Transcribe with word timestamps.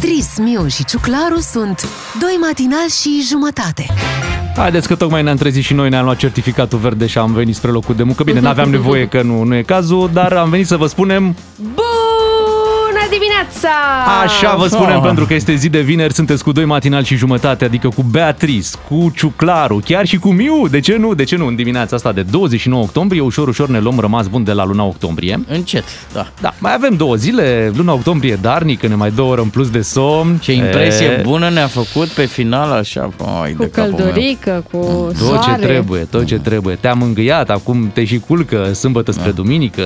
Beatrice, 0.00 0.42
Miu 0.42 0.66
și 0.66 0.84
Ciuclaru 0.84 1.38
sunt 1.38 1.88
doi 2.20 2.36
matinali 2.40 2.90
și 3.00 3.26
jumătate. 3.28 3.86
Haideți 4.56 4.88
că 4.88 4.94
tocmai 4.94 5.22
ne-am 5.22 5.36
trezit 5.36 5.64
și 5.64 5.74
noi, 5.74 5.88
ne-am 5.88 6.04
luat 6.04 6.16
certificatul 6.16 6.78
verde 6.78 7.06
și 7.06 7.18
am 7.18 7.32
venit 7.32 7.54
spre 7.54 7.70
locul 7.70 7.94
de 7.94 8.02
muncă. 8.02 8.22
Bine, 8.22 8.40
n-aveam 8.40 8.70
nevoie 8.70 9.06
că 9.06 9.22
nu, 9.22 9.42
nu 9.42 9.54
e 9.54 9.62
cazul, 9.62 10.10
dar 10.12 10.32
am 10.32 10.50
venit 10.50 10.66
să 10.66 10.76
vă 10.76 10.86
spunem 10.86 11.36
Bună 11.56 11.85
dimineața! 13.44 13.68
Așa 14.24 14.56
vă 14.56 14.66
spunem 14.66 14.96
Ah. 14.96 15.02
pentru 15.02 15.26
că 15.26 15.34
este 15.34 15.54
zi 15.54 15.68
de 15.68 15.80
vineri, 15.80 16.14
sunteți 16.14 16.42
cu 16.44 16.52
doi 16.52 16.64
matinal 16.64 17.04
și 17.04 17.16
jumătate, 17.16 17.64
adică 17.64 17.88
cu 17.88 18.02
Beatrice, 18.02 18.68
cu 18.88 19.12
Ciuclaru, 19.16 19.82
chiar 19.84 20.06
și 20.06 20.16
cu 20.18 20.28
Miu. 20.32 20.68
De 20.68 20.80
ce 20.80 20.96
nu? 20.96 21.14
De 21.14 21.24
ce 21.24 21.36
nu? 21.36 21.46
În 21.46 21.54
dimineața 21.54 21.96
asta 21.96 22.12
de 22.12 22.22
29 22.22 22.82
octombrie, 22.82 23.20
ușor, 23.20 23.48
ușor 23.48 23.68
ne 23.68 23.78
luăm 23.80 23.98
rămas 23.98 24.26
bun 24.26 24.44
de 24.44 24.52
la 24.52 24.64
luna 24.64 24.84
octombrie. 24.84 25.40
Încet, 25.48 25.84
da. 26.12 26.26
Da, 26.40 26.54
mai 26.58 26.74
avem 26.74 26.94
două 26.96 27.14
zile, 27.14 27.72
luna 27.76 27.92
octombrie 27.92 28.38
darnică, 28.40 28.86
ne 28.86 28.94
mai 28.94 29.10
două 29.10 29.30
ore 29.32 29.40
în 29.40 29.48
plus 29.48 29.70
de 29.70 29.80
somn. 29.80 30.36
Ce 30.36 30.52
impresie 30.52 31.06
E, 31.06 31.20
bună 31.22 31.48
ne-a 31.48 31.66
făcut 31.66 32.08
pe 32.08 32.24
final 32.24 32.70
așa. 32.72 33.10
Ai, 33.42 33.52
Cu 33.52 33.62
de 33.62 33.70
capul 33.70 33.90
meu. 33.92 33.98
căldurică, 34.04 34.64
cu 34.70 34.78
Tot 34.78 35.16
soare. 35.16 35.52
ce 35.60 35.66
trebuie, 35.66 36.00
tot 36.00 36.24
ce 36.26 36.38
trebuie. 36.38 36.74
Te-am 36.74 37.02
îngâiat, 37.02 37.50
acum 37.50 37.90
te 37.94 38.04
și 38.04 38.18
culcă 38.18 38.72
sâmbătă 38.72 39.12
spre 39.12 39.30
duminică. 39.30 39.82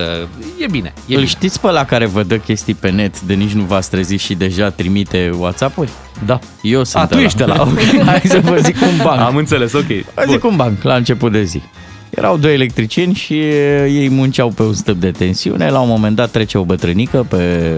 E 0.58 0.66
bine, 0.70 0.92
e 0.96 1.00
Îl 1.08 1.14
bine. 1.14 1.24
știți 1.24 1.60
pe 1.60 1.70
la 1.70 1.84
care 1.84 2.06
vă 2.06 2.22
dă 2.22 2.36
chestii 2.36 2.74
pe 2.74 2.90
net 2.90 3.20
de 3.20 3.34
nici 3.40 3.52
nu 3.52 3.62
v-ați 3.62 3.90
trezit 3.90 4.20
și 4.20 4.34
deja 4.34 4.70
trimite 4.70 5.30
WhatsApp-uri? 5.38 5.90
Da. 6.26 6.38
Eu 6.62 6.84
sunt 6.84 7.02
A, 7.02 7.06
tu 7.06 7.14
ăla. 7.14 7.24
ești 7.24 7.42
ăla, 7.42 7.62
ok. 7.62 7.78
Hai 8.04 8.20
să 8.24 8.40
vă 8.40 8.56
zic 8.56 8.76
un 8.80 9.04
banc. 9.04 9.20
Am 9.20 9.36
înțeles, 9.36 9.72
ok. 9.72 9.86
Vă 10.14 10.24
zic 10.28 10.44
un 10.44 10.56
banc 10.56 10.82
la 10.82 10.94
început 10.94 11.32
de 11.32 11.42
zi. 11.42 11.62
Erau 12.10 12.36
doi 12.36 12.52
electricieni 12.54 13.14
și 13.14 13.38
e, 13.38 13.84
ei 13.86 14.08
munceau 14.08 14.48
pe 14.48 14.62
un 14.62 14.74
stâlp 14.74 15.00
de 15.00 15.10
tensiune. 15.10 15.70
La 15.70 15.80
un 15.80 15.88
moment 15.88 16.16
dat 16.16 16.30
trece 16.30 16.58
o 16.58 16.64
bătrânică 16.64 17.26
pe, 17.28 17.74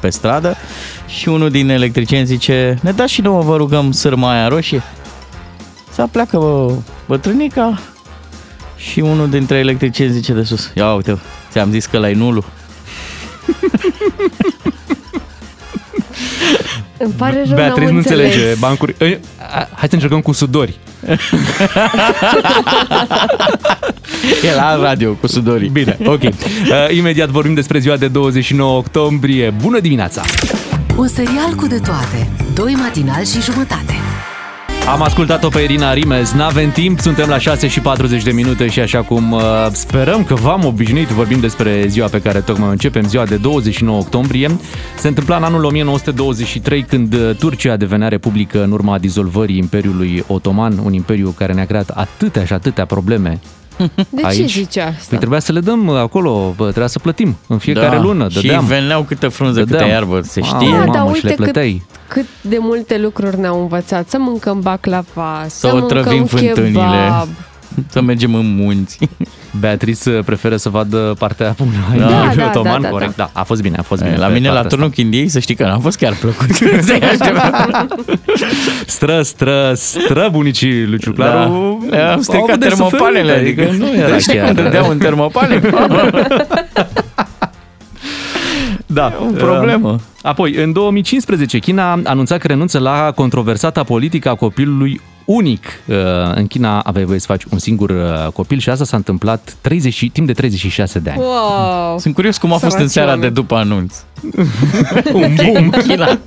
pe 0.00 0.10
stradă 0.10 0.56
și 1.06 1.28
unul 1.28 1.50
din 1.50 1.68
electricieni 1.68 2.26
zice 2.26 2.78
ne 2.82 2.90
dați 2.92 3.12
și 3.12 3.20
nouă, 3.20 3.42
vă 3.42 3.56
rugăm, 3.56 3.92
sârma 3.92 4.32
aia 4.32 4.48
roșie? 4.48 4.82
Să 5.92 6.08
pleacă 6.10 6.38
bă, 6.38 6.72
bătrânica 7.06 7.80
și 8.76 9.00
unul 9.00 9.30
dintre 9.30 9.58
electricieni 9.58 10.12
zice 10.12 10.32
de 10.32 10.42
sus 10.42 10.70
Ia 10.74 10.94
uite, 10.94 11.18
ți-am 11.50 11.70
zis 11.70 11.86
că 11.86 11.98
la 11.98 12.10
nulul. 12.10 12.44
Îmi 17.04 17.12
pare 17.16 17.42
rău, 17.46 17.54
Beatrice 17.54 17.80
n-am 17.84 17.92
nu 17.92 17.96
înțeles. 17.98 18.26
înțelege 18.34 18.54
bancuri. 18.58 18.94
Ei, 18.98 19.18
a- 19.52 19.68
Hai 19.74 19.88
să 19.88 19.94
încercăm 19.94 20.20
cu 20.20 20.32
sudori. 20.32 20.78
Era 24.52 24.74
în 24.74 24.80
radio 24.82 25.12
cu 25.12 25.26
sudorii. 25.26 25.68
Bine, 25.68 25.96
ok. 26.04 26.20
Uh, 26.62 26.96
imediat 26.96 27.28
vorbim 27.28 27.54
despre 27.54 27.78
ziua 27.78 27.96
de 27.96 28.08
29 28.08 28.76
octombrie. 28.78 29.54
Bună 29.60 29.80
dimineața! 29.80 30.22
Un 30.96 31.08
serial 31.08 31.54
cu 31.56 31.66
de 31.66 31.78
toate. 31.78 32.30
Doi 32.54 32.72
matinali 32.72 33.26
și 33.26 33.40
jumătate. 33.42 33.94
Am 34.88 35.02
ascultat-o 35.02 35.48
pe 35.48 35.60
Irina 35.60 35.92
Rimes, 35.92 36.32
n-avem 36.32 36.70
timp, 36.70 37.00
suntem 37.00 37.28
la 37.28 37.38
6 37.38 37.68
și 37.68 37.80
40 37.80 38.22
de 38.22 38.30
minute 38.32 38.68
și 38.68 38.80
așa 38.80 39.02
cum 39.02 39.32
uh, 39.32 39.40
sperăm 39.72 40.24
că 40.24 40.34
v-am 40.34 40.64
obișnuit, 40.64 41.08
vorbim 41.08 41.40
despre 41.40 41.84
ziua 41.88 42.06
pe 42.08 42.20
care 42.20 42.40
tocmai 42.40 42.68
o 42.68 42.70
începem, 42.70 43.06
ziua 43.08 43.24
de 43.24 43.36
29 43.36 43.98
octombrie. 43.98 44.50
Se 44.98 45.08
întâmpla 45.08 45.36
în 45.36 45.42
anul 45.42 45.64
1923 45.64 46.82
când 46.82 47.14
uh, 47.14 47.30
Turcia 47.38 47.76
devenea 47.76 48.08
republică 48.08 48.62
în 48.62 48.72
urma 48.72 48.98
dizolvării 48.98 49.56
Imperiului 49.58 50.24
Otoman, 50.26 50.78
un 50.84 50.92
imperiu 50.92 51.34
care 51.38 51.52
ne-a 51.52 51.66
creat 51.66 51.88
atâtea 51.94 52.44
și 52.44 52.52
atâtea 52.52 52.84
probleme. 52.86 53.40
De 53.94 54.20
ce 54.20 54.26
Aici? 54.26 54.52
zice 54.52 54.80
asta? 54.80 55.06
Păi 55.08 55.18
trebuia 55.18 55.40
să 55.40 55.52
le 55.52 55.60
dăm 55.60 55.86
uh, 55.86 55.96
acolo, 55.96 56.52
bă, 56.56 56.64
trebuia 56.64 56.86
să 56.86 56.98
plătim 56.98 57.36
în 57.46 57.58
fiecare 57.58 57.98
lună, 58.00 58.22
Da. 58.22 58.28
Și 58.28 58.40
dădeam. 58.46 58.64
veneau 58.64 59.02
câte 59.02 59.28
frunză, 59.28 59.58
câte 59.58 59.70
Dădeam. 59.70 59.90
iarbă, 59.90 60.20
se 60.22 60.40
Mamă, 60.40 60.54
știe. 60.62 60.76
Da, 60.76 60.84
mamă, 60.84 60.92
dar 60.92 61.02
și 61.02 61.08
le 61.08 61.12
uite 61.14 61.28
cât, 61.28 61.36
plăteai. 61.36 61.82
Cât 62.12 62.26
de 62.40 62.56
multe 62.60 62.98
lucruri 62.98 63.40
ne-au 63.40 63.60
învățat. 63.60 64.08
Să 64.08 64.16
mâncăm 64.20 64.60
baclava, 64.60 65.44
să, 65.48 65.66
Să 65.68 65.74
otrăvim 65.74 66.10
mâncăm 66.18 66.26
fântânile. 66.38 66.72
kebab. 66.72 67.28
Să 67.90 68.00
mergem 68.00 68.34
în 68.34 68.54
munți. 68.56 68.98
Beatrice 69.60 70.10
preferă 70.24 70.56
să 70.56 70.68
vadă 70.68 71.14
partea 71.18 71.54
bună 71.58 71.70
a 71.92 71.96
Da, 71.96 72.04
Imperiului 72.04 72.36
da, 72.36 72.46
Otoman, 72.46 72.74
da, 72.80 72.86
da, 72.86 72.88
corect, 72.88 73.16
da. 73.16 73.30
a 73.32 73.42
fost 73.42 73.62
bine, 73.62 73.76
a 73.78 73.82
fost 73.82 74.02
bine. 74.02 74.16
La 74.16 74.26
pe 74.26 74.32
mine 74.32 74.46
la 74.48 74.52
partea 74.52 74.68
turnul 74.70 74.90
Chindiei, 74.90 75.28
să 75.28 75.38
știi 75.38 75.54
că 75.54 75.64
n-a 75.64 75.78
fost 75.78 75.98
chiar 75.98 76.14
plăcut. 76.20 76.50
Se 76.86 76.92
aștepta. 77.10 77.86
Stră, 78.86 79.22
stră, 79.22 79.72
stră 79.74 80.28
bunicii 80.32 80.86
lui 80.86 80.98
Ciuclaru. 80.98 81.86
Da. 81.90 81.96
Le-am 81.96 82.14
Au 82.14 82.20
stricat 82.20 82.48
avut 82.48 82.60
de 82.60 82.66
termopanele, 82.66 83.32
suferit, 83.32 83.58
adică 83.58 83.84
nu 83.84 83.92
era 84.00 84.10
Deci 84.10 84.20
știi 84.20 84.34
chiar. 84.36 84.44
când 84.46 84.56
dădeau 84.62 84.88
în 84.90 84.98
termopane? 84.98 85.60
Da, 88.92 89.12
o 89.20 89.32
problemă. 89.32 89.98
Apoi, 90.22 90.54
în 90.54 90.72
2015, 90.72 91.58
China 91.58 91.92
a 91.92 92.00
anunțat 92.04 92.38
că 92.38 92.46
renunță 92.46 92.78
la 92.78 93.12
controversata 93.14 93.82
politică 93.82 94.28
a 94.28 94.34
copilului 94.34 95.00
unic. 95.24 95.64
Uh, 95.86 95.96
În 96.34 96.46
China 96.46 96.80
aveai 96.80 97.04
voie 97.04 97.18
să 97.18 97.26
faci 97.26 97.42
un 97.50 97.58
singur 97.58 97.90
uh, 97.90 98.26
copil 98.32 98.58
și 98.58 98.68
asta 98.68 98.84
s-a 98.84 98.96
întâmplat 98.96 99.56
30, 99.60 100.10
timp 100.12 100.26
de 100.26 100.32
36 100.32 100.98
de 100.98 101.10
ani. 101.10 101.20
Wow! 101.20 101.98
Sunt 101.98 102.14
curios 102.14 102.36
cum 102.38 102.52
a 102.52 102.56
fost 102.56 102.64
în 102.64 102.70
Săraci 102.88 102.90
seara 102.90 103.08
de 103.10 103.14
oameni. 103.16 103.34
după 103.34 103.54
anunț. 103.54 103.94
Un 105.12 105.34
boom! 105.34 105.70
China. 105.70 106.18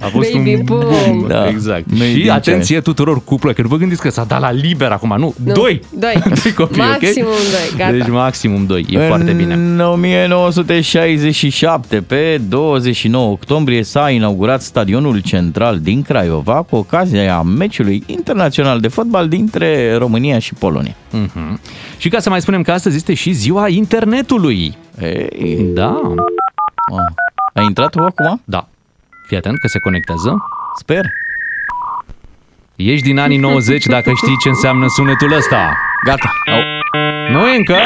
A 0.00 0.06
fost 0.12 0.32
Baby 0.32 0.54
un 0.54 0.64
boom. 0.64 0.80
boom. 0.80 1.24
Da. 1.28 1.48
Exact. 1.48 1.84
Made 1.90 2.10
și 2.12 2.20
in 2.20 2.30
atenție 2.30 2.80
tuturor 2.80 3.24
cuplă, 3.24 3.52
că 3.52 3.62
nu 3.62 3.68
vă 3.68 3.76
gândiți 3.76 4.00
că 4.00 4.10
s-a 4.10 4.24
dat 4.24 4.40
la 4.40 4.50
liber 4.52 4.90
acum, 4.90 5.14
nu, 5.18 5.34
Nu, 5.44 5.52
doi! 5.52 5.80
Doi. 5.98 6.22
Doi 6.42 6.52
copii, 6.52 6.80
ok? 6.80 6.86
Maximum 6.88 7.24
doi, 7.26 7.76
gata. 7.76 7.92
Deci 7.92 8.08
maximum 8.08 8.66
doi, 8.66 8.86
e 8.90 8.98
foarte 8.98 9.32
bine. 9.32 9.54
În 9.54 9.80
1967, 9.80 12.00
pe 12.00 12.40
29 12.48 13.30
octombrie, 13.30 13.82
s-a 13.82 14.10
inaugurat 14.10 14.62
stadionul 14.62 15.18
central 15.18 15.78
din 15.78 16.02
Craiova 16.02 16.62
cu 16.70 16.76
ocazia 16.76 17.42
meciului 17.42 18.02
internațional 18.06 18.80
de 18.80 18.88
fotbal 18.88 19.28
dintre 19.28 19.94
România 19.96 20.38
și 20.38 20.54
Polonia. 20.54 20.94
Mhm. 21.10 21.60
Și 21.98 22.08
ca 22.08 22.18
să 22.18 22.30
mai 22.30 22.40
spunem 22.40 22.62
că 22.62 22.72
astăzi 22.72 22.96
este 22.96 23.14
și 23.14 23.32
ziua 23.32 23.68
internetului. 23.68 24.76
Ei, 25.00 25.56
Da, 25.74 26.00
oh. 26.90 26.98
A 27.54 27.60
intrat 27.60 27.90
tu 27.90 28.02
acum? 28.02 28.40
da. 28.44 28.68
Fii 29.26 29.36
atent 29.36 29.58
că 29.58 29.66
se 29.68 29.78
conectează. 29.78 30.36
Sper. 30.78 31.00
Ești 32.76 33.04
din 33.06 33.18
anii 33.18 33.36
90 33.38 33.86
dacă 33.86 34.12
știi 34.16 34.36
ce 34.42 34.48
înseamnă 34.48 34.86
sunetul 34.88 35.32
ăsta. 35.32 35.76
Gata. 36.04 36.32
Au. 36.52 36.60
Nu 37.32 37.46
e 37.46 37.56
încă? 37.56 37.76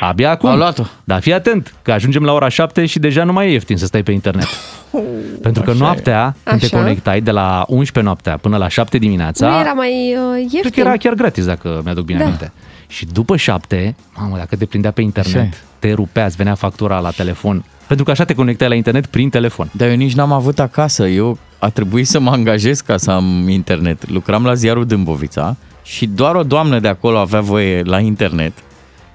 Abia 0.00 0.30
acum. 0.30 0.48
Au 0.48 0.56
luat-o. 0.56 0.82
Dar 1.04 1.20
fii 1.20 1.32
atent, 1.34 1.74
că 1.82 1.92
ajungem 1.92 2.22
la 2.24 2.32
ora 2.32 2.48
7 2.48 2.86
și 2.86 2.98
deja 2.98 3.24
nu 3.24 3.32
mai 3.32 3.48
e 3.48 3.52
ieftin 3.52 3.76
să 3.76 3.86
stai 3.86 4.02
pe 4.02 4.12
internet. 4.12 4.46
Pentru 5.42 5.62
că 5.62 5.70
Așa 5.70 5.78
e. 5.78 5.82
noaptea, 5.82 6.36
când 6.42 6.58
te 6.60 6.64
Așa. 6.66 6.76
conectai 6.76 7.20
de 7.20 7.30
la 7.30 7.64
11 7.68 8.00
noaptea 8.00 8.36
până 8.36 8.56
la 8.56 8.68
7 8.68 8.98
dimineața, 8.98 9.48
Nu 9.48 9.58
era 9.58 9.72
mai 9.72 10.14
uh, 10.16 10.32
cred 10.32 10.52
ieftin? 10.52 10.70
că 10.70 10.80
era 10.88 10.96
chiar 10.96 11.12
gratis, 11.14 11.44
dacă 11.44 11.80
mi-aduc 11.84 12.04
bine 12.04 12.18
Da. 12.18 12.24
aminte. 12.24 12.52
Și 12.86 13.06
după 13.06 13.36
7, 13.36 13.94
mamă, 14.16 14.36
dacă 14.36 14.56
te 14.56 14.64
prindea 14.66 14.90
pe 14.90 15.00
Așa 15.00 15.08
e. 15.10 15.22
internet, 15.22 15.64
te 15.78 15.92
rupea, 15.92 16.24
îți 16.24 16.36
venea 16.36 16.54
factura 16.54 16.98
la 16.98 17.10
telefon. 17.10 17.64
Pentru 17.86 18.04
că 18.04 18.10
așa 18.10 18.24
te 18.24 18.34
conectai 18.34 18.68
la 18.68 18.74
internet 18.74 19.06
prin 19.06 19.28
telefon. 19.30 19.70
Dar 19.72 19.88
eu 19.88 19.94
nici 19.94 20.14
n-am 20.14 20.32
avut 20.32 20.58
acasă. 20.58 21.06
Eu 21.06 21.38
a 21.58 21.68
trebuit 21.68 22.06
să 22.06 22.20
mă 22.20 22.30
angajez 22.30 22.80
ca 22.80 22.96
să 22.96 23.10
am 23.10 23.48
internet. 23.48 24.08
Lucram 24.10 24.44
la 24.44 24.54
ziarul 24.54 24.86
Dâmbovița 24.86 25.56
și 25.82 26.06
doar 26.06 26.34
o 26.34 26.42
doamnă 26.42 26.78
de 26.78 26.88
acolo 26.88 27.18
avea 27.18 27.40
voie 27.40 27.82
la 27.82 27.98
internet. 27.98 28.52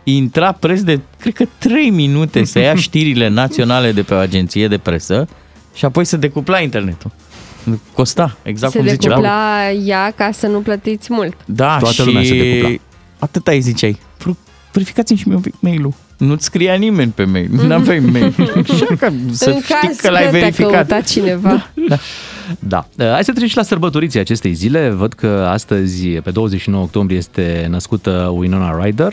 Intra 0.07 0.51
preț 0.51 0.79
de, 0.81 0.99
cred 1.19 1.33
că 1.33 1.45
3 1.57 1.89
minute 1.89 2.43
să 2.43 2.59
ia 2.59 2.75
știrile 2.75 3.27
naționale 3.27 3.91
de 3.91 4.01
pe 4.01 4.13
o 4.13 4.17
agenție 4.17 4.67
de 4.67 4.77
presă 4.77 5.27
și 5.73 5.85
apoi 5.85 6.05
să 6.05 6.17
decupla 6.17 6.59
internetul. 6.59 7.11
Costa, 7.93 8.37
exact 8.43 8.71
se 8.71 8.77
cum 8.77 8.87
zice. 8.87 9.07
decupla 9.07 9.71
ea 9.85 10.11
ca 10.15 10.29
să 10.33 10.47
nu 10.47 10.59
plătiți 10.59 11.13
mult. 11.13 11.37
Da, 11.45 11.77
Toată 11.77 11.93
și 11.93 12.05
lumea 12.05 12.23
se 12.23 12.37
decupla. 12.37 12.75
atâta 13.19 13.51
îi 13.51 13.59
ziceai. 13.61 13.99
"Vă- 14.23 14.35
Verificați-mi 14.71 15.17
și 15.17 15.27
mie 15.27 15.35
un 15.35 15.41
pic 15.41 15.53
mail-ul. 15.59 15.93
Nu-ți 16.17 16.45
scria 16.45 16.73
nimeni 16.73 17.11
pe 17.11 17.23
mail. 17.23 17.49
Nu 17.51 17.73
aveai 17.73 17.99
mail. 17.99 18.35
Așa 18.71 18.85
că 18.97 19.11
să 19.31 19.49
în 19.49 19.61
știi 19.61 19.75
caz 19.81 19.95
că 19.95 20.09
l-ai 20.09 20.21
te-a 20.21 20.31
verificat. 20.31 20.71
căutat 20.71 21.07
cineva. 21.09 21.69
Da. 22.59 22.87
Uh, 22.97 23.09
Hai 23.11 23.23
să 23.23 23.31
trecem 23.31 23.47
și 23.47 23.55
la 23.57 23.63
sărbătoriții 23.63 24.19
acestei 24.19 24.53
zile. 24.53 24.89
Văd 24.89 25.13
că 25.13 25.47
astăzi, 25.51 26.07
pe 26.07 26.31
29 26.31 26.83
octombrie, 26.83 27.17
este 27.17 27.67
născută 27.69 28.31
Winona 28.35 28.83
Ryder, 28.83 29.11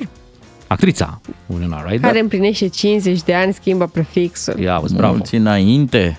actrița 0.73 1.21
Winona 1.47 1.83
Ryder. 1.83 2.01
Care 2.01 2.21
împlinește 2.21 2.69
50 2.69 3.23
de 3.23 3.35
ani, 3.35 3.53
schimbă 3.53 3.87
prefixul. 3.87 4.59
Ia, 4.61 4.75
auzi, 4.75 4.95
bravo. 4.95 5.13
Mulți 5.13 5.35
înainte. 5.35 6.19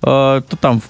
Uh, 0.00 0.10
tot 0.48 0.64
am 0.64 0.82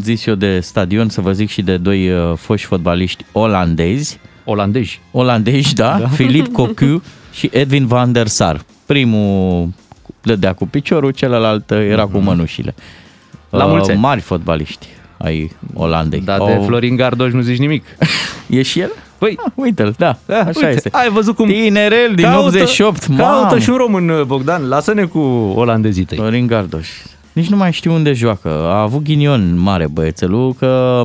zis 0.00 0.26
eu 0.26 0.34
de 0.34 0.60
stadion, 0.60 1.08
să 1.08 1.20
vă 1.20 1.32
zic 1.32 1.48
și 1.48 1.62
de 1.62 1.76
doi 1.76 2.10
uh, 2.12 2.32
foști 2.36 2.66
fotbaliști 2.66 3.24
olandezi. 3.32 4.18
Olandezi. 4.44 5.00
Olandezi, 5.10 5.74
da, 5.74 5.96
da. 6.00 6.08
Filip 6.08 6.52
Cocu 6.52 7.02
și 7.32 7.50
Edwin 7.52 7.86
van 7.86 8.12
der 8.12 8.26
Sar. 8.26 8.64
Primul 8.86 9.68
dădea 10.22 10.52
cu 10.52 10.66
piciorul, 10.66 11.10
celălalt 11.10 11.70
era 11.70 12.06
cu 12.06 12.18
mănușile. 12.18 12.74
Mhm. 12.76 13.56
La 13.56 13.64
mulți 13.66 13.90
ani. 13.90 14.00
Mari 14.00 14.20
fotbaliști 14.20 14.86
ai 15.18 15.50
Olandei. 15.74 16.20
Dar 16.20 16.38
de 16.38 16.52
Au- 16.52 16.62
Florin 16.62 16.96
Gardoș 16.96 17.32
nu 17.32 17.40
zici 17.40 17.58
nimic. 17.58 17.84
E 18.50 18.62
și 18.62 18.80
el? 18.80 18.90
Păi, 19.22 19.38
Ah, 19.46 19.52
uite-l, 19.54 19.94
da, 19.98 20.18
da, 20.26 20.38
așa 20.38 20.50
uite, 20.54 20.68
este. 20.74 20.88
Ai 20.92 21.08
văzut 21.10 21.34
cum... 21.36 21.46
Tinerel 21.48 22.12
din 22.14 22.26
88, 22.26 22.98
Caută 23.16 23.22
mamă. 23.22 23.58
și 23.58 23.70
un 23.70 23.76
român, 23.76 24.24
Bogdan. 24.26 24.68
Lasă-ne 24.68 25.04
cu 25.04 25.18
olandezii 25.54 26.04
tăi. 26.04 26.16
Florin 26.18 26.46
Gardoș. 26.46 26.88
Nici 27.32 27.48
nu 27.48 27.56
mai 27.56 27.72
știu 27.72 27.92
unde 27.92 28.12
joacă. 28.12 28.48
A 28.48 28.80
avut 28.80 29.02
ghinion 29.02 29.58
mare 29.58 29.86
băiețelul 29.86 30.54
că 30.54 31.02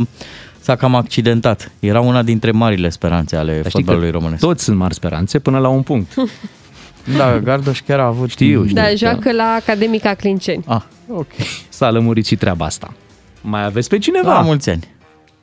s-a 0.60 0.76
cam 0.76 0.96
accidentat. 0.96 1.72
Era 1.80 2.00
una 2.00 2.22
dintre 2.24 2.52
marile 2.52 2.90
speranțe 2.90 3.36
ale 3.36 3.52
Dar 3.52 3.60
știi 3.60 3.72
că 3.72 3.78
fotbalului 3.78 4.12
românesc. 4.12 4.42
toți 4.42 4.64
sunt 4.64 4.78
mari 4.78 4.94
speranțe 4.94 5.40
până 5.40 5.58
la 5.60 5.68
un 5.68 5.82
punct. 5.82 6.14
Da, 7.18 7.40
Gardoș 7.40 7.80
chiar 7.88 8.00
a 8.00 8.06
avut... 8.06 8.30
Știu, 8.30 8.64
știu. 8.64 8.76
Da, 8.76 8.84
joacă 8.96 9.32
la 9.32 9.44
Academica 9.62 10.14
Clinceni. 10.14 10.64
Ah, 10.68 10.82
ok. 11.10 11.28
S-a 11.70 11.90
lămurit 11.92 12.26
și 12.26 12.36
treaba 12.36 12.66
asta. 12.66 12.94
Mai 13.42 13.66
aveți 13.66 13.90
pe 13.90 13.98
cineva? 13.98 14.34
La 14.34 14.42
mulți 14.42 14.70
ani. 14.70 14.84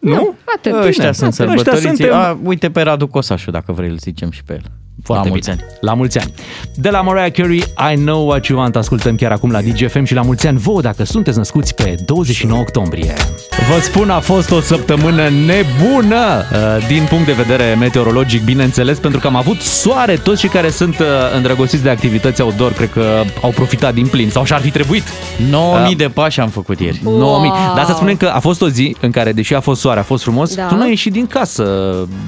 Nu? 0.04 0.34
Atât. 0.56 0.72
Ăștia 0.72 0.90
bine, 0.90 1.12
sunt 1.12 1.32
atât. 1.32 1.54
Ăștia 1.54 1.72
sărbătoriți. 1.72 1.86
suntem. 1.86 2.12
A, 2.14 2.38
uite 2.44 2.70
pe 2.70 2.82
Radu 2.82 3.06
Cosașu, 3.06 3.50
dacă 3.50 3.72
vrei 3.72 3.88
îl 3.88 3.98
zicem 3.98 4.30
și 4.30 4.44
pe 4.44 4.52
el. 4.52 4.62
Foarte 5.02 5.25
la 5.25 5.31
mulți 5.31 5.50
bine. 5.50 5.62
ani. 5.62 5.73
La 5.81 5.94
mulți 5.94 6.19
ani. 6.19 6.32
De 6.75 6.91
la 6.91 7.00
Mariah 7.00 7.32
Carey, 7.32 7.62
I 7.93 7.94
Know 7.94 8.26
What 8.26 8.46
You 8.46 8.58
Want, 8.58 8.76
ascultăm 8.76 9.14
chiar 9.17 9.32
acum 9.32 9.50
la 9.50 9.61
DGFM 9.61 10.05
și 10.05 10.14
la 10.14 10.23
mulți 10.23 10.46
ani 10.46 10.58
vouă 10.58 10.81
dacă 10.81 11.05
sunteți 11.05 11.37
născuți 11.38 11.75
pe 11.75 11.94
29 12.05 12.61
octombrie. 12.61 13.14
Vă 13.73 13.81
spun, 13.81 14.11
a 14.11 14.20
fost 14.20 14.50
o 14.50 14.61
săptămână 14.61 15.23
nebună 15.29 16.17
uh, 16.52 16.87
din 16.87 17.06
punct 17.08 17.26
de 17.26 17.32
vedere 17.32 17.76
meteorologic, 17.81 18.44
bineînțeles, 18.44 18.99
pentru 18.99 19.20
că 19.20 19.26
am 19.26 19.37
avut 19.37 19.61
soare. 19.61 20.17
Toți 20.17 20.41
cei 20.41 20.49
care 20.49 20.70
sunt 20.70 20.99
uh, 20.99 21.06
îndrăgostiți 21.37 21.82
de 21.82 21.91
activități 21.91 22.41
outdoor, 22.41 22.73
cred 22.73 22.91
că 22.91 23.23
au 23.43 23.50
profitat 23.50 23.94
din 23.94 24.06
plin 24.06 24.31
sau 24.31 24.44
și-ar 24.44 24.61
fi 24.61 24.70
trebuit. 24.70 25.02
9000 25.50 25.94
de 25.96 26.08
pași 26.08 26.41
am 26.41 26.49
făcut 26.49 26.81
ieri. 26.81 27.00
Wow. 27.05 27.19
9000. 27.19 27.50
Dar 27.76 27.85
să 27.85 27.93
spunem 27.93 28.17
că 28.17 28.26
a 28.26 28.38
fost 28.41 28.62
o 28.62 28.69
zi 28.69 28.96
în 29.00 29.11
care, 29.11 29.32
deși 29.32 29.55
a 29.55 29.61
fost 29.61 29.81
soare, 29.81 30.00
a 30.00 30.02
fost 30.02 30.23
frumos, 30.23 30.55
Da. 30.55 30.67
tu 30.67 30.75
nu 30.75 30.82
ai 30.82 30.88
ieșit 30.88 31.12
din 31.12 31.26
casă. 31.26 31.64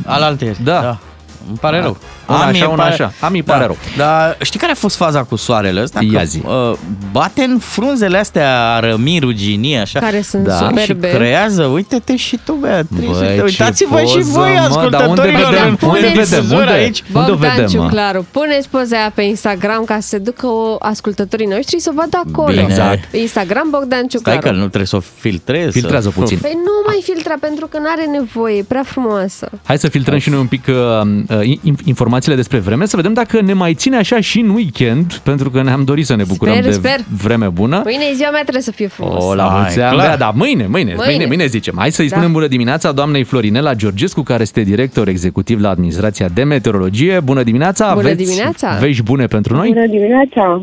Alaltăieri. 0.04 0.58
Da. 0.64 0.80
da. 0.80 0.98
Îmi 1.48 1.56
pare 1.60 1.80
rău. 1.80 1.96
Una 2.28 2.42
Ami, 2.42 2.50
așa, 2.56 2.64
îmi 2.64 2.72
una 2.74 2.82
pare- 2.82 2.92
așa. 2.92 3.12
Ami, 3.20 3.42
pare 3.42 3.60
da. 3.60 3.66
rău. 3.66 3.76
Dar 3.96 4.36
știi 4.42 4.58
care 4.60 4.72
a 4.72 4.74
fost 4.74 4.96
faza 4.96 5.22
cu 5.22 5.36
soarele 5.36 5.82
ăsta? 5.82 6.00
Ia 6.12 6.18
Că, 6.18 6.24
zi. 6.24 6.40
Uh, 6.46 6.72
bate 7.12 7.42
în 7.42 7.58
frunzele 7.58 8.18
astea 8.18 8.72
arămii, 8.74 9.18
ruginii, 9.18 9.76
așa. 9.76 9.98
Care 10.00 10.20
sunt 10.22 10.44
Da. 10.44 10.54
superbe. 10.56 11.08
Și 11.10 11.14
creează, 11.16 11.64
uite-te 11.64 12.16
și 12.16 12.38
tu, 12.44 12.52
Beatrice. 12.52 13.06
Băi, 13.06 13.20
uite, 13.20 13.34
ce 13.36 13.42
uitați-vă 13.42 13.98
și 14.00 14.04
poză, 14.16 14.30
voi, 14.30 14.50
mă, 14.50 14.56
dar 14.58 14.70
unde 14.70 14.96
ascultătorilor. 14.96 15.50
vedem? 15.50 15.78
în- 15.80 15.88
Unde 15.88 16.06
în 16.06 16.12
vedem? 16.12 16.24
frizură 16.24 16.60
Unde? 16.60 16.72
aici. 16.72 17.02
Unde 17.14 17.30
o 17.30 17.34
Bogdan 17.34 17.50
vedem, 17.56 17.64
mă? 17.80 17.84
Ciuclaru, 17.84 18.26
puneți 18.30 18.68
poza 18.68 18.96
aia 18.96 19.12
pe 19.14 19.22
Instagram 19.22 19.84
ca 19.84 19.98
să 20.00 20.08
se 20.08 20.18
ducă 20.18 20.46
o, 20.46 20.76
ascultătorii 20.78 21.46
noștri 21.46 21.80
să 21.80 21.90
o 21.92 21.94
vadă 21.96 22.20
acolo. 22.28 22.46
Bine. 22.48 22.62
Exact. 22.68 23.04
Pe 23.04 23.16
Instagram 23.16 23.66
Bogdan 23.70 23.98
Stai 23.98 24.08
Ciuclaru. 24.08 24.40
că 24.40 24.50
nu 24.50 24.58
trebuie 24.58 24.86
să 24.86 24.96
o 24.96 25.00
filtrezi. 25.18 25.70
Filtrează 25.78 26.08
să... 26.14 26.20
puțin. 26.20 26.38
Păi 26.38 26.52
nu 26.54 26.70
mai 26.86 27.00
filtra 27.02 27.34
pentru 27.40 27.66
că 27.66 27.78
n-are 27.78 28.04
nevoie, 28.18 28.56
e 28.56 28.62
prea 28.68 28.82
frumoasă. 28.86 29.50
Hai 29.64 29.78
să 29.78 29.88
filtrăm 29.88 30.18
și 30.18 30.30
noi 30.30 30.38
un 30.38 30.46
pic 30.46 30.64
uh, 30.68 30.74
uh, 30.74 31.04
in- 31.28 31.35
informațiile 31.84 32.36
despre 32.36 32.58
vreme, 32.58 32.86
să 32.86 32.96
vedem 32.96 33.12
dacă 33.12 33.40
ne 33.40 33.52
mai 33.52 33.74
ține 33.74 33.96
așa 33.96 34.20
și 34.20 34.38
în 34.40 34.48
weekend, 34.48 35.12
pentru 35.14 35.50
că 35.50 35.62
ne-am 35.62 35.84
dorit 35.84 36.06
să 36.06 36.14
ne 36.16 36.24
bucurăm 36.24 36.52
Sper, 36.54 36.64
de 36.66 36.72
sper. 36.72 37.00
vreme 37.22 37.48
bună. 37.48 37.80
Mâine 37.84 38.04
e 38.10 38.14
ziua 38.14 38.30
mea, 38.30 38.40
trebuie 38.42 38.62
să 38.62 38.70
fie 38.72 38.86
frumos. 38.86 39.24
O, 39.24 39.34
la 39.34 39.42
Hai, 39.42 39.60
mulți 39.60 39.80
ani, 39.80 39.94
clar. 39.96 40.08
da, 40.10 40.16
da, 40.16 40.30
mâine, 40.34 40.66
mâine, 40.66 40.94
mâine, 40.96 41.10
Mâine. 41.10 41.26
mâine 41.26 41.46
zicem. 41.46 41.74
Hai 41.78 41.90
să-i 41.92 42.08
Da. 42.08 42.14
spunem 42.16 42.32
bună 42.32 42.46
dimineața 42.46 42.92
doamnei 42.92 43.22
Florinela 43.22 43.74
Georgescu, 43.74 44.22
care 44.22 44.42
este 44.42 44.62
director 44.62 45.08
executiv 45.08 45.60
la 45.60 45.68
Administrația 45.70 46.28
de 46.34 46.42
Meteorologie. 46.42 47.20
Bună 47.20 47.42
dimineața, 47.42 47.94
Bună 47.94 48.06
aveți 48.08 48.24
dimineața. 48.24 48.76
vești 48.80 49.02
bune 49.02 49.26
pentru 49.26 49.54
noi? 49.56 49.68
Bună 49.72 49.86
dimineața! 49.86 50.62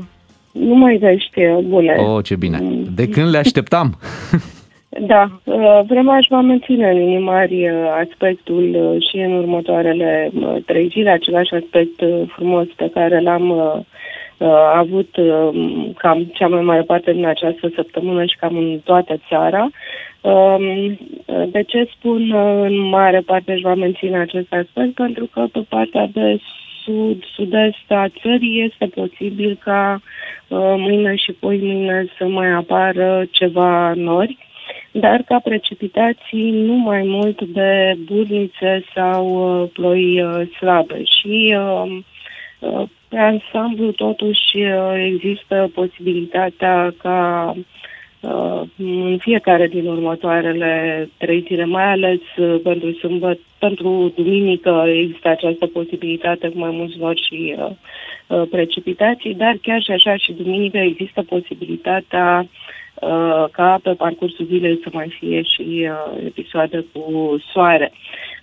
Nu 0.52 0.76
mai 0.76 0.98
vești 1.02 1.32
bune. 1.68 1.96
Oh, 1.98 2.24
ce 2.24 2.36
bine. 2.36 2.60
De 2.96 3.08
când 3.08 3.30
le 3.30 3.38
așteptam? 3.38 3.98
Da, 5.00 5.28
uh, 5.44 5.82
vremea 5.88 6.16
își 6.16 6.30
va 6.30 6.42
menține 6.42 6.90
în 6.90 6.98
linii 6.98 7.20
mari 7.20 7.70
uh, 7.70 7.98
aspectul 8.02 8.76
uh, 8.76 9.10
și 9.10 9.18
în 9.18 9.34
următoarele 9.34 10.30
uh, 10.34 10.56
trei 10.66 10.88
zile, 10.88 11.10
același 11.10 11.54
aspect 11.54 12.02
uh, 12.02 12.22
frumos 12.28 12.68
pe 12.76 12.90
care 12.94 13.20
l-am 13.20 13.50
uh, 13.50 13.76
uh, 14.38 14.72
avut 14.76 15.16
uh, 15.16 15.50
cam 15.98 16.24
cea 16.24 16.48
mai 16.48 16.62
mare 16.62 16.82
parte 16.82 17.12
din 17.12 17.26
această 17.26 17.72
săptămână 17.76 18.26
și 18.26 18.38
cam 18.40 18.58
în 18.58 18.80
toată 18.84 19.22
țara. 19.30 19.70
Um, 20.22 20.98
De 21.52 21.64
ce 21.64 21.90
spun 21.98 22.32
uh, 22.32 22.64
în 22.70 22.78
mare 22.80 23.20
parte 23.20 23.52
își 23.52 23.64
va 23.64 23.76
menține 23.76 24.18
acest 24.18 24.54
aspect? 24.54 24.94
Pentru 24.94 25.30
că 25.34 25.46
pe 25.52 25.66
partea 25.70 26.10
de 26.14 26.40
sud, 26.84 27.24
sud-est 27.36 27.92
a 27.92 28.06
țării 28.22 28.64
este 28.64 28.86
posibil 28.86 29.60
ca 29.64 30.02
uh, 30.48 30.74
mâine 30.78 31.16
și 31.16 31.32
poi 31.32 31.60
mâine 31.62 32.06
să 32.18 32.28
mai 32.28 32.50
apară 32.52 33.26
ceva 33.32 33.94
nori, 33.96 34.38
dar 34.94 35.22
ca 35.22 35.40
precipitații 35.40 36.52
nu 36.52 36.74
mai 36.74 37.02
mult 37.06 37.42
de 37.42 37.94
burnițe 38.06 38.84
sau 38.96 39.26
uh, 39.62 39.70
ploi 39.74 40.22
uh, 40.22 40.48
slabe. 40.58 41.04
Și 41.04 41.56
uh, 41.58 41.98
uh, 42.60 42.84
pe 43.08 43.18
ansamblu 43.18 43.92
totuși 43.92 44.58
uh, 44.58 44.94
există 44.96 45.72
posibilitatea 45.74 46.94
ca 46.98 47.54
uh, 48.20 48.62
în 48.78 49.18
fiecare 49.18 49.68
din 49.68 49.88
următoarele 49.88 51.10
trei 51.18 51.44
zile, 51.48 51.66
mai 51.66 51.86
ales 51.86 52.20
uh, 52.38 52.60
pentru 52.64 52.92
sâmbătă, 52.92 53.42
pentru 53.60 54.12
duminică 54.16 54.84
există 54.88 55.28
această 55.28 55.66
posibilitate 55.66 56.50
cu 56.50 56.58
mai 56.58 56.72
mulți 56.72 56.98
nori 56.98 57.26
și 57.28 57.56
uh, 57.58 57.70
uh, 58.28 58.48
precipitații, 58.50 59.34
dar 59.34 59.58
chiar 59.62 59.82
și 59.82 59.92
așa 59.92 60.16
și 60.18 60.34
duminică 60.34 60.78
există 60.78 61.22
posibilitatea 61.22 62.40
uh, 62.40 62.50
ca 63.52 63.80
pe 63.84 63.94
parcursul 63.94 64.46
zilei 64.46 64.80
să 64.84 64.90
mai 64.92 65.16
fie 65.20 65.42
și 65.42 65.90
uh, 65.90 66.24
episoade 66.26 66.86
cu 66.94 67.36
soare. 67.52 67.92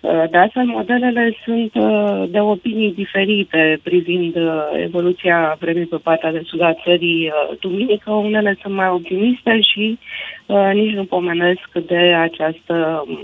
Uh, 0.01 0.25
De 0.31 0.37
altfel, 0.37 0.65
modelele 0.65 1.35
sunt 1.45 1.75
uh, 1.75 2.25
de 2.29 2.41
opinii 2.41 2.95
diferite 2.95 3.81
privind 3.83 4.37
uh, 4.37 4.51
evoluția 4.77 5.57
vremii 5.61 5.87
pe 5.87 5.97
partea 5.97 6.33
de 6.33 6.43
sud 6.45 6.61
a 6.61 6.75
țării 6.85 7.27
uh, 7.27 7.59
duminică. 7.61 8.11
Unele 8.11 8.59
sunt 8.63 8.75
mai 8.75 8.89
optimiste 8.89 9.61
și 9.61 9.99
uh, 10.47 10.71
nici 10.73 10.95
nu 10.95 11.05
pomenesc 11.05 11.69
de 11.87 11.99
această 11.99 13.05
um, 13.09 13.19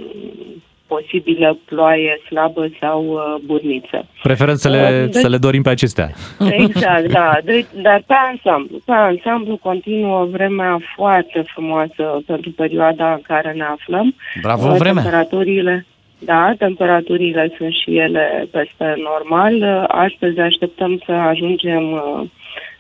posibilă 0.87 1.59
ploaie 1.65 2.21
slabă 2.27 2.69
sau 2.81 3.05
uh, 3.07 3.21
burniță. 3.45 4.07
Preferăm 4.23 4.55
să 4.55 4.69
le, 4.69 5.09
Deci- 5.11 5.15
să 5.21 5.29
le 5.29 5.37
dorim 5.37 5.63
pe 5.63 5.71
acestea. 5.71 6.11
Exact, 6.51 7.07
da. 7.19 7.39
De, 7.45 7.67
dar 7.83 8.03
pe 8.07 8.15
ansamblu, 8.31 8.79
pe 8.85 8.93
ansamblu 8.93 9.57
continuă 9.57 10.25
vremea 10.25 10.79
foarte 10.97 11.45
frumoasă 11.53 12.23
pentru 12.27 12.51
perioada 12.51 13.13
în 13.13 13.21
care 13.23 13.53
ne 13.53 13.65
aflăm. 13.65 14.15
Bravo, 14.43 14.69
Uh, 14.69 14.77
vremea. 14.79 15.03
Temperaturile, 15.03 15.87
da, 16.19 16.53
temperaturile 16.59 17.53
sunt 17.57 17.73
și 17.73 17.99
ele 17.99 18.49
peste 18.51 18.95
normal. 18.97 19.55
Uh, 19.55 19.85
Astăzi 19.89 20.41
așteptăm 20.41 21.03
să 21.07 21.13
ajungem 21.13 21.93
uh, 21.93 22.23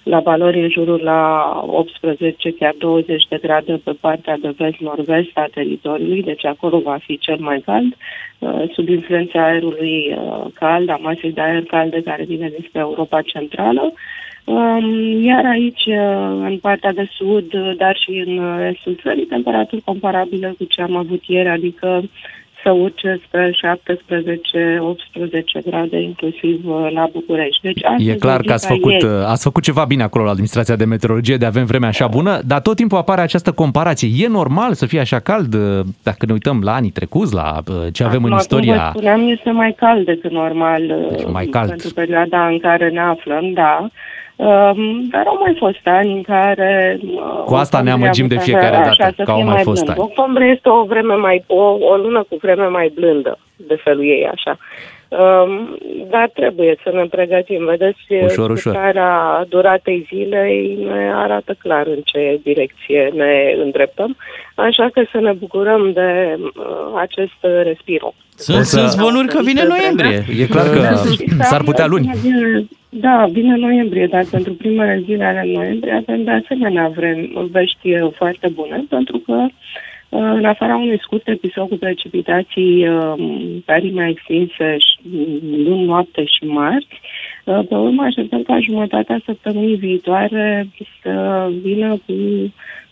la 0.08 0.20
valori 0.20 0.62
în 0.62 0.68
jurul 0.68 1.00
la 1.02 1.52
18, 1.66 2.52
chiar 2.52 2.74
20 2.78 3.24
de 3.28 3.38
grade 3.42 3.80
pe 3.84 3.92
partea 4.00 4.36
de 4.40 4.54
vest-nord-vest 4.56 5.30
a 5.34 5.48
teritoriului, 5.54 6.22
deci 6.22 6.44
acolo 6.44 6.78
va 6.78 6.98
fi 7.04 7.18
cel 7.18 7.36
mai 7.38 7.60
cald, 7.60 7.96
uh, 8.38 8.62
sub 8.72 8.88
influența 8.88 9.44
aerului 9.44 10.16
uh, 10.18 10.46
cald, 10.54 10.88
a 10.88 10.98
masei 11.00 11.32
de 11.32 11.40
aer 11.40 11.62
calde 11.62 12.02
care 12.02 12.24
vine 12.24 12.48
dinspre 12.48 12.80
Europa 12.80 13.22
Centrală. 13.22 13.92
Um, 14.44 15.22
Iar 15.22 15.44
aici, 15.44 15.84
uh, 15.86 16.48
în 16.50 16.58
partea 16.58 16.92
de 16.92 17.08
sud, 17.16 17.54
uh, 17.54 17.72
dar 17.76 17.96
și 17.96 18.24
în 18.26 18.38
uh, 18.38 18.68
estul 18.72 18.98
țării, 19.02 19.24
temperaturi 19.24 19.80
comparabile 19.80 20.54
cu 20.58 20.64
ce 20.64 20.82
am 20.82 20.96
avut 20.96 21.22
ieri, 21.24 21.48
adică 21.48 22.02
să 22.66 22.72
urce 22.72 23.20
spre 23.26 23.50
17-18 23.50 23.54
grade, 25.70 26.00
inclusiv 26.00 26.60
uh, 26.66 26.88
la 26.92 27.08
București. 27.12 27.62
Deci, 27.62 27.84
astăzi 27.84 28.08
E 28.10 28.14
clar 28.14 28.38
o 28.38 28.40
zi 28.40 28.46
că 28.46 28.52
ați 28.52 28.66
ca 28.68 28.74
făcut, 28.74 28.92
ieri. 28.92 29.04
uh, 29.04 29.10
ați 29.26 29.42
făcut 29.42 29.62
ceva 29.62 29.84
bine 29.84 30.02
acolo 30.02 30.24
la 30.24 30.30
Administrația 30.30 30.76
de 30.76 30.84
Meteorologie, 30.84 31.36
de 31.36 31.46
avem 31.46 31.64
vreme 31.64 31.86
așa 31.86 32.06
bună, 32.06 32.40
dar 32.46 32.60
tot 32.60 32.76
timpul 32.76 32.98
apare 32.98 33.20
această 33.20 33.52
comparație. 33.52 34.24
E 34.24 34.28
normal 34.28 34.72
să 34.72 34.86
fie 34.86 35.00
așa 35.00 35.18
cald 35.18 35.54
uh, 35.54 35.80
dacă 36.02 36.26
ne 36.26 36.32
uităm 36.32 36.60
la 36.62 36.74
anii 36.74 36.90
trecuți, 36.90 37.34
la 37.34 37.58
uh, 37.68 37.74
ce 37.92 38.04
avem 38.04 38.24
în 38.24 38.32
Acum, 38.32 38.44
Cum 38.48 38.58
vă 38.58 38.64
istoria? 38.66 38.90
spuneam, 38.94 39.28
este 39.28 39.50
mai 39.50 39.74
cald 39.76 40.04
decât 40.04 40.30
normal 40.30 40.82
uh, 40.82 41.16
Deci 41.16 41.26
mai 41.32 41.46
cald. 41.46 41.68
pentru 41.68 41.90
perioada 41.94 42.46
în 42.46 42.58
care 42.58 42.88
ne 42.88 43.00
aflăm, 43.00 43.52
da. 43.52 43.88
Um, 44.36 45.02
dar 45.10 45.24
au 45.26 45.38
mai 45.44 45.54
fost 45.58 45.80
ani 45.84 46.12
în 46.12 46.22
care... 46.22 46.98
uh, 47.02 47.42
Cu 47.44 47.54
asta 47.54 47.80
ne 47.80 47.90
octombrie 47.92 47.92
amăgim 47.92 48.24
a 48.24 48.28
de 48.28 48.34
avut 48.34 48.46
fiecare 48.46 48.76
așa, 48.76 48.94
dată, 48.98 49.14
să 49.16 49.22
că 49.22 49.30
au 49.30 49.36
fie 49.36 49.46
mai 49.46 49.62
fost 49.62 49.82
blând. 49.84 49.98
ani. 49.98 50.08
Octombrie 50.08 50.50
este 50.54 50.68
o 50.68 50.84
vreme 50.84 51.14
mai... 51.14 51.44
O, 51.46 51.62
o 51.80 51.96
lună 51.96 52.24
cu 52.28 52.36
vreme 52.40 52.66
mai 52.66 52.92
blândă, 52.94 53.38
de 53.56 53.74
felul 53.84 54.04
ei, 54.04 54.28
așa. 54.32 54.58
Um, 55.08 55.78
dar 56.10 56.30
trebuie 56.34 56.76
să 56.82 56.90
ne 56.94 57.04
pregătim. 57.10 57.64
Vedeți, 57.64 58.00
Ușor, 58.24 58.50
ușor. 58.50 58.56
scurtarea 58.72 59.44
duratei 59.48 60.06
zilei 60.08 60.78
ne 60.92 61.10
arată 61.14 61.56
clar 61.58 61.86
în 61.86 62.00
ce 62.04 62.40
direcție 62.42 63.10
ne 63.14 63.54
îndreptăm, 63.64 64.16
așa 64.54 64.88
că 64.92 65.02
să 65.12 65.18
ne 65.20 65.32
bucurăm 65.32 65.92
de 65.92 66.36
uh, 66.38 67.00
acest 67.00 67.38
respiro. 67.62 68.14
Sunt, 68.34 68.58
O 68.58 68.62
să- 68.62 68.76
sunt 68.78 68.88
zvonuri 68.90 69.28
că 69.28 69.40
vine 69.42 69.64
noiembrie. 69.68 70.24
E 70.42 70.46
clar 70.46 70.66
că 70.70 70.78
Și 71.16 71.28
s-ar 71.40 71.62
putea 71.62 71.86
luni. 71.86 72.10
Vine, 72.96 73.08
da, 73.08 73.26
vine 73.26 73.56
noiembrie, 73.56 74.06
dar 74.06 74.24
pentru 74.30 74.52
primele 74.54 75.02
zile 75.04 75.24
ale 75.24 75.52
noiembrie 75.52 75.92
avem 75.92 76.24
de 76.24 76.30
asemenea 76.30 76.88
vrem, 76.88 77.48
vești 77.50 77.92
uh, 77.92 78.12
foarte 78.12 78.48
bune, 78.48 78.84
pentru 78.88 79.18
că 79.18 79.32
uh, 79.32 79.48
în 80.08 80.44
afara 80.44 80.76
unui 80.76 80.98
scurt 81.00 81.28
episod 81.28 81.68
cu 81.68 81.76
precipitații 81.76 82.88
uh, 82.88 83.14
perime 83.64 84.08
extinse 84.08 84.76
și, 84.78 84.98
luni, 85.66 85.84
noapte 85.84 86.24
și 86.24 86.44
marți, 86.44 87.00
Uh, 87.46 87.66
Pe 87.68 87.74
urmă, 87.74 88.02
așteptăm 88.02 88.42
ca 88.42 88.60
jumătatea 88.60 89.20
săptămânii 89.24 89.76
viitoare 89.76 90.68
să 91.02 91.48
vină 91.62 92.00
cu, 92.06 92.12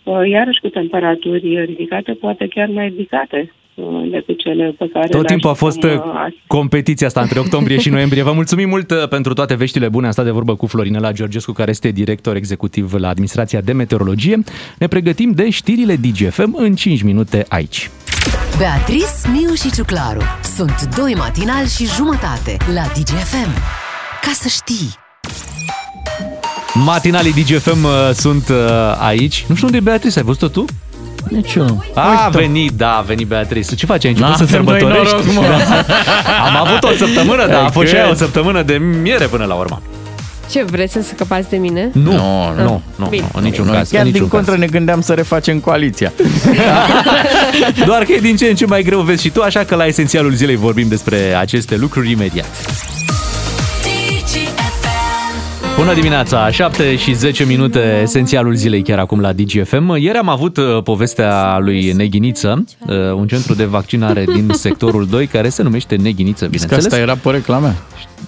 uh, 0.03 0.27
iarăși 0.27 0.59
cu 0.59 0.67
temperaturi 0.67 1.65
ridicate, 1.65 2.13
poate 2.13 2.47
chiar 2.47 2.67
mai 2.67 2.87
ridicate. 2.87 3.37
uh, 3.39 3.64
decât 4.11 4.39
cele 4.39 4.75
pe 4.77 4.89
care 4.93 5.07
Tot 5.07 5.21
le 5.21 5.27
timpul 5.27 5.49
a 5.49 5.53
fost 5.53 5.83
așteptăm, 5.83 6.07
uh, 6.07 6.13
uh, 6.13 6.19
astăzi. 6.19 6.43
competiția 6.47 7.07
asta 7.07 7.21
între 7.21 7.39
octombrie 7.39 7.77
și 7.77 7.89
noiembrie. 7.89 8.23
Vă 8.23 8.31
mulțumim 8.31 8.69
mult 8.69 8.91
uh, 8.91 9.07
pentru 9.07 9.33
toate 9.33 9.55
veștile 9.55 9.89
bune. 9.89 10.05
Am 10.05 10.11
stat 10.11 10.25
de 10.25 10.31
vorbă 10.31 10.55
cu 10.55 10.65
Florinela 10.65 11.11
Georgescu, 11.11 11.51
care 11.51 11.69
este 11.69 11.89
director 11.89 12.35
executiv 12.35 12.93
la 12.93 13.07
Administrația 13.07 13.61
de 13.61 13.71
Meteorologie. 13.71 14.43
Ne 14.77 14.87
pregătim 14.87 15.31
de 15.31 15.49
știrile 15.49 15.95
DGFM 15.95 16.55
în 16.57 16.75
5 16.75 17.01
minute 17.01 17.45
aici. 17.49 17.89
Beatrice, 18.57 19.05
Miu 19.31 19.53
și 19.53 19.71
Ciuclaru 19.71 20.21
sunt 20.55 20.95
doi 20.97 21.13
matinali 21.17 21.67
și 21.67 21.85
jumătate 21.85 22.57
la 22.73 22.81
DGFM. 22.81 23.51
Ca 24.21 24.31
să 24.31 24.47
știi! 24.47 25.03
Matinalii 26.85 27.31
DGFM 27.31 27.83
uh, 27.83 27.91
sunt 28.13 28.49
uh, 28.49 28.57
aici. 28.99 29.45
Nu 29.47 29.55
știu 29.55 29.67
unde 29.67 29.77
e 29.79 29.89
Beatrice, 29.89 30.19
ai 30.19 30.25
văzut-o 30.25 30.47
tu? 30.47 30.65
Nici 31.29 31.53
eu. 31.55 31.83
A, 31.93 32.25
a 32.25 32.29
venit, 32.29 32.71
da, 32.71 32.91
a 32.97 33.01
venit 33.01 33.27
Beatrice. 33.27 33.75
Ce 33.75 33.85
faci? 33.85 34.05
Ai 34.05 34.11
început 34.11 34.35
să 34.35 34.43
N-avem 34.43 34.63
noi 34.63 34.79
sărbătorești? 34.79 35.15
noroc, 35.35 35.49
mă. 35.49 35.55
Am 36.47 36.65
avut 36.67 36.83
o 36.83 36.91
săptămână, 36.97 37.47
da, 37.47 37.63
a 37.63 37.69
fost 37.69 37.87
și 37.87 37.91
Cred. 37.93 38.03
aia 38.05 38.11
o 38.13 38.15
săptămână 38.15 38.61
de 38.61 38.73
miere 39.01 39.25
până 39.25 39.45
la 39.45 39.53
urmă. 39.53 39.81
Ce, 40.51 40.63
vreți 40.63 40.93
să 40.93 41.01
scăpați 41.13 41.49
de 41.49 41.57
mine? 41.57 41.89
Nu, 41.93 42.11
Nu, 42.11 42.53
nu, 42.55 42.63
nu, 42.63 42.81
nu, 42.95 43.05
Bine. 43.09 43.29
în 43.33 43.43
niciun 43.43 43.65
Noi 43.65 43.75
caz. 43.75 43.89
chiar 43.89 43.99
în 43.99 44.03
din 44.05 44.13
niciun 44.13 44.27
contră 44.29 44.51
caz. 44.51 44.59
ne 44.59 44.67
gândeam 44.67 45.01
să 45.01 45.13
refacem 45.13 45.59
coaliția. 45.59 46.13
Doar 47.85 48.03
că 48.03 48.11
e 48.11 48.19
din 48.19 48.35
ce 48.35 48.45
în 48.45 48.55
ce 48.55 48.65
mai 48.65 48.83
greu, 48.83 48.99
vezi 49.01 49.21
și 49.21 49.29
tu, 49.29 49.41
așa 49.41 49.63
că 49.63 49.75
la 49.75 49.85
esențialul 49.85 50.31
zilei 50.33 50.55
vorbim 50.55 50.87
despre 50.87 51.17
aceste 51.39 51.75
lucruri 51.75 52.11
imediat. 52.11 52.45
Bună 55.77 55.93
dimineața, 55.93 56.51
7 56.51 56.95
și 56.95 57.13
10 57.13 57.45
minute, 57.45 57.99
esențialul 58.01 58.53
zilei 58.55 58.81
chiar 58.81 58.99
acum 58.99 59.19
la 59.19 59.33
DGFM. 59.33 59.95
Ieri 59.95 60.17
am 60.17 60.29
avut 60.29 60.57
uh, 60.57 60.83
povestea 60.83 61.57
lui 61.59 61.91
Neghiniță, 61.91 62.63
uh, 62.87 62.95
un 63.15 63.27
centru 63.27 63.53
de 63.53 63.65
vaccinare 63.65 64.23
din 64.33 64.49
sectorul 64.53 65.05
2 65.07 65.27
care 65.27 65.49
se 65.49 65.63
numește 65.63 65.95
Neghiniță, 65.95 66.43
Că 66.43 66.49
bineînțeles. 66.49 66.85
asta 66.85 66.97
era 66.97 67.15
pe 67.15 67.29
reclame. 67.29 67.75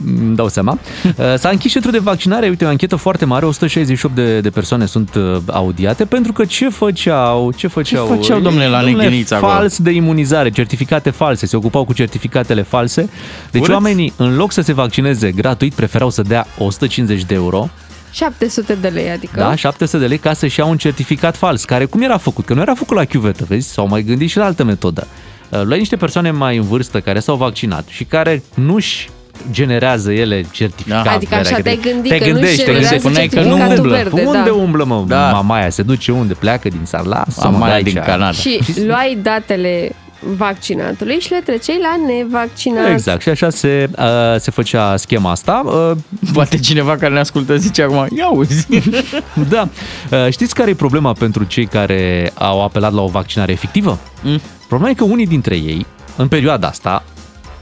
Îmi 0.06 0.36
dau 0.36 0.48
seama. 0.48 0.78
Uh, 1.18 1.34
S-a 1.38 1.50
închis 1.50 1.72
centrul 1.72 1.94
de 1.94 2.00
vaccinare, 2.00 2.48
uite, 2.48 2.66
o 2.66 2.68
anchetă 2.68 2.96
foarte 2.96 3.26
mare, 3.26 3.46
168 3.46 4.16
de, 4.16 4.40
de 4.40 4.50
persoane 4.50 4.86
sunt 4.86 5.16
uh, 5.16 5.38
audiate, 5.46 6.06
pentru 6.06 6.34
că 6.34 6.46
ce 6.46 6.70
făceau? 6.70 7.52
Ce 7.52 7.68
făceau, 7.68 8.06
făceau, 8.06 8.40
domnule, 8.40 8.68
la 8.68 8.82
Domnule, 8.82 9.04
Neghiniță 9.04 9.36
acolo? 9.36 9.52
Fals 9.52 9.78
de 9.78 9.92
imunizare, 9.92 10.50
certificate 10.50 11.10
false, 11.10 11.46
se 11.46 11.56
ocupau 11.56 11.86
cu 11.86 11.94
certificatele 11.94 12.62
false. 12.62 13.10
Deci 13.52 13.62
Urât. 13.62 13.74
oamenii, 13.74 14.14
în 14.18 14.36
loc 14.36 14.52
să 14.52 14.62
se 14.62 14.74
vaccineze 14.74 15.32
gratuit, 15.32 15.74
preferau 15.74 16.10
să 16.10 16.22
dea 16.22 16.48
150 16.58 17.24
de 17.24 17.34
euro, 17.34 17.70
700 18.12 18.76
de 18.76 18.88
lei, 18.88 19.10
adică. 19.10 19.40
da, 19.40 19.56
700 19.56 19.98
de 19.98 20.08
lei, 20.08 20.18
ca 20.18 20.34
să-și 20.34 20.60
iau 20.60 20.70
un 20.70 20.78
certificat 20.78 21.36
fals, 21.36 21.66
care 21.66 21.86
cum 21.86 22.02
era 22.02 22.18
făcut? 22.18 22.46
Că 22.46 22.54
nu 22.54 22.62
era 22.62 22.74
făcut 22.74 22.96
la 22.96 23.06
chiuvetă, 23.06 23.46
vezi? 23.48 23.74
S-au 23.74 23.88
mai 23.88 24.04
gândit 24.04 24.30
și 24.30 24.38
la 24.38 24.46
altă 24.46 24.64
metodă. 24.64 25.08
Uh, 25.50 25.62
Luai 25.64 25.78
niște 25.78 25.96
persoane 25.96 26.32
mai 26.32 26.58
în 26.58 26.64
vârstă 26.64 27.00
care 27.00 27.20
s-au 27.20 27.36
vaccinat 27.36 27.88
și 27.88 28.04
care 28.04 28.44
nu-și 28.54 29.10
generează 29.52 30.12
ele 30.12 30.46
certificat. 30.52 31.04
Da. 31.04 31.12
Adică 31.12 31.36
așa 31.36 31.44
verde. 31.50 31.62
te-ai 31.62 31.80
gândit 31.94 32.12
te 32.12 32.18
că 32.18 32.24
nu-și 32.24 32.34
gândești, 32.34 32.58
te 32.58 32.64
generează 32.72 32.96
gândești. 32.96 33.28
Spuneai 33.28 33.28
că 33.28 33.40
nu 33.40 33.58
certificatul 33.58 33.84
umblă. 33.84 33.96
verde, 33.96 34.38
Unde 34.38 34.50
da. 34.50 34.54
umblă, 34.56 34.84
mă, 34.84 35.04
Da. 35.08 35.32
mamaia? 35.32 35.70
Se 35.70 35.82
duce 35.82 36.12
unde? 36.12 36.34
Pleacă 36.34 36.70
din 36.70 36.82
țară? 36.86 37.04
Lasă-mă 37.08 37.52
Mamaia 37.52 37.70
de 37.72 37.76
aici. 37.76 37.94
din 37.94 38.02
Canada. 38.06 38.32
Și 38.32 38.60
luai 38.86 39.18
datele 39.22 39.92
vaccinatului 40.38 41.20
și 41.20 41.32
le 41.32 41.42
treceai 41.46 41.80
la 41.82 42.06
nevaccinat. 42.14 42.90
Exact, 42.92 43.22
și 43.22 43.30
așa 43.30 43.50
se, 43.50 43.90
uh, 43.98 44.06
se 44.40 44.52
făcea 44.52 44.96
schema 44.98 45.32
asta. 45.32 45.62
Uh, 45.66 45.92
Poate 46.34 46.58
cineva 46.58 46.96
care 46.98 47.14
ne 47.14 47.20
ascultă 47.20 47.56
zice 47.58 47.82
acum, 47.84 48.08
ia 48.18 48.30
uzi. 48.30 48.68
da. 49.50 49.68
Uh, 50.12 50.28
știți 50.32 50.54
care 50.56 50.70
e 50.70 50.74
problema 50.74 51.14
pentru 51.14 51.44
cei 51.44 51.66
care 51.66 52.32
au 52.34 52.64
apelat 52.64 52.94
la 52.94 53.02
o 53.02 53.08
vaccinare 53.08 53.52
efectivă? 53.52 53.98
Mm. 54.24 54.40
Problema 54.68 54.92
e 54.92 54.96
că 54.96 55.04
unii 55.04 55.28
dintre 55.28 55.56
ei, 55.56 55.86
în 56.16 56.28
perioada 56.28 56.68
asta, 56.68 57.04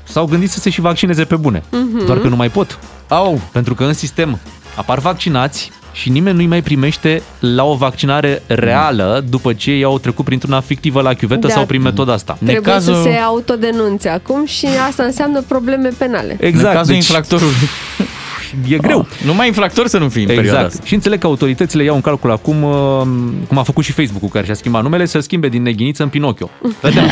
s-au 0.08 0.26
gândit 0.26 0.50
să 0.52 0.60
se 0.60 0.70
și 0.70 0.82
vaccineze 0.82 1.24
pe 1.24 1.36
bune. 1.36 1.64
Mhm. 1.72 2.06
Doar 2.06 2.18
că 2.20 2.28
nu 2.28 2.36
mai 2.36 2.50
pot. 2.50 2.80
Au, 3.08 3.42
Pentru 3.52 3.76
că 3.76 3.84
în 3.84 3.94
sistem 3.94 4.40
apar 4.76 5.00
vaccinați 5.00 5.72
și 5.92 6.10
nimeni 6.10 6.36
nu-i 6.36 6.46
mai 6.48 6.62
primește 6.62 7.22
la 7.40 7.64
o 7.64 7.74
vaccinare 7.76 8.42
reală 8.48 9.24
după 9.30 9.54
ce 9.54 9.72
ei 9.72 9.84
au 9.84 10.00
trecut 10.00 10.26
printr-una 10.26 10.60
fictivă 10.60 11.02
la 11.02 11.14
chiuvetă 11.14 11.48
Da. 11.48 11.54
sau 11.54 11.66
prin 11.66 11.82
metoda 11.82 12.14
asta. 12.14 12.34
Trebuie 12.34 12.56
Necazul- 12.56 12.96
să 12.96 13.02
se 13.02 13.10
autodenunțe 13.16 14.10
acum 14.10 14.46
și 14.46 14.68
asta 14.90 15.04
înseamnă 15.04 15.42
probleme 15.42 15.90
penale. 15.98 16.38
în 16.42 16.48
Exact, 16.48 16.76
cazul 16.76 16.94
deci 16.94 16.96
infractorului. 17.08 17.54
e 18.68 18.78
greu. 18.78 19.08
Numai 19.26 19.48
infractor 19.48 19.88
să 19.88 19.98
nu 19.98 20.10
fii 20.10 20.22
în 20.22 20.28
perioada 20.28 20.50
Exact. 20.52 20.74
asta. 20.74 20.86
Și 20.86 20.94
înțeleg 20.94 21.20
că 21.20 21.28
autoritățile 21.28 21.84
iau 21.84 21.96
în 21.96 22.02
calcul 22.02 22.32
acum, 22.32 22.64
uh, 22.64 23.02
cum 23.48 23.58
a 23.58 23.64
făcut 23.64 23.84
și 23.84 23.92
Facebook-ul 23.92 24.30
care 24.30 24.46
și-a 24.46 24.54
schimbat 24.54 24.82
numele, 24.84 25.06
să 25.06 25.20
schimbe 25.20 25.48
din 25.48 25.62
neghiniță 25.62 26.04
în 26.04 26.10
Pinocchio. 26.10 26.50
Vedem. 26.82 27.04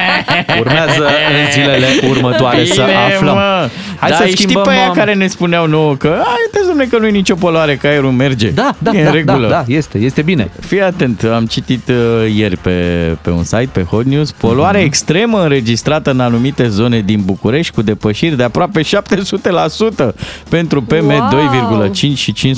Urmează 0.60 1.02
în 1.04 1.52
zilele 1.52 1.86
următoare 2.08 2.64
să 2.64 2.82
Bine, 2.86 2.96
aflăm. 3.14 3.34
Mă. 3.34 3.68
Hai 3.98 4.10
da, 4.10 4.16
să 4.16 4.24
știi 4.26 4.36
schimbăm... 4.36 4.62
pe 4.62 4.70
aia 4.70 4.88
uh, 4.90 4.96
care 4.96 5.14
ne 5.14 5.26
spuneau 5.26 5.66
nouă 5.66 5.94
că 5.96 6.06
ai, 6.08 6.36
uite, 6.46 6.66
domnule, 6.66 6.86
că 6.90 6.98
nu 6.98 7.06
e 7.06 7.10
nicio 7.10 7.34
poluare, 7.34 7.76
că 7.76 7.86
aerul 7.86 8.10
merge. 8.10 8.48
Da, 8.48 8.74
da, 8.78 8.90
e 8.94 8.98
în 8.98 9.04
da, 9.04 9.10
regulă. 9.10 9.48
da, 9.48 9.64
da, 9.66 9.74
este, 9.74 9.98
este 9.98 10.22
bine. 10.22 10.50
Fii 10.60 10.82
atent, 10.82 11.22
am 11.34 11.46
citit 11.46 11.88
uh, 11.88 11.94
ieri 12.34 12.56
pe, 12.56 12.70
pe 13.22 13.30
un 13.30 13.44
site, 13.44 13.68
pe 13.72 13.82
Hot 13.82 14.04
News, 14.04 14.30
poluare 14.32 14.78
Mhm. 14.78 14.86
extremă 14.86 15.42
înregistrată 15.42 16.10
în 16.10 16.20
anumite 16.20 16.68
zone 16.68 17.00
din 17.00 17.20
București 17.24 17.72
cu 17.74 17.82
depășiri 17.82 18.36
de 18.36 18.42
aproape 18.42 18.80
700% 18.82 20.14
pentru 20.48 20.71
PM2,5 20.80 22.14
și 22.14 22.54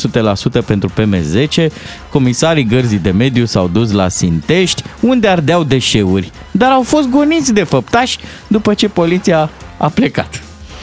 500% 0.61 0.65
pentru 0.67 0.91
PM10. 0.91 1.67
Comisarii 2.09 2.65
gărzii 2.65 2.99
de 2.99 3.11
mediu 3.11 3.45
s-au 3.45 3.69
dus 3.69 3.93
la 3.93 4.09
Sintești, 4.09 4.83
unde 5.01 5.29
ardeau 5.29 5.65
deșeuri, 5.65 6.31
dar 6.51 6.71
au 6.71 6.83
fost 6.83 7.09
goniți 7.09 7.53
de 7.53 7.63
făptași 7.63 8.19
după 8.47 8.75
ce 8.75 8.89
poliția 8.89 9.51
a 9.77 9.89
plecat. 9.89 10.43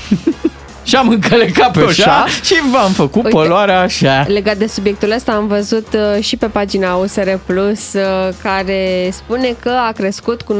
și 0.83 0.95
am 0.95 1.09
încălecat 1.09 1.71
pe 1.71 1.79
așa 1.87 2.11
Așa. 2.11 2.25
și 2.43 2.55
v-am 2.71 2.91
făcut 2.91 3.23
Uite, 3.23 3.37
poluarea 3.37 3.79
așa. 3.79 4.25
Legat 4.27 4.57
de 4.57 4.67
subiectul 4.67 5.11
ăsta, 5.11 5.31
am 5.31 5.47
văzut 5.47 5.87
uh, 5.93 6.23
și 6.23 6.37
pe 6.37 6.45
pagina 6.45 6.95
USR 6.95 7.29
Plus 7.45 7.93
uh, 7.93 8.33
care 8.43 9.09
spune 9.11 9.55
că 9.61 9.71
a 9.87 9.91
crescut 9.91 10.41
cu 10.41 10.55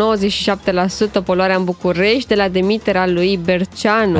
97% 1.20 1.24
poluarea 1.24 1.56
în 1.56 1.64
București 1.64 2.28
de 2.28 2.36
la 2.36 2.48
demiterea 2.48 3.08
lui 3.08 3.40
Berceanu. 3.44 4.20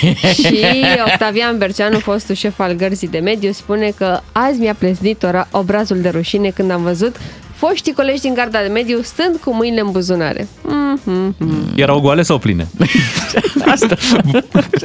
și 0.42 0.64
Octavian 1.06 1.58
Berceanu, 1.58 1.98
fostul 1.98 2.34
șef 2.34 2.60
al 2.60 2.72
gărzii 2.72 3.08
de 3.08 3.18
mediu, 3.18 3.52
spune 3.52 3.92
că 3.96 4.20
azi 4.32 4.60
mi-a 4.60 4.74
pleznit 4.78 5.22
ora, 5.22 5.48
obrazul 5.50 6.00
de 6.00 6.08
rușine 6.08 6.48
când 6.48 6.70
am 6.70 6.82
văzut 6.82 7.16
foștii 7.56 7.92
colegi 7.92 8.20
din 8.20 8.34
garda 8.34 8.58
de 8.60 8.68
mediu 8.72 9.00
stând 9.02 9.36
cu 9.44 9.54
mâinile 9.54 9.80
în 9.80 9.90
buzunare. 9.90 10.48
Mm-hmm. 10.64 11.74
Erau 11.74 12.00
goale 12.00 12.22
sau 12.22 12.38
pline? 12.38 12.68
Asta 13.72 13.96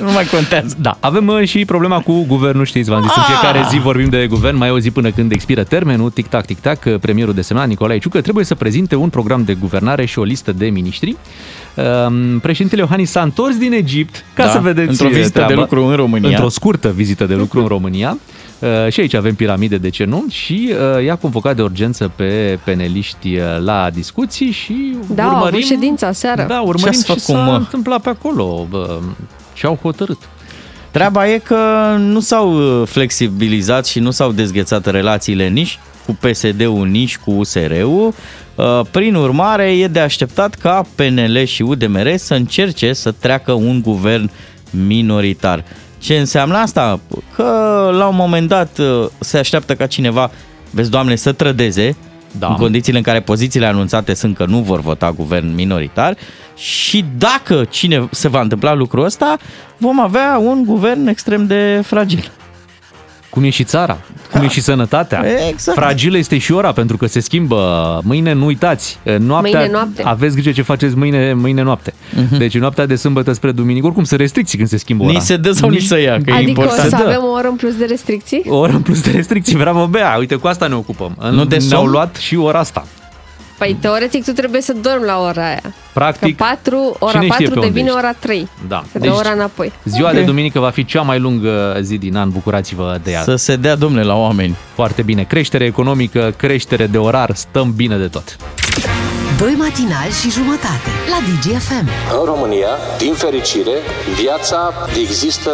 nu 0.01 0.11
mai 0.11 0.25
contează. 0.25 0.75
Da, 0.81 0.97
avem 0.99 1.27
uh, 1.27 1.47
și 1.47 1.65
problema 1.65 1.99
cu 1.99 2.25
guvernul, 2.27 2.65
știți, 2.65 2.89
v-am 2.89 3.01
zis, 3.01 3.15
în 3.15 3.23
fiecare 3.23 3.65
zi 3.69 3.79
vorbim 3.79 4.09
de 4.09 4.27
guvern, 4.27 4.57
mai 4.57 4.67
e 4.67 4.71
o 4.71 4.79
zi 4.79 4.91
până 4.91 5.11
când 5.11 5.31
expiră 5.31 5.63
termenul, 5.63 6.09
tic-tac, 6.09 6.45
tic-tac, 6.45 6.83
uh, 6.85 6.99
premierul 6.99 7.33
desemnat 7.33 7.67
Nicolae 7.67 7.97
Ciucă 7.97 8.21
trebuie 8.21 8.45
să 8.45 8.55
prezinte 8.55 8.95
un 8.95 9.09
program 9.09 9.43
de 9.43 9.53
guvernare 9.53 10.05
și 10.05 10.19
o 10.19 10.23
listă 10.23 10.51
de 10.51 10.65
miniștri. 10.65 11.15
Um, 11.75 12.39
Președintele 12.39 12.81
Iohannis 12.81 13.09
s-a 13.09 13.21
întors 13.21 13.57
din 13.57 13.73
Egipt, 13.73 14.25
ca 14.33 14.43
Da, 14.45 14.49
să 14.49 14.59
vedeți 14.59 14.89
într-o 14.89 15.05
uh, 15.05 15.13
vizită 15.13 15.39
de 15.39 15.45
treaba. 15.45 15.61
lucru 15.61 15.85
în 15.85 15.95
România. 15.95 16.29
Într-o 16.29 16.49
scurtă 16.49 16.91
vizită 16.95 17.25
de 17.25 17.35
lucru 17.35 17.59
în 17.59 17.67
România. 17.67 18.17
Uh, 18.61 18.91
și 18.91 18.99
aici 18.99 19.13
avem 19.13 19.35
piramide, 19.35 19.77
de 19.77 19.89
ce 19.89 20.03
nu? 20.03 20.25
Și 20.29 20.73
uh, 20.97 21.03
i-a 21.03 21.15
convocat 21.15 21.55
de 21.55 21.61
urgență 21.61 22.11
pe 22.15 22.59
peneliști 22.63 23.35
uh, 23.35 23.43
la 23.59 23.89
discuții 23.93 24.51
și 24.51 24.95
Da, 25.15 25.23
au 25.23 25.29
urmărim... 25.29 25.47
avut 25.55 25.65
ședința 25.65 26.11
seară. 26.11 26.45
Da, 26.47 26.59
urmărim 26.59 26.81
Ce-ați 26.83 26.99
ce, 26.99 27.11
făcut, 27.11 27.21
s-a 27.23 27.43
mă? 27.43 27.55
întâmplat 27.55 28.01
pe 28.01 28.09
acolo, 28.09 28.67
bă, 28.69 28.99
ce 29.53 29.65
au 29.65 29.79
hotărât. 29.81 30.17
Treaba 30.91 31.27
e 31.29 31.37
că 31.37 31.57
nu 31.97 32.19
s-au 32.19 32.79
uh, 32.81 32.87
flexibilizat 32.87 33.85
și 33.85 33.99
nu 33.99 34.11
s-au 34.11 34.31
dezghețat 34.31 34.85
relațiile 34.85 35.47
nici 35.47 35.79
cu 36.05 36.17
PSD-ul, 36.21 36.87
nici 36.87 37.17
cu 37.17 37.31
USR-ul. 37.31 38.13
Uh, 38.55 38.81
Prin 38.91 39.15
urmare, 39.15 39.71
e 39.71 39.87
de 39.87 39.99
așteptat 39.99 40.55
ca 40.55 40.85
PNL 40.95 41.43
și 41.43 41.61
UDMR 41.61 42.15
să 42.15 42.33
încerce 42.33 42.93
să 42.93 43.11
treacă 43.19 43.51
un 43.51 43.81
guvern 43.81 44.29
minoritar. 44.69 45.63
Ce 46.01 46.17
înseamnă 46.19 46.57
asta? 46.57 46.99
Că 47.35 47.43
la 47.93 48.07
un 48.07 48.15
moment 48.15 48.47
dat 48.47 48.77
uh, 48.77 49.07
se 49.19 49.37
așteaptă 49.37 49.75
ca 49.75 49.85
cineva, 49.87 50.31
vezi, 50.69 50.89
Doamne, 50.89 51.15
să 51.15 51.31
trădeze, 51.31 51.95
Da. 52.39 52.47
în 52.47 52.55
condițiile 52.55 52.97
în 52.97 53.03
care 53.03 53.19
pozițiile 53.19 53.65
anunțate 53.65 54.13
sunt 54.13 54.35
că 54.35 54.45
nu 54.45 54.59
vor 54.59 54.79
vota 54.79 55.11
guvern 55.11 55.53
minoritar 55.53 56.17
și 56.55 57.05
dacă 57.17 57.65
cine 57.69 58.07
se 58.11 58.27
va 58.27 58.41
întâmpla 58.41 58.73
lucrul 58.73 59.03
ăsta, 59.03 59.37
vom 59.77 59.99
avea 59.99 60.37
un 60.41 60.63
guvern 60.65 61.07
extrem 61.07 61.45
de 61.47 61.81
fragil. 61.85 62.31
Cum 63.31 63.43
e 63.43 63.49
și 63.49 63.63
țara. 63.63 63.97
cum 64.31 64.41
e 64.41 64.47
și 64.47 64.61
sănătatea. 64.61 65.23
Exact. 65.49 65.77
Fragilă 65.77 66.17
este 66.17 66.37
și 66.37 66.51
ora, 66.51 66.71
pentru 66.71 66.97
că 66.97 67.05
se 67.05 67.19
schimbă. 67.19 67.99
Mâine 68.03 68.33
nu 68.33 68.45
uitați. 68.45 68.99
Noaptea, 69.17 69.59
Mâine 69.59 69.71
noapte. 69.73 70.03
Aveți 70.03 70.33
grijă 70.35 70.51
ce 70.51 70.61
faceți 70.61 70.95
mâine, 70.97 71.33
mâine 71.33 71.61
noapte. 71.61 71.93
Deci 72.37 72.57
noaptea 72.57 72.85
de 72.85 72.95
sâmbătă 72.95 73.31
spre 73.33 73.51
duminică, 73.51 73.85
oricum 73.85 74.03
se 74.03 74.15
restricții 74.15 74.57
când 74.57 74.69
se 74.69 74.77
schimbă 74.77 75.03
ora. 75.03 75.11
Ni 75.13 75.19
se 75.21 75.37
dă 75.37 75.51
sau 75.51 75.69
ni 75.69 75.79
se 75.79 76.01
ia, 76.01 76.17
că 76.21 76.29
e 76.29 76.33
Adică 76.33 76.37
o 76.39 76.47
important. 76.63 76.89
să 76.89 76.95
Da. 76.97 77.03
avem 77.05 77.21
o 77.23 77.31
oră 77.31 77.47
în 77.47 77.55
plus 77.55 77.75
de 77.75 77.85
restricții? 77.85 78.43
O 78.47 78.55
oră 78.57 78.71
în 78.71 78.81
plus 78.81 79.01
de 79.01 79.11
restricții. 79.11 79.55
Bravo, 79.55 79.87
Bea. 79.87 80.15
Uite, 80.19 80.35
cu 80.35 80.47
asta 80.47 80.67
ne 80.67 80.75
ocupăm. 80.75 81.17
Nu 81.31 81.45
de 81.45 81.55
Ne-au 81.55 81.79
somn? 81.81 81.91
luat 81.91 82.15
și 82.15 82.35
ora 82.35 82.59
asta. 82.59 82.85
Păi 83.61 83.77
teoretic 83.81 84.23
tu 84.23 84.31
trebuie 84.31 84.61
să 84.61 84.73
dormi 84.73 85.05
la 85.05 85.19
ora 85.19 85.45
aia. 85.45 85.59
Că 85.63 85.69
Practic, 85.93 86.35
4, 86.37 86.95
ora 86.99 87.11
cine 87.11 87.23
știe 87.23 87.29
4 87.29 87.43
pe 87.45 87.53
unde 87.53 87.67
devine 87.67 87.85
ești. 87.87 87.97
ora 87.97 88.13
3. 88.13 88.47
Da. 88.67 88.83
Se 88.91 88.97
dă 88.99 89.05
Deci- 89.05 89.15
ora 89.17 89.31
înapoi. 89.31 89.71
ziua 89.83 90.07
Ok. 90.09 90.13
de 90.15 90.21
duminică 90.21 90.59
va 90.59 90.69
fi 90.69 90.85
cea 90.85 91.01
mai 91.01 91.19
lungă 91.19 91.77
zi 91.81 91.97
din 91.97 92.15
an. 92.17 92.29
Bucurați-vă 92.29 92.99
de 93.03 93.11
ea. 93.11 93.21
Să 93.23 93.35
se 93.35 93.55
dea, 93.55 93.75
domnule, 93.75 94.03
la 94.03 94.15
oameni. 94.15 94.55
Foarte 94.75 95.01
bine. 95.01 95.23
Creștere 95.23 95.65
economică, 95.65 96.33
creștere 96.37 96.87
de 96.87 96.97
orar, 96.97 97.31
stăm 97.35 97.73
bine 97.75 97.97
de 97.97 98.07
tot. 98.07 98.35
Doi 99.39 99.55
matinali 99.57 100.11
și 100.21 100.31
jumătate 100.31 100.89
la 101.09 101.17
DGFM. 101.27 101.87
În 102.19 102.25
România, 102.25 102.67
din 102.97 103.13
fericire, 103.13 103.71
viața 104.21 104.73
există 105.01 105.49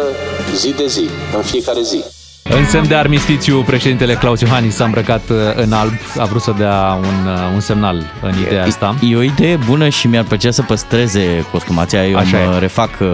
zi 0.56 0.74
de 0.76 0.86
zi, 0.86 1.08
în 1.36 1.42
fiecare 1.42 1.80
zi. 1.82 2.04
În 2.50 2.64
semn 2.66 2.88
de 2.88 2.94
armistițiu, 2.94 3.62
președintele 3.62 4.14
Claus 4.14 4.40
Iohannis 4.40 4.74
s-a 4.74 4.84
îmbrăcat 4.84 5.28
uh, 5.30 5.36
în 5.54 5.72
alb, 5.72 5.92
a 6.18 6.24
vrut 6.24 6.42
să 6.42 6.54
dea 6.58 6.98
un, 7.00 7.30
uh, 7.32 7.38
un 7.54 7.60
semnal 7.60 8.02
în 8.22 8.32
ideea 8.46 8.64
asta. 8.64 8.94
E 9.08 9.16
o 9.16 9.22
idee 9.22 9.56
bună 9.66 9.88
și 9.88 10.06
mi-ar 10.06 10.24
plăcea 10.24 10.50
să 10.50 10.62
păstreze 10.62 11.46
costumația. 11.52 12.06
Eu 12.06 12.16
Așa 12.16 12.38
îmi 12.38 12.56
e. 12.56 12.58
refac 12.58 12.90
uh, 13.00 13.08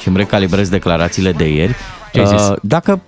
și 0.00 0.08
îmi 0.08 0.16
recalibrez 0.16 0.68
declarațiile 0.68 1.32
de 1.32 1.48
ieri. 1.54 1.74
Ce 2.12 2.20
ai 2.20 2.26
zis? 2.26 2.48
Uh, 2.48 2.56
Dacă 2.62 3.00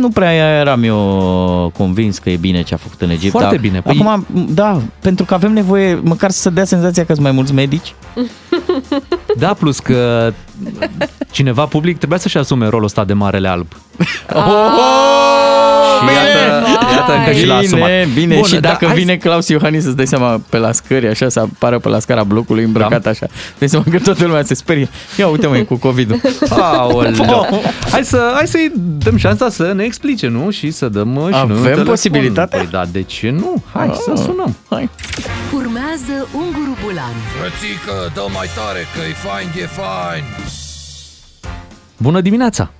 nu 0.00 0.08
prea 0.08 0.32
eram 0.58 0.82
eu 0.82 1.72
convins 1.76 2.18
că 2.18 2.30
e 2.30 2.36
bine 2.36 2.62
ce 2.62 2.74
a 2.74 2.76
făcut 2.76 3.00
în 3.00 3.10
Egipt. 3.10 3.30
Foarte 3.30 3.48
dar 3.50 3.58
bine. 3.60 3.80
Păi- 3.80 3.84
Acum, 4.00 4.26
da, 4.48 4.80
pentru 5.00 5.24
că 5.24 5.34
avem 5.34 5.52
nevoie 5.52 5.94
măcar 6.02 6.30
să 6.30 6.50
dea 6.50 6.64
senzația 6.64 7.04
că 7.04 7.12
sunt 7.12 7.24
mai 7.24 7.34
mulți 7.34 7.52
medici. 7.54 7.94
Da, 9.36 9.54
plus 9.54 9.78
că 9.78 10.32
cineva 11.30 11.64
public 11.64 11.96
trebuia 11.98 12.18
să-și 12.18 12.38
asume 12.38 12.68
rolul 12.68 12.84
ăsta 12.84 13.04
de 13.04 13.12
marele 13.12 13.48
alb. 13.48 13.66
Și 16.08 16.14
iată, 16.14 16.66
iată 16.92 17.12
că 17.26 17.32
și 17.32 17.46
l-a 17.46 17.56
asumat. 17.56 17.86
Bine, 17.88 18.08
bine. 18.14 18.34
Bun, 18.34 18.44
și 18.44 18.54
da, 18.54 18.60
dacă 18.68 18.86
hai 18.86 18.94
vine 18.94 19.16
Claus 19.16 19.48
Iohannis 19.48 19.82
să-ți 19.82 19.96
dai 19.96 20.06
seama 20.06 20.40
pe 20.48 20.56
la 20.58 20.72
scări, 20.72 21.06
așa, 21.08 21.28
să 21.28 21.40
apară 21.40 21.78
pe 21.78 21.88
la 21.88 21.98
scara 21.98 22.22
blocului 22.24 22.64
îmbrăcat 22.64 23.02
Da. 23.02 23.10
așa. 23.10 23.26
Dai 23.58 23.68
seama 23.68 23.84
că 23.90 23.98
toată 23.98 24.26
lumea 24.26 24.42
se 24.42 24.54
sperie. 24.54 24.88
Ia 25.18 25.28
uite 25.28 25.46
mă, 25.46 25.56
e 25.56 25.62
cu 25.62 25.76
COVID-ul. 25.76 26.20
Aoleu. 26.48 27.62
Hai, 27.92 28.04
să, 28.04 28.32
hai 28.34 28.46
să-i 28.46 28.72
dăm 28.76 29.16
șansa 29.16 29.48
să 29.50 29.72
ne 29.74 29.84
explice, 29.84 30.28
nu? 30.28 30.50
Și 30.50 30.70
să 30.70 30.88
dăm 30.88 31.16
uh, 31.16 31.26
și 31.28 31.34
Avem 31.34 31.48
noi 31.48 31.56
un 31.56 31.62
telefon. 31.62 31.84
posibilitatea? 31.84 32.58
Păi 32.58 32.68
da, 32.70 32.82
de 32.92 33.02
ce 33.02 33.30
nu? 33.30 33.62
Hai 33.72 33.90
să 34.04 34.10
Ah. 34.14 34.20
sunăm. 34.24 34.56
Hai. 34.70 34.88
Urmează 35.54 36.28
Unguru 36.32 36.76
Bulan 36.84 37.12
Frățică, 37.38 38.10
dă 38.14 38.20
mai 38.34 38.48
tare 38.56 38.80
că 38.94 39.00
e 39.10 39.14
fain, 39.28 39.48
e 39.62 39.66
fain 39.66 40.24
Bună 41.96 42.20
dimineața! 42.20 42.70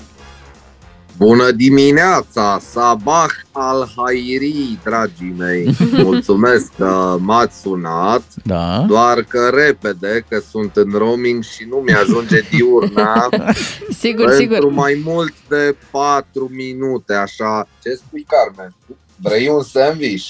Bună 1.19 1.51
dimineața, 1.51 2.59
Sabah 2.71 3.31
al 3.53 3.89
Hairi, 3.97 4.79
dragii 4.85 5.35
mei. 5.39 5.77
Mulțumesc 6.05 6.71
că 6.79 7.17
m-ați 7.21 7.61
sunat, 7.61 8.23
Da. 8.45 8.85
doar 8.89 9.23
că 9.23 9.51
repede, 9.55 10.25
că 10.29 10.41
sunt 10.51 10.77
în 10.77 10.91
roaming 10.95 11.43
și 11.43 11.67
nu 11.69 11.77
mi-ajunge 11.77 12.41
diurna 12.51 13.29
Sigur, 13.99 14.25
pentru 14.27 14.41
sigur. 14.55 14.71
mai 14.71 15.03
mult 15.05 15.33
de 15.49 15.77
4 15.91 16.51
minute, 16.55 17.15
așa. 17.15 17.69
Ce 17.83 17.91
spui, 17.95 18.27
Carmen? 18.29 18.75
Vrei 19.17 19.49
un 19.49 19.63
sandwich? 19.63 20.27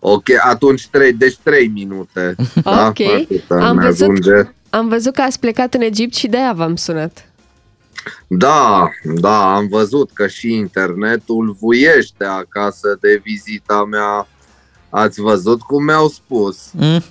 Ok, 0.00 0.24
atunci 0.44 0.88
3, 0.88 1.12
deci 1.12 1.36
3 1.42 1.68
minute. 1.68 2.34
Da? 2.62 2.86
Ok. 2.86 3.00
Atât 3.00 3.50
Am 3.60 3.78
văzut, 3.78 4.08
mi-ajunge. 4.08 4.50
am 4.70 4.88
văzut 4.88 5.14
că 5.14 5.20
ați 5.22 5.38
plecat 5.40 5.74
în 5.74 5.80
Egipt 5.80 6.14
și 6.14 6.26
de-aia 6.28 6.52
v-am 6.52 6.76
sunat. 6.76 7.27
Da, 8.26 8.90
da, 9.02 9.54
am 9.54 9.68
văzut 9.68 10.10
că 10.12 10.26
și 10.26 10.54
internetul 10.54 11.56
vuiește 11.60 12.24
acasă 12.24 12.98
de 13.00 13.20
vizita 13.24 13.84
mea. 13.84 14.28
Ați 14.90 15.20
văzut 15.20 15.60
cum 15.62 15.84
mi-au 15.84 16.08
spus? 16.08 16.70
Mm. 16.72 17.02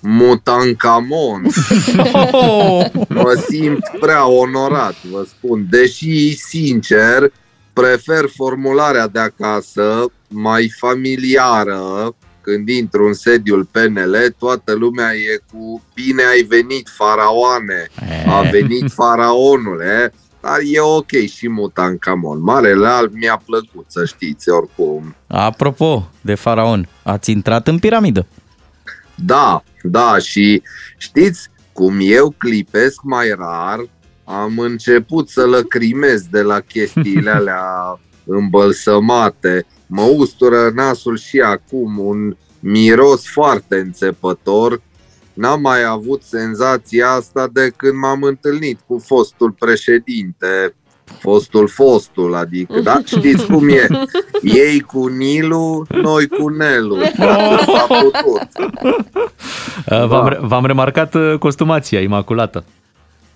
Mutankamon. 0.00 1.42
Mă 3.08 3.44
simt 3.48 3.90
prea 4.00 4.26
onorat, 4.26 4.94
vă 5.10 5.26
spun. 5.28 5.66
Deși, 5.70 6.36
sincer, 6.36 7.32
prefer 7.72 8.24
formularea 8.36 9.08
de 9.08 9.18
acasă, 9.18 10.04
mai 10.28 10.72
familiară, 10.78 12.14
când 12.48 12.68
intru 12.68 13.06
în 13.06 13.12
sediul 13.12 13.68
PNL, 13.70 14.34
toată 14.38 14.72
lumea 14.74 15.14
e 15.14 15.40
cu 15.52 15.82
bine 15.94 16.22
ai 16.22 16.42
venit, 16.42 16.88
faraoane, 16.88 17.88
a 18.26 18.42
venit 18.50 18.90
faraonul, 18.92 19.80
e? 19.80 20.12
dar 20.40 20.58
e 20.64 20.80
ok 20.80 21.10
și 21.10 21.48
Mutankamon. 21.48 22.42
Marele 22.42 22.86
alb 22.86 23.12
mi-a 23.12 23.42
plăcut, 23.46 23.84
să 23.88 24.04
știți, 24.04 24.48
oricum. 24.48 25.14
Apropo 25.26 26.10
de 26.20 26.34
faraon, 26.34 26.88
ați 27.02 27.30
intrat 27.30 27.68
în 27.68 27.78
piramidă. 27.78 28.26
Da, 29.14 29.62
da, 29.82 30.18
și 30.18 30.62
știți, 30.96 31.48
cum 31.72 31.96
eu 32.00 32.34
clipesc 32.38 33.00
mai 33.02 33.28
rar, 33.38 33.78
am 34.24 34.58
început 34.58 35.28
să 35.28 35.46
lăcrimez 35.46 36.22
de 36.30 36.42
la 36.42 36.60
chestiile 36.60 37.30
alea 37.40 38.00
îmbălsămate. 38.24 39.66
Mă 39.90 40.02
ustură 40.02 40.70
nasul 40.74 41.16
și 41.18 41.40
acum 41.40 41.98
un 41.98 42.36
miros 42.60 43.26
foarte 43.26 43.76
înțepător. 43.76 44.80
N-am 45.32 45.60
mai 45.60 45.84
avut 45.84 46.22
senzația 46.22 47.10
asta 47.10 47.48
de 47.52 47.72
când 47.76 47.94
m-am 47.94 48.22
întâlnit 48.22 48.78
cu 48.86 49.02
fostul 49.06 49.50
președinte, 49.50 50.74
fostul 51.18 51.68
fostul, 51.68 52.34
adică, 52.34 52.80
da? 52.80 53.00
Știți 53.16 53.46
cum 53.46 53.68
e? 53.68 53.86
Ei 54.42 54.80
cu 54.80 55.06
Nilu, 55.06 55.86
noi 55.88 56.28
cu 56.28 56.48
Nelu. 56.48 56.96
S-a 57.74 57.86
putut. 57.88 58.48
Uh, 59.90 60.06
V-am, 60.06 60.28
re- 60.28 60.38
v-am 60.42 60.66
remarcat 60.66 61.14
uh, 61.14 61.38
costumația 61.38 62.00
imaculată. 62.00 62.64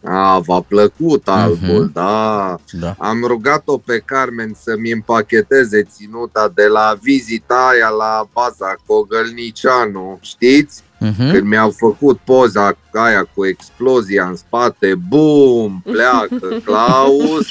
A, 0.05 0.39
v-a 0.39 0.61
plăcut 0.61 1.29
albul, 1.29 1.91
da. 1.93 2.57
Da. 2.71 2.95
Am 2.99 3.25
rugat-o 3.27 3.79
pe 3.79 4.03
Carmen 4.05 4.57
să-mi 4.63 4.91
împacheteze 4.91 5.83
ținuta 5.83 6.53
de 6.55 6.67
la 6.67 6.99
vizita 7.03 7.69
aia 7.71 7.89
la 7.89 8.29
baza 8.33 8.77
Cogălnicianu, 8.87 10.19
știți? 10.21 10.83
Mhm. 10.99 11.33
Când 11.33 11.47
mi-au 11.47 11.71
făcut 11.71 12.19
poza 12.25 12.77
aia 12.93 13.29
cu 13.35 13.47
explozia 13.47 14.27
în 14.27 14.37
spate, 14.37 14.95
bum, 15.09 15.83
pleacă 15.85 16.49
Claus. 16.65 17.47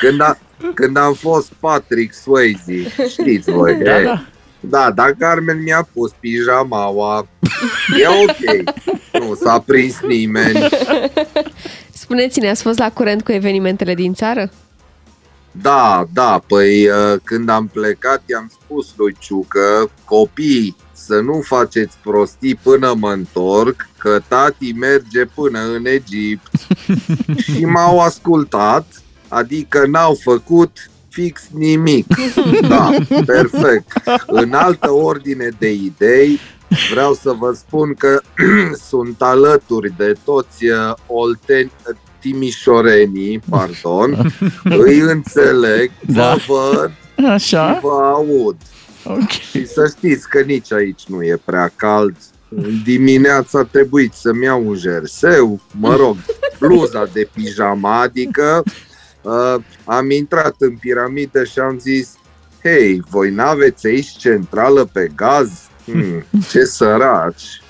Când, 0.00 0.20
a, 0.20 0.38
când 0.74 0.96
am 0.96 1.12
fost 1.12 1.52
Patrick 1.60 2.14
Swayze, 2.14 2.92
știți 3.08 3.50
voi. 3.50 3.74
Da, 3.74 4.00
e. 4.00 4.04
da. 4.04 4.24
Da, 4.60 4.90
dar 4.90 5.14
Carmen 5.18 5.62
mi-a 5.62 5.88
pus 5.92 6.10
pijamaua. 6.20 7.28
E 8.02 8.06
ok. 8.06 8.76
Nu 9.12 9.34
s-a 9.34 9.58
prins 9.58 10.00
nimeni. 10.00 10.68
Spuneți-ne, 11.92 12.50
ați 12.50 12.62
fost 12.62 12.78
la 12.78 12.90
curent 12.90 13.22
cu 13.22 13.32
evenimentele 13.32 13.94
din 13.94 14.14
țară? 14.14 14.50
Da, 15.50 16.06
da, 16.12 16.42
păi 16.46 16.88
uh, 16.88 17.20
când 17.24 17.48
am 17.48 17.66
plecat 17.66 18.22
i-am 18.26 18.50
spus 18.62 18.92
lui 18.96 19.16
Ciucă, 19.18 19.90
copii, 20.04 20.76
să 20.92 21.20
nu 21.20 21.40
faceți 21.44 21.96
prostii 22.02 22.54
până 22.54 22.94
mă 22.98 23.12
întorc, 23.12 23.88
că 23.98 24.20
tati 24.28 24.72
merge 24.72 25.24
până 25.24 25.60
în 25.74 25.86
Egipt. 25.86 26.50
și 27.52 27.64
m-au 27.64 28.00
ascultat, 28.00 29.02
adică 29.28 29.86
n-au 29.86 30.18
făcut 30.22 30.90
fix 31.16 31.42
nimic. 31.52 32.06
Da, 32.68 32.90
perfect. 33.26 33.92
În 34.26 34.52
altă 34.52 34.90
ordine 34.90 35.48
de 35.58 35.72
idei, 35.72 36.38
vreau 36.90 37.14
să 37.14 37.32
vă 37.38 37.52
spun 37.52 37.94
că 37.94 38.20
sunt 38.88 39.22
alături 39.22 39.92
de 39.96 40.12
toți 40.24 40.64
uh, 40.64 40.94
olteni, 41.06 41.72
timișorenii, 42.20 43.40
pardon, 43.50 44.32
îi 44.84 44.98
înțeleg, 45.00 45.90
Da. 46.06 46.36
vă 46.46 46.70
văd 46.72 46.90
și 47.18 47.24
Așa. 47.24 47.78
vă 47.82 48.00
aud. 48.14 48.56
Ok. 49.04 49.28
Și 49.28 49.66
să 49.66 49.92
știți 49.96 50.28
că 50.28 50.40
nici 50.40 50.72
aici 50.72 51.02
nu 51.06 51.22
e 51.22 51.40
prea 51.44 51.72
cald. 51.76 52.16
Dimineața 52.84 53.58
a 53.58 53.68
trebuit 53.70 54.12
să-mi 54.12 54.44
iau 54.44 54.66
un 54.68 54.74
jerseu, 54.76 55.60
mă 55.80 55.96
rog, 55.96 56.16
bluza 56.58 57.08
de 57.12 57.28
pijama, 57.34 58.00
adică 58.00 58.62
uh, 59.26 59.62
am 59.84 60.10
intrat 60.10 60.54
în 60.58 60.76
piramidă 60.76 61.44
și 61.44 61.58
am 61.58 61.78
zis 61.78 62.14
Hei, 62.62 63.02
voi 63.10 63.30
n-aveți 63.30 63.86
aici 63.86 64.16
centrală 64.16 64.88
pe 64.92 65.10
gaz? 65.16 65.50
Hmm, 65.84 66.24
ce 66.50 66.64
săraci! 66.64 67.62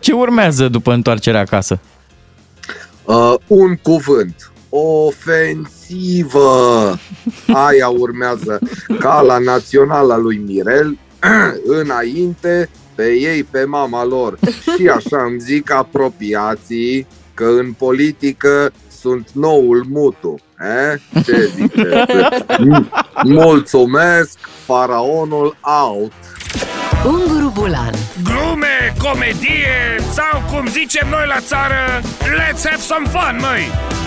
Ce 0.00 0.12
urmează 0.12 0.68
după 0.68 0.92
întoarcerea 0.92 1.40
acasă? 1.40 1.78
Uh, 3.04 3.34
un 3.46 3.76
cuvânt. 3.76 4.52
Ofensiv. 4.68 5.74
agresivă. 5.84 6.98
Aia 7.66 7.88
urmează 7.88 8.58
ca 8.98 9.20
la 9.20 9.38
naționala 9.38 10.16
lui 10.16 10.36
Mirel, 10.36 10.98
înainte 11.82 12.68
pe 12.94 13.12
ei, 13.12 13.42
pe 13.42 13.64
mama 13.64 14.04
lor. 14.04 14.38
Și 14.76 14.88
așa 14.88 15.24
îmi 15.30 15.40
zic 15.40 15.70
apropiații 15.70 17.06
că 17.34 17.44
în 17.44 17.72
politică 17.72 18.72
sunt 19.04 19.28
noul 19.32 19.84
mutu. 19.88 20.34
Eh? 20.60 21.22
Ce 21.24 21.50
ziceți? 21.54 22.44
Mulțumesc, 23.22 24.38
faraonul 24.64 25.56
out. 25.60 26.12
Unguru 27.06 27.50
Bulan 27.54 27.94
Glume, 28.22 28.94
comedie 28.98 29.96
sau 30.12 30.42
cum 30.52 30.66
zicem 30.66 31.08
noi 31.10 31.26
la 31.26 31.40
țară 31.40 32.00
Let's 32.20 32.64
have 32.64 32.80
some 32.80 33.06
fun, 33.08 33.38
măi! 33.40 34.03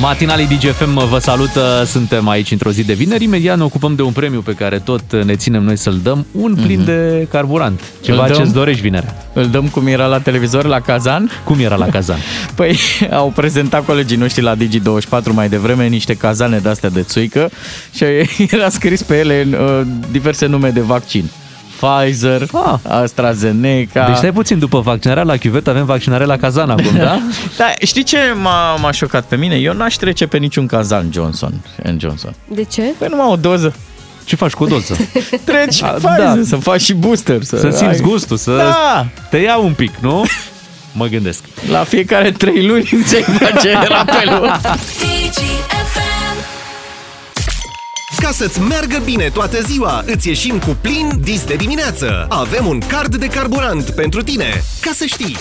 Matinalii 0.00 0.46
DGFM 0.46 1.08
vă 1.08 1.18
salută, 1.18 1.82
suntem 1.86 2.28
aici 2.28 2.50
într-o 2.50 2.70
zi 2.70 2.84
de 2.84 2.92
vineri. 2.92 3.24
Imediat 3.24 3.56
ne 3.56 3.62
ocupăm 3.62 3.94
de 3.94 4.02
un 4.02 4.12
premiu 4.12 4.40
pe 4.40 4.52
care 4.52 4.78
tot 4.78 5.24
ne 5.24 5.36
ținem 5.36 5.62
noi 5.62 5.76
să-l 5.76 5.98
dăm, 6.02 6.26
un 6.32 6.54
plin 6.54 6.82
mm-hmm. 6.82 6.84
de 6.84 7.26
carburant. 7.30 7.80
Ceva 8.02 8.22
Îl 8.22 8.28
dăm? 8.28 8.36
ce-ți 8.36 8.52
dorești 8.52 8.80
vinerea. 8.80 9.16
Îl 9.32 9.46
dăm 9.46 9.68
cum 9.68 9.86
era 9.86 10.06
la 10.06 10.18
televizor, 10.18 10.64
la 10.64 10.80
Kazan? 10.80 11.30
Cum 11.44 11.58
era 11.58 11.76
la 11.76 11.86
Kazan? 11.86 12.18
Păi 12.56 12.78
au 13.10 13.32
prezentat 13.34 13.84
colegii 13.84 14.16
noștri 14.16 14.42
la 14.42 14.56
Digi24 14.56 15.32
mai 15.32 15.48
devreme 15.48 15.86
niște 15.86 16.14
cazane 16.14 16.58
de-astea 16.58 16.90
de 16.90 17.02
țuică 17.02 17.50
și 17.94 18.04
era 18.54 18.68
scris 18.68 19.02
pe 19.02 19.18
ele 19.18 19.46
uh, 19.50 19.86
diverse 20.10 20.46
nume 20.46 20.70
de 20.70 20.80
vaccin. 20.80 21.24
Pfizer, 21.80 22.46
Ah. 22.52 22.78
AstraZeneca. 22.88 24.06
Deci 24.06 24.16
stai 24.16 24.32
puțin, 24.32 24.58
după 24.58 24.80
vaccinarea 24.80 25.22
la 25.22 25.36
chiuvet 25.36 25.66
avem 25.68 25.84
vaccinare 25.84 26.24
la 26.24 26.36
Kazan 26.36 26.70
acum, 26.70 26.96
da? 26.96 27.18
Da, 27.58 27.72
știi 27.84 28.02
ce 28.02 28.18
m-a, 28.42 28.74
m-a 28.76 28.90
șocat 28.90 29.24
pe 29.24 29.36
mine? 29.36 29.54
Eu 29.56 29.72
n-aș 29.74 29.94
trece 29.94 30.26
pe 30.26 30.36
niciun 30.38 30.66
cazan 30.66 31.08
Johnson 31.12 31.52
Johnson. 31.96 32.34
De 32.48 32.64
ce? 32.64 32.82
Păi 32.98 33.06
numai 33.10 33.26
o 33.30 33.36
doză. 33.36 33.74
Ce 34.24 34.36
faci 34.36 34.52
cu 34.52 34.62
o 34.64 34.66
doză? 34.66 34.96
Treci 35.44 35.82
A, 35.82 35.86
Pfizer, 35.86 36.18
da. 36.18 36.38
să 36.44 36.56
faci 36.56 36.80
și 36.80 36.92
booster. 36.94 37.42
Să, 37.42 37.56
Să 37.56 37.70
simți 37.70 37.84
ai- 37.94 38.00
gustul, 38.00 38.36
să 38.36 38.56
Da, 38.56 39.06
te 39.30 39.36
ia 39.36 39.56
un 39.58 39.72
pic, 39.72 39.92
nu? 40.00 40.24
Mă 40.92 41.06
gândesc. 41.06 41.44
la 41.70 41.84
fiecare 41.84 42.30
trei 42.30 42.66
luni 42.66 42.88
ți-ai 43.06 43.22
face 43.22 43.78
rapelul. 43.88 44.50
Ca 48.20 48.30
să-ți 48.30 48.60
meargă 48.60 49.00
bine 49.04 49.30
toată 49.32 49.60
ziua, 49.60 50.02
îți 50.06 50.28
ieșim 50.28 50.58
cu 50.58 50.76
plin 50.80 51.10
dis 51.20 51.44
de 51.44 51.54
dimineață. 51.54 52.26
Avem 52.28 52.66
un 52.66 52.78
card 52.78 53.16
de 53.16 53.26
carburant 53.26 53.90
pentru 53.90 54.22
tine. 54.22 54.62
Ca 54.80 54.90
să 54.94 55.04
știi. 55.04 55.36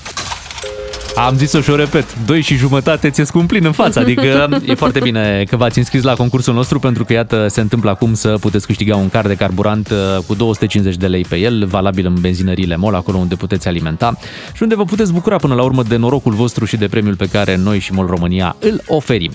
Am 1.16 1.38
zis-o 1.38 1.62
și 1.62 1.70
o 1.70 1.76
repet, 1.76 2.26
doi 2.26 2.42
și 2.42 2.56
jumătate 2.56 3.10
ți 3.10 3.24
scumplin 3.24 3.66
în 3.66 3.72
față, 3.72 4.00
adică 4.00 4.50
e 4.66 4.74
foarte 4.74 5.00
bine 5.00 5.44
că 5.50 5.56
v-ați 5.56 5.78
înscris 5.78 6.04
la 6.04 6.14
concursul 6.14 6.54
nostru 6.54 6.80
pentru 6.80 7.06
că 7.06 7.14
iată 7.14 7.48
se 7.48 7.62
întâmplă 7.62 7.90
acum 7.90 8.14
să 8.14 8.38
puteți 8.40 8.66
câștiga 8.66 8.96
un 8.96 9.10
card 9.10 9.28
de 9.28 9.36
carburant 9.36 9.90
uh, 9.90 10.24
cu 10.28 10.36
250 10.36 10.96
de 10.96 11.08
lei 11.08 11.26
pe 11.30 11.36
el, 11.36 11.66
valabil 11.66 12.06
în 12.06 12.16
benzinăriile 12.22 12.76
MOL, 12.76 12.96
acolo 12.96 13.18
unde 13.18 13.36
puteți 13.36 13.68
alimenta 13.68 14.18
și 14.54 14.64
unde 14.64 14.76
vă 14.76 14.84
puteți 14.84 15.14
bucura 15.14 15.36
până 15.36 15.56
la 15.56 15.64
urmă 15.64 15.84
de 15.84 15.96
norocul 15.96 16.34
vostru 16.34 16.66
și 16.66 16.78
de 16.78 16.88
premiul 16.88 17.16
pe 17.16 17.28
care 17.32 17.56
noi 17.56 17.80
și 17.80 17.94
MOL 17.94 18.08
România 18.08 18.56
îl 18.60 18.82
oferim. 18.88 19.32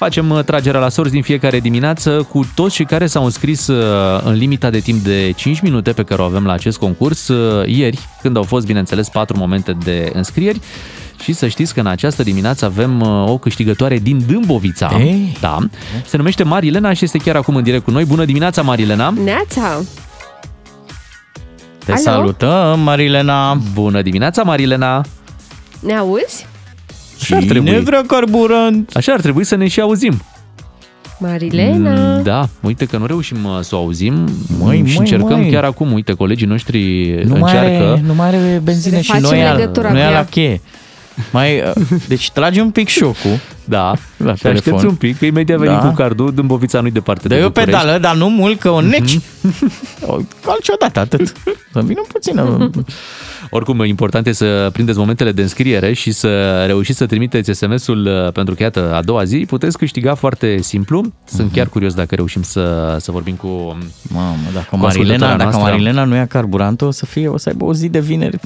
Facem 0.00 0.30
uh, 0.30 0.44
tragerea 0.44 0.80
la 0.80 0.88
sorți 0.88 1.12
din 1.12 1.22
fiecare 1.22 1.60
dimineață 1.60 2.26
cu 2.30 2.50
toți 2.54 2.74
cei 2.74 2.84
care 2.84 3.06
s-au 3.06 3.24
înscris 3.24 3.66
uh, 3.66 4.20
în 4.24 4.32
limita 4.32 4.70
de 4.70 4.78
timp 4.78 5.04
de 5.04 5.32
5 5.36 5.60
minute 5.60 5.92
pe 5.92 6.02
care 6.02 6.22
o 6.22 6.24
avem 6.24 6.44
la 6.44 6.52
acest 6.52 6.78
concurs 6.78 7.28
uh, 7.28 7.66
ieri, 7.66 7.98
când 8.22 8.36
au 8.36 8.42
fost, 8.42 8.66
bineînțeles, 8.66 9.08
4 9.08 9.38
momente 9.38 9.76
de 9.84 10.10
înscrieri. 10.14 10.60
Și 11.22 11.32
să 11.32 11.48
știți 11.48 11.74
că 11.74 11.80
în 11.80 11.86
această 11.86 12.22
dimineață 12.22 12.64
avem 12.64 13.00
uh, 13.00 13.24
o 13.28 13.38
câștigătoare 13.38 13.98
din 13.98 14.24
Dâmbovița. 14.26 14.96
Ei. 14.98 15.36
Da. 15.40 15.58
Se 16.06 16.16
numește 16.16 16.42
Marilena 16.42 16.92
și 16.92 17.04
este 17.04 17.18
chiar 17.18 17.36
acum 17.36 17.56
în 17.56 17.62
direct 17.62 17.84
cu 17.84 17.90
noi. 17.90 18.04
Bună 18.04 18.24
dimineața, 18.24 18.62
Marilena! 18.62 19.14
Neața! 19.24 19.80
Te 21.84 21.92
Alo? 21.92 22.00
salutăm, 22.00 22.80
Marilena. 22.80 23.54
Bună 23.72 24.02
dimineața, 24.02 24.42
Marilena! 24.42 25.04
Ne 25.80 25.96
auzi? 25.96 26.46
Așa 27.32 27.36
ar 27.36 27.48
Cine 27.48 27.60
trebui. 27.62 27.84
vrea 27.84 28.02
carburant? 28.06 28.90
Așa 28.94 29.12
ar 29.12 29.20
trebui 29.20 29.44
să 29.44 29.54
ne 29.56 29.68
și 29.68 29.80
auzim. 29.80 30.22
Marilena! 31.18 32.16
Mm, 32.16 32.22
Da, 32.22 32.48
uite 32.62 32.84
că 32.84 32.96
nu 32.96 33.06
reușim 33.06 33.44
uh, 33.44 33.58
să 33.60 33.74
o 33.74 33.78
auzim 33.78 34.14
Măi, 34.58 34.76
și 34.76 34.82
măi, 34.82 34.96
încercăm 34.98 35.38
măi. 35.40 35.50
chiar 35.50 35.64
acum. 35.64 35.92
Uite, 35.92 36.12
colegii 36.12 36.46
noștri 36.46 37.08
Nu 37.24 37.36
mai, 37.38 37.40
încearcă. 37.40 37.84
are, 37.90 38.02
nu 38.06 38.14
mai 38.14 38.26
are 38.28 38.60
benzină 38.64 38.96
Să 38.96 39.02
și 39.02 39.10
facem 39.10 39.22
noi, 39.38 39.56
legătura 39.56 39.88
nu 39.88 39.94
cu 39.94 40.00
e 40.00 40.02
ea. 40.04 40.10
la 40.10 40.24
cheie. 40.24 40.60
Mai, 41.32 41.58
uh, 41.60 41.86
deci 42.08 42.30
tragi 42.30 42.60
un 42.60 42.70
pic 42.70 42.88
șocul. 42.88 43.38
Da, 43.70 43.92
La 44.16 44.34
și 44.34 44.46
aștepți 44.46 44.62
telefon. 44.62 44.86
un 44.88 44.94
pic, 44.94 45.18
că 45.18 45.24
imediat 45.24 45.58
venim 45.58 45.78
Da. 45.80 45.88
cu 45.88 45.94
cardul, 45.94 46.34
Dâmbovița 46.34 46.80
nu-i 46.80 46.90
departe 46.90 47.28
de 47.28 47.34
Dă-i 47.34 47.44
o 47.44 47.46
București. 47.46 47.80
pedală, 47.80 47.98
dar 47.98 48.16
nu 48.16 48.28
mult, 48.28 48.58
că 48.60 48.68
o 48.70 48.80
neci. 48.80 49.18
Mhm. 49.40 49.72
O, 50.06 50.12
Calci 50.44 50.68
odată, 50.74 51.00
atât. 51.00 51.26
Să 51.72 51.80
vină 51.84 52.00
puțină. 52.12 52.70
Oricum, 53.52 53.84
important 53.84 54.26
e 54.26 54.32
să 54.32 54.68
prindeți 54.72 54.98
momentele 54.98 55.32
de 55.32 55.42
înscriere 55.42 55.92
și 55.92 56.12
să 56.12 56.62
reușiți 56.66 56.98
să 56.98 57.06
trimiteți 57.06 57.50
SMS-ul 57.52 58.06
uh, 58.06 58.32
pentru 58.32 58.54
că, 58.54 58.62
iată, 58.62 58.94
a 58.94 59.02
doua 59.02 59.24
zi 59.24 59.44
puteți 59.48 59.78
câștiga 59.78 60.14
foarte 60.14 60.60
simplu. 60.62 61.04
Sunt 61.24 61.46
Mhm. 61.46 61.54
chiar 61.56 61.66
curios 61.68 61.94
dacă 61.94 62.14
reușim 62.14 62.42
să, 62.42 62.96
să 63.00 63.10
vorbim 63.12 63.34
cu... 63.34 63.78
Mamă, 64.08 64.36
dacă 64.54 64.66
Cu 64.70 64.76
Marilena, 64.76 64.86
ascultătoarea 64.86 65.36
dacă 65.36 65.50
noastră. 65.50 65.70
Marilena 65.70 66.04
nu 66.04 66.14
ia 66.14 66.26
carburantul, 66.26 66.86
o 66.86 66.90
să 66.90 67.06
fie, 67.06 67.28
o 67.28 67.36
să 67.38 67.48
aibă 67.48 67.64
o 67.64 67.74
zi 67.74 67.88
de 67.88 68.00
vineri 68.00 68.38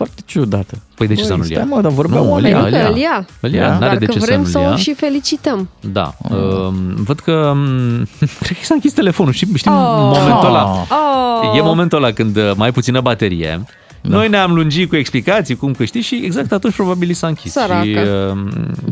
foarte 0.00 0.22
ciudată. 0.26 0.78
Păi 0.94 1.06
de 1.06 1.14
ce 1.14 1.20
Băi, 1.20 1.28
să 1.28 1.34
nu-l 1.36 1.44
stai, 1.44 1.56
ia? 1.56 1.64
mă, 1.64 1.80
dar 1.80 1.92
vorbeau 1.92 2.22
Nu, 2.24 2.26
îl 2.28 2.32
oamenii. 2.34 2.56
ia, 2.56 2.62
Pentru 2.62 2.86
îl 2.86 2.92
că 2.94 2.98
ia. 2.98 3.16
îl 3.16 3.18
ia. 3.18 3.26
Îl 3.40 3.52
ia, 3.52 3.68
Da. 3.68 3.72
n-are 3.78 3.86
Dar 3.86 3.96
de 3.96 4.04
că 4.06 4.12
ce 4.12 4.18
vrem 4.18 4.44
să 4.44 4.50
să 4.50 4.58
nu-l 4.58 4.66
o 4.66 4.70
ia. 4.70 4.76
și 4.76 4.94
felicităm. 4.94 5.68
Da. 5.80 6.14
Uh, 6.30 6.72
văd 6.96 7.18
că... 7.20 7.32
um, 7.32 8.06
Cred 8.44 8.56
că 8.58 8.64
s-a 8.64 8.74
închis 8.74 8.92
telefonul. 8.92 9.32
Știi, 9.32 9.48
știi 9.56 9.70
Oh. 9.70 10.12
momentul 10.18 10.48
ăla? 10.48 10.64
Oh. 10.72 11.56
E 11.58 11.62
momentul 11.62 11.98
ăla 12.02 12.12
când 12.12 12.36
uh, 12.36 12.50
mai 12.56 12.66
ai 12.66 12.72
puțină 12.72 13.00
baterie. 13.00 13.62
Da. 14.02 14.16
Noi 14.16 14.28
ne-am 14.28 14.54
lungit 14.54 14.88
cu 14.88 14.96
explicații, 14.96 15.56
cum 15.56 15.72
câștigi 15.72 16.06
și 16.06 16.20
exact 16.24 16.52
atunci 16.52 16.74
probabil 16.74 17.08
i 17.08 17.12
s-a 17.12 17.26
închis. 17.26 17.52
Săracă. 17.52 17.84
Și, 17.84 17.96
uh, 18.32 18.38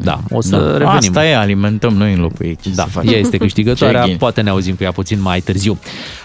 da, 0.02 0.18
o 0.30 0.40
să 0.40 0.56
Da. 0.56 0.62
revenim. 0.66 0.86
Asta 0.88 1.26
e, 1.26 1.36
alimentăm 1.36 1.94
noi 1.94 2.12
în 2.12 2.20
locul 2.20 2.46
ei. 2.46 2.58
Ce 2.62 2.70
Da, 2.70 2.82
să 2.82 2.88
facem? 2.88 3.12
ea 3.12 3.18
este 3.18 3.36
câștigătoarea, 3.46 4.00
Ce 4.02 4.08
ghin. 4.08 4.16
poate 4.18 4.40
ne 4.40 4.50
auzim 4.50 4.74
cu 4.74 4.82
ea 4.82 4.92
puțin 4.92 5.20
mai 5.22 5.40
târziu. 5.40 5.78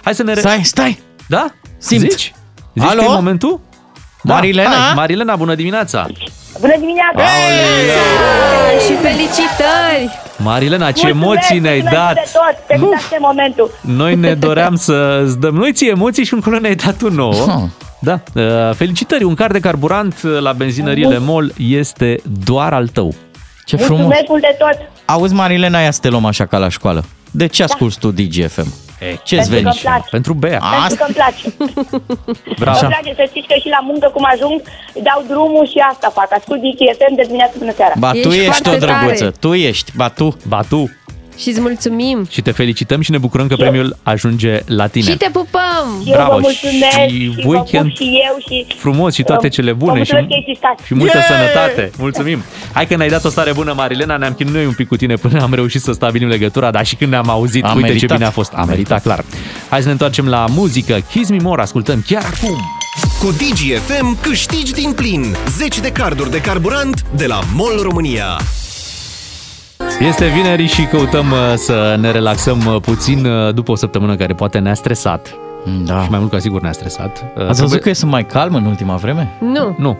Hai 0.03 0.15
să 0.15 0.23
ne... 0.23 0.33
Re- 0.33 0.39
Stai, 0.39 0.59
stai! 0.63 0.99
Da? 1.27 1.45
Simt. 1.77 2.01
Zici? 2.01 2.33
Zici 2.75 2.83
Alo? 2.89 2.99
că 3.01 3.07
e 3.11 3.13
momentul? 3.13 3.59
Da, 4.25 4.33
Marilena? 4.33 4.69
hai, 4.69 4.93
Marilena, 4.95 5.35
bună 5.35 5.55
dimineața! 5.55 6.05
Bună 6.59 6.73
dimineața! 6.79 7.21
Ah, 7.23 8.79
Și 8.85 8.93
felicitări! 8.93 10.21
Marilena, 10.37 10.91
ce 10.91 11.11
Mulțumesc, 11.13 11.23
emoții 11.25 11.59
ne-ai 11.59 11.79
mulțumesc 11.79 12.05
dat! 12.05 12.13
De 12.13 12.29
tot, 12.33 12.57
exact 12.67 13.09
de 13.09 13.17
momentul. 13.19 13.71
Noi 13.81 14.15
ne 14.15 14.33
doream 14.47 14.75
să 14.75 15.21
îți 15.25 15.39
dăm 15.39 15.53
noi 15.55 15.73
ție 15.73 15.89
emoții 15.89 16.23
și 16.25 16.33
încolo 16.33 16.59
ne-ai 16.59 16.75
dat 16.75 17.01
un 17.01 17.13
nou. 17.13 17.43
Ha. 17.47 17.69
Da, 17.99 18.19
uh, 18.33 18.43
felicitări, 18.75 19.23
un 19.23 19.33
card 19.35 19.53
de 19.53 19.59
carburant 19.59 20.21
uh, 20.23 20.39
la 20.39 20.51
benzinăriile 20.51 21.17
MOL 21.17 21.51
este 21.57 22.15
doar 22.43 22.73
al 22.73 22.87
tău. 22.87 23.13
Ce 23.65 23.75
frumos! 23.75 23.99
Mulțumesc 24.01 24.27
mult 24.27 24.41
de 24.41 24.55
tot. 24.59 24.77
Auzi, 25.05 25.33
Marilena, 25.33 25.79
ia 25.79 25.91
să 25.91 25.99
te 26.01 26.09
luăm 26.09 26.25
așa 26.25 26.45
ca 26.45 26.57
la 26.57 26.69
școală. 26.69 27.03
De 27.35 27.47
ce 27.47 27.63
asculti 27.63 27.99
tu 27.99 28.11
DGFM? 28.11 28.71
Ce-ți 29.23 29.49
Pentru 29.49 29.49
că 29.49 29.55
veni? 29.55 29.65
îmi 29.65 29.79
place. 29.81 30.07
Pentru 30.11 30.33
Bea. 30.33 30.59
Pentru 30.79 30.95
că 30.99 31.05
îmi 31.07 31.15
place. 31.19 31.43
Bravo. 32.63 32.85
Îmi 32.85 32.93
place 32.95 33.11
să 33.15 33.25
știți 33.31 33.47
că 33.47 33.55
și 33.63 33.69
la 33.75 33.79
muncă 33.89 34.07
cum 34.15 34.25
ajung, 34.33 34.61
dau 35.07 35.19
drumul 35.31 35.65
și 35.73 35.79
asta 35.91 36.07
fac. 36.19 36.27
Ascult 36.37 36.59
DCFM 36.65 37.13
de 37.15 37.23
dimineață 37.29 37.55
până 37.57 37.73
seara. 37.79 37.93
Ba 37.97 38.11
tu 38.11 38.17
Ești 38.17 38.39
ești 38.39 38.49
o 38.49 38.53
foarte 38.53 38.85
tare. 38.85 38.91
drăguță, 38.99 39.27
tu 39.39 39.53
ești, 39.53 39.91
ba 39.95 40.09
tu. 40.09 40.27
Ba 40.47 40.61
tu. 40.69 40.79
Și 41.37 41.49
îți 41.49 41.59
mulțumim! 41.61 42.27
Și 42.29 42.41
te 42.41 42.51
felicităm 42.51 43.01
și 43.01 43.11
ne 43.11 43.17
bucurăm 43.17 43.47
că 43.47 43.55
premiul 43.55 43.97
ajunge 44.03 44.59
la 44.65 44.87
tine. 44.87 45.11
Și 45.11 45.17
te 45.17 45.29
pupăm! 45.31 46.01
Eu 46.05 46.13
Bravo, 46.13 46.31
vă 46.31 46.37
mulțumesc 46.39 47.09
și 47.09 47.15
și, 47.15 47.41
vă 47.43 47.49
weekend 47.49 47.87
pup 47.87 47.95
și 47.97 48.03
eu 48.03 48.37
și... 48.47 48.65
Frumos 48.77 49.13
și 49.13 49.23
toate 49.23 49.45
Um, 49.45 49.49
cele 49.51 49.71
vă 49.71 49.77
bune 49.77 50.03
și, 50.03 50.11
mulțumesc 50.13 50.27
că 50.27 50.35
existați. 50.47 50.85
și 50.85 50.93
multă 50.95 51.17
Yeah! 51.17 51.27
sănătate. 51.29 51.91
Mulțumim! 51.97 52.43
Hai 52.73 52.87
că 52.87 52.95
ne-ai 52.95 53.09
dat 53.09 53.23
o 53.23 53.29
stare 53.29 53.53
bună, 53.53 53.73
Marilena, 53.75 54.17
ne-am 54.17 54.33
chinuit 54.33 54.55
noi 54.55 54.65
un 54.65 54.73
pic 54.73 54.87
cu 54.87 54.95
tine 54.95 55.15
până 55.15 55.41
am 55.41 55.53
reușit 55.53 55.81
să 55.81 55.91
stabilim 55.91 56.27
legătura, 56.27 56.71
dar 56.71 56.85
și 56.85 56.95
când 56.95 57.11
ne-am 57.11 57.29
auzit, 57.29 57.63
A 57.63 57.67
uite 57.67 57.81
ce 57.87 57.93
meritat. 57.93 58.17
bine 58.17 58.27
a 58.29 58.31
fost. 58.31 58.51
A 58.55 58.63
meritat, 58.63 59.01
clar. 59.01 59.23
Hai 59.69 59.79
să 59.79 59.85
ne 59.85 59.91
întoarcem 59.91 60.27
la 60.27 60.45
muzică. 60.49 60.97
Kiss 61.11 61.29
Me 61.29 61.37
More, 61.41 61.61
ascultăm 61.61 62.03
chiar 62.07 62.23
acum. 62.35 62.57
Cu 63.19 63.31
DGFM 63.31 64.21
câștigi 64.21 64.71
din 64.73 64.91
plin 64.95 65.35
10 65.57 65.81
de 65.81 65.91
carduri 65.91 66.31
de 66.31 66.41
carburant 66.41 67.03
de 67.15 67.25
la 67.25 67.39
MOL 67.53 67.79
România. 67.81 68.37
Este 69.99 70.25
vineri 70.27 70.65
și 70.65 70.83
căutăm 70.85 71.25
uh, 71.31 71.53
să 71.55 71.97
ne 71.99 72.11
relaxăm 72.11 72.65
uh, 72.65 72.81
puțin 72.81 73.25
uh, 73.25 73.53
după 73.53 73.71
o 73.71 73.75
săptămână 73.75 74.15
care 74.15 74.33
poate 74.33 74.59
ne-a 74.59 74.73
stresat. 74.73 75.35
Da. 75.85 76.03
Și 76.03 76.09
mai 76.09 76.19
mult 76.19 76.31
ca 76.31 76.39
sigur 76.39 76.61
ne-a 76.61 76.71
stresat. 76.71 77.25
Uh, 77.37 77.47
Ați 77.47 77.61
văzut 77.61 77.81
că 77.81 77.89
e 77.89 77.93
sunt 77.93 78.11
mai 78.11 78.25
calm 78.25 78.55
în 78.55 78.65
ultima 78.65 78.95
vreme? 78.95 79.37
Nu! 79.39 79.75
Nu. 79.79 79.97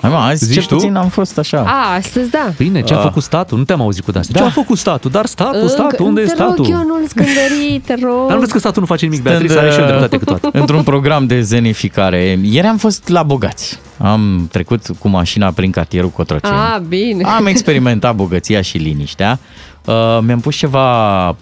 Hai 0.00 0.10
mă, 0.10 0.16
azi 0.16 0.44
Zici 0.44 0.60
ce 0.62 0.68
tu? 0.68 0.74
puțin 0.74 0.94
am 0.94 1.08
fost 1.08 1.38
așa. 1.38 1.58
A, 1.66 1.94
astăzi 1.94 2.30
da. 2.30 2.52
Bine, 2.56 2.82
ce 2.82 2.94
a 2.94 2.96
Ah. 2.96 3.02
făcut 3.02 3.22
statul? 3.22 3.58
Nu 3.58 3.64
te-am 3.64 3.80
auzit 3.80 4.04
cu 4.04 4.10
astea. 4.18 4.34
Da. 4.34 4.40
Ce 4.40 4.46
a 4.46 4.50
făcut 4.50 4.78
statul? 4.78 5.10
Dar 5.10 5.26
statul, 5.26 5.54
Încă- 5.60 5.68
statul, 5.68 6.06
unde 6.06 6.20
e 6.20 6.24
te 6.24 6.30
statul? 6.30 6.54
rog, 6.56 6.66
eu 6.70 6.76
nu-l 6.86 7.06
scândări, 7.08 7.80
te 7.84 7.94
rog. 8.02 8.24
Dar 8.26 8.34
nu 8.34 8.40
vezi 8.40 8.52
că 8.52 8.58
statul 8.58 8.80
nu 8.80 8.86
face 8.86 9.04
nimic, 9.04 9.20
Stând, 9.20 9.34
Beatrice, 9.38 9.58
are 9.60 9.70
și 9.70 9.76
el 9.78 9.82
uh, 9.84 9.88
dreptate 9.88 10.16
cu 10.16 10.24
toate. 10.24 10.48
Într-un 10.60 10.82
program 10.82 11.26
de 11.26 11.40
zenificare. 11.40 12.38
Ieri 12.42 12.66
am 12.66 12.76
fost 12.76 13.08
la 13.08 13.22
bogați. 13.22 13.78
Am 13.98 14.48
trecut 14.52 14.82
cu 14.98 15.08
mașina 15.08 15.50
prin 15.50 15.70
cartierul 15.70 16.10
Cotroceni. 16.10 16.52
A, 16.56 16.78
bine. 16.88 17.24
Am 17.24 17.46
experimentat 17.46 18.14
bogăția 18.14 18.60
și 18.60 18.76
liniștea. 18.76 19.38
Uh, 19.88 20.18
mi-am 20.22 20.40
pus 20.40 20.56
ceva 20.56 21.36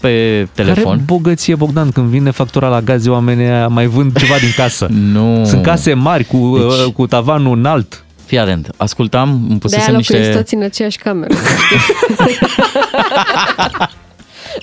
pe 0.00 0.48
telefon. 0.54 0.84
Care 0.84 1.02
bogăție, 1.04 1.54
Bogdan, 1.54 1.90
când 1.90 2.06
vine 2.06 2.30
factura 2.30 2.68
la 2.68 2.80
gaze, 2.80 3.10
oamenii 3.10 3.44
aia 3.44 3.68
mai 3.68 3.86
vând 3.86 4.18
ceva 4.18 4.34
din 4.38 4.52
casă. 4.56 4.86
Nu. 5.12 5.44
Sunt 5.44 5.62
case 5.62 5.94
mari 5.94 6.24
cu, 6.24 6.58
Deci- 6.58 6.84
deci... 6.84 6.92
cu 6.92 7.06
tavanul 7.06 7.56
înalt. 7.56 8.04
Fii 8.24 8.38
atent, 8.38 8.70
ascultam, 8.76 9.28
îmi 9.30 9.38
De-aia 9.38 9.58
pusesem 9.58 9.94
locuiesc 9.94 10.24
niște... 10.24 10.36
toți 10.36 10.54
în 10.54 10.62
aceeași 10.62 10.98
cameră. 10.98 11.34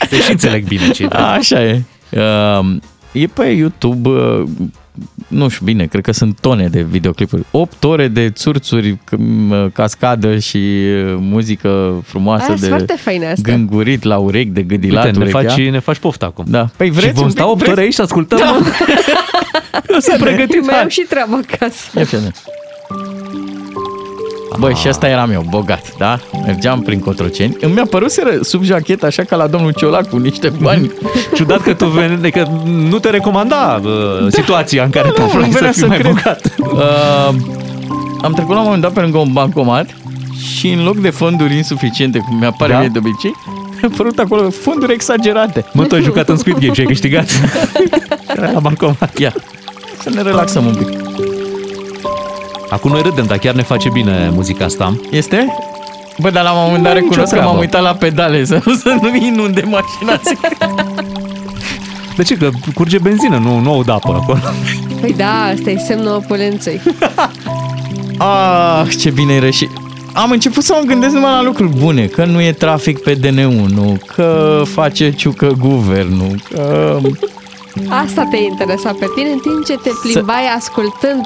Se 0.09 0.21
și 0.21 0.31
înțeleg 0.31 0.67
bine 0.67 0.89
ce 0.89 1.05
Așa 1.37 1.63
e. 1.63 1.83
Uh, 2.11 2.75
e 3.11 3.27
pe 3.27 3.45
YouTube, 3.45 4.09
uh, 4.09 4.43
nu 5.27 5.47
știu 5.47 5.65
bine, 5.65 5.85
cred 5.85 6.03
că 6.03 6.11
sunt 6.11 6.39
tone 6.39 6.67
de 6.67 6.81
videoclipuri. 6.81 7.43
8 7.51 7.83
ore 7.83 8.07
de 8.07 8.29
țurțuri, 8.29 8.93
c- 8.95 9.17
m, 9.17 9.69
cascadă 9.73 10.37
și 10.39 10.57
uh, 10.57 11.15
muzică 11.19 12.01
frumoasă 12.05 12.43
Aia 12.45 12.53
de 12.53 12.59
sunt 12.59 12.69
foarte 12.69 12.95
faine 13.01 13.25
astea. 13.31 13.53
gângurit 13.55 14.03
la 14.03 14.17
urechi, 14.17 14.49
de 14.49 14.61
gâdilat 14.61 15.05
Uite, 15.05 15.17
ne 15.17 15.23
urechea. 15.23 15.49
faci, 15.53 15.69
ne 15.69 15.79
faci 15.79 15.97
poftă 15.97 16.25
acum. 16.25 16.45
Da. 16.47 16.69
Păi 16.77 16.89
vreți 16.89 17.07
și 17.07 17.13
vom 17.13 17.23
un 17.23 17.29
sta 17.29 17.43
pic? 17.43 17.51
8 17.51 17.61
ore 17.61 17.71
Vreți? 17.71 17.85
aici 17.85 17.93
să 17.93 18.01
ascultăm? 18.01 18.37
Da. 18.37 18.51
mă? 18.51 18.65
Eu 19.89 19.99
sunt 19.99 20.17
pregătit. 20.19 20.61
Mai 20.61 20.73
hai. 20.73 20.81
am 20.83 20.87
și 20.89 21.01
treaba 21.09 21.39
acasă. 21.51 21.89
Ia 21.97 22.03
fii 22.03 22.17
atent. 22.17 22.43
Băi, 24.59 24.73
și 24.75 24.87
asta 24.87 25.07
eram 25.07 25.31
eu, 25.31 25.45
bogat, 25.49 25.97
da? 25.97 26.19
Mergeam 26.45 26.81
prin 26.81 26.99
Cotroceni. 26.99 27.57
Îmi 27.61 27.79
a 27.79 27.85
părut 27.89 28.11
sub 28.41 28.63
jachetă, 28.63 29.05
așa 29.05 29.23
ca 29.23 29.35
la 29.35 29.47
domnul 29.47 29.71
Ciolacu, 29.71 30.17
niște 30.17 30.49
bani. 30.61 30.91
Ciudat 31.35 31.61
că 31.61 31.73
tu 31.73 31.85
vene, 31.85 32.29
că 32.29 32.47
nu 32.89 32.99
te 32.99 33.09
recomanda 33.09 33.81
uh, 33.83 33.91
situația 34.29 34.83
în 34.83 34.89
care 34.89 35.09
te 35.09 35.19
Nu, 35.19 35.25
aflai 35.25 35.45
nu 35.45 35.51
să 35.51 35.57
venea 35.57 35.71
fii 35.71 35.81
să 35.81 35.87
mai 35.87 35.97
cred. 35.97 36.11
bogat. 36.13 36.53
Uh, 36.59 37.35
am 38.21 38.33
trecut 38.33 38.53
la 38.53 38.57
un 38.57 38.63
moment 38.63 38.81
dat 38.81 38.91
pe 38.93 38.99
lângă 38.99 39.17
un 39.17 39.31
bancomat 39.33 39.89
și 40.57 40.69
în 40.69 40.83
loc 40.83 40.97
de 40.97 41.09
fonduri 41.09 41.55
insuficiente, 41.55 42.17
cum 42.27 42.37
mi-apare 42.37 42.73
Da? 42.73 42.79
mie 42.79 42.87
de 42.87 42.97
obicei, 42.97 43.35
mi-a 43.81 43.89
apărut 43.93 44.19
acolo 44.19 44.49
fonduri 44.49 44.93
exagerate. 44.93 45.65
Mă, 45.73 45.83
tu 45.85 45.95
ai 45.95 46.01
jucat 46.01 46.29
în 46.29 46.37
Squid 46.37 46.57
Game 46.59 46.73
și 46.73 46.79
ai 46.79 46.85
câștigat. 46.85 47.29
Era 48.37 48.51
la 48.51 48.59
bancomat. 48.59 49.17
Ia, 49.17 49.33
să 50.01 50.09
ne 50.09 50.21
relaxăm 50.21 50.65
un 50.65 50.73
pic. 50.75 51.02
Acum 52.73 52.91
noi 52.91 53.01
râdem, 53.01 53.25
dar 53.25 53.37
chiar 53.37 53.53
ne 53.53 53.61
face 53.63 53.89
bine 53.89 54.31
muzica 54.33 54.65
asta. 54.65 54.95
Este? 55.11 55.55
Bă, 56.19 56.29
dar 56.29 56.43
la 56.43 56.51
un 56.51 56.61
moment 56.65 56.83
dat 56.83 56.93
Nu, 56.93 56.99
nicio 56.99 57.09
recunosc 57.09 57.33
că 57.33 57.39
m-am 57.39 57.45
treabă. 57.47 57.59
uitat 57.59 57.81
la 57.81 57.93
pedale 57.93 58.45
să, 58.45 58.61
să 58.83 58.95
nu 59.01 59.15
inunde 59.15 59.63
mașina. 59.69 60.19
De 62.15 62.23
ce? 62.23 62.37
Că 62.37 62.49
curge 62.75 62.97
benzină, 62.97 63.37
nu, 63.37 63.59
nu 63.59 63.77
o 63.77 63.91
apă 63.91 63.91
acolo. 64.21 64.39
Păi 65.01 65.13
da, 65.17 65.43
asta 65.53 65.69
e 65.69 65.77
semnul 65.77 66.15
opulenței. 66.15 66.81
Ah, 68.17 68.87
ce 68.99 69.09
bine 69.09 69.33
era 69.33 69.49
și... 69.49 69.69
Am 70.13 70.31
început 70.31 70.63
să 70.63 70.77
mă 70.79 70.85
gândesc 70.87 71.13
numai 71.13 71.31
la 71.31 71.41
lucruri 71.41 71.77
bune, 71.77 72.05
că 72.05 72.25
nu 72.25 72.41
e 72.41 72.51
trafic 72.51 72.99
pe 72.99 73.19
DN1, 73.19 73.97
că 74.15 74.61
face 74.65 75.11
ciucă 75.11 75.55
guvernul, 75.59 76.41
că... 76.49 76.97
Asta 77.89 78.27
te 78.31 78.37
interesa 78.37 78.95
pe 78.99 79.05
tine 79.15 79.29
în 79.29 79.39
timp 79.39 79.65
ce 79.65 79.73
te 79.73 79.89
plimbai 80.01 80.47
ascultând 80.57 81.25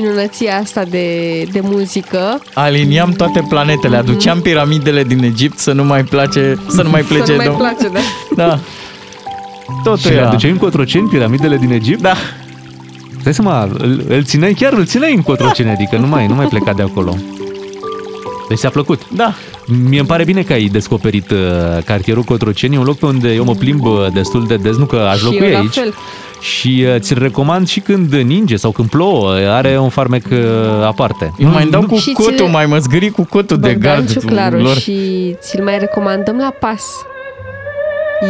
minunăția 0.00 0.58
asta 0.58 0.84
de, 0.84 1.06
de 1.52 1.60
muzică. 1.62 2.42
aliniam 2.54 3.10
toate 3.10 3.46
planetele, 3.48 3.96
aduceam 3.96 4.40
piramidele 4.40 5.04
din 5.04 5.22
Egipt 5.24 5.58
să 5.58 5.72
nu 5.72 5.84
mai 5.84 6.02
place, 6.04 6.58
să 6.68 6.82
nu 6.82 6.90
mai 6.90 7.02
plece. 7.02 7.24
să 7.24 7.30
nu 7.32 7.36
mai 7.36 7.46
dom- 7.48 7.56
place, 7.56 7.88
da. 7.88 8.00
Da. 8.46 8.58
Totul 9.84 9.98
Și 9.98 10.08
le 10.08 10.14
era. 10.14 10.28
aduceai 10.28 10.50
în 10.50 10.56
Cotroceni, 10.58 11.08
piramidele 11.08 11.56
din 11.56 11.70
Egipt? 11.72 12.00
Da. 12.00 12.14
Dai 13.22 13.34
seama, 13.34 13.62
îl, 13.78 14.04
îl 14.08 14.24
țineai, 14.24 14.52
chiar 14.52 14.72
îl 14.72 14.86
țineai 14.86 15.14
în 15.14 15.22
Cotroceni, 15.22 15.70
adică 15.70 15.96
nu 15.96 16.06
mai, 16.06 16.26
nu 16.26 16.34
mai 16.34 16.46
pleca 16.46 16.72
de 16.72 16.82
acolo. 16.82 17.16
Deci 18.48 18.58
ți-a 18.58 18.70
plăcut. 18.70 19.00
Da. 19.12 19.34
Mie 19.88 19.98
îmi 19.98 20.08
pare 20.08 20.24
bine 20.24 20.42
că 20.42 20.52
ai 20.52 20.64
descoperit 20.64 21.30
uh, 21.30 21.38
cartierul 21.84 22.22
Cotroceni, 22.22 22.74
e 22.74 22.78
un 22.78 22.84
loc 22.84 22.96
pe 22.98 23.06
unde 23.06 23.32
eu 23.32 23.44
mă 23.44 23.54
plimb 23.54 23.84
uh, 23.84 24.06
destul 24.12 24.46
de 24.46 24.56
des, 24.56 24.76
nu 24.76 24.84
că 24.84 24.96
aș 24.96 25.18
Și 25.18 25.24
locui 25.24 25.38
eu 25.46 25.52
la 25.52 25.58
aici. 25.58 25.74
fel. 25.74 25.94
Și 26.40 26.84
uh, 26.88 27.00
ți-l 27.00 27.18
recomand 27.18 27.68
și 27.68 27.80
când 27.80 28.14
ninge 28.14 28.56
sau 28.56 28.70
când 28.70 28.88
plouă, 28.88 29.30
are 29.32 29.78
un 29.78 29.88
farmec 29.88 30.24
uh, 30.32 30.38
aparte. 30.86 31.32
Eu 31.38 31.48
mai 31.48 31.66
dau 31.66 31.86
cu 31.86 31.96
Și 31.96 32.12
cotul, 32.12 32.34
ți-l- 32.36 32.44
mai 32.46 32.66
mă 32.66 32.78
zgâri 32.78 33.10
cu 33.10 33.24
cotul 33.24 33.58
de 33.58 33.68
Bogdan 33.72 33.94
gard. 33.94 34.10
Ciuclaru 34.10 34.56
lor. 34.58 34.76
și 34.76 34.94
ți-l 35.40 35.62
mai 35.62 35.78
recomandăm 35.78 36.36
la 36.36 36.50
pas. 36.60 36.82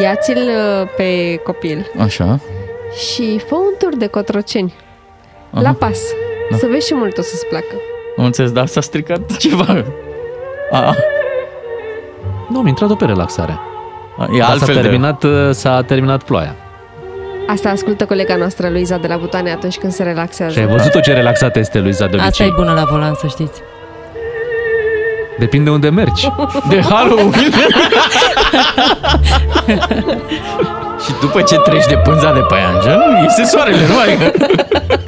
Ia-ți-l 0.03 0.37
uh, 0.37 0.89
pe 0.97 1.41
copil 1.45 1.87
Așa. 1.99 2.41
și 3.09 3.41
fă 3.49 3.55
un 3.55 3.75
tur 3.79 3.97
de 3.97 4.07
cotroceni. 4.07 4.75
Aha. 5.53 5.63
La 5.63 5.73
pas. 5.73 5.99
Da. 6.51 6.57
Să 6.57 6.67
vezi 6.71 6.87
și 6.87 6.95
mult 6.95 7.19
o 7.19 7.23
să-ți 7.23 7.47
placă. 7.47 7.75
Am 8.19 8.25
înțeles, 8.25 8.51
dar 8.53 8.67
s-a 8.67 8.81
stricat 8.81 9.37
ceva. 9.37 9.85
A, 10.71 10.95
Nu, 12.49 12.59
am 12.59 12.67
intrat-o 12.67 12.95
pe 12.95 13.05
relaxare. 13.05 13.59
a, 14.19 14.27
e 14.35 14.39
Dar 14.39 14.47
s-a 14.47 14.53
altfel 14.53 14.75
de... 14.75 14.81
terminat, 14.81 15.23
uh, 15.23 15.31
s-a 15.51 15.83
terminat 15.83 16.23
ploaia. 16.23 16.55
Asta 17.49 17.69
ascultă 17.69 18.05
colega 18.05 18.37
noastră, 18.37 18.69
Luiza, 18.69 18.97
de 18.97 19.07
la 19.07 19.17
Butane, 19.17 19.51
atunci 19.51 19.79
când 19.79 19.93
se 19.93 20.03
relaxează. 20.03 20.53
Și 20.53 20.59
ai 20.59 20.67
văzut-o 20.67 21.01
ce 21.01 21.13
relaxată 21.13 21.59
este 21.59 21.79
Luiza 21.81 22.07
de 22.07 22.17
Asta 22.17 22.27
obicei. 22.27 22.47
e 22.47 22.53
bună 22.57 22.73
la 22.73 22.85
volan, 22.91 23.15
să 23.15 23.27
știți. 23.27 23.61
Depinde 25.39 25.71
unde 25.71 25.89
mergi. 25.89 26.31
De 26.71 26.81
Halloween. 26.81 27.33
și 31.05 31.13
după 31.21 31.43
ce 31.43 31.57
treci 31.59 31.87
de 31.87 31.97
pânza 32.05 32.33
de 32.33 32.41
paianjen, 32.41 33.01
iese 33.23 33.45
soarele, 33.45 33.87
nu 33.89 33.95
mai... 33.95 34.33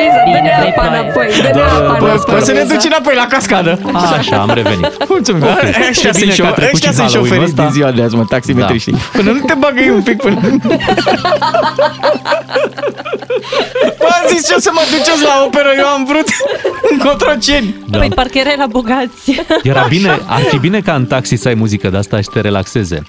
Luiza, 0.00 0.20
Bine, 0.28 0.40
dă-ne 0.44 0.52
vrei 0.60 0.72
apa 0.76 0.82
ploaie. 0.82 0.98
înapoi, 1.02 1.26
dă-ne 1.44 1.50
Doar, 1.58 1.68
apa 1.80 1.96
bă, 2.02 2.06
înapoi. 2.10 2.34
Poți 2.34 2.46
să 2.48 2.52
ne 2.52 2.58
Luiza. 2.62 2.74
duci 2.74 2.86
înapoi 2.92 3.14
la 3.22 3.26
cascadă. 3.34 3.72
Așa, 4.18 4.36
am 4.46 4.50
revenit. 4.60 4.90
Mulțumim. 5.14 5.42
Ok. 5.42 5.62
Ăștia 5.90 6.10
Ce 6.10 6.18
sunt, 6.18 6.22
bine 6.22 6.34
că 6.42 6.46
a 6.46 6.52
șo- 6.52 6.58
trecut 6.60 6.74
ăștia 6.78 6.90
și 6.90 6.96
sunt 6.96 7.06
Halloween-ul 7.08 7.26
șoferiți 7.28 7.50
ăsta. 7.52 7.62
din 7.62 7.72
ziua 7.76 7.90
de 7.96 8.02
azi, 8.06 8.14
mă, 8.20 8.24
taximetriștii. 8.34 8.96
Până 9.16 9.30
nu 9.36 9.40
te 9.50 9.54
bagă 9.64 9.80
ei 9.86 9.90
un 9.98 10.02
pic 10.08 10.16
până... 10.24 10.36
Bă, 13.98 14.06
am 14.22 14.24
zis 14.36 14.46
ce 14.48 14.54
o 14.56 14.60
să 14.60 14.70
mă 14.72 14.80
duceți 14.90 15.22
la 15.22 15.42
operă, 15.46 15.68
eu 15.78 15.86
am 15.86 16.04
vrut 16.04 16.28
în 16.90 16.98
Cotroceni. 16.98 17.74
Da. 17.88 17.98
Păi 17.98 18.08
parcă 18.14 18.38
erai 18.38 18.54
la 18.58 18.66
bogați. 18.66 19.42
Era 19.62 19.86
bine, 19.88 20.18
ar 20.26 20.40
fi 20.40 20.58
bine 20.58 20.80
ca 20.80 20.94
în 20.94 21.06
taxi 21.06 21.36
să 21.36 21.48
ai 21.48 21.54
muzică 21.54 21.88
de 21.90 21.96
asta 21.96 22.20
și 22.20 22.28
te 22.32 22.40
relaxeze. 22.40 23.02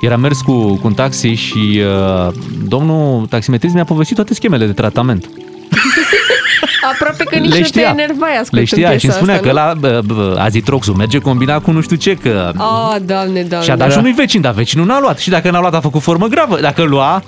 Era 0.00 0.16
mers 0.16 0.40
cu, 0.40 0.52
cu 0.74 0.80
un 0.86 0.94
taxi 0.94 1.28
și 1.28 1.82
uh, 2.26 2.32
domnul 2.68 3.26
taximetrist 3.26 3.74
mi-a 3.74 3.84
povestit 3.84 4.16
toate 4.16 4.34
schemele 4.34 4.66
de 4.66 4.72
tratament. 4.72 5.26
Aproape 6.92 7.24
că 7.24 7.36
nici 7.38 7.52
Le 7.52 7.58
nu 7.58 7.64
știa. 7.64 7.92
te 7.92 8.00
enervai 8.02 8.36
ascultând 8.40 8.58
Le 8.58 8.64
știa 8.64 8.86
și 8.86 8.92
îmi 8.92 9.00
piesa 9.00 9.16
spunea 9.16 9.34
asta, 9.34 9.46
că 9.46 9.52
la 9.54 9.74
bă, 9.78 10.00
bă, 10.04 10.36
azitroxul 10.38 10.94
merge 10.94 11.18
combinat 11.18 11.62
cu 11.62 11.70
nu 11.70 11.80
știu 11.80 11.96
ce, 11.96 12.14
că... 12.14 12.52
Oh, 12.56 12.96
doamne, 13.06 13.42
doamne. 13.42 13.66
Și-a 13.66 13.76
dat 13.76 13.92
și 13.92 13.98
unui 13.98 14.12
vecin, 14.12 14.40
dar 14.40 14.52
vecinul 14.52 14.86
n-a 14.86 15.00
luat. 15.00 15.18
Și 15.18 15.30
dacă 15.30 15.50
n-a 15.50 15.60
luat, 15.60 15.74
a 15.74 15.80
făcut 15.80 16.02
formă 16.02 16.26
gravă. 16.26 16.60
Dacă 16.60 16.82
lua, 16.82 17.22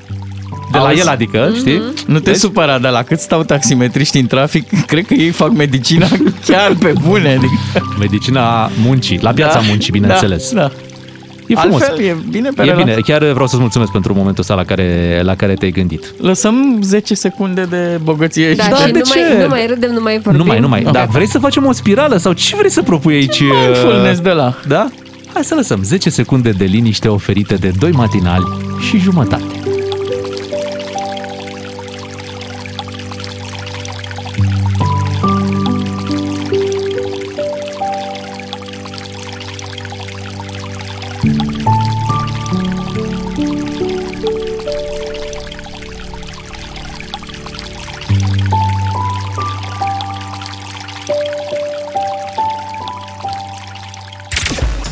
de 0.72 0.78
la 0.78 0.86
Auzi? 0.86 1.00
el, 1.00 1.08
adică, 1.08 1.52
știi? 1.56 1.82
Nu 2.06 2.18
te 2.18 2.30
Vezi? 2.30 2.40
supăra, 2.40 2.78
dar 2.78 2.92
la 2.92 3.02
cât 3.02 3.18
stau 3.18 3.42
taximetriștii 3.42 4.20
în 4.20 4.26
trafic, 4.26 4.68
cred 4.90 5.06
că 5.06 5.14
ei 5.14 5.30
fac 5.30 5.52
medicina 5.52 6.06
chiar 6.46 6.72
pe 6.78 6.92
bune. 7.06 7.28
Adică, 7.28 7.86
Medicina 7.98 8.70
muncii, 8.82 9.18
la 9.22 9.32
piața 9.32 9.60
muncii, 9.68 9.92
bineînțeles. 9.92 10.52
Da, 10.52 10.60
da. 10.60 10.70
E 11.46 11.54
frumos. 11.54 11.82
Altfel, 11.82 12.04
e 12.04 12.16
bine 12.30 12.48
pe 12.56 12.62
E 12.62 12.64
relax. 12.64 12.84
bine, 12.84 12.96
chiar 13.00 13.24
vreau 13.32 13.46
să-ți 13.46 13.60
mulțumesc 13.60 13.90
pentru 13.92 14.14
momentul 14.14 14.40
ăsta 14.40 14.54
la 14.54 14.64
care, 14.64 15.20
la 15.24 15.34
care 15.34 15.54
te-ai 15.54 15.70
gândit. 15.70 16.14
Lăsăm 16.20 16.78
10 16.82 17.14
secunde 17.14 17.62
de 17.70 17.98
bogăție 18.02 18.54
Da, 18.54 18.62
și 18.62 18.70
și 18.86 18.92
de 18.92 18.98
nu 18.98 19.04
ce? 19.04 19.18
mai, 19.32 19.42
nu 19.42 19.48
mai 19.48 19.66
râdem, 19.66 19.92
nu 19.92 20.00
mai 20.00 20.18
vorbim. 20.18 20.40
Nu 20.42 20.46
mai, 20.48 20.60
nu 20.60 20.68
mai. 20.68 20.82
Dar 20.92 21.06
vrei 21.06 21.28
să 21.28 21.38
facem 21.38 21.66
o 21.66 21.72
spirală 21.72 22.16
sau 22.16 22.32
ce 22.32 22.56
vrei 22.56 22.70
să 22.70 22.82
propui 22.82 23.14
aici? 23.14 23.40
mindfulness 23.40 24.20
de 24.20 24.30
la. 24.30 24.54
Da? 24.68 24.88
Hai 25.32 25.44
să 25.44 25.54
lăsăm 25.54 25.82
10 25.82 26.10
secunde 26.10 26.50
de 26.50 26.64
liniște 26.64 27.08
oferite 27.08 27.54
de 27.54 27.72
doi 27.78 27.90
matinali 27.90 28.44
și 28.88 28.98
jumătate. 28.98 29.44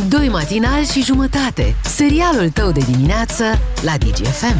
Doi 0.09 0.29
matinali 0.29 0.85
și 0.85 1.03
jumătate. 1.03 1.75
Serialul 1.83 2.51
tău 2.51 2.71
de 2.71 2.81
dimineață 2.91 3.45
la 3.83 3.93
DGFM. 3.99 4.57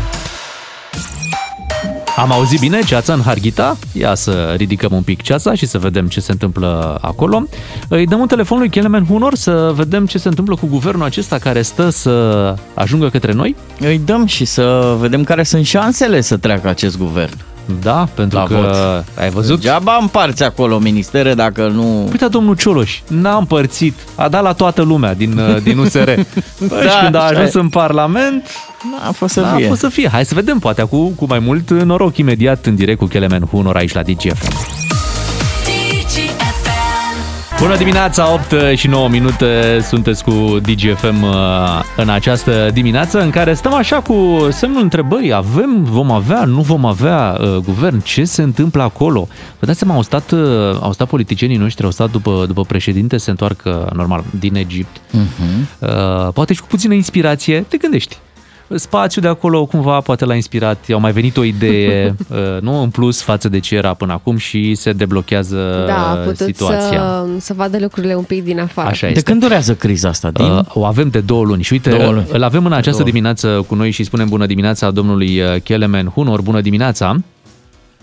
Am 2.17 2.33
auzit 2.33 2.61
bine 2.61 2.81
ceața 2.83 3.13
în 3.13 3.23
Harghita? 3.23 3.77
Ia 3.93 4.15
să 4.15 4.55
ridicăm 4.57 4.93
un 4.93 5.03
pic 5.03 5.23
ceața 5.23 5.55
și 5.55 5.67
să 5.67 5.79
vedem 5.79 6.07
ce 6.07 6.21
se 6.21 6.33
întâmplă 6.33 6.99
acolo. 7.01 7.47
Îi 7.89 8.07
dăm 8.07 8.21
un 8.21 8.27
telefon 8.27 8.59
lui 8.59 8.69
Kelemen 8.69 9.07
Hunor 9.07 9.35
să 9.35 9.73
vedem 9.75 10.07
ce 10.07 10.19
se 10.19 10.29
întâmplă 10.29 10.55
cu 10.55 10.67
guvernul 10.67 11.05
acesta 11.05 11.39
care 11.39 11.63
stă 11.63 11.91
să 11.91 12.55
ajungă 12.75 13.09
către 13.09 13.33
noi? 13.33 13.57
Îi 13.81 14.01
dăm 14.05 14.27
și 14.27 14.45
să 14.45 14.97
vedem 15.01 15.25
care 15.25 15.43
sunt 15.43 15.67
șansele 15.67 16.21
să 16.21 16.37
treacă 16.37 16.69
acest 16.69 16.99
guvern. 16.99 17.37
Da, 17.83 18.09
pentru 18.15 18.39
La 18.39 18.45
că 18.45 18.55
vot. 18.55 19.05
ai 19.19 19.31
văzut? 19.31 19.57
Degeaba 19.61 19.99
împarți 20.01 20.43
acolo 20.43 20.79
ministere 20.79 21.35
dacă 21.35 21.69
nu... 21.75 22.03
Uite, 22.11 22.27
domnul 22.27 22.57
Cioloș, 22.57 23.01
n-a 23.09 23.37
împărțit, 23.37 23.95
a 24.15 24.29
dat 24.29 24.43
la 24.43 24.53
toată 24.53 24.83
lumea 24.83 25.15
din, 25.15 25.39
uh, 25.39 25.63
din 25.63 25.79
USR. 25.79 26.05
Păi, 26.69 26.69
Da, 26.69 26.91
și 26.91 27.03
când 27.03 27.15
a 27.15 27.19
așa 27.19 27.27
ajuns 27.35 27.55
e. 27.55 27.59
în 27.59 27.69
Parlament, 27.69 28.49
A 29.09 29.11
fost 29.11 29.33
să 29.33 29.41
a 29.41 29.55
fie. 29.57 29.67
fost 29.67 29.81
să 29.81 29.89
fie. 29.89 30.09
Hai 30.09 30.25
să 30.25 30.35
vedem, 30.35 30.59
poate 30.59 30.81
acum 30.81 31.13
cu 31.17 31.25
mai 31.29 31.39
mult 31.39 31.71
noroc 31.71 32.17
imediat 32.17 32.67
în 32.67 32.75
direct 32.75 32.99
cu 32.99 33.05
Kelemen 33.07 33.43
Hunor 33.51 33.77
aici 33.77 33.93
la 33.93 34.03
DGFM. 34.03 34.84
Bună 37.65 37.77
dimineața, 37.77 38.33
8 38.33 38.55
și 38.77 38.87
9 38.89 39.09
minute, 39.09 39.81
sunteți 39.89 40.25
cu 40.25 40.59
DGFM 40.63 41.23
uh, 41.23 41.33
în 41.97 42.09
această 42.09 42.71
dimineață 42.73 43.21
în 43.21 43.31
care 43.31 43.55
stăm 43.55 43.75
așa 43.75 44.01
cu 44.01 44.47
semnul 44.51 44.83
întrebării, 44.83 45.33
avem, 45.33 45.85
vom 45.85 46.11
avea, 46.11 46.45
nu 46.45 46.61
vom 46.61 46.85
avea 46.85 47.39
uh, 47.41 47.57
guvern, 47.57 48.01
ce 48.03 48.25
se 48.25 48.43
întâmplă 48.43 48.83
acolo? 48.83 49.29
Vă 49.59 49.67
dați 49.67 49.79
seama, 49.79 49.95
au 49.95 50.03
stat, 50.03 50.31
uh, 50.31 50.41
au 50.81 50.93
stat 50.93 51.09
politicienii 51.09 51.57
noștri, 51.57 51.85
au 51.85 51.91
stat 51.91 52.11
după, 52.11 52.45
după 52.47 52.63
președinte, 52.63 53.17
se 53.17 53.31
întoarcă 53.31 53.91
normal 53.95 54.25
din 54.41 54.55
Egipt, 54.55 55.01
Mhm. 55.11 55.69
uh, 55.79 55.89
poate 56.35 56.55
și 56.55 56.61
cu 56.61 56.67
puțină 56.67 56.95
inspirație, 56.95 57.61
te 57.69 57.77
gândești. 57.77 58.19
Spațiul 58.75 59.23
de 59.25 59.29
acolo 59.31 59.67
cumva 59.67 60.01
poate 60.01 60.25
l-a 60.25 60.35
inspirat, 60.35 60.87
i-au 60.89 61.01
mai 61.01 61.13
venit 61.13 61.37
o 61.37 61.45
idee, 61.45 62.07
uh, 62.31 62.61
nu 62.61 62.83
în 62.83 62.91
plus 62.91 63.23
față 63.23 63.49
de 63.49 63.59
ce 63.59 63.75
era 63.75 63.95
până 63.95 64.13
acum 64.13 64.37
și 64.37 64.75
se 64.75 64.93
deblochează 64.93 65.85
Da, 65.87 66.11
a 66.11 66.15
putut 66.15 66.37
situația. 66.37 66.99
să, 66.99 67.27
să 67.39 67.55
vadă 67.55 67.79
lucrurile 67.81 68.15
un 68.15 68.23
pic 68.23 68.45
din 68.45 68.61
afară. 68.61 68.89
Așa 68.89 69.07
De 69.07 69.13
este. 69.17 69.31
când 69.31 69.41
durează 69.43 69.75
criza 69.75 70.09
asta? 70.09 70.31
Din... 70.31 70.45
Uh, 70.45 70.61
o 70.69 70.85
avem 70.85 71.09
de 71.09 71.21
două 71.21 71.45
luni 71.45 71.63
și 71.63 71.73
uite, 71.73 71.91
Două 71.91 72.11
luni. 72.11 72.27
îl 72.33 72.43
avem 72.43 72.65
în 72.67 72.73
această 72.73 72.99
Două. 73.03 73.11
dimineață 73.11 73.65
cu 73.69 73.75
noi 73.75 73.91
și 73.91 74.05
spunem 74.05 74.29
bună 74.29 74.47
dimineața 74.47 74.91
domnului 74.91 75.41
uh, 75.41 75.61
Kelemen 75.63 76.07
Hunor, 76.07 76.43
bună 76.43 76.61
dimineața. 76.61 77.17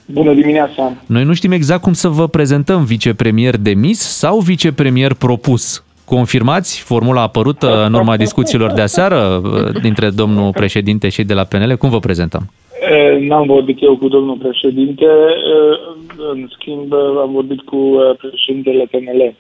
Bună 0.05 0.33
dimineața! 0.33 0.93
Noi 1.05 1.23
nu 1.23 1.33
știm 1.33 1.51
exact 1.51 1.81
cum 1.81 1.93
să 1.93 2.07
vă 2.07 2.27
prezentăm 2.27 2.83
vicepremier 2.83 3.57
demis 3.57 3.99
sau 3.99 4.39
vicepremier 4.39 5.13
propus. 5.13 5.83
Confirmați 6.17 6.81
formula 6.81 7.21
apărută 7.21 7.85
în 7.85 7.93
urma 7.93 8.17
discuțiilor 8.17 8.71
de 8.71 8.81
aseară 8.81 9.41
uh, 9.43 9.81
dintre 9.81 10.09
domnul 10.09 10.51
președinte 10.51 11.09
și 11.09 11.23
de 11.23 11.33
la 11.33 11.43
PNL? 11.43 11.75
Cum 11.77 11.89
vă 11.89 11.99
prezentăm? 11.99 12.43
E, 12.91 13.25
N-am 13.27 13.45
vorbit 13.47 13.77
eu 13.81 13.97
cu 13.97 14.07
domnul 14.07 14.37
președinte, 14.37 15.05
e, 15.05 15.09
în 16.31 16.47
schimb 16.55 16.93
am 16.93 17.31
vorbit 17.31 17.61
cu 17.61 17.77
e, 17.77 18.15
președintele 18.27 18.83
PNL. 18.91 19.35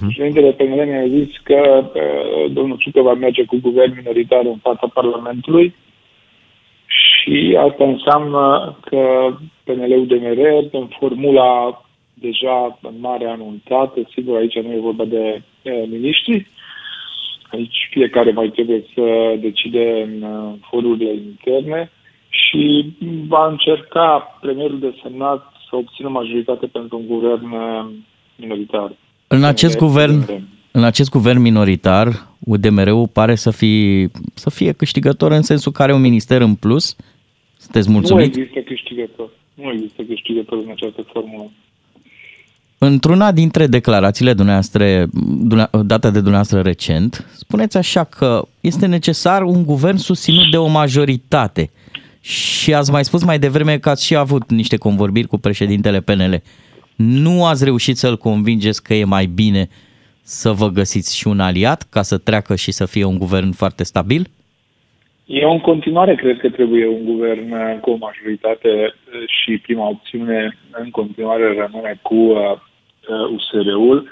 Președintele 0.00 0.50
PNL 0.50 0.82
mi-a 0.90 1.18
zis 1.18 1.30
că 1.42 1.60
e, 1.94 2.48
domnul 2.52 2.76
Ciucă 2.76 3.00
va 3.00 3.14
merge 3.14 3.44
cu 3.44 3.58
guvern 3.62 3.94
minoritar 3.96 4.44
în 4.44 4.58
fața 4.62 4.86
Parlamentului 4.94 5.74
și 6.86 7.58
asta 7.68 7.84
înseamnă 7.84 8.76
că 8.84 9.02
PNL-ul 9.64 10.06
DMR, 10.06 10.40
în 10.80 10.86
formula 10.98 11.82
deja 12.14 12.78
în 12.82 12.94
mare 13.00 13.26
anunțată, 13.26 13.98
sigur 14.14 14.36
aici 14.36 14.58
nu 14.58 14.72
e 14.72 14.88
vorba 14.90 15.04
de 15.04 15.16
e, 15.18 15.42
miniștri, 15.90 16.46
aici 17.50 17.88
fiecare 17.90 18.30
mai 18.30 18.48
trebuie 18.48 18.84
să 18.94 19.36
decide 19.40 20.02
în 20.06 20.22
uh, 20.22 20.54
forurile 20.70 21.12
interne 21.14 21.90
și 22.28 22.92
va 23.26 23.48
încerca 23.48 24.38
premierul 24.40 24.78
de 24.78 24.94
semnat 25.02 25.52
să 25.68 25.76
obțină 25.76 26.08
majoritate 26.08 26.66
pentru 26.66 26.98
un 26.98 27.06
guvern 27.06 27.52
uh, 27.52 27.86
minoritar. 28.36 28.92
În 29.26 29.44
acest 29.44 29.76
PNL. 29.76 29.86
guvern, 29.86 30.44
în 30.70 30.84
acest 30.84 31.10
guvern 31.10 31.40
minoritar, 31.40 32.06
UDMR-ul 32.38 33.08
pare 33.08 33.34
să 33.34 33.50
fie, 33.50 34.10
să 34.34 34.50
fie 34.50 34.72
câștigător 34.72 35.30
în 35.32 35.42
sensul 35.42 35.72
că 35.72 35.82
are 35.82 35.94
un 35.94 36.00
minister 36.00 36.40
în 36.40 36.54
plus. 36.54 36.96
Sunteți 37.56 37.86
Nu 37.88 37.94
mulțumit? 37.94 38.36
există 38.36 38.60
câștigător. 38.60 39.28
Nu 39.54 39.70
există 39.72 40.02
câștigător 40.02 40.58
în 40.58 40.70
această 40.70 41.02
formulă. 41.12 41.50
Într-una 42.84 43.32
dintre 43.32 43.66
declarațiile 43.66 44.32
dumneavoastră, 44.32 44.84
dune- 45.24 45.68
date 45.84 46.10
de 46.10 46.18
dumneavoastră 46.18 46.60
recent, 46.60 47.26
spuneți 47.34 47.76
așa 47.76 48.04
că 48.04 48.42
este 48.60 48.86
necesar 48.86 49.42
un 49.42 49.64
guvern 49.64 49.96
susținut 49.96 50.50
de 50.50 50.56
o 50.56 50.66
majoritate. 50.66 51.70
Și 52.20 52.74
ați 52.74 52.90
mai 52.90 53.04
spus 53.04 53.24
mai 53.24 53.38
devreme 53.38 53.78
că 53.78 53.88
ați 53.88 54.06
și 54.06 54.16
avut 54.16 54.50
niște 54.50 54.76
convorbiri 54.76 55.26
cu 55.26 55.38
președintele 55.38 56.00
PNL. 56.00 56.42
Nu 56.96 57.44
ați 57.44 57.64
reușit 57.64 57.96
să-l 57.96 58.16
convingeți 58.16 58.82
că 58.82 58.94
e 58.94 59.04
mai 59.04 59.26
bine 59.26 59.68
să 60.22 60.50
vă 60.50 60.68
găsiți 60.68 61.16
și 61.16 61.26
un 61.28 61.40
aliat 61.40 61.86
ca 61.90 62.02
să 62.02 62.18
treacă 62.18 62.56
și 62.56 62.72
să 62.72 62.86
fie 62.86 63.04
un 63.04 63.18
guvern 63.18 63.50
foarte 63.52 63.84
stabil? 63.84 64.26
Eu 65.26 65.52
în 65.52 65.60
continuare 65.60 66.14
cred 66.14 66.38
că 66.38 66.50
trebuie 66.50 66.86
un 66.86 67.04
guvern 67.04 67.52
uh, 67.52 67.80
cu 67.80 67.90
o 67.90 67.96
majoritate 67.96 68.68
uh, 68.68 69.22
și 69.26 69.58
prima 69.58 69.88
opțiune 69.88 70.58
în 70.82 70.90
continuare 70.90 71.44
rămâne 71.58 71.98
cu 72.02 72.14
uh, 72.14 72.36
uh, 72.36 72.70
USR-ul 73.08 74.08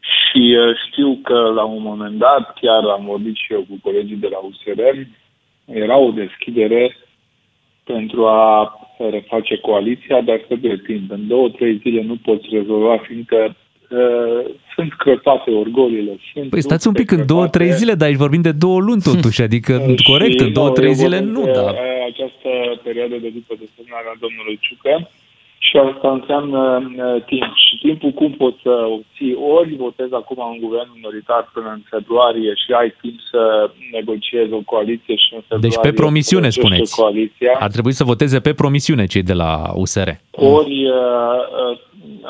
și 0.00 0.56
uh, 0.56 0.76
știu 0.86 1.18
că 1.22 1.38
la 1.54 1.64
un 1.64 1.82
moment 1.82 2.18
dat, 2.18 2.54
chiar 2.60 2.84
am 2.84 3.04
vorbit 3.04 3.36
și 3.36 3.52
eu 3.52 3.64
cu 3.68 3.78
colegii 3.82 4.16
de 4.16 4.28
la 4.30 4.38
USR, 4.38 4.80
era 5.64 5.96
o 5.96 6.10
deschidere 6.10 6.96
pentru 7.84 8.26
a 8.26 8.74
reface 9.10 9.56
coaliția, 9.58 10.20
dar 10.20 10.38
trebuie 10.46 10.82
timp. 10.86 11.10
În 11.10 11.26
două, 11.28 11.48
trei 11.48 11.76
zile 11.82 12.02
nu 12.02 12.16
poți 12.24 12.46
rezolva, 12.50 12.96
fiindcă 12.98 13.56
uh, 13.90 14.50
sunt 14.74 14.92
crăpate 14.94 15.50
orgolile. 15.50 16.18
Sunt 16.32 16.50
Păi 16.50 16.62
stați 16.62 16.86
un 16.86 16.92
lupte 16.96 17.14
pic, 17.14 17.20
în 17.20 17.26
două, 17.26 17.40
crăpate. 17.40 17.58
trei 17.58 17.76
zile, 17.76 17.94
dar 17.94 18.08
aici 18.08 18.24
vorbim 18.24 18.40
de 18.40 18.52
două 18.52 18.80
luni 18.80 19.02
totuși, 19.02 19.42
adică 19.42 19.72
corect, 20.12 20.38
Și, 20.38 20.46
în 20.46 20.52
două, 20.52 20.68
nu, 20.68 20.72
trei 20.72 20.88
eu 20.88 20.94
zile 21.02 21.18
vorbesc 21.18 21.38
nu, 21.38 21.44
de, 21.44 21.52
da. 21.52 21.62
uh, 21.62 21.78
Această 22.12 22.50
perioadă 22.82 23.16
de 23.24 23.28
după 23.28 23.54
desemnarea 23.62 24.14
domnului 24.20 24.58
Ciucă 24.64 25.10
și 25.66 25.76
asta 25.76 26.08
înseamnă 26.18 26.62
uh, 26.76 27.22
timp. 27.24 27.52
Și 27.66 27.74
timpul 27.78 28.10
cum 28.10 28.30
poți 28.32 28.60
să 28.62 28.74
obții? 28.96 29.34
Ori 29.56 29.76
votezi 29.76 30.14
acum 30.14 30.38
un 30.52 30.58
guvern 30.60 30.88
minoritar 30.94 31.50
până 31.54 31.70
în 31.76 31.82
februarie 31.90 32.52
și 32.62 32.72
ai 32.72 32.94
timp 33.00 33.18
să 33.30 33.70
negociezi 33.92 34.52
o 34.52 34.60
coaliție 34.72 35.16
și 35.24 35.30
în 35.34 35.40
februarie... 35.48 35.68
Deci 35.68 35.80
pe 35.86 35.92
promisiune, 36.02 36.50
să 36.50 36.60
găsești 36.60 36.66
spuneți. 36.66 37.00
Coaliția. 37.00 37.52
Ar 37.66 37.70
trebui 37.70 37.92
să 37.92 38.04
voteze 38.04 38.40
pe 38.40 38.52
promisiune 38.54 39.06
cei 39.06 39.22
de 39.22 39.36
la 39.42 39.50
USR. 39.74 40.08
Ori 40.30 40.78
uh, 40.88 41.40
uh, 41.62 41.78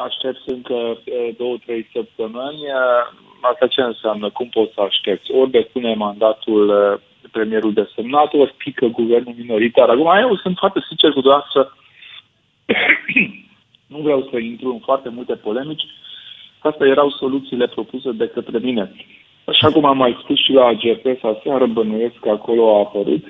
aștepți 0.06 0.46
încă 0.56 0.74
uh, 0.74 1.28
două, 1.38 1.56
trei 1.64 1.88
săptămâni. 1.92 2.60
Uh, 2.78 3.28
Asta 3.40 3.66
ce 3.66 3.80
înseamnă? 3.80 4.30
Cum 4.30 4.48
poți 4.48 4.74
să 4.74 4.80
aștepți? 4.80 5.32
Ori 5.32 5.50
depune 5.50 5.94
mandatul 5.94 6.68
uh, 6.68 7.00
premierul 7.30 7.72
desemnat, 7.72 8.32
ori 8.32 8.54
pică 8.56 8.86
guvernul 8.86 9.34
minoritar. 9.36 9.88
Acum, 9.88 10.10
eu 10.20 10.36
sunt 10.36 10.56
foarte 10.58 10.80
sincer 10.88 11.10
cu 11.12 11.20
dumneavoastră. 11.20 11.76
Nu 13.92 13.98
vreau 13.98 14.28
să 14.30 14.38
intru 14.38 14.72
în 14.72 14.78
foarte 14.78 15.08
multe 15.08 15.34
polemici. 15.34 15.82
Astea 16.58 16.86
erau 16.86 17.10
soluțiile 17.10 17.66
propuse 17.66 18.12
de 18.12 18.26
către 18.28 18.58
mine. 18.58 18.92
Așa 19.44 19.68
cum 19.72 19.84
am 19.84 19.96
mai 19.96 20.18
spus 20.22 20.38
și 20.44 20.52
la 20.52 20.64
AGP, 20.64 21.24
aseară 21.24 21.66
bănuiesc 21.66 22.14
că 22.20 22.28
acolo 22.28 22.74
a 22.74 22.78
apărut, 22.78 23.24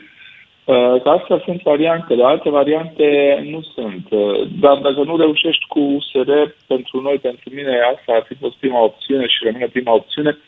Uh, 0.65 1.03
Că 1.03 1.09
astea 1.09 1.43
sunt 1.45 1.63
variantele, 1.63 2.25
alte 2.25 2.51
variante 2.51 3.07
nu 3.51 3.61
sunt. 3.75 4.07
Uh, 4.11 4.49
Dar 4.61 4.77
dacă 4.77 5.03
nu 5.03 5.17
reușești 5.17 5.67
cu 5.69 5.81
USR, 5.81 6.31
pentru 6.67 7.01
noi, 7.01 7.19
pentru 7.19 7.51
mine, 7.55 7.79
asta 7.95 8.13
ar 8.13 8.25
fi 8.29 8.35
fost 8.35 8.57
prima 8.57 8.83
opțiune 8.83 9.27
și 9.27 9.45
rămâne 9.45 9.67
prima 9.67 9.93
opțiune, 9.95 10.39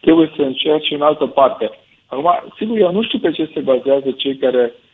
trebuie 0.00 0.32
să 0.36 0.42
încerci 0.42 0.90
în 0.90 1.02
altă 1.02 1.26
parte. 1.26 1.70
Acum, 2.06 2.30
sigur, 2.56 2.78
eu 2.78 2.92
nu 2.92 3.02
știu 3.02 3.18
pe 3.18 3.30
ce 3.30 3.50
se 3.54 3.60
bazează 3.60 4.10
cei 4.10 4.36
care, 4.36 4.62
uh, 4.62 4.85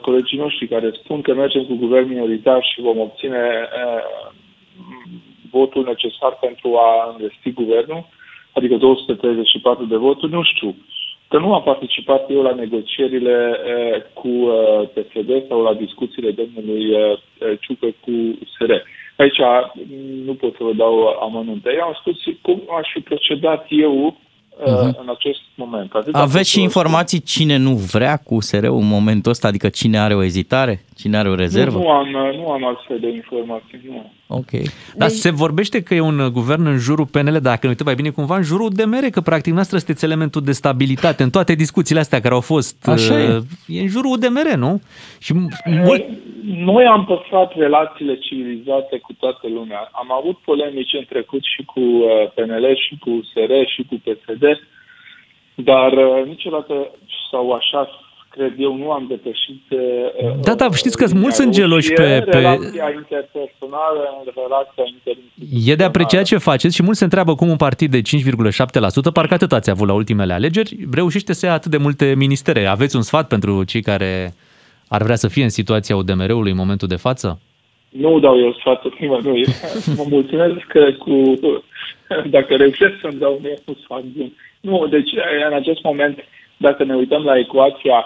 colegii 0.00 0.38
noștri 0.38 0.68
care 0.68 0.90
spun 0.90 1.20
că 1.20 1.34
mergem 1.34 1.64
cu 1.64 1.74
guvern 1.74 2.08
minoritar 2.08 2.62
și 2.64 2.80
vom 2.80 2.98
obține 2.98 3.68
uh, 3.84 4.32
votul 5.50 5.84
necesar 5.84 6.38
pentru 6.40 6.76
a 6.76 7.10
învesti 7.10 7.50
guvernul, 7.50 8.06
adică 8.52 8.76
234 8.76 9.84
de 9.84 9.96
voturi, 9.96 10.32
nu 10.32 10.42
știu 10.42 10.76
că 11.28 11.38
nu 11.38 11.54
am 11.54 11.62
participat 11.62 12.30
eu 12.30 12.42
la 12.42 12.54
negocierile 12.54 13.56
uh, 13.56 14.02
cu 14.12 14.28
uh, 14.28 14.88
PSD 14.94 15.30
sau 15.48 15.62
la 15.62 15.74
discuțiile 15.74 16.30
domnului 16.30 16.84
uh, 16.90 17.18
Ciucă 17.60 17.86
cu 18.00 18.10
USR. 18.10 18.72
Aici 19.16 19.38
mm, 19.38 20.24
nu 20.24 20.34
pot 20.34 20.54
să 20.56 20.64
vă 20.64 20.72
dau 20.72 21.06
amănunte. 21.06 21.72
Eu 21.74 21.82
am 21.82 21.96
spus 22.00 22.16
cum 22.42 22.62
aș 22.78 22.88
fi 22.92 23.00
procedat 23.00 23.66
eu 23.68 24.16
uh, 24.64 24.72
Mhm. 24.72 24.96
în 25.00 25.08
acest 25.16 25.40
moment. 25.54 25.92
Atât 25.92 26.14
am 26.14 26.20
Aveți 26.20 26.30
putut 26.32 26.46
și 26.46 26.52
să 26.52 26.58
vă 26.58 26.64
informații 26.64 27.20
cine 27.20 27.56
nu 27.56 27.74
vrea 27.74 28.16
cu 28.16 28.34
USR-ul 28.34 28.78
în 28.78 28.88
momentul 28.88 29.30
ăsta, 29.30 29.48
adică 29.48 29.68
cine 29.68 29.98
are 30.00 30.14
o 30.14 30.22
ezitare? 30.22 30.84
Cine 30.98 31.16
are 31.16 31.28
o 31.28 31.34
rezervă? 31.34 31.78
Nu, 31.78 31.82
nu, 31.82 31.90
am, 31.90 32.08
nu 32.36 32.50
am 32.50 32.64
astfel 32.64 32.98
de 33.00 33.08
informații, 33.08 33.80
nu. 33.88 34.12
Ok. 34.26 34.50
Dar 34.96 35.08
se 35.08 35.30
vorbește 35.30 35.82
că 35.82 35.94
e 35.94 36.00
un 36.00 36.30
guvern 36.32 36.66
în 36.66 36.78
jurul 36.78 37.06
PNL, 37.06 37.38
dacă 37.40 37.58
ne 37.62 37.68
uităm 37.68 37.86
mai 37.86 37.94
bine 37.94 38.10
cumva, 38.10 38.36
în 38.36 38.42
jurul 38.42 38.70
DMR, 38.70 39.04
că 39.10 39.20
practic 39.20 39.52
noastră 39.52 39.78
sunteți 39.78 40.04
elementul 40.04 40.42
de 40.42 40.52
stabilitate 40.52 41.22
în 41.22 41.30
toate 41.30 41.54
discuțiile 41.54 42.00
astea 42.00 42.20
care 42.20 42.34
au 42.34 42.40
fost. 42.40 42.88
Așa 42.88 43.20
e. 43.20 43.36
uh, 43.36 43.42
E 43.66 43.80
în 43.80 43.88
jurul 43.88 44.10
UDMR, 44.10 44.54
nu? 44.56 44.80
Și 45.20 45.32
mult... 45.86 46.04
Noi 46.70 46.84
am 46.84 47.04
păstrat 47.04 47.52
relațiile 47.56 48.18
civilizate 48.18 48.98
cu 48.98 49.12
toată 49.12 49.46
lumea. 49.48 49.88
Am 49.92 50.12
avut 50.18 50.36
polemici 50.38 50.98
în 50.98 51.04
trecut 51.08 51.42
și 51.44 51.62
cu 51.64 51.80
uh, 51.80 52.08
PNL, 52.34 52.66
și 52.88 52.96
cu 53.00 53.10
USR, 53.10 53.52
și 53.74 53.82
cu 53.88 53.94
PSD, 54.04 54.44
dar 55.54 55.92
uh, 55.92 56.26
niciodată, 56.26 56.74
sau 57.30 57.52
așa 57.52 57.88
cred 58.36 58.54
eu, 58.58 58.76
nu 58.76 58.90
am 58.90 59.04
depășit 59.08 59.62
uh, 59.70 59.78
Da, 60.42 60.54
da, 60.54 60.70
știți 60.70 60.96
că 60.96 61.06
mulți 61.14 61.36
sunt 61.36 61.52
geloși 61.52 61.92
pe- 61.92 62.22
pe- 62.24 62.30
relația 62.30 62.90
interpersonală, 62.94 64.02
în 64.24 64.32
relația 64.42 64.84
interinstituțională. 64.94 65.70
E 65.72 65.74
de 65.74 65.84
apreciat 65.84 66.24
ce 66.24 66.36
faceți 66.38 66.74
și 66.74 66.82
mulți 66.82 66.98
se 66.98 67.04
întreabă 67.04 67.34
cum 67.34 67.48
un 67.48 67.56
partid 67.56 67.90
de 67.90 68.00
5,7%, 68.00 69.12
parcă 69.12 69.34
atât 69.34 69.52
ați 69.52 69.70
avut 69.70 69.86
la 69.88 69.94
ultimele 69.94 70.32
alegeri, 70.32 70.76
reușește 70.92 71.32
să 71.32 71.46
ia 71.46 71.52
atât 71.52 71.70
de 71.70 71.76
multe 71.76 72.14
ministere. 72.16 72.66
Aveți 72.66 72.96
un 72.96 73.02
sfat 73.02 73.28
pentru 73.28 73.64
cei 73.64 73.82
care 73.82 74.34
ar 74.88 75.02
vrea 75.02 75.16
să 75.16 75.28
fie 75.28 75.42
în 75.42 75.48
situația 75.48 75.96
UDMR-ului 75.96 76.50
în 76.50 76.56
momentul 76.56 76.88
de 76.88 76.96
față? 76.96 77.40
Nu 77.88 78.18
dau 78.20 78.38
eu 78.40 78.52
sfaturi 78.52 78.96
nimănui. 79.00 79.44
Mă 79.96 80.04
mulțumesc 80.08 80.54
că 80.68 80.84
cu, 80.98 81.40
dacă 82.36 82.54
reușesc 82.56 82.94
să-mi 83.00 83.18
dau 83.18 83.38
mie 83.42 83.58
un 83.64 83.74
sfat 83.82 84.02
bun. 84.02 84.32
Nu, 84.60 84.86
deci 84.86 85.10
în 85.48 85.54
acest 85.54 85.82
moment, 85.82 86.18
dacă 86.56 86.84
ne 86.84 86.94
uităm 86.94 87.22
la 87.22 87.38
ecuația 87.38 88.04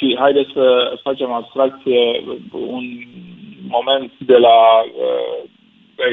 și 0.00 0.16
haideți 0.18 0.50
să 0.52 0.98
facem 1.02 1.30
abstracție 1.32 2.22
un 2.52 2.84
moment 3.68 4.12
de 4.18 4.36
la 4.36 4.58
uh, 4.82 5.50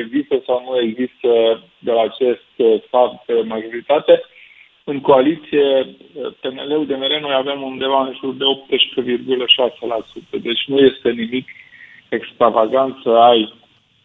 există 0.01 0.41
sau 0.45 0.63
nu 0.67 0.79
există 0.87 1.29
de 1.79 1.91
la 1.91 2.01
acest 2.01 2.51
uh, 2.55 2.81
fapt 2.89 3.29
uh, 3.29 3.39
majoritate, 3.45 4.21
în 4.83 4.99
coaliție, 5.01 5.67
uh, 5.79 6.31
PNL-ul 6.41 6.85
de 6.85 6.95
mere, 6.95 7.19
noi 7.19 7.33
avem 7.33 7.61
undeva 7.61 8.01
în 8.01 8.13
jur 8.19 8.33
de 8.33 8.45
18,6%. 10.37 10.41
Deci 10.41 10.63
nu 10.67 10.77
este 10.77 11.09
nimic 11.09 11.47
extravagant 12.09 12.95
să 13.03 13.09
ai 13.09 13.53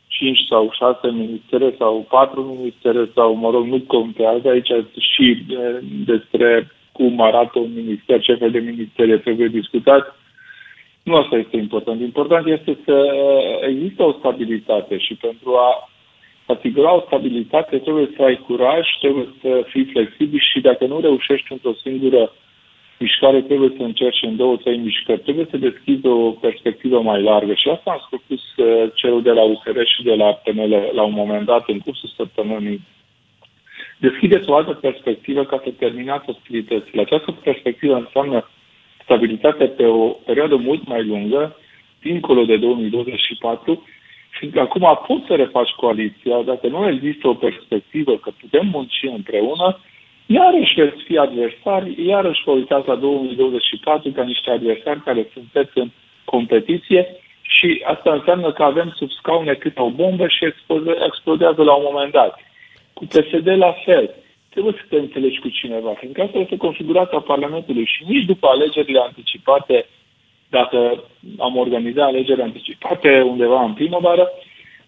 5 0.07 0.39
sau 0.49 0.71
6 0.73 1.11
ministere 1.11 1.75
sau 1.79 2.07
4 2.09 2.43
ministere 2.43 3.11
sau, 3.15 3.35
mă 3.35 3.51
rog, 3.51 3.67
nu 3.67 3.81
contează 3.81 4.49
aici 4.49 4.73
și 5.15 5.45
de, 5.49 5.83
despre 6.05 6.71
cum 6.93 7.21
arată 7.21 7.59
un 7.59 7.73
minister, 7.75 8.21
ce 8.21 8.35
fel 8.35 8.51
de 8.51 8.59
ministere 8.59 9.19
trebuie 9.19 9.49
discutat. 9.49 10.17
Nu 11.03 11.15
asta 11.15 11.37
este 11.37 11.57
important. 11.57 12.01
Important 12.01 12.47
este 12.47 12.79
să 12.85 12.97
există 13.69 14.03
o 14.03 14.13
stabilitate 14.13 14.99
și 14.99 15.15
pentru 15.15 15.55
a 15.55 15.89
asigura 16.47 16.95
o 16.95 17.05
stabilitate 17.07 17.79
trebuie 17.79 18.09
să 18.17 18.23
ai 18.23 18.37
curaj, 18.47 18.87
trebuie 19.01 19.29
să 19.41 19.67
fii 19.69 19.85
flexibil 19.85 20.41
și 20.53 20.61
dacă 20.61 20.87
nu 20.87 21.01
reușești 21.01 21.53
într-o 21.53 21.73
singură 21.73 22.33
mișcare, 22.99 23.41
trebuie 23.43 23.73
să 23.77 23.83
încerci 23.83 24.23
în 24.23 24.37
două, 24.37 24.57
trei 24.57 24.77
mișcări. 24.77 25.21
Trebuie 25.21 25.47
să 25.51 25.57
deschizi 25.57 26.07
o 26.07 26.31
perspectivă 26.31 27.03
mai 27.03 27.23
largă 27.23 27.55
și 27.55 27.69
asta 27.69 27.91
am 27.91 28.01
spus 28.07 28.43
uh, 28.57 28.91
celul 28.95 29.23
de 29.23 29.31
la 29.31 29.43
USR 29.43 29.79
și 29.95 30.03
de 30.03 30.15
la 30.15 30.33
PNL 30.33 30.73
la 30.93 31.03
un 31.03 31.13
moment 31.13 31.47
dat 31.47 31.69
în 31.69 31.79
cursul 31.79 32.11
săptămânii. 32.17 32.81
Deschideți 34.07 34.49
o 34.49 34.55
altă 34.55 34.73
perspectivă 34.73 35.45
ca 35.45 35.61
să 35.65 35.71
terminați 35.79 36.31
ostilitățile. 36.31 37.01
Această 37.01 37.33
perspectivă 37.33 37.95
înseamnă 37.95 38.49
stabilitate 39.03 39.65
pe 39.65 39.87
o 39.87 40.09
perioadă 40.09 40.57
mult 40.57 40.87
mai 40.87 41.05
lungă, 41.05 41.57
dincolo 42.01 42.45
de 42.45 42.57
2024, 42.57 43.87
și 44.39 44.51
acum 44.59 44.99
poți 45.07 45.27
să 45.27 45.35
refaci 45.35 45.71
coaliția, 45.71 46.43
dacă 46.43 46.67
nu 46.67 46.89
există 46.89 47.29
o 47.29 47.35
perspectivă 47.35 48.17
că 48.17 48.31
putem 48.41 48.67
munci 48.67 49.01
împreună, 49.03 49.79
iarăși 50.27 50.75
veți 50.75 51.03
fi 51.03 51.19
adversari, 51.19 52.07
iarăși 52.07 52.43
vă 52.45 52.51
uitați 52.51 52.89
la 52.89 52.95
2024 52.95 54.11
ca 54.11 54.23
niște 54.23 54.51
adversari 54.51 55.03
care 55.03 55.31
sunteți 55.33 55.79
în 55.79 55.91
competiție 56.25 57.07
și 57.43 57.83
asta 57.85 58.13
înseamnă 58.13 58.53
că 58.53 58.63
avem 58.63 58.93
sub 58.97 59.11
scaune 59.11 59.55
câte 59.55 59.81
o 59.81 59.91
bombă 59.91 60.27
și 60.29 60.45
explode- 60.45 60.97
explodează 61.07 61.63
la 61.63 61.75
un 61.75 61.85
moment 61.91 62.13
dat. 62.13 62.39
Cu 62.93 63.05
PSD 63.05 63.47
la 63.47 63.73
fel. 63.85 64.15
Trebuie 64.49 64.75
să 64.77 64.85
te 64.89 64.97
înțelegi 64.97 65.41
cu 65.41 65.49
cineva, 65.49 65.93
fiindcă 65.99 66.23
asta 66.23 66.39
este 66.39 66.57
configurația 66.57 67.19
Parlamentului 67.19 67.85
și 67.85 68.05
nici 68.07 68.25
după 68.25 68.47
alegerile 68.47 68.99
anticipate, 68.99 69.87
dacă 70.49 71.05
am 71.39 71.57
organizat 71.57 72.07
alegeri 72.07 72.43
anticipate 72.43 73.21
undeva 73.21 73.65
în 73.65 73.73
primăvară, 73.73 74.29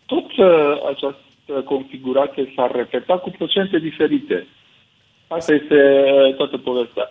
tot 0.07 0.36
uh, 0.36 0.46
această 0.88 1.62
configurație 1.64 2.52
s-ar 2.57 2.70
repeta 2.70 3.18
cu 3.18 3.30
procente 3.30 3.78
diferite. 3.78 4.46
Asta 5.28 5.55
este 5.55 6.05
uh, 6.12 6.34
toată 6.34 6.59
povestea. 6.59 7.11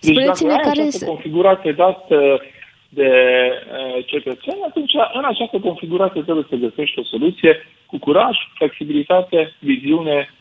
Deci 0.00 0.14
Spuneți-ne 0.14 0.48
dacă 0.48 0.60
ai 0.60 0.68
care 0.68 0.80
această 0.80 0.98
se- 0.98 1.06
configurație 1.06 1.72
dată 1.72 2.42
de 2.88 3.10
uh, 3.10 4.04
cetățeni, 4.06 4.60
atunci 4.68 4.92
în 5.12 5.24
această 5.24 5.58
configurație 5.58 6.22
trebuie 6.22 6.46
să 6.48 6.56
găsești 6.56 6.98
o 6.98 7.04
soluție 7.04 7.66
cu 7.92 7.98
curaj, 7.98 8.36
flexibilitate, 8.54 9.54
viziune 9.58 10.34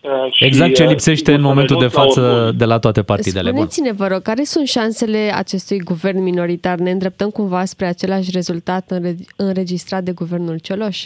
uh, 0.00 0.32
și, 0.32 0.44
Exact 0.44 0.74
ce 0.74 0.82
uh, 0.82 0.88
lipsește 0.88 1.30
sigur, 1.30 1.34
în 1.34 1.40
să 1.40 1.46
momentul 1.48 1.76
de 1.76 1.84
renunți 1.84 1.96
la 1.96 2.02
față 2.02 2.20
orgoliu. 2.20 2.52
de 2.52 2.64
la 2.64 2.78
toate 2.78 3.02
partidele. 3.02 3.50
Bun. 3.50 3.54
Spuneți-ne, 3.54 3.92
vă 3.92 4.06
rog, 4.06 4.22
care 4.22 4.42
sunt 4.42 4.66
șansele 4.68 5.32
acestui 5.34 5.78
guvern 5.78 6.22
minoritar? 6.22 6.78
Ne 6.78 6.90
îndreptăm 6.90 7.30
cumva 7.30 7.64
spre 7.64 7.86
același 7.86 8.30
rezultat 8.32 8.90
înre- 8.90 9.24
înregistrat 9.36 10.02
de 10.02 10.12
guvernul 10.12 10.58
Cioloș? 10.58 10.98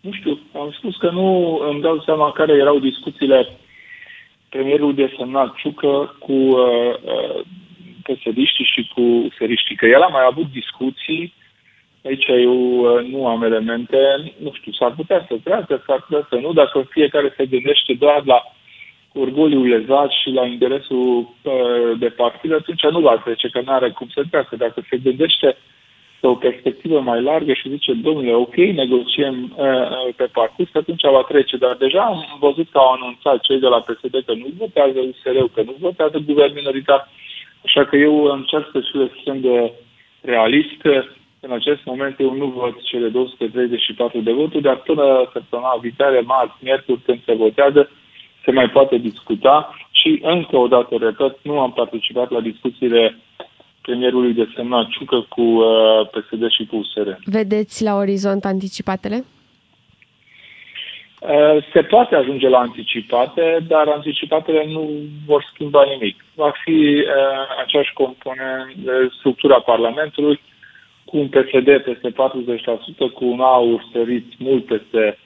Nu 0.00 0.12
știu, 0.12 0.38
am 0.54 0.70
spus 0.78 0.96
că 0.96 1.10
nu 1.10 1.58
îmi 1.70 1.80
dau 1.80 2.02
seama 2.06 2.32
care 2.32 2.52
erau 2.52 2.78
discuțiile 2.78 3.48
premierul 4.48 4.94
desemnat 4.94 5.54
Ciucă 5.54 6.16
cu 6.18 6.32
uh, 6.32 6.94
uh, 7.14 7.40
psd 8.02 8.38
și 8.72 8.90
cu 8.94 9.04
seriștii, 9.38 9.76
că 9.76 9.86
el 9.86 10.02
a 10.02 10.06
mai 10.16 10.24
avut 10.30 10.48
discuții, 10.52 11.34
aici 12.04 12.26
eu 12.26 12.56
uh, 12.80 13.04
nu 13.04 13.26
am 13.26 13.42
elemente, 13.42 13.98
nu 14.38 14.52
știu, 14.52 14.72
s-ar 14.72 14.92
putea 14.96 15.24
să 15.28 15.36
treacă, 15.44 15.82
s-ar 15.86 16.04
putea 16.08 16.26
să 16.28 16.36
nu, 16.36 16.52
dacă 16.52 16.86
fiecare 16.90 17.34
se 17.36 17.46
gândește 17.46 17.94
doar 17.94 18.22
la 18.24 18.42
orgoliul 19.14 19.68
lezat 19.68 20.10
și 20.10 20.30
la 20.30 20.46
interesul 20.46 21.28
uh, 21.42 21.98
de 21.98 22.08
partid, 22.08 22.52
atunci 22.52 22.82
nu 22.82 23.00
va 23.00 23.16
trece, 23.16 23.48
că 23.48 23.60
nu 23.64 23.72
are 23.72 23.90
cum 23.90 24.08
să 24.14 24.22
treacă. 24.30 24.56
Dacă 24.56 24.84
se 24.90 24.96
gândește 24.96 25.56
pe 26.20 26.26
o 26.26 26.34
perspectivă 26.34 27.00
mai 27.00 27.22
largă 27.22 27.52
și 27.52 27.68
zice, 27.68 27.92
domnule, 27.92 28.34
ok, 28.34 28.56
negociem 28.56 29.54
uh, 29.56 29.66
uh, 29.66 30.14
pe 30.16 30.24
parcurs, 30.24 30.74
atunci 30.74 31.02
va 31.02 31.24
trece. 31.28 31.56
Dar 31.56 31.74
deja 31.74 32.02
am 32.02 32.36
văzut 32.40 32.70
că 32.70 32.78
au 32.78 32.92
anunțat 32.92 33.40
cei 33.40 33.58
de 33.58 33.66
la 33.66 33.80
PSD 33.80 34.14
că 34.26 34.32
nu 34.34 34.46
votează 34.58 34.98
USR-ul, 34.98 35.50
că 35.54 35.62
nu 35.62 35.74
votează 35.78 36.18
guvern 36.26 36.54
minoritar. 36.54 37.08
Așa 37.64 37.84
că 37.84 37.96
eu 37.96 38.24
încerc 38.24 38.68
să 38.72 38.80
fiu 38.90 39.02
extrem 39.02 39.40
de 39.40 39.72
realist. 40.20 40.80
În 41.46 41.52
acest 41.52 41.84
moment 41.84 42.20
eu 42.20 42.34
nu 42.34 42.46
văd 42.46 42.74
cele 42.82 43.08
234 43.08 44.20
de 44.20 44.32
voturi, 44.32 44.62
dar 44.62 44.76
până 44.76 45.30
săptămâna 45.32 45.78
viitoare, 45.80 46.20
marți, 46.20 46.54
miercuri, 46.60 47.00
când 47.00 47.20
se 47.24 47.34
votează, 47.34 47.90
se 48.44 48.50
mai 48.50 48.68
poate 48.70 48.96
discuta 48.96 49.74
și 49.90 50.18
încă 50.22 50.56
o 50.56 50.66
dată, 50.66 50.96
repet, 50.96 51.36
nu 51.42 51.60
am 51.60 51.72
participat 51.72 52.30
la 52.30 52.40
discuțiile 52.40 53.16
premierului 53.80 54.32
desemnat 54.32 54.86
Ciucă 54.88 55.26
cu 55.28 55.42
uh, 55.42 56.08
PSD 56.10 56.50
și 56.50 56.66
cu 56.66 56.76
USR. 56.76 57.08
Vedeți 57.24 57.84
la 57.84 57.94
orizont 57.94 58.44
anticipatele? 58.44 59.24
Uh, 61.20 61.64
Se 61.72 61.82
poate 61.82 62.14
ajunge 62.14 62.48
la 62.48 62.58
anticipate, 62.58 63.64
dar 63.68 63.88
anticipatele 63.88 64.64
nu 64.66 64.90
vor 65.26 65.50
schimba 65.52 65.84
nimic. 65.84 66.24
Va 66.34 66.52
fi 66.64 66.70
uh, 66.70 67.62
aceeași 67.64 67.92
component 67.92 68.74
de 68.74 68.92
structura 69.18 69.60
Parlamentului, 69.60 70.40
cu 71.04 71.16
un 71.18 71.28
PSD 71.28 71.68
peste 71.84 72.10
40%, 72.10 72.14
cu 73.14 73.24
un 73.24 73.40
aur 73.40 73.88
sărit 73.92 74.26
mult 74.38 74.64
peste 74.64 75.18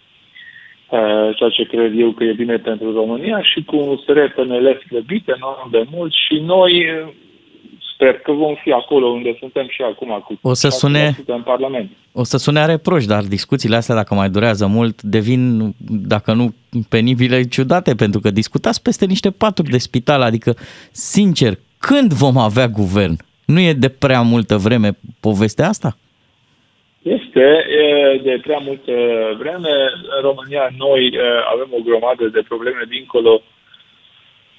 uh, 0.91 1.37
ceea 1.37 1.51
ce 1.51 1.65
cred 1.65 1.99
eu 1.99 2.11
că 2.11 2.25
e 2.25 2.33
bine 2.33 2.57
pentru 2.57 2.93
România 2.93 3.43
și 3.43 3.63
cu 3.65 3.77
un 3.77 3.89
USR 3.89 4.19
PNL 4.35 4.83
slăbit 4.89 5.29
enorm 5.29 5.71
de 5.71 5.85
mult 5.91 6.13
și 6.13 6.35
noi 6.39 6.73
uh, 6.91 7.09
sper 7.97 8.19
că 8.19 8.33
vom 8.33 8.55
fi 8.63 8.71
acolo 8.73 9.07
unde 9.07 9.37
suntem 9.39 9.67
și 9.69 9.83
acum 9.83 10.25
cu 10.25 10.49
O 10.49 10.55
să 10.55 10.69
sune- 10.69 11.17
6% 11.23 11.25
în 11.27 11.43
Parlament. 11.43 11.91
O 12.13 12.25
să 12.25 12.37
sune 12.37 12.61
a 12.61 12.65
reproș, 12.65 13.05
dar 13.05 13.23
discuțiile 13.23 13.77
astea, 13.77 13.95
dacă 13.95 14.15
mai 14.15 14.31
durează 14.31 14.67
mult, 14.67 15.03
devin, 15.03 15.75
dacă 15.89 16.33
nu 16.33 16.55
penibile, 16.89 17.43
ciudate, 17.43 17.95
pentru 17.95 18.21
că 18.21 18.31
discutați 18.31 18.83
peste 18.83 19.05
niște 19.07 19.31
paturi 19.31 19.71
de 19.71 19.79
spital, 19.79 20.23
adică, 20.23 20.55
sincer, 20.93 21.53
când 21.79 22.13
vom 22.13 22.37
avea 22.37 22.69
guvern? 22.69 23.17
Nu 23.47 23.61
e 23.61 23.73
de 23.73 23.89
prea 23.89 24.23
multă 24.23 24.57
vreme 24.57 24.91
povestea 25.21 25.69
asta? 25.69 25.97
Este 27.03 27.47
e, 27.83 28.21
de 28.23 28.41
prea 28.43 28.59
multă 28.59 28.93
vreme. 29.39 29.75
În 30.17 30.23
România 30.23 30.71
noi 30.79 31.07
e, 31.07 31.21
avem 31.53 31.69
o 31.71 31.83
grămadă 31.89 32.25
de 32.27 32.43
probleme 32.49 32.83
dincolo 32.89 33.43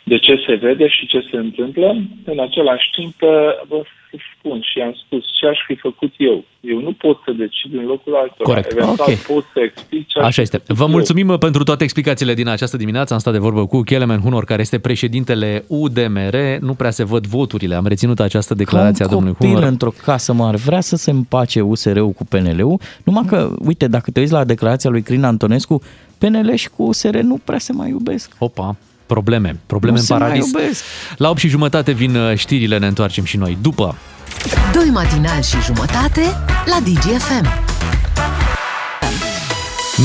de 0.08 0.18
ce 0.18 0.34
se 0.48 0.54
vede 0.56 0.88
și 0.88 1.08
ce 1.08 1.20
se 1.32 1.38
întâmplă. 1.38 1.88
În 2.26 2.40
același 2.40 2.90
timp, 2.98 3.16
vă 3.68 3.82
spun 4.38 4.62
și 4.62 4.80
am 4.80 4.94
spus 5.06 5.24
ce 5.40 5.48
aș 5.48 5.58
fi 5.68 5.76
făcut 5.76 6.14
eu. 6.18 6.44
Eu 6.60 6.80
nu 6.82 6.92
pot 6.92 7.18
să 7.26 7.32
decid 7.32 7.74
în 7.74 7.86
locul 7.86 8.16
altora. 8.16 8.44
Corect. 8.50 8.72
Eventual 8.72 9.10
Ok. 9.12 9.16
pot 9.16 9.44
să 9.54 9.60
explic 9.60 10.08
ce 10.08 10.20
aș 10.20 10.24
Așa 10.26 10.32
fi 10.36 10.42
este. 10.42 10.58
făcut 10.58 10.76
Vă 10.76 10.84
eu. 10.84 10.90
mulțumim 10.90 11.28
uh, 11.28 11.38
pentru 11.38 11.64
toate 11.64 11.84
explicațiile 11.84 12.34
din 12.34 12.48
această 12.48 12.78
dimineață. 12.78 13.14
Am 13.14 13.20
stat 13.20 13.34
de 13.34 13.40
vorbă 13.40 13.66
cu 13.66 13.82
Kelemen 13.82 14.20
Hunor, 14.20 14.44
care 14.46 14.62
este 14.62 14.80
președintele 14.80 15.64
UDMR. 15.68 16.36
Nu 16.60 16.74
prea 16.74 16.90
se 16.92 17.04
văd 17.04 17.26
voturile. 17.28 17.76
Am 17.76 17.88
reținut 17.88 18.20
această 18.20 18.54
declarație 18.54 19.06
a 19.06 19.08
Ca 19.08 19.16
un 19.16 19.20
domnului 19.20 19.38
copil 19.40 19.54
Hunor. 19.56 19.72
într-o 19.72 19.92
casă 20.04 20.34
mare 20.34 20.58
vrea 20.58 20.82
să 20.82 20.96
se 20.96 21.12
împace 21.12 21.62
USR-ul 21.62 22.12
cu 22.12 22.26
PNL-ul, 22.26 22.80
numai 23.04 23.24
că, 23.28 23.50
uite, 23.66 23.88
dacă 23.88 24.12
te 24.12 24.20
uiți 24.20 24.32
la 24.32 24.44
declarația 24.44 24.90
lui 24.90 25.02
Crin 25.02 25.24
Antonescu, 25.24 25.82
PNL 26.18 26.54
și 26.56 26.70
cu 26.70 26.84
USR 26.84 27.18
nu 27.18 27.38
prea 27.46 27.58
se 27.60 27.74
mai 27.74 27.90
iubesc. 27.90 28.36
Opa, 28.40 28.76
probleme. 29.08 29.60
Probleme 29.66 29.96
Nu 29.96 30.00
în 30.02 30.06
se 30.06 30.14
mai 30.14 30.22
paradis. 30.22 30.46
iubesc. 30.52 30.84
La 31.18 31.30
8 31.30 31.40
și 31.40 31.48
jumătate 31.48 31.92
vin 31.92 32.16
uh, 32.16 32.38
știrile, 32.38 32.78
ne 32.78 32.88
întoarcem 32.88 33.24
și 33.24 33.38
noi. 33.38 33.58
După 33.62 33.96
Doi 34.74 34.90
matinali 34.94 35.44
și 35.44 35.56
jumătate 35.66 36.22
la 36.66 36.78
DGFM. 36.84 37.48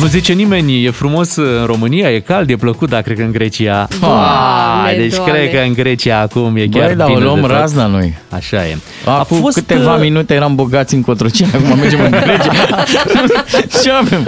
Nu 0.00 0.06
zice 0.06 0.32
nimeni, 0.32 0.84
e 0.84 0.90
frumos 0.90 1.36
în 1.36 1.62
România, 1.66 2.10
e 2.12 2.20
cald, 2.20 2.50
e 2.50 2.56
plăcut, 2.56 2.88
dar 2.88 3.02
cred 3.02 3.16
că 3.16 3.22
în 3.22 3.32
Grecia... 3.32 3.88
Doamne, 4.00 4.90
Ah, 4.90 4.96
deci 4.96 5.14
Doamne. 5.14 5.32
cred 5.32 5.50
că 5.54 5.58
în 5.66 5.72
Grecia 5.72 6.18
acum 6.20 6.56
e 6.56 6.66
chiar 6.66 6.86
Băi, 6.86 6.94
dar 6.96 7.08
o 7.08 7.12
bine 7.12 7.24
luăm 7.24 7.34
de 7.34 7.40
tot. 7.40 7.50
razna 7.50 7.86
noi. 7.86 8.14
Așa 8.30 8.66
e. 8.66 8.76
Acum 9.04 9.38
fost, 9.40 9.56
câteva 9.56 9.94
uh, 9.94 10.00
minute 10.00 10.34
eram 10.34 10.54
bogați 10.54 10.94
în 10.94 11.02
Cotroceni, 11.02 11.50
acum 11.54 11.78
mergem 11.78 12.00
în 12.00 12.10
Grecia. 12.10 12.52
Ce 13.82 13.90
avem? 13.90 14.26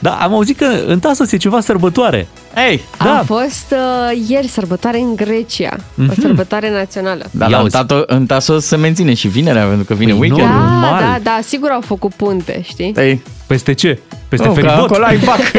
Da, 0.00 0.10
am 0.10 0.32
auzit 0.32 0.56
că 0.58 0.66
în 0.86 0.98
Tasos 0.98 1.32
e 1.32 1.36
ceva 1.36 1.60
sărbătoare. 1.60 2.28
Ei, 2.56 2.80
da. 3.04 3.18
A 3.18 3.22
fost 3.22 3.66
uh, 3.72 4.28
ieri 4.28 4.46
sărbătoare 4.48 4.98
în 4.98 5.16
Grecia, 5.16 5.76
o 5.98 6.02
Mhm. 6.02 6.20
sărbătoare 6.20 6.70
națională. 6.70 7.24
Dar 7.30 7.50
la 7.50 7.62
Tato, 7.70 8.02
în 8.06 8.26
Tasos 8.26 8.64
se 8.66 8.76
menține 8.76 9.14
și 9.14 9.28
vinerea, 9.28 9.64
pentru 9.66 9.84
că 9.84 9.94
vine 9.94 10.10
Păi 10.12 10.20
weekend 10.20 10.48
Da, 10.48 10.96
da, 11.00 11.18
da, 11.22 11.38
sigur 11.46 11.70
au 11.70 11.80
făcut 11.80 12.14
punte, 12.14 12.60
știi? 12.64 12.92
Ei, 12.96 13.22
Peste 13.52 13.72
ce? 13.72 13.98
Peste 14.28 14.46
Nu, 14.46 14.52
că 14.52 14.60
feribot? 14.60 14.84
acolo 14.84 15.04
ai 15.04 15.16
pac. 15.16 15.40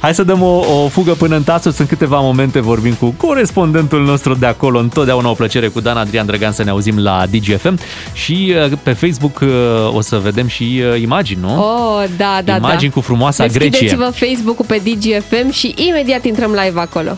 Hai 0.00 0.14
să 0.14 0.22
dăm 0.22 0.42
o, 0.42 0.64
o 0.84 0.88
fugă 0.88 1.12
până 1.12 1.36
în 1.36 1.42
Tasos. 1.42 1.78
În 1.78 1.86
câteva 1.86 2.20
momente 2.20 2.60
vorbim 2.60 2.92
cu 2.94 3.14
corespondentul 3.16 4.04
nostru 4.04 4.34
de 4.34 4.46
acolo. 4.46 4.78
Întotdeauna 4.78 5.30
o 5.30 5.32
plăcere 5.32 5.68
cu 5.68 5.80
Dan 5.80 5.96
Adrian 5.96 6.26
Drăgan 6.26 6.52
să 6.52 6.64
ne 6.64 6.70
auzim 6.70 6.98
la 6.98 7.24
DGFM. 7.30 7.78
Și 8.12 8.54
uh, 8.70 8.78
pe 8.82 8.92
Facebook 8.92 9.40
uh, 9.42 9.48
o 9.94 10.00
să 10.00 10.16
vedem 10.16 10.46
și 10.46 10.82
uh, 10.92 11.00
imagini, 11.00 11.40
nu? 11.40 11.58
Oh, 11.58 12.04
da, 12.16 12.40
da, 12.44 12.56
Imagini 12.56 12.90
da. 12.90 12.94
cu 12.94 13.00
frumoasa 13.00 13.46
Grecie. 13.46 13.68
Deschideți-vă 13.68 14.10
Facebook-ul 14.26 14.64
pe 14.68 14.82
DGFM 14.84 15.50
și 15.50 15.74
imediat 15.76 16.24
intrăm 16.24 16.50
live 16.50 16.80
acolo. 16.80 17.16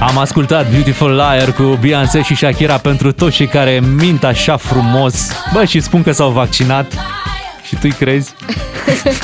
Am 0.00 0.18
ascultat 0.18 0.70
Beautiful 0.70 1.14
Liar 1.14 1.52
cu 1.52 1.78
Beyoncé 1.80 2.22
și 2.22 2.34
Shakira 2.36 2.76
pentru 2.76 3.12
toți 3.12 3.34
cei 3.36 3.46
care 3.46 3.82
mint 3.96 4.24
așa 4.24 4.56
frumos. 4.56 5.28
Bă, 5.52 5.64
și 5.64 5.80
spun 5.80 6.02
că 6.02 6.12
s-au 6.12 6.30
vaccinat. 6.30 6.92
Și 7.66 7.76
tu-i 7.76 7.90
crezi? 7.90 8.34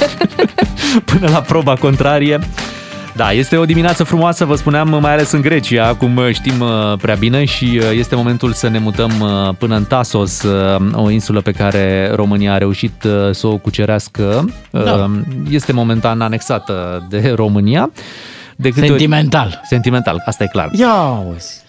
Până 1.12 1.28
la 1.28 1.40
proba 1.40 1.74
contrarie. 1.74 2.38
Da, 3.14 3.32
este 3.32 3.56
o 3.56 3.64
dimineață 3.64 4.04
frumoasă, 4.04 4.44
vă 4.44 4.54
spuneam, 4.54 4.98
mai 5.00 5.12
ales 5.12 5.30
în 5.30 5.40
Grecia, 5.40 5.94
cum 5.94 6.20
știm 6.32 6.60
uh, 6.60 6.98
prea 7.00 7.14
bine 7.14 7.44
și 7.44 7.80
uh, 7.82 7.90
este 7.98 8.14
momentul 8.14 8.52
să 8.52 8.68
ne 8.68 8.78
mutăm 8.78 9.12
uh, 9.20 9.54
până 9.58 9.76
în 9.76 9.84
Tasos, 9.84 10.42
uh, 10.42 10.80
o 10.92 11.10
insulă 11.10 11.40
pe 11.40 11.50
care 11.50 12.12
România 12.14 12.52
a 12.52 12.58
reușit 12.58 13.04
uh, 13.04 13.12
să 13.30 13.46
o 13.46 13.56
cucerească. 13.56 14.44
Da. 14.70 14.80
Uh, 14.80 15.10
Este 15.50 15.72
momentan 15.72 16.20
anexată 16.20 17.06
de 17.08 17.32
România. 17.36 17.90
De 18.56 18.68
câte 18.68 18.86
Sentimental. 18.86 19.46
Ori... 19.46 19.60
Sentimental, 19.68 20.22
asta 20.26 20.44
e 20.44 20.46
clar. 20.46 20.68
Ia 20.72 21.22
uzi. 21.34 21.60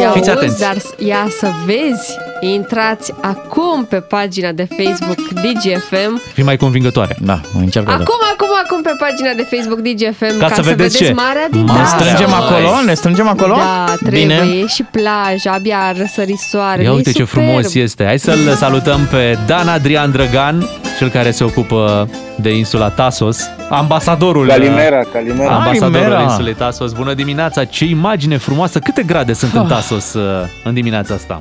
Ia 0.00 0.10
Fiți 0.10 0.30
auzi, 0.30 0.30
atenți. 0.30 0.60
dar 0.60 0.76
ia 0.98 1.26
să 1.40 1.48
vezi, 1.66 2.16
intrați 2.54 3.12
acum 3.20 3.84
pe 3.84 3.96
pagina 3.96 4.52
de 4.52 4.68
Facebook 4.76 5.28
DGFM. 5.28 6.20
Fii 6.34 6.42
mai 6.44 6.56
convingătoare. 6.56 7.16
Da, 7.22 7.40
mai 7.52 7.64
încearcă. 7.64 7.90
Acum, 7.90 8.04
acum, 8.32 8.48
acum 8.64 8.82
pe 8.82 8.90
pagina 8.98 9.32
de 9.36 9.46
Facebook 9.56 9.80
DGFM 9.80 10.38
Ca 10.38 10.48
să 10.54 10.62
vedeți 10.62 10.96
ce? 10.96 11.12
marea 11.12 11.48
din 11.50 11.64
Marea. 11.64 11.82
Ne 11.82 11.88
strângem 11.88 12.28
Tasos. 12.30 12.50
acolo? 12.50 12.82
Ne 12.84 12.94
strângem 12.94 13.28
acolo? 13.28 13.54
Da, 13.56 13.94
trebuie, 13.98 14.20
Bine. 14.20 14.34
e 14.62 14.66
și 14.66 14.82
plaja, 14.82 15.52
abia 15.52 15.78
a 15.78 15.92
răsărit 15.92 16.38
soarele. 16.38 16.82
Ia 16.82 16.92
uite 16.92 17.08
e 17.08 17.12
ce 17.12 17.24
superb. 17.24 17.46
frumos 17.46 17.74
este. 17.74 18.04
Hai 18.04 18.18
să-l 18.18 18.54
salutăm 18.56 19.00
pe 19.10 19.38
Dan 19.46 19.68
Adrian 19.68 20.10
Drăgan, 20.10 20.68
cel 21.04 21.12
care 21.20 21.30
se 21.30 21.44
ocupă 21.44 22.08
de 22.36 22.56
insula 22.56 22.88
Tasos, 22.88 23.50
ambasadorul. 23.70 24.46
Calimera, 24.48 25.00
calimera. 25.12 25.50
Ambasadorul 25.54 25.92
Calimera. 26.00 26.22
insulei 26.22 26.54
Tasos. 26.54 26.92
Bună 26.92 27.14
dimineața! 27.14 27.64
Ce 27.64 27.84
imagine 27.84 28.36
frumoasă! 28.36 28.78
Câte 28.78 29.02
grade 29.02 29.32
sunt 29.32 29.54
în 29.54 29.66
Tasos 29.66 30.14
uh, 30.14 30.22
în 30.64 30.74
dimineața 30.74 31.14
asta? 31.14 31.40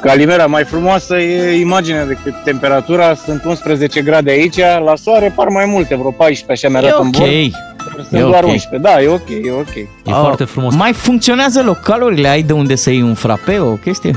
Calimera 0.00 0.46
mai 0.46 0.64
frumoasă 0.64 1.16
e 1.18 1.60
imaginea 1.60 2.06
decât 2.06 2.34
temperatura. 2.44 3.14
Sunt 3.14 3.44
11 3.44 4.00
grade 4.00 4.30
aici, 4.30 4.58
la 4.84 4.94
soare 4.96 5.32
par 5.36 5.48
mai 5.48 5.64
multe, 5.66 5.94
vreo 5.94 6.10
14 6.10 6.66
așa 6.66 6.68
mi-arată 6.80 6.96
E 6.98 7.02
în 7.02 7.06
ok. 7.06 7.16
bord. 7.16 8.06
Sunt 8.08 8.20
E 8.20 8.24
doar 8.24 8.42
ok. 8.44 8.50
11. 8.50 8.76
Da, 8.90 9.02
e 9.02 9.08
ok, 9.08 9.28
e 9.28 9.50
ok. 9.58 9.74
E 9.76 9.86
Ah, 10.06 10.18
foarte 10.20 10.44
frumos. 10.44 10.74
Mai 10.74 10.92
funcționează 10.92 11.62
localurile? 11.64 12.28
Ai 12.28 12.42
de 12.42 12.52
unde 12.52 12.74
să 12.74 12.90
iei 12.90 13.02
un 13.02 13.14
frape, 13.14 13.58
o 13.58 13.72
chestie? 13.72 14.16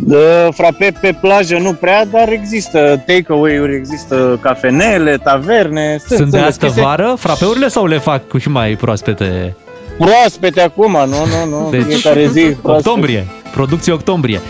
De 0.00 0.48
frape 0.52 0.92
pe 1.00 1.16
plajă 1.20 1.58
nu 1.58 1.72
prea, 1.72 2.04
dar 2.04 2.28
există 2.28 3.02
takeaway-uri, 3.06 3.74
există 3.74 4.38
cafenele, 4.42 5.16
taverne. 5.16 5.96
Sunt, 6.06 6.18
Sunt 6.18 6.30
de 6.30 6.36
sunt 6.36 6.48
astă 6.48 6.64
deschise. 6.64 6.86
vară 6.86 7.14
frapeurile 7.18 7.68
sau 7.68 7.86
le 7.86 7.98
fac 7.98 8.28
cu 8.28 8.38
și 8.38 8.48
mai 8.48 8.74
proaspete? 8.74 9.56
Proaspete 9.98 10.60
acum, 10.60 10.92
nu, 10.92 11.06
nu, 11.26 11.58
nu. 11.60 11.70
Deci, 11.70 11.82
Fiecare 11.84 12.26
zi. 12.26 12.40
proaspete. 12.62 12.68
octombrie, 12.88 13.26
producție 13.52 13.92
octombrie. 13.92 14.40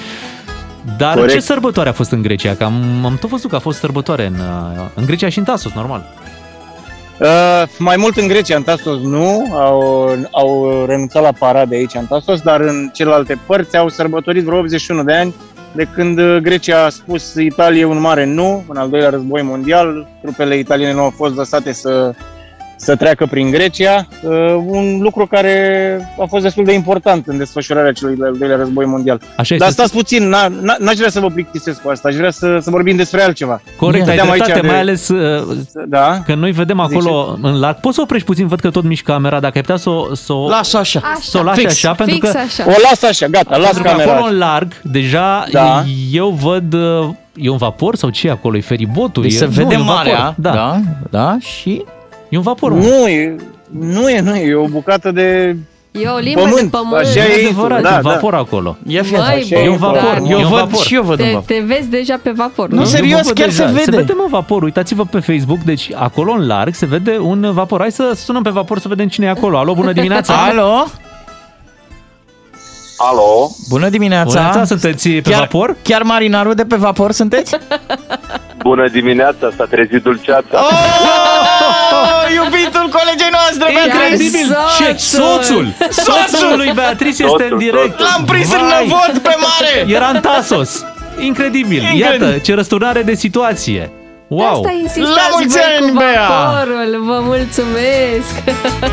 Dar 0.99 1.14
Corect. 1.14 1.32
ce 1.32 1.40
sărbătoare 1.40 1.88
a 1.88 1.93
fost 1.93 2.11
în 2.11 2.22
Grecia? 2.22 2.55
Că 2.55 2.64
am, 2.64 3.05
am 3.05 3.16
tot 3.20 3.30
văzut 3.30 3.51
că 3.51 3.57
a 3.57 3.59
fost 3.59 3.78
sărbătoare 3.78 4.26
în, 4.26 4.34
uh, 4.34 4.84
în 4.95 5.07
Grecia 5.07 5.28
și 5.28 5.38
în 5.38 5.45
Tasos, 5.45 5.72
normal. 5.72 6.05
Uh, 7.22 7.62
mai 7.78 7.96
mult 7.96 8.16
în 8.16 8.28
Grecia, 8.28 8.56
în 8.56 8.62
Tasos 8.62 9.00
nu, 9.00 9.54
au, 9.54 10.08
au 10.30 10.84
renunțat 10.86 11.22
la 11.22 11.32
parade 11.32 11.74
aici 11.74 11.94
în 11.94 12.06
Tasos, 12.06 12.40
dar 12.40 12.60
în 12.60 12.90
celelalte 12.92 13.38
părți 13.46 13.76
au 13.76 13.88
sărbătorit 13.88 14.44
vreo 14.44 14.58
81 14.58 15.04
de 15.04 15.12
ani. 15.12 15.34
De 15.72 15.88
când 15.94 16.18
uh, 16.18 16.36
Grecia 16.36 16.84
a 16.84 16.88
spus 16.88 17.34
Italia 17.34 17.86
un 17.86 18.00
mare 18.00 18.24
nu, 18.24 18.64
în 18.68 18.76
al 18.76 18.88
doilea 18.88 19.10
război 19.10 19.42
mondial, 19.42 20.08
trupele 20.22 20.58
italiene 20.58 20.92
nu 20.92 21.02
au 21.02 21.10
fost 21.10 21.34
lăsate 21.34 21.72
să, 21.72 22.14
să 22.84 22.96
treacă 22.96 23.26
prin 23.30 23.50
Grecia, 23.50 24.06
uh, 24.22 24.30
un 24.66 24.98
lucru 25.00 25.26
care 25.26 25.56
a 26.20 26.24
fost 26.28 26.42
destul 26.42 26.64
de 26.64 26.72
important 26.72 27.26
în 27.26 27.38
desfășurarea 27.38 27.92
celui 27.92 28.16
de-al 28.16 28.36
doilea 28.38 28.56
război 28.56 28.84
mondial. 28.84 29.20
Așa 29.36 29.56
Dar 29.56 29.68
este. 29.68 29.80
stați 29.80 29.92
puțin, 29.96 30.28
n-a- 30.28 30.48
n- 30.48 30.78
n-aș 30.78 30.96
vrea 30.96 31.10
să 31.10 31.20
vă 31.20 31.26
plictisesc 31.28 31.82
cu 31.82 31.88
asta, 31.88 32.08
aș 32.08 32.14
vrea 32.14 32.30
să, 32.30 32.58
să 32.60 32.70
vorbim 32.70 32.96
despre 32.96 33.22
altceva. 33.22 33.60
Corect, 33.76 34.08
ai 34.08 34.14
Stăteam 34.14 34.30
aici 34.30 34.42
dreptate, 34.42 34.66
de- 34.66 34.72
mai 34.72 34.80
ales 34.80 35.08
uh, 35.08 35.56
Da? 35.88 36.22
că 36.26 36.34
noi 36.34 36.50
vedem 36.50 36.80
acolo 36.80 37.38
în 37.42 37.58
larg. 37.60 37.76
Poți 37.80 37.94
să 37.94 38.00
oprești 38.00 38.26
puțin, 38.26 38.46
văd 38.46 38.60
că 38.60 38.70
tot 38.70 38.84
miști 38.84 39.04
camera, 39.04 39.40
dacă 39.40 39.52
ai 39.54 39.60
putea 39.60 39.76
să 39.76 39.90
o, 39.90 40.14
să 40.14 40.32
o, 40.32 40.48
Lasă 40.48 40.78
așa. 40.78 41.00
să 41.20 41.38
o 41.38 41.42
lași 41.42 41.60
Fix, 41.60 41.72
așa, 41.72 41.92
pentru 41.92 42.14
Fix 42.14 42.30
că, 42.30 42.38
așa. 42.38 42.64
O 42.66 42.74
las 42.90 43.02
așa, 43.02 43.26
gata, 43.26 43.56
las 43.56 43.64
pentru 43.64 43.82
că 43.82 43.88
camera. 43.88 44.12
acolo 44.12 44.26
în 44.32 44.38
larg, 44.38 44.72
deja 44.82 45.44
Da. 45.52 45.84
eu 46.12 46.28
văd, 46.28 46.72
uh, 46.74 47.08
e 47.34 47.48
un 47.50 47.56
vapor 47.56 47.96
sau 47.96 48.10
ce 48.10 48.26
e 48.26 48.30
acolo? 48.30 48.56
E 48.56 48.60
feribotul? 48.60 49.22
Deci 49.22 49.32
e, 49.32 49.36
se 49.36 49.44
nu, 49.44 49.50
vede 49.50 49.74
e 49.74 49.78
un 49.78 49.84
vapor. 49.84 49.96
marea, 49.96 50.34
Da. 50.36 50.50
da, 50.50 50.80
da, 51.10 51.36
și 51.40 51.84
e 52.32 52.36
un 52.36 52.42
vapor. 52.42 52.72
mă. 52.72 52.78
Nu 52.78 53.08
e, 53.08 53.36
nu 53.78 54.08
e, 54.10 54.20
nu 54.20 54.34
e, 54.36 54.46
e 54.48 54.54
o 54.54 54.66
bucată 54.66 55.10
de 55.10 55.56
E 55.90 56.08
o 56.08 56.18
limbă 56.18 56.40
pământ. 56.40 56.60
de 56.60 56.68
pământ. 56.70 56.94
Așa 57.06 57.18
E 57.24 57.40
e, 57.42 57.44
adevărat, 57.46 57.82
da, 57.82 57.88
e 57.88 57.92
da. 57.92 58.00
vapor 58.10 58.34
acolo. 58.34 58.76
ia 58.86 59.02
fi 59.02 59.12
Măi, 59.12 59.20
atent. 59.20 59.42
Așa 59.42 59.58
E 59.62 59.68
un 59.68 59.76
bă, 59.78 59.86
vapor, 59.86 60.18
da. 60.20 60.28
e 60.28 60.30
Eu 60.30 60.38
un 60.38 60.48
văd 60.48 60.58
vapor. 60.58 60.84
și 60.84 60.94
eu 60.94 61.02
văd 61.02 61.18
un 61.20 61.24
Te, 61.26 61.32
vapor. 61.32 61.44
te 61.56 61.62
vezi 61.66 61.88
deja 61.88 62.18
pe 62.22 62.30
vapor, 62.30 62.68
nu? 62.68 62.74
Nu, 62.74 62.80
Eu 62.80 62.86
serios, 62.86 63.18
vă 63.20 63.26
văd 63.26 63.34
chiar 63.36 63.50
se 63.50 63.62
deja. 63.62 63.72
vede. 63.72 63.90
Se 63.90 63.96
vede, 63.96 64.12
mă, 64.16 64.26
vaporul. 64.30 64.64
Uitați-vă 64.64 65.04
pe 65.04 65.18
Facebook, 65.20 65.58
deci 65.58 65.90
acolo 65.94 66.32
în 66.32 66.46
larg 66.46 66.74
se 66.74 66.86
vede 66.86 67.16
un 67.20 67.50
vapor. 67.52 67.80
Hai 67.80 67.92
să 67.92 68.12
sunăm 68.14 68.42
pe 68.42 68.50
vapor 68.50 68.78
să 68.78 68.88
vedem 68.88 69.08
cine 69.08 69.26
e 69.26 69.30
acolo. 69.30 69.58
Alo, 69.58 69.74
bună 69.74 69.92
dimineața! 69.92 70.34
Alo? 70.50 70.84
Alo? 72.96 73.50
Bună 73.68 73.88
dimineața! 73.88 74.24
Bună 74.24 74.38
dimineața, 74.40 74.64
sunteți 74.64 75.08
pe 75.08 75.30
chiar, 75.30 75.38
vapor? 75.38 75.76
Chiar 75.82 76.02
marinarul 76.02 76.54
de 76.54 76.64
pe 76.64 76.76
vapor 76.76 77.12
sunteți? 77.12 77.56
Bună 78.58 78.88
dimineața, 78.88 79.50
s-a 79.56 79.64
trezit 79.70 80.02
dulceața. 80.02 80.46
Oh, 80.52 80.68
iubitul 82.40 82.86
colegei 82.98 83.32
noastre, 83.38 83.66
Beatrice! 83.76 84.02
Incredibil! 84.02 84.48
Ce? 84.78 84.88
Soțul! 85.16 85.66
Soțul 86.06 86.52
lui 86.56 86.70
Beatrice 86.80 87.22
este 87.22 87.26
Soțul, 87.28 87.46
în 87.50 87.58
direct! 87.58 87.94
L-am 88.06 88.22
prins 88.30 88.50
în 88.52 88.58
Vai! 88.58 88.70
năvod 88.74 89.12
pe 89.28 89.34
mare! 89.46 89.72
Era 89.96 90.08
în 90.14 90.20
Tasos! 90.20 90.70
Incredibil! 91.18 91.82
Incredibil. 91.82 92.00
Iată, 92.00 92.38
ce 92.38 92.54
răsturnare 92.54 93.02
de 93.02 93.14
situație! 93.14 93.90
Wow! 94.28 94.46
Asta 94.48 94.60
La 94.72 94.78
insistați 94.82 95.28
mulți 95.32 95.56
voi 95.56 95.66
ani, 95.78 95.86
cu 95.90 95.96
Bea! 95.98 96.26
vaporul, 96.28 96.90
vă 97.06 97.18
mulțumesc! 97.22 98.32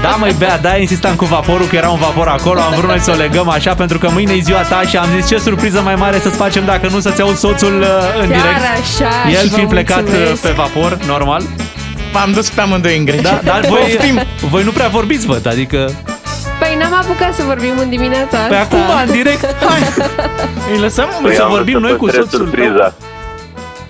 Da, 0.02 0.10
măi, 0.20 0.36
Bea, 0.38 0.58
da, 0.58 0.76
insistam 0.78 1.16
cu 1.16 1.26
vaporul, 1.26 1.68
că 1.68 1.76
era 1.76 1.90
un 1.90 2.00
vapor 2.00 2.28
acolo, 2.28 2.60
am 2.60 2.74
vrut 2.78 2.90
noi 2.90 3.00
să 3.00 3.12
o 3.12 3.16
legăm 3.16 3.50
așa, 3.50 3.74
pentru 3.74 3.98
că 3.98 4.10
mâine 4.14 4.34
e 4.34 4.40
ziua 4.40 4.62
ta 4.62 4.82
și 4.90 4.98
am 4.98 5.08
zis 5.16 5.28
ce 5.28 5.38
surpriză 5.38 5.82
mai 5.82 5.96
mare 5.96 6.20
să-ți 6.20 6.36
facem 6.36 6.66
dacă 6.66 6.88
nu 6.92 7.00
să-ți 7.00 7.22
auzi 7.22 7.40
soțul 7.40 7.80
uh, 7.82 7.88
în 8.22 8.30
Chiar 8.30 8.40
direct. 8.40 8.62
așa, 8.82 9.30
și 9.30 9.36
El 9.36 9.48
vă 9.50 9.54
fiind 9.56 9.70
plecat 9.70 9.98
uh, 10.04 10.06
mulțumesc. 10.10 10.42
pe 10.42 10.54
vapor, 10.56 10.98
normal. 11.08 11.42
V-am 12.14 12.32
dus 12.32 12.50
pe 12.50 12.62
amândoi 12.62 12.98
în 12.98 13.06
Grecia. 13.06 13.22
Da, 13.22 13.40
dar 13.44 13.66
voi, 13.66 13.80
Poftim. 13.80 14.20
voi 14.50 14.64
nu 14.64 14.72
prea 14.72 14.88
vorbiți, 14.88 15.26
văd, 15.26 15.48
adică... 15.48 15.90
Păi 16.60 16.76
n-am 16.80 16.94
apucat 16.94 17.34
să 17.34 17.44
vorbim 17.44 17.78
în 17.78 17.90
dimineața 17.90 18.38
asta. 18.38 18.48
Pe 18.50 18.56
acum, 18.56 18.80
în 19.06 19.12
direct, 19.12 19.46
hai! 19.46 19.80
Îi 20.74 20.80
lăsăm 20.80 21.08
Păi 21.22 21.34
să 21.34 21.46
vorbim 21.50 21.80
noi 21.80 21.96
cu 21.96 22.06
soțul 22.10 22.26
tău. 22.30 22.40
surpriza. 22.40 22.94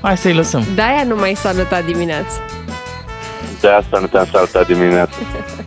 Hai 0.02 0.18
să-i 0.18 0.34
lăsăm. 0.34 0.64
De-aia 0.76 1.04
nu 1.08 1.16
mai 1.16 1.34
salutat 1.36 1.86
dimineața. 1.86 2.34
De 3.62 3.68
asta 3.68 4.00
nu 4.00 4.08
te-am 4.08 4.28
salutat 4.32 4.68
dimineața. 4.68 5.16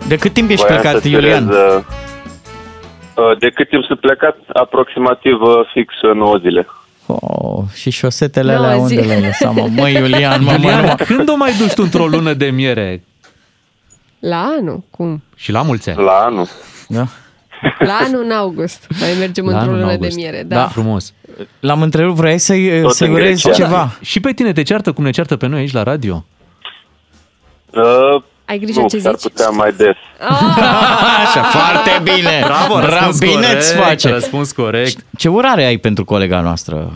De 0.06 0.16
cât 0.16 0.32
timp 0.32 0.50
ești 0.50 0.64
Voiam 0.66 0.80
plecat, 0.80 1.00
să 1.02 1.08
Iulian? 1.08 1.46
tirez, 1.46 1.60
uh, 1.62 1.82
uh, 3.14 3.38
De 3.38 3.48
cât 3.50 3.68
timp 3.68 3.84
sunt 3.84 4.00
plecat? 4.00 4.36
Aproximativ 4.52 5.40
uh, 5.40 5.70
fix 5.72 5.94
uh, 6.02 6.14
9 6.14 6.36
zile. 6.38 6.66
Oh, 7.06 7.64
și 7.74 7.90
șosetele 7.90 8.54
Nouă 8.54 8.64
alea 8.66 8.76
unde 8.76 8.94
zile. 8.94 9.06
le-ai 9.06 9.20
lăsat, 9.20 9.54
mă? 9.54 9.68
Măi, 9.70 9.94
Iulian, 9.94 10.42
mă, 10.42 10.50
mă, 10.50 10.56
Iulian, 10.56 10.84
mă. 10.84 11.04
când 11.04 11.28
o 11.28 11.36
mai 11.36 11.52
duci 11.58 11.72
tu 11.72 11.82
într-o 11.82 12.06
lună 12.06 12.32
de 12.34 12.46
miere? 12.50 13.04
La 14.18 14.54
anul? 14.58 14.84
Cum? 14.90 15.22
Și 15.36 15.52
la 15.52 15.62
mulți 15.62 15.90
ani. 15.90 16.02
La 16.04 16.12
anul. 16.12 16.48
Da. 16.88 17.06
La 17.78 17.92
anul 18.02 18.22
în 18.24 18.30
august. 18.30 18.86
Mai 19.00 19.08
mergem 19.18 19.44
La 19.44 19.50
într-o 19.50 19.62
anul 19.68 19.74
în 19.74 19.80
lună 19.80 19.86
de 19.86 19.92
august. 19.98 20.16
miere. 20.16 20.42
Da. 20.42 20.56
Da. 20.56 20.68
Frumos. 20.68 21.12
L-am 21.60 21.82
întrerupt, 21.82 22.16
vrei 22.16 22.38
să-i, 22.38 22.80
Tot 22.82 22.94
să-i 22.94 23.08
în 23.08 23.12
urezi 23.14 23.42
Grecia. 23.42 23.64
ceva? 23.64 23.98
Și 24.00 24.20
pe 24.20 24.32
tine 24.32 24.52
te 24.52 24.62
ceartă 24.62 24.92
cum 24.92 25.04
ne 25.04 25.10
ceartă 25.10 25.36
pe 25.36 25.46
noi 25.46 25.60
aici 25.60 25.72
la 25.72 25.82
radio? 25.82 26.24
Uh, 27.70 28.22
Ai 28.44 28.58
grijă 28.58 28.80
nu, 28.80 28.88
ce 28.88 28.98
s-ar 28.98 29.14
zici? 29.14 29.32
putea 29.32 29.48
mai 29.48 29.72
des. 29.76 29.96
Așa, 31.26 31.42
foarte 31.42 32.00
bine. 32.02 32.42
Bravo, 32.44 32.78
răspuns 32.80 33.18
bine 33.18 33.32
corect, 33.34 33.56
îți 33.56 33.74
face. 33.74 34.08
Răspuns 34.10 34.52
corect. 34.52 35.04
Ce 35.18 35.28
urare 35.28 35.64
ai 35.64 35.76
pentru 35.76 36.04
colega 36.04 36.40
noastră? 36.40 36.90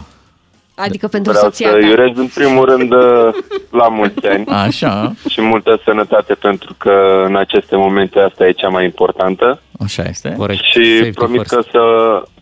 Adică 0.74 1.06
pentru 1.08 1.32
Vreau 1.32 1.44
soția 1.46 1.68
să 1.70 1.76
ta. 1.78 1.86
urez 1.86 2.10
în 2.16 2.26
primul 2.34 2.64
rând 2.64 2.92
uh, 2.92 3.34
la 3.70 3.88
mulți 3.88 4.26
ani 4.26 4.46
Așa, 4.46 5.12
și 5.28 5.40
multă 5.40 5.80
sănătate 5.84 6.34
pentru 6.34 6.74
că 6.78 7.22
în 7.26 7.36
aceste 7.36 7.76
momente 7.76 8.18
asta 8.20 8.46
e 8.46 8.50
cea 8.52 8.68
mai 8.68 8.84
importantă. 8.84 9.60
așa 9.84 10.02
este. 10.08 10.34
Corect. 10.38 10.62
Și 10.62 10.96
Safety 10.96 11.14
promit 11.18 11.36
first. 11.48 11.54
că, 11.54 11.60
să, 11.70 11.80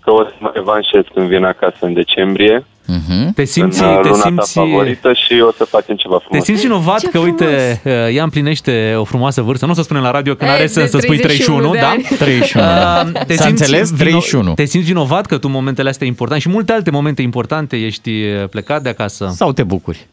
că 0.00 0.10
o 0.10 0.22
să 0.24 0.34
mă 0.38 0.50
revanșez 0.54 1.02
când 1.14 1.28
vin 1.28 1.44
acasă 1.44 1.76
în 1.80 1.92
decembrie, 1.92 2.64
Mhm. 2.86 3.32
Te 3.32 3.44
simți, 3.44 3.82
în 3.82 3.88
uh, 3.88 4.00
te 4.02 4.08
luna 4.08 4.22
ta 4.22 4.28
simți, 4.28 4.52
favorită 4.52 5.12
și 5.12 5.40
o 5.46 5.50
să 5.52 5.64
facem 5.64 5.96
ceva 5.96 6.16
te 6.16 6.22
frumos. 6.24 6.44
simți 6.44 6.62
vinovat 6.62 7.00
Ce 7.00 7.08
că, 7.08 7.18
uite, 7.18 7.80
ea 8.12 8.22
împlinește 8.22 8.94
o 8.96 9.04
frumoasă 9.04 9.42
vârstă. 9.42 9.64
Nu 9.64 9.70
o 9.70 9.74
să 9.74 9.82
spunem 9.82 10.02
la 10.02 10.10
radio 10.10 10.34
că 10.34 10.44
E, 10.44 10.46
n-are 10.48 10.60
de 10.60 10.66
sens 10.66 10.90
să 10.90 10.98
spui 10.98 11.18
31 11.18 11.58
31, 11.58 11.72
de 11.72 11.78
da? 11.78 11.88
ani. 11.88 12.02
31. 12.18 12.64
Uh, 12.64 13.24
te 13.26 13.34
S-a 13.34 13.44
simți 13.44 13.62
înțeles? 13.62 13.90
31. 13.90 14.54
Te 14.54 14.64
simți 14.64 14.86
vinovat 14.86 15.26
că 15.26 15.34
tu 15.38 15.46
în 15.46 15.52
momentele 15.52 15.88
astea 15.88 16.06
importante 16.06 16.42
și 16.42 16.48
multe 16.48 16.72
alte 16.72 16.90
momente 16.90 17.22
importante 17.22 17.76
ești 17.76 18.10
uh, 18.10 18.48
plecat 18.48 18.82
de 18.82 18.88
acasă. 18.88 19.30
Sau 19.34 19.52
te 19.52 19.62
bucuri? 19.62 20.06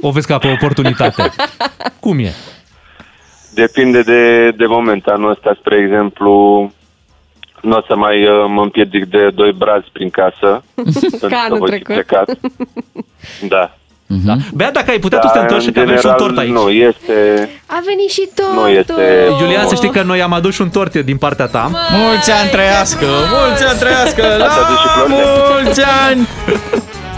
O 0.00 0.10
vezi 0.10 0.26
ca 0.26 0.38
pe 0.38 0.46
o 0.46 0.50
oportunitate. 0.52 1.22
Cum 2.00 2.18
e? 2.18 2.32
Depinde 3.54 4.02
de, 4.02 4.50
de 4.56 4.66
moment. 4.66 5.06
Anul 5.06 5.30
ăsta, 5.30 5.56
spre 5.60 5.76
exemplu, 5.84 6.72
nu 7.62 7.76
o 7.76 7.80
să 7.86 7.94
mai 7.96 8.22
uh, 8.26 8.44
mă 8.48 8.62
împiedic 8.62 9.04
de 9.04 9.28
doi 9.34 9.52
brazi 9.52 9.86
prin 9.92 10.10
casă. 10.10 10.62
pentru 11.10 11.28
că 11.28 11.36
anul 11.46 11.58
voi 11.58 11.70
fi 11.70 11.82
trecut. 11.82 11.94
plecat. 11.94 12.28
Da. 13.48 13.74
Da? 14.24 14.34
Bea, 14.54 14.70
dacă 14.72 14.90
ai 14.90 14.98
putea, 14.98 15.18
tu 15.18 15.26
să 15.26 15.32
te 15.32 15.38
Dar, 15.38 15.48
întorci 15.48 15.66
în 15.66 15.72
că 15.72 15.80
avem 15.80 15.96
și 15.98 16.06
un 16.06 16.12
general, 16.12 16.26
tort 16.26 16.38
aici. 16.38 16.50
Nu, 16.52 16.68
este... 16.70 17.48
A 17.66 17.78
venit 17.84 18.10
și 18.10 18.28
tot. 18.34 18.52
Nu 18.62 18.68
este- 18.68 19.28
Iulian, 19.40 19.66
să 19.68 19.74
știi 19.74 19.90
că 19.90 20.02
noi 20.02 20.22
am 20.22 20.32
adus 20.32 20.54
și 20.54 20.60
un 20.60 20.68
tort 20.70 20.94
din 20.96 21.16
partea 21.16 21.46
ta. 21.46 21.70
Mulți 21.90 22.30
ani 22.30 22.48
trăiască! 22.50 23.06
Mulți 23.38 23.64
ani 23.64 23.78
trăiască! 23.78 24.22
La 24.38 24.44
Ați 24.44 24.58
adus 24.64 24.78
și 24.82 24.88
flori? 24.94 25.12
mulți 25.12 25.80
ani! 26.08 26.28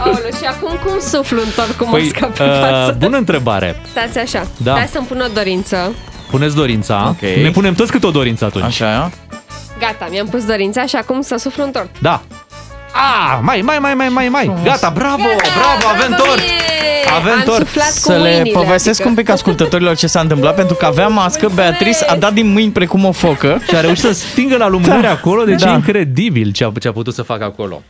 Aoleu, 0.04 0.30
și 0.40 0.44
acum 0.48 0.70
cum 0.84 0.98
suflu 1.00 1.38
un 1.40 1.48
tort 1.56 1.70
cu 1.72 1.88
Păi, 1.90 2.00
mosca 2.02 2.26
pe 2.26 2.42
uh, 2.42 2.48
față? 2.60 2.96
bună 2.98 3.16
întrebare. 3.16 3.80
Stați 3.90 4.18
așa. 4.18 4.46
Da. 4.56 4.72
Hai 4.72 4.86
să-mi 4.86 5.06
pun 5.06 5.20
o 5.28 5.32
dorință. 5.34 5.94
Puneți 6.30 6.56
dorința. 6.56 7.06
Ok. 7.08 7.20
Ne 7.42 7.50
punem 7.50 7.74
toți 7.74 7.90
câte 7.90 8.06
o 8.06 8.10
dorință 8.10 8.44
atunci. 8.44 8.64
Așa, 8.64 9.10
Gata, 9.78 10.06
mi-am 10.10 10.26
pus 10.26 10.44
dorința 10.44 10.86
și 10.86 10.96
acum 10.96 11.20
să 11.20 11.36
suflu 11.36 11.62
un 11.64 11.70
tort. 11.70 11.88
Da. 12.00 12.22
A, 12.92 13.38
mai, 13.42 13.60
mai, 13.64 13.78
mai, 13.78 13.94
mai, 13.94 14.08
mai, 14.08 14.28
mai. 14.28 14.52
Gata, 14.64 14.90
bravo, 14.90 15.16
bravo, 15.58 15.94
avem 15.96 16.14
tort. 16.16 16.40
Avem 17.16 17.32
Am 17.32 17.42
tort. 17.44 17.58
suflat 17.58 17.86
cu 17.86 17.92
Să 17.98 18.12
le 18.16 18.18
mâinile, 18.34 18.50
povestesc 18.58 18.88
adică... 19.00 19.08
un 19.08 19.14
pic 19.14 19.28
ascultătorilor 19.28 19.96
ce 19.96 20.06
s-a 20.06 20.20
întâmplat, 20.20 20.54
pentru 20.54 20.74
că 20.74 20.84
avea 20.86 21.08
mască, 21.08 21.48
Beatrice 21.54 22.04
a 22.04 22.16
dat 22.16 22.32
din 22.32 22.46
mâini 22.52 22.72
precum 22.72 23.04
o 23.04 23.12
focă. 23.12 23.60
Și 23.68 23.74
a 23.76 23.80
reușit 23.80 24.04
să 24.04 24.12
stingă 24.12 24.56
la 24.56 24.68
lumânări 24.68 25.02
Da. 25.02 25.10
acolo, 25.10 25.44
deci 25.44 25.60
Da. 25.62 25.70
e 25.70 25.74
incredibil 25.74 26.52
ce 26.52 26.64
a, 26.64 26.72
ce 26.80 26.88
a 26.88 26.92
putut 26.92 27.14
să 27.14 27.22
facă 27.22 27.44
acolo. 27.44 27.82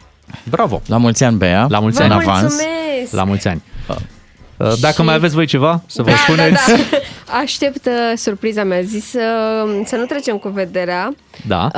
Bravo. 0.42 0.82
La 0.86 0.96
mulți 0.96 1.24
ani, 1.24 1.36
Bea. 1.36 1.66
La 1.68 1.78
mulți 1.78 1.96
Vă 1.96 2.02
ani. 2.02 2.12
mulțumesc. 2.12 2.44
avans. 2.44 3.10
La 3.10 3.24
mulți 3.24 3.48
ani. 3.48 3.62
Uh, 3.86 4.72
Dacă 4.80 4.94
Și- 4.94 5.02
mai 5.02 5.14
aveți 5.14 5.34
voi 5.34 5.46
ceva 5.46 5.82
să 5.86 6.02
vă 6.02 6.10
Da, 6.10 6.16
spuneți. 6.16 6.68
da, 6.70 6.76
da. 6.90 6.96
Aștept 7.42 7.86
uh, 7.86 7.92
surpriza 8.16 8.64
mea. 8.64 8.78
A 8.78 8.82
zis 8.82 9.04
să, 9.10 9.20
să 9.84 9.96
nu 9.96 10.04
trecem 10.04 10.36
cu 10.36 10.48
vederea, 10.48 11.14
Da. 11.46 11.64
uh, 11.64 11.70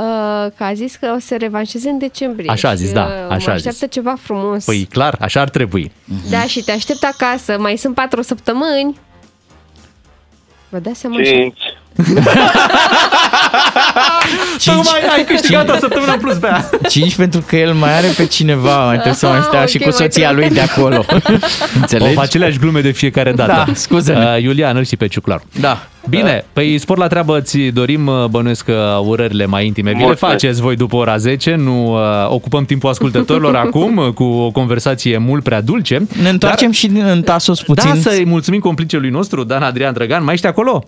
că 0.57 0.63
a 0.63 0.73
zis 0.73 0.95
că 0.95 1.13
o 1.15 1.19
să 1.19 1.35
revanșeze 1.39 1.89
în 1.89 1.97
decembrie. 1.97 2.49
Așa 2.51 2.69
a 2.69 2.75
zis, 2.75 2.87
Și, 2.87 2.93
da, 2.93 3.03
uh, 3.03 3.09
așa 3.09 3.25
mă 3.27 3.33
a 3.33 3.37
zis. 3.37 3.49
așteaptă 3.65 3.85
ceva 3.85 4.15
frumos. 4.21 4.65
Păi 4.65 4.87
clar, 4.91 5.17
așa 5.21 5.41
ar 5.41 5.49
trebui. 5.49 5.91
Da, 6.29 6.41
și 6.41 6.63
te 6.63 6.71
aștept 6.71 7.03
acasă. 7.03 7.55
Mai 7.59 7.75
sunt 7.77 7.95
patru 7.95 8.21
săptămâni. 8.21 8.99
Vă 10.69 10.77
dați 10.79 10.99
seama 10.99 11.17
și... 11.17 11.23
Cinci. 11.31 11.59
Tocmai 14.65 15.01
ai 15.17 15.23
câștigat 15.23 15.69
o 15.69 15.77
săptămână 15.79 16.11
în 16.13 16.19
plus, 16.19 16.37
Bea. 16.37 16.69
5 16.89 17.15
pentru 17.15 17.43
că 17.47 17.55
el 17.55 17.73
mai 17.73 17.97
are 17.97 18.07
pe 18.17 18.25
cineva, 18.25 18.85
mai 18.85 18.93
trebuie 18.93 19.13
să 19.13 19.27
mai 19.27 19.41
stea 19.41 19.61
Ah, 19.61 19.67
și 19.67 19.75
ok, 19.77 19.81
cu 19.83 19.89
mai 19.89 19.97
soția 19.97 20.25
trebuie. 20.27 20.47
lui 20.47 20.55
de 20.55 20.61
acolo. 20.61 21.05
Înțelegi? 21.81 22.17
O 22.17 22.19
aceleași 22.19 22.57
glume 22.57 22.81
de 22.81 22.91
fiecare 22.91 23.31
dată. 23.31 23.51
Da, 23.67 23.73
scuze-ne. 23.73 24.33
Uh, 24.35 24.41
Iulian, 24.43 24.75
îl 24.77 24.83
știi 24.83 24.97
pe 24.97 25.07
Ciuclar. 25.07 25.41
Da. 25.59 25.87
Bine, 26.09 26.45
păi 26.53 26.77
spor 26.77 26.97
la 26.97 27.07
treabă 27.07 27.39
ți 27.41 27.57
dorim, 27.59 28.07
uh, 28.07 28.25
bănuiesc 28.29 28.65
că 28.65 28.99
urările 29.05 29.45
mai 29.45 29.65
intime. 29.65 29.91
Vi 29.91 29.97
le 29.97 30.03
Mulțumesc. 30.05 30.33
faceți 30.39 30.61
voi 30.61 30.75
după 30.75 30.95
ora 30.95 31.17
10, 31.17 31.55
nu 31.55 31.93
uh, 31.93 31.99
ocupăm 32.29 32.65
timpul 32.65 32.89
ascultătorilor 32.89 33.55
acum 33.65 33.97
uh, 33.97 34.07
cu 34.13 34.23
o 34.23 34.51
conversație 34.51 35.17
mult 35.17 35.43
prea 35.43 35.61
dulce. 35.61 36.07
Ne 36.21 36.29
întoarcem 36.29 36.71
și 36.71 36.85
în 37.11 37.21
Tasos 37.21 37.61
puțin. 37.61 37.89
Da, 37.93 38.09
să-i 38.09 38.25
mulțumim 38.25 38.59
complicelui 38.59 39.09
nostru, 39.09 39.43
Dan 39.43 39.63
Adrian 39.63 39.93
Drăgan. 39.93 40.23
Mai 40.23 40.33
ești 40.33 40.47
acolo? 40.47 40.83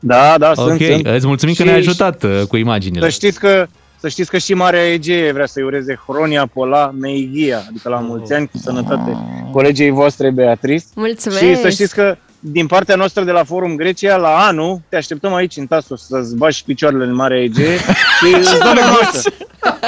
Da, 0.00 0.34
da, 0.38 0.52
ok, 0.56 0.66
sunt, 0.66 0.80
sunt. 0.80 1.06
îți 1.06 1.26
mulțumim 1.26 1.54
că 1.54 1.62
Și- 1.62 1.68
ne-ai 1.68 1.78
ajutat 1.80 2.22
uh, 2.22 2.42
cu 2.48 2.56
imaginile. 2.56 3.04
Să 3.04 3.08
știți 3.08 3.38
că 3.38 3.66
să 4.00 4.08
știți 4.08 4.30
că 4.30 4.38
și 4.38 4.54
Marea 4.54 4.92
Egee 4.92 5.32
vrea 5.32 5.46
să-i 5.46 5.62
ureze 5.62 6.00
Hronia 6.06 6.46
Pola 6.46 6.90
Meighia, 7.00 7.62
adică 7.68 7.88
la 7.88 7.96
mulți 7.98 8.32
ani, 8.32 8.48
cu 8.52 8.58
sănătate 8.58 9.16
colegii 9.52 9.90
voastre 9.90 10.30
Beatrice. 10.30 10.84
Mulțumesc! 10.94 11.40
Și 11.40 11.56
să 11.56 11.68
știți 11.68 11.94
că 11.94 12.16
din 12.40 12.66
partea 12.66 12.94
noastră 12.96 13.22
de 13.22 13.30
la 13.30 13.44
Forum 13.44 13.76
Grecia, 13.76 14.16
la 14.16 14.28
anul, 14.28 14.80
te 14.88 14.96
așteptăm 14.96 15.34
aici 15.34 15.56
în 15.56 15.66
Tasos 15.66 16.06
să-ți 16.06 16.36
bagi 16.36 16.62
picioarele 16.66 17.04
în 17.04 17.14
Marea 17.14 17.42
Egee 17.42 17.76
și 17.76 18.34
îți 18.40 18.58
dăm 18.58 18.78
o 18.78 18.96
masă. 19.04 19.30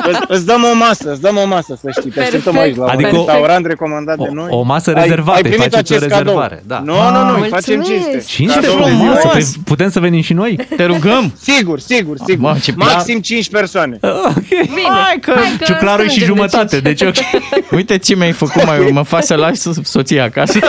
Îți, 0.08 0.20
îți 0.28 0.46
dăm 0.46 0.62
o 0.72 0.74
masă, 0.76 1.10
îți 1.10 1.20
dăm 1.20 1.36
o 1.36 1.46
masă, 1.46 1.78
să 1.82 1.90
știi. 1.98 2.10
Te 2.10 2.20
așteptăm 2.20 2.58
aici 2.58 2.76
la 2.76 2.86
Adică 2.86 3.08
un 3.12 3.16
o- 3.16 3.24
restaurant 3.24 3.66
recomandat 3.66 4.18
de 4.18 4.28
noi. 4.32 4.48
o, 4.50 4.58
o 4.58 4.62
masă 4.62 4.90
Ai- 4.94 5.02
rezervată, 5.02 5.36
ai 5.36 5.42
primit 5.42 5.58
faceți 5.72 5.92
o 5.92 5.96
acest 5.96 6.10
cadou. 6.10 6.24
rezervare. 6.24 6.62
Da. 6.66 6.78
Nu, 6.84 7.10
nu, 7.10 7.30
nu, 7.30 7.40
îi 7.42 7.48
facem 7.48 7.74
mulțumesc! 7.74 8.02
cinste. 8.10 8.24
Cinste 8.32 8.60
Cadou 8.60 8.76
de 8.76 8.82
frumos! 8.84 9.18
ziua. 9.20 9.32
Păi 9.32 9.44
putem 9.64 9.90
să 9.90 10.00
venim 10.00 10.20
și 10.22 10.32
noi? 10.32 10.58
Te 10.76 10.84
rugăm. 10.84 11.32
Sigur, 11.40 11.78
sigur, 11.80 12.16
sigur. 12.26 12.50
Mă, 12.50 12.56
ce 12.62 12.72
Maxim 12.76 13.20
5 13.20 13.50
persoane. 13.50 13.98
Ok. 14.02 14.48
Bine, 14.48 14.88
Hai 15.04 15.18
că 15.20 15.32
hai 15.36 15.56
că 15.58 15.64
Ciuclarul 15.64 16.04
e 16.04 16.08
și 16.08 16.20
strângem 16.20 16.34
de 16.34 16.50
jumătate, 16.50 16.80
cinci. 16.80 16.98
deci 16.98 17.02
ok. 17.08 17.70
Uite 17.78 17.98
ce 17.98 18.14
mi-ai 18.16 18.32
făcut, 18.32 18.64
mai 18.66 18.78
mă 18.90 19.02
faci 19.02 19.22
să 19.24 19.34
lași 19.34 19.60
so- 19.60 19.82
soția 19.82 20.24
acasă. 20.24 20.58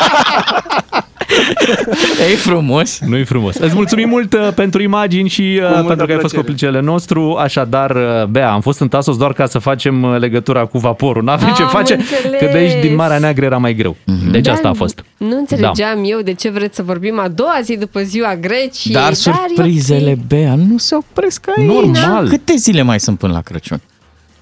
e 2.32 2.36
frumos. 2.36 2.98
Nu-i 3.06 3.24
frumos. 3.24 3.56
Îți 3.56 3.74
mulțumim 3.74 4.08
mult 4.08 4.32
uh, 4.32 4.48
pentru 4.54 4.82
imagini 4.82 5.28
și 5.28 5.60
uh, 5.62 5.68
multă 5.68 5.82
pentru 5.86 6.06
că 6.06 6.12
ai 6.12 6.18
fost 6.18 6.34
plăcere. 6.34 6.40
coplicele 6.40 6.80
nostru. 6.80 7.34
Așadar, 7.36 7.90
uh, 7.90 8.24
Bea, 8.24 8.52
am 8.52 8.60
fost 8.60 8.80
în 8.80 8.88
Tasos 8.88 9.16
doar 9.16 9.32
ca 9.32 9.46
să 9.46 9.58
facem 9.58 10.02
uh, 10.02 10.18
legătura 10.18 10.64
cu 10.64 10.78
vaporul. 10.78 11.22
N-avem 11.22 11.52
ce 11.56 11.62
Am 11.62 11.68
face, 11.68 11.94
înțeles. 11.94 12.40
că 12.40 12.48
de 12.52 12.58
aici 12.58 12.80
din 12.80 12.94
Marea 12.94 13.18
Neagră 13.18 13.44
era 13.44 13.58
mai 13.58 13.74
greu. 13.74 13.96
Deci 14.30 14.44
Da, 14.44 14.52
asta 14.52 14.68
a 14.68 14.72
fost. 14.72 15.04
Nu 15.16 15.36
înțelegeam 15.36 16.02
eu 16.04 16.20
de 16.20 16.32
ce 16.34 16.50
vreți 16.50 16.76
să 16.76 16.82
vorbim 16.82 17.18
a 17.18 17.28
doua 17.28 17.58
zi 17.62 17.76
după 17.76 18.00
ziua 18.02 18.36
Greciei. 18.36 18.94
Dar 18.94 19.10
e 19.10 19.14
surprizele, 19.14 20.10
ok. 20.18 20.26
Bea, 20.26 20.54
nu 20.54 20.78
se 20.78 20.94
opresc 20.94 21.46
aici. 21.56 21.66
Normal. 21.68 22.28
Câte 22.28 22.54
zile 22.56 22.82
mai 22.82 23.00
sunt 23.00 23.18
până 23.18 23.32
la 23.32 23.40
Crăciun? 23.40 23.80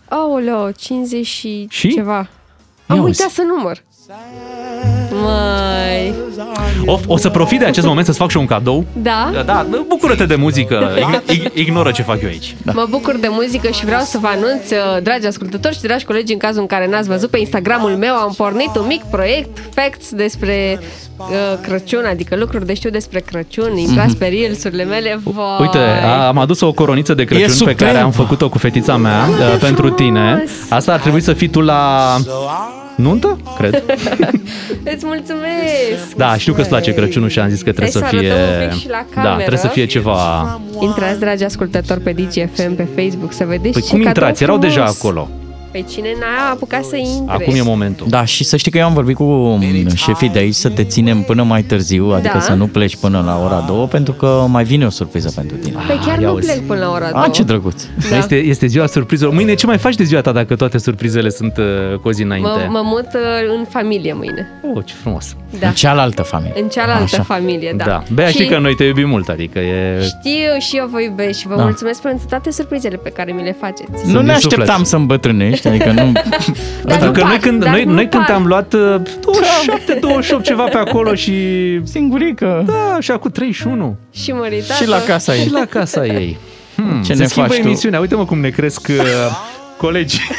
Aoleo, 0.08 0.70
50 0.70 1.26
și, 1.26 1.66
Și? 1.70 1.88
ceva. 1.88 2.28
Am 2.86 2.96
Ia 2.96 3.02
uitat 3.02 3.26
uzi. 3.26 3.34
să 3.34 3.42
număr. 3.56 3.76
Mai. 5.22 6.14
O, 6.86 6.98
o 7.06 7.16
să 7.16 7.28
profit 7.28 7.58
de 7.58 7.64
acest 7.64 7.86
moment 7.86 8.06
să-ți 8.06 8.18
fac 8.18 8.30
și 8.30 8.36
un 8.36 8.46
cadou. 8.46 8.84
Da? 8.92 9.30
Da, 9.46 9.66
bucură-te 9.88 10.24
de 10.26 10.34
muzică. 10.34 10.90
Ig- 10.98 11.34
ig- 11.36 11.52
ignoră 11.54 11.90
ce 11.90 12.02
fac 12.02 12.22
eu 12.22 12.28
aici. 12.28 12.56
Da. 12.62 12.72
Mă 12.72 12.86
bucur 12.90 13.16
de 13.16 13.28
muzică 13.30 13.68
și 13.70 13.84
vreau 13.84 14.00
să 14.00 14.18
vă 14.20 14.26
anunț, 14.26 14.70
uh, 14.70 15.02
dragi 15.02 15.26
ascultători 15.26 15.74
și 15.74 15.80
dragi 15.80 16.04
colegi, 16.04 16.32
în 16.32 16.38
cazul 16.38 16.60
în 16.60 16.66
care 16.66 16.88
n-ați 16.88 17.08
văzut 17.08 17.30
pe 17.30 17.38
Instagramul 17.38 17.90
meu, 17.90 18.14
am 18.14 18.34
pornit 18.36 18.76
un 18.76 18.84
mic 18.86 19.02
proiect, 19.10 19.58
facts 19.74 20.10
despre 20.12 20.80
uh, 21.16 21.26
Crăciun, 21.62 22.04
adică 22.08 22.36
lucruri 22.36 22.66
de 22.66 22.74
știu 22.74 22.90
despre 22.90 23.20
Crăciun, 23.20 23.76
intrați 23.76 24.16
pe 24.16 24.26
reels-urile 24.26 24.84
mele. 24.84 25.20
Vai. 25.24 25.44
Mhm. 25.54 25.62
Uite, 25.62 25.78
a- 26.04 26.26
am 26.26 26.38
adus 26.38 26.60
o 26.60 26.72
coroniță 26.72 27.14
de 27.14 27.22
E 27.22 27.24
Crăciun 27.24 27.46
pe 27.46 27.52
superb. 27.52 27.78
care 27.78 27.98
am 27.98 28.10
făcut-o 28.10 28.48
cu 28.48 28.58
fetița 28.58 28.96
mea 28.96 29.24
uh, 29.28 29.56
pentru 29.60 29.90
tine. 29.90 30.44
Asta 30.68 30.92
ar 30.92 31.00
trebui 31.00 31.20
să 31.20 31.32
fii 31.32 31.48
tu 31.48 31.60
la 31.60 32.16
Nuntă? 32.98 33.38
Cred. 33.58 33.82
Îți 34.94 35.04
mulțumesc! 35.06 36.14
Da, 36.16 36.36
știu 36.36 36.52
că 36.52 36.60
îți 36.60 36.68
place 36.68 36.94
Crăciunul 36.94 37.28
și 37.28 37.38
am 37.38 37.48
zis 37.48 37.58
că 37.62 37.70
trebuie 37.70 37.90
să 37.90 37.98
Trebuie 37.98 38.20
fie... 38.20 38.30
să 38.30 38.36
arătăm 38.36 38.62
un 38.62 38.68
pic 38.70 38.80
și 38.80 38.88
la 38.88 39.04
Da, 39.14 39.20
cameră. 39.20 39.36
trebuie 39.36 39.58
să 39.58 39.66
fie 39.68 39.84
ceva... 39.86 40.60
Intrați, 40.80 41.18
dragi 41.18 41.44
ascultători, 41.44 42.00
pe 42.00 42.12
DGFM, 42.12 42.74
pe 42.74 42.86
Facebook, 42.96 43.32
să 43.32 43.44
vedeți 43.44 43.72
Păi 43.72 43.82
ce 43.82 43.88
cum 43.88 43.98
cadou 43.98 44.06
intrați? 44.06 44.42
Erau 44.42 44.56
frumos. 44.56 44.74
deja 44.74 44.86
acolo. 44.86 45.28
Pe 45.70 45.84
cine 45.90 46.08
n-a 46.20 46.50
apucat 46.52 46.84
să 46.84 46.96
intre? 46.96 47.34
Acum 47.34 47.54
e 47.54 47.62
momentul. 47.62 48.06
Da, 48.10 48.24
și 48.24 48.44
să 48.44 48.56
știi 48.56 48.70
că 48.70 48.78
eu 48.78 48.84
am 48.84 48.92
vorbit 48.94 49.16
cu 49.16 49.58
șefii 49.94 50.28
de 50.28 50.38
aici 50.38 50.54
să 50.54 50.68
te 50.68 50.84
ținem 50.84 51.22
până 51.22 51.42
mai 51.42 51.62
târziu, 51.62 52.10
adică 52.14 52.30
Da. 52.34 52.40
să 52.40 52.52
nu 52.52 52.66
pleci 52.66 52.96
până 52.96 53.22
la 53.26 53.40
ora 53.44 53.64
2, 53.68 53.86
pentru 53.86 54.12
că 54.12 54.44
mai 54.48 54.64
vine 54.64 54.86
o 54.86 54.90
surpriză 54.90 55.32
pentru 55.34 55.56
tine. 55.56 55.76
Păi 55.86 56.00
chiar 56.06 56.18
ia 56.20 56.28
nu 56.28 56.34
uzi. 56.34 56.46
plec 56.52 56.66
până 56.66 56.80
la 56.80 56.90
ora 56.90 57.06
A, 57.12 57.20
2. 57.20 57.30
ce 57.30 57.42
drăguț! 57.42 57.82
Da. 58.10 58.16
Este, 58.16 58.34
este 58.36 58.66
ziua 58.66 58.86
surprizelor. 58.86 59.32
Mâine 59.34 59.54
ce 59.54 59.66
mai 59.66 59.78
faci 59.78 59.94
de 59.94 60.04
ziua 60.04 60.20
ta 60.20 60.32
dacă 60.32 60.56
toate 60.56 60.78
surprizele 60.78 61.28
sunt 61.28 61.56
uh, 61.56 61.98
cu 62.02 62.08
o 62.08 62.12
zi 62.12 62.22
înainte? 62.22 62.48
Mă, 62.50 62.66
mă 62.70 62.80
mut 62.84 63.06
uh, 63.14 63.20
în 63.58 63.64
familie 63.68 64.12
mâine. 64.12 64.46
Oh, 64.74 64.84
ce 64.84 64.94
frumos. 65.00 65.36
Da. 65.60 65.66
În 65.66 65.72
cealaltă 65.74 66.22
familie. 66.22 66.62
În 66.62 66.68
cealaltă 66.68 67.02
Așa. 67.02 67.22
familie, 67.22 67.74
da. 67.76 67.84
da. 67.84 68.02
Bea, 68.12 68.28
știi 68.28 68.44
Și- 68.44 68.50
că 68.50 68.58
noi 68.58 68.74
te 68.74 68.84
iubim 68.84 69.08
mult, 69.08 69.28
adică 69.28 69.58
e... 69.58 70.00
Știu 70.02 70.58
și 70.58 70.76
eu 70.76 70.88
vă 70.92 71.00
iubesc 71.00 71.38
și 71.38 71.46
vă 71.46 71.54
Da. 71.56 71.62
mulțumesc 71.62 72.00
pentru 72.02 72.26
toate 72.28 72.50
surprizele 72.50 72.96
pe 72.96 73.08
care 73.10 73.32
mi 73.32 73.42
le 73.42 73.56
faceți. 73.60 73.90
Nu 74.06 74.18
din 74.18 74.26
ne 74.26 74.32
suflet. 74.34 74.52
așteptam 74.58 74.82
să 74.84 74.96
îmbătrânești, 74.96 75.57
adică 75.66 75.90
nu... 75.92 76.12
Dar 76.12 76.24
Pentru 76.84 77.06
nu 77.06 77.12
că 77.12 77.20
par, 77.20 77.28
noi 77.28 77.38
când, 77.38 77.62
dar 77.64 77.72
noi, 77.72 77.84
nu 77.84 77.92
noi 77.92 78.08
când 78.08 78.22
par. 78.22 78.24
te-am 78.30 78.46
luat 78.46 78.72
uh, 78.72 78.80
27, 79.20 79.92
28 80.00 80.44
ceva 80.44 80.64
pe 80.64 80.76
acolo 80.76 81.14
și... 81.14 81.32
Singurică. 81.84 82.62
Da, 82.66 82.96
și 83.00 83.10
acum 83.10 83.30
31. 83.30 83.96
Și 84.12 84.32
măritată. 84.32 84.82
Și 84.82 84.88
la 84.88 85.00
casa 85.00 85.34
ei. 85.34 85.42
Și 85.42 85.50
la 85.50 85.64
casa 85.64 86.06
ei. 86.20 86.36
Hmm, 86.74 87.02
Ce 87.02 87.12
se 87.14 87.20
ne 87.20 87.26
schimbă 87.26 87.48
faci 87.48 87.58
tu? 87.60 87.66
emisiunea. 87.66 88.00
Uite-mă 88.00 88.24
cum 88.24 88.40
ne 88.40 88.48
cresc 88.48 88.86
uh, 88.88 88.96
colegi. 89.82 90.20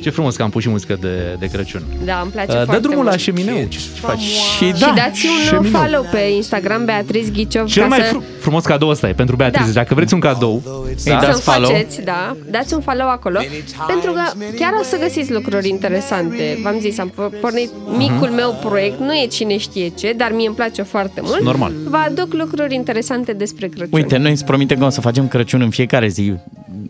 Ce 0.00 0.10
frumos 0.10 0.36
că 0.36 0.42
am 0.42 0.50
pus 0.50 0.62
și 0.62 0.68
muzică 0.68 0.96
de, 1.00 1.36
de 1.38 1.46
Crăciun. 1.46 1.82
Da, 2.04 2.20
îmi 2.22 2.30
place 2.30 2.52
Uh, 2.52 2.58
Dă 2.58 2.64
foarte 2.64 2.80
drumul 2.82 2.98
mult. 3.02 3.10
la 3.10 3.16
șemineu. 3.16 3.56
Ce 3.68 3.78
ce 3.94 4.00
faci? 4.00 4.18
Și 4.20 4.64
Și 4.64 4.80
da, 4.80 4.92
dați 4.96 5.26
un 5.26 5.44
șemineu. 5.48 5.80
follow 5.80 6.06
pe 6.10 6.18
Instagram 6.18 6.84
Beatriz 6.84 7.30
Ghiciov 7.30 7.66
Cel 7.66 7.82
ca 7.82 7.88
mai 7.88 7.98
să, 7.98 8.04
fru- 8.04 8.22
frumos 8.40 8.64
cadou 8.64 8.88
ăsta 8.88 9.08
e 9.08 9.12
pentru 9.12 9.36
Beatrice. 9.36 9.66
Da. 9.66 9.72
Dacă 9.72 9.94
vreți 9.94 10.14
un 10.14 10.20
cadou, 10.20 10.62
Ei, 10.88 10.94
da? 11.12 11.18
dați 11.20 11.42
să 11.42 11.50
follow. 11.50 11.70
faceți, 11.70 12.02
da, 12.02 12.36
dați 12.50 12.74
un 12.74 12.80
follow 12.80 13.08
acolo, 13.08 13.38
pentru 13.86 14.12
că 14.12 14.20
chiar 14.58 14.72
o 14.80 14.82
să 14.82 14.98
găsiți 15.02 15.32
lucruri 15.32 15.68
interesante. 15.68 16.58
V-am 16.62 16.76
zis, 16.80 16.98
am 16.98 17.08
por- 17.12 17.40
pornit 17.40 17.70
micul 17.96 18.28
meu 18.28 18.58
proiect, 18.64 18.98
nu 19.00 19.12
e 19.12 19.26
cine 19.26 19.56
știe 19.56 19.88
ce, 19.88 20.14
dar 20.16 20.32
mie 20.32 20.46
îmi 20.46 20.56
place 20.56 20.82
foarte 20.82 21.20
mult. 21.24 21.40
Normal. 21.42 21.72
Vă 21.88 21.96
aduc 22.06 22.32
lucruri 22.34 22.74
interesante 22.74 23.32
despre 23.32 23.66
Crăciun. 23.66 23.88
Uite, 23.92 24.16
noi 24.16 24.30
îți 24.30 24.44
promitem 24.44 24.78
că 24.78 24.84
o 24.84 24.88
să 24.88 25.00
facem 25.00 25.28
Crăciun 25.28 25.60
în 25.60 25.70
fiecare 25.70 26.08
zi 26.08 26.34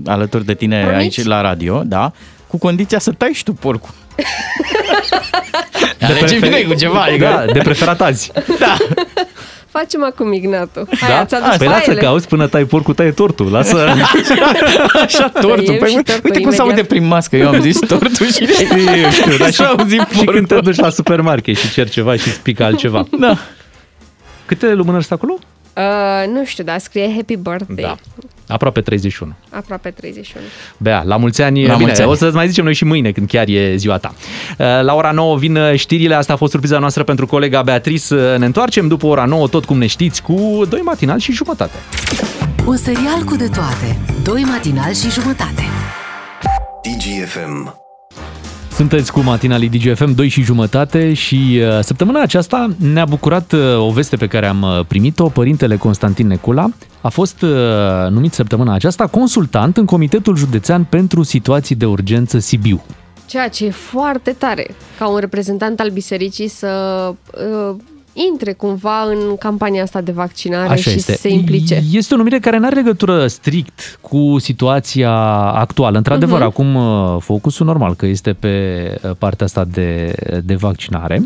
alături 0.06 0.44
de 0.44 0.54
tine 0.54 0.80
Promiți? 0.86 1.18
aici 1.18 1.26
la 1.28 1.40
radio, 1.40 1.82
da? 1.86 2.12
Cu 2.48 2.58
condiția 2.58 2.98
să 2.98 3.10
tai 3.12 3.30
și 3.32 3.42
tu 3.44 3.52
porcul. 3.52 3.90
De 5.98 6.04
Alege 6.04 6.24
prefer- 6.24 6.40
bine 6.40 6.60
cu 6.60 6.74
ceva, 6.74 7.02
adică... 7.02 7.24
Da, 7.46 7.52
de 7.52 7.58
preferat 7.58 8.00
azi. 8.00 8.30
da. 8.60 8.76
Facem 9.70 10.04
acum 10.04 10.32
Ignatul. 10.32 10.88
Hai, 11.00 11.08
Da? 11.08 11.18
ați 11.18 11.34
adus 11.34 11.56
Păi 11.56 11.66
lasă 11.66 11.80
foaiele? 11.80 12.00
că 12.00 12.06
auzi 12.06 12.26
până 12.26 12.46
tai 12.46 12.64
porcul, 12.64 12.94
taie 12.94 13.10
tortul. 13.10 13.50
Lasă. 13.50 13.76
Așa, 15.04 15.28
tortul. 15.28 15.64
eu 15.74 15.78
Păi, 15.78 15.88
și 15.90 15.96
uite 15.96 16.12
tortul 16.12 16.30
cum 16.30 16.32
se 16.32 16.40
imediat. 16.40 16.60
aude 16.60 16.82
prin 16.84 17.06
mască. 17.06 17.36
Eu 17.36 17.48
am 17.48 17.60
zis 17.60 17.78
tortul 17.78 18.26
și 18.26 18.32
Știu, 18.32 18.46
știu, 19.10 19.36
dar 19.38 19.48
și, 19.48 19.54
S-a 19.54 19.66
auzit 19.78 20.00
și 20.12 20.24
când 20.24 20.46
te 20.46 20.54
porcul. 20.54 20.60
duci 20.72 20.76
la 20.80 20.90
supermarket 20.90 21.56
și 21.56 21.70
ceri 21.70 21.90
ceva 21.90 22.16
și 22.16 22.28
îți 22.28 22.40
pică 22.40 22.64
altceva. 22.64 23.06
Da. 23.18 23.38
Câte 24.46 24.72
lumânări 24.72 25.04
sunt 25.04 25.20
acolo? 25.22 25.38
Uh, 25.76 26.28
nu 26.32 26.44
știu, 26.44 26.64
dar 26.64 26.78
scrie 26.78 27.12
Happy 27.14 27.36
Birthday. 27.36 27.74
Da. 27.84 27.96
Aproape 28.48 28.80
31. 28.80 29.34
Aproape 29.50 29.90
31. 29.90 30.44
Bea, 30.78 31.02
la 31.06 31.16
mulți 31.16 31.42
ani. 31.42 31.66
La 31.66 31.72
Bine, 31.72 31.84
mulți 31.84 32.00
ani. 32.00 32.10
o 32.10 32.14
să-ți 32.14 32.34
mai 32.34 32.48
zicem 32.48 32.64
noi 32.64 32.74
și 32.74 32.84
mâine, 32.84 33.12
când 33.12 33.28
chiar 33.28 33.48
e 33.48 33.76
ziua 33.76 33.96
ta. 33.98 34.14
Uh, 34.58 34.66
La 34.82 34.94
ora 34.94 35.10
9 35.10 35.36
vin 35.36 35.58
știrile, 35.74 36.14
asta 36.14 36.32
a 36.32 36.36
fost 36.36 36.50
surpriza 36.50 36.78
noastră 36.78 37.02
pentru 37.04 37.26
colega 37.26 37.62
Beatrice. 37.62 38.14
Ne 38.38 38.44
întoarcem 38.46 38.88
după 38.88 39.06
ora 39.06 39.24
9, 39.24 39.48
tot 39.48 39.64
cum 39.64 39.78
ne 39.78 39.86
știți, 39.86 40.22
cu 40.22 40.62
doi 40.68 40.80
matinal 40.80 41.18
și 41.18 41.32
jumătate. 41.32 41.76
Un 42.66 42.76
serial 42.76 43.22
cu 43.24 43.36
de 43.36 43.48
toate. 43.54 43.98
Doi 44.22 44.42
matinali 44.42 44.94
și 44.94 45.10
jumătate. 45.10 45.62
DGFM. 46.82 47.87
Sunteți 48.78 49.12
cu 49.12 49.20
matinalii 49.20 49.68
DGFM 49.68 50.14
2 50.14 50.28
și 50.28 50.42
jumătate 50.42 51.14
și 51.14 51.60
uh, 51.62 51.78
săptămâna 51.82 52.20
aceasta 52.20 52.68
ne-a 52.76 53.04
bucurat 53.04 53.52
uh, 53.52 53.60
o 53.78 53.90
veste 53.90 54.16
pe 54.16 54.26
care 54.26 54.46
am 54.46 54.62
uh, 54.62 54.84
primit-o. 54.88 55.28
Părintele 55.28 55.76
Constantin 55.76 56.26
Necula 56.26 56.68
a 57.00 57.08
fost 57.08 57.42
uh, 57.42 57.50
numit 58.10 58.32
săptămâna 58.32 58.74
aceasta 58.74 59.06
consultant 59.06 59.76
în 59.76 59.84
Comitetul 59.84 60.36
Județean 60.36 60.84
pentru 60.84 61.22
Situații 61.22 61.74
de 61.74 61.86
Urgență 61.86 62.38
Sibiu. 62.38 62.82
Ceea 63.26 63.48
ce 63.48 63.64
e 63.64 63.70
foarte 63.70 64.30
tare 64.30 64.66
ca 64.98 65.08
un 65.08 65.18
reprezentant 65.18 65.80
al 65.80 65.90
bisericii 65.90 66.48
să 66.48 67.12
uh, 67.70 67.76
intre 68.32 68.52
cumva 68.52 69.02
în 69.02 69.36
campania 69.38 69.82
asta 69.82 70.00
de 70.00 70.12
vaccinare 70.12 70.68
Așa 70.68 70.90
și 70.90 70.96
este. 70.96 71.12
să 71.12 71.18
se 71.20 71.28
implice. 71.28 71.82
Este 71.92 72.14
o 72.14 72.16
numire 72.16 72.38
care 72.38 72.58
nu 72.58 72.66
are 72.66 72.74
legătură 72.74 73.26
strict 73.26 73.98
cu 74.00 74.36
situația 74.38 75.10
actuală. 75.52 75.96
Într-adevăr, 75.96 76.38
Mhm. 76.38 76.46
acum 76.46 76.74
uh, 76.74 77.16
focusul 77.20 77.66
normal 77.66 77.94
că 77.94 78.06
este 78.06 78.32
pe 78.32 78.48
uh, 79.02 79.10
partea 79.18 79.46
asta 79.46 79.64
de, 79.64 80.14
de 80.44 80.54
vaccinare 80.54 81.22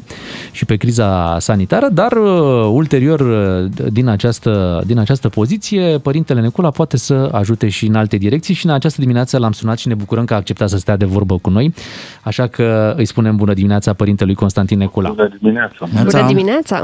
și 0.50 0.64
pe 0.64 0.76
criza 0.76 1.36
sanitară, 1.38 1.88
dar 1.92 2.12
uh, 2.12 2.70
ulterior 2.72 3.20
uh, 3.20 3.70
din 3.92 4.08
această, 4.08 4.82
din 4.86 4.98
această 4.98 5.28
poziție, 5.28 5.98
Părintele 5.98 6.40
Necula 6.40 6.70
poate 6.70 6.96
să 6.96 7.28
ajute 7.32 7.68
și 7.68 7.86
în 7.86 7.94
alte 7.94 8.16
direcții 8.16 8.54
și 8.54 8.66
în 8.66 8.72
această 8.72 9.00
dimineață 9.00 9.38
l-am 9.38 9.52
sunat 9.52 9.78
și 9.78 9.88
ne 9.88 9.94
bucurăm 9.94 10.24
că 10.24 10.32
a 10.34 10.36
acceptat 10.36 10.68
să 10.68 10.76
stea 10.78 10.96
de 10.96 11.04
vorbă 11.04 11.38
cu 11.42 11.50
noi, 11.50 11.74
așa 12.22 12.46
că 12.46 12.94
îi 12.96 13.04
spunem 13.06 13.36
bună 13.36 13.52
dimineața 13.54 13.92
Părintelui 13.92 14.34
Constantin 14.34 14.78
Necula. 14.78 15.08
Bună 15.08 15.28
dimineața! 15.40 15.86
Bună 16.02 16.26
dimineața! 16.26 16.81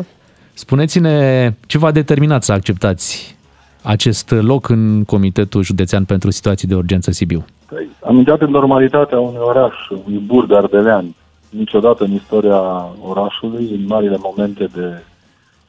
Spuneți-ne 0.64 1.50
ce 1.66 1.78
v-a 1.78 1.90
determinat 1.90 2.42
să 2.42 2.52
acceptați 2.52 3.36
acest 3.82 4.30
loc 4.30 4.68
în 4.68 5.04
Comitetul 5.04 5.62
Județean 5.62 6.04
pentru 6.04 6.30
Situații 6.30 6.68
de 6.68 6.74
Urgență 6.74 7.10
Sibiu. 7.10 7.44
Păi, 7.68 7.88
am 8.04 8.16
intrat 8.16 8.40
în 8.40 8.50
normalitatea 8.50 9.18
unui 9.18 9.40
oraș, 9.40 9.74
unui 10.06 10.18
burg 10.18 10.52
ardelean. 10.52 11.14
Niciodată 11.50 12.04
în 12.04 12.12
istoria 12.12 12.60
orașului, 13.00 13.68
în 13.70 13.84
marile 13.86 14.16
momente 14.20 14.64
de 14.64 15.02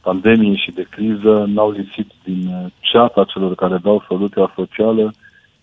pandemie 0.01 0.55
și 0.55 0.71
de 0.71 0.87
criză, 0.89 1.45
n-au 1.47 1.71
lipsit 1.71 2.07
din 2.23 2.47
uh, 2.47 2.71
ceata 2.79 3.23
celor 3.23 3.55
care 3.55 3.77
dau 3.83 4.03
soluția 4.07 4.53
socială 4.55 5.13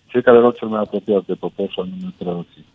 cei 0.05 0.21
care 0.21 0.37
erau 0.37 0.51
cel 0.51 0.67
mai 0.67 0.79
apropiați 0.79 1.25
de 1.25 1.33
popor 1.33 1.69
și 1.69 1.79
anume 1.79 2.13
preoții. 2.17 2.65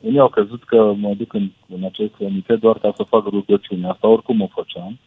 Unii 0.00 0.18
au 0.18 0.28
crezut 0.28 0.64
că 0.64 0.92
mă 0.96 1.14
duc 1.16 1.32
în, 1.32 1.50
în 1.76 1.84
acest 1.84 2.12
comitet 2.18 2.60
doar 2.60 2.78
ca 2.78 2.92
să 2.96 3.02
fac 3.02 3.24
rugăciune. 3.26 3.88
Asta 3.88 4.08
oricum 4.08 4.40
o 4.40 4.48
făceam. 4.54 4.98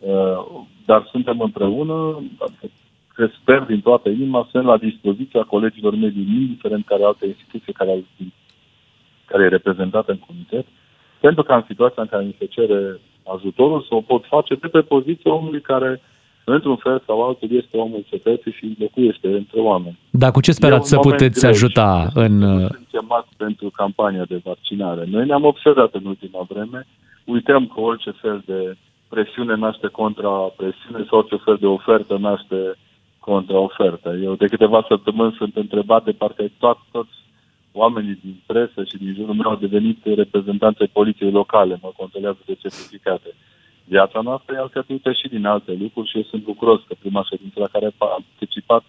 Uh, 0.00 0.62
dar 0.84 1.08
suntem 1.10 1.40
împreună, 1.40 2.22
că 3.14 3.28
sper 3.40 3.62
din 3.62 3.80
toată 3.80 4.08
inima, 4.08 4.48
sunt 4.50 4.64
la 4.64 4.76
dispoziția 4.76 5.42
colegilor 5.42 5.94
mei 5.94 6.10
din 6.10 6.28
indiferent 6.40 6.84
care 6.86 7.04
alte 7.04 7.26
instituții 7.26 7.72
care, 7.72 7.90
au, 7.90 8.02
care 9.24 9.44
e 9.44 9.48
reprezentată 9.48 10.10
în 10.12 10.18
comitet, 10.18 10.66
pentru 11.20 11.42
că 11.42 11.52
în 11.52 11.64
situația 11.66 12.02
în 12.02 12.08
care 12.08 12.24
mi 12.24 12.36
se 12.38 12.46
cere 12.46 13.00
ajutorul 13.36 13.80
să 13.88 13.94
o 13.94 14.00
pot 14.00 14.24
face 14.24 14.54
de 14.54 14.68
pe 14.68 14.80
poziția 14.80 15.32
omului 15.32 15.60
care, 15.60 16.00
într-un 16.44 16.76
fel 16.76 17.02
sau 17.06 17.22
altul, 17.22 17.48
este 17.52 17.76
omul 17.76 18.04
cetății 18.08 18.52
și 18.52 18.76
locuiește 18.78 19.28
între 19.28 19.60
oameni. 19.60 19.98
Dar 20.10 20.30
cu 20.30 20.40
ce 20.40 20.52
sperați 20.52 20.86
E 20.86 20.88
să 20.88 20.96
un 20.96 21.00
moment 21.04 21.20
puteți 21.20 21.40
greu 21.40 21.50
ajuta 21.50 22.06
și 22.10 22.18
în... 22.18 22.40
Sunt 22.58 22.86
chemat 22.90 23.26
pentru 23.36 23.70
campania 23.76 24.24
de 24.24 24.40
vaccinare. 24.44 25.04
Noi 25.10 25.26
ne-am 25.26 25.44
observat 25.44 25.94
în 25.94 26.04
ultima 26.04 26.46
vreme, 26.48 26.86
uităm 27.24 27.66
că 27.66 27.80
orice 27.80 28.10
fel 28.10 28.42
de 28.46 28.76
presiune 29.14 29.54
naște 29.54 29.86
contra 29.86 30.30
presiune 30.60 31.04
sau 31.08 31.18
orice 31.18 31.36
fel 31.36 31.56
de 31.60 31.66
ofertă 31.66 32.16
naște 32.16 32.76
contra 33.18 33.58
ofertă. 33.58 34.10
Eu 34.22 34.34
de 34.34 34.46
câteva 34.46 34.84
săptămâni 34.88 35.36
sunt 35.38 35.56
întrebat 35.56 36.04
de 36.04 36.12
parcă 36.12 36.44
toți, 36.58 36.80
toți 36.90 37.14
oamenii 37.72 38.18
din 38.22 38.36
presă 38.46 38.84
și 38.84 38.96
din 38.96 39.14
jurul 39.14 39.34
meu 39.34 39.50
au 39.50 39.56
devenit 39.56 39.98
reprezentanțe 40.04 40.84
poliției 40.84 41.30
locale, 41.30 41.78
mă 41.82 41.92
controlează 41.96 42.38
de 42.46 42.54
certificate. 42.54 43.30
Viața 43.84 44.20
noastră 44.20 44.54
e 44.54 44.58
alcătuită 44.58 45.12
și 45.12 45.28
din 45.28 45.46
alte 45.46 45.72
lucruri 45.80 46.08
și 46.08 46.16
eu 46.16 46.22
sunt 46.22 46.42
bucuros 46.42 46.80
că 46.88 46.94
prima 46.98 47.22
ședință 47.22 47.60
la 47.60 47.68
care 47.72 47.84
am 47.84 47.94
participat 47.96 48.84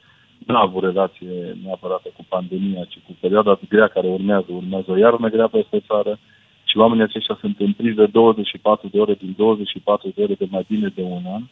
nu 0.48 0.56
a 0.56 0.62
avut 0.62 0.84
relație 0.84 1.58
neapărat 1.64 2.02
cu 2.02 2.26
pandemia, 2.30 2.84
ci 2.84 2.98
cu 3.06 3.16
perioada 3.20 3.60
grea 3.70 3.88
care 3.88 4.08
urmează. 4.08 4.46
Urmează 4.50 4.92
o 4.92 4.98
iarnă 4.98 5.30
grea 5.30 5.48
peste 5.48 5.80
țară 5.88 6.20
și 6.72 6.78
oamenii 6.78 7.04
aceștia 7.04 7.38
sunt 7.40 7.60
în 7.60 7.74
priză 7.74 8.08
24 8.08 8.88
de 8.88 9.00
ore 9.00 9.14
din 9.14 9.34
24 9.38 10.12
de 10.16 10.24
ore 10.24 10.34
de 10.34 10.48
mai 10.50 10.66
bine 10.68 10.88
de 10.96 11.02
un 11.02 11.24
an. 11.26 11.44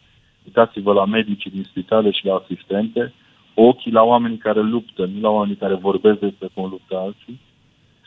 Uitați-vă 0.46 0.94
la 0.94 1.06
medicii 1.06 1.52
din 1.52 1.64
spitale 1.64 2.12
și 2.12 2.26
la 2.26 2.36
asistente, 2.36 3.14
ochii 3.54 3.92
la 3.92 4.04
oamenii 4.04 4.38
care 4.38 4.62
luptă, 4.62 5.06
nu 5.06 5.20
la 5.22 5.30
oamenii 5.30 5.56
care 5.64 5.76
vorbesc 5.76 6.20
despre 6.20 6.48
cum 6.54 6.70
luptă 6.70 6.98
alții 6.98 7.40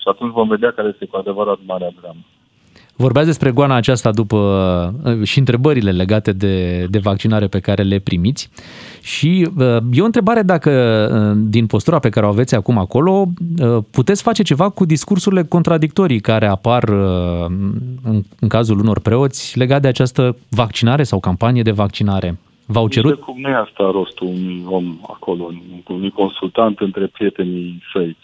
și 0.01 0.09
atunci 0.09 0.33
vom 0.33 0.49
vedea 0.49 0.73
care 0.73 0.89
este 0.89 1.07
cu 1.07 1.17
adevărat 1.17 1.59
marea 1.67 1.91
dramă. 2.01 2.25
Vorbeați 3.03 3.27
despre 3.27 3.51
goana 3.51 3.75
aceasta 3.75 4.11
după 4.11 4.39
uh, 5.05 5.23
și 5.23 5.39
întrebările 5.39 5.91
legate 5.91 6.33
de, 6.33 6.87
de 6.91 6.99
vaccinare 6.99 7.47
pe 7.47 7.61
care 7.61 7.83
le 7.83 7.99
primiți 7.99 8.51
și 9.03 9.49
uh, 9.59 9.77
e 9.93 10.01
o 10.01 10.05
întrebare 10.05 10.43
dacă 10.43 10.71
uh, 10.71 11.43
din 11.49 11.67
postura 11.67 11.99
pe 11.99 12.09
care 12.09 12.27
o 12.27 12.29
aveți 12.29 12.55
acum 12.55 12.79
acolo 12.79 13.27
puteți 13.91 14.23
face 14.23 14.43
ceva 14.43 14.69
cu 14.69 14.85
discursurile 14.85 15.43
contradictorii 15.43 16.21
care 16.21 16.47
apar 16.47 16.89
în, 18.05 18.23
în 18.41 18.49
cazul 18.49 18.79
unor 18.79 19.01
preoți 19.01 19.59
legat 19.59 19.83
de 19.83 19.89
această 19.89 20.37
vaccinare 20.49 21.03
sau 21.03 21.21
campanie 21.21 21.63
de 21.63 21.71
vaccinare. 21.71 22.39
V-au 22.67 22.89
cerut? 22.89 23.21
cum 23.21 23.41
nu 23.41 23.49
e 23.49 23.55
asta 23.55 23.91
rostul 23.93 24.27
unui 24.27 24.65
om 24.67 24.99
acolo, 25.09 25.51
unui 25.89 26.11
consultant 26.11 26.79
între 26.79 27.07
prietenii 27.07 27.83
săi 27.93 28.17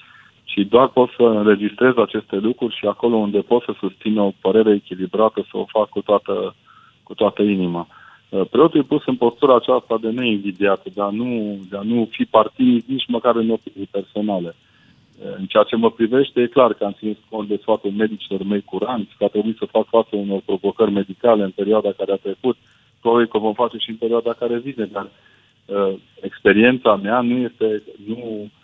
și 0.59 0.65
doar 0.65 0.89
pot 0.89 1.11
să 1.17 1.23
înregistrez 1.23 1.97
aceste 1.97 2.37
lucruri 2.37 2.75
și 2.75 2.87
acolo 2.87 3.17
unde 3.17 3.41
pot 3.41 3.63
să 3.63 3.73
susțin 3.79 4.19
o 4.19 4.33
părere 4.41 4.73
echilibrată, 4.75 5.47
să 5.51 5.57
o 5.57 5.65
fac 5.65 5.89
cu 5.89 6.01
toată, 6.01 6.55
cu 7.03 7.15
toată 7.15 7.43
inima. 7.43 7.87
Uh, 8.29 8.43
preotul 8.51 8.81
e 8.81 8.83
pus 8.83 9.03
în 9.07 9.17
postura 9.17 9.57
aceasta 9.57 9.99
de 10.01 10.11
neinvidiat, 10.11 10.83
de 10.95 11.01
a 11.01 11.11
nu, 11.11 11.59
de 11.71 11.77
a 11.77 11.83
nu 11.83 12.09
fi 12.11 12.25
partinic 12.25 12.87
nici 12.87 13.07
măcar 13.09 13.37
în 13.37 13.51
opinii 13.51 13.89
personale. 13.91 14.55
Uh, 14.55 15.35
în 15.39 15.47
ceea 15.47 15.63
ce 15.63 15.77
mă 15.77 15.91
privește, 15.91 16.41
e 16.41 16.47
clar 16.47 16.73
că 16.75 16.85
am 16.85 16.97
ținut 16.99 17.19
cont 17.31 17.49
de 17.49 17.59
sfatul 17.61 17.91
medicilor 17.91 18.43
mei 18.43 18.63
curanți, 18.63 19.15
că 19.19 19.25
a 19.25 19.29
trebuit 19.29 19.57
să 19.57 19.65
fac 19.65 19.87
față 19.89 20.17
unor 20.17 20.41
provocări 20.45 20.91
medicale 20.91 21.43
în 21.43 21.51
perioada 21.51 21.91
care 21.97 22.13
a 22.13 22.25
trecut, 22.27 22.57
probabil 23.01 23.27
că 23.27 23.39
vom 23.39 23.55
face 23.55 23.77
și 23.79 23.91
în 23.91 23.97
perioada 23.97 24.33
care 24.33 24.59
vine, 24.59 24.85
dar 24.85 25.09
uh, 25.67 25.95
experiența 26.21 26.97
mea 26.97 27.21
nu 27.21 27.37
este, 27.37 27.83
nu, 28.07 28.17
Uh, 28.39 28.58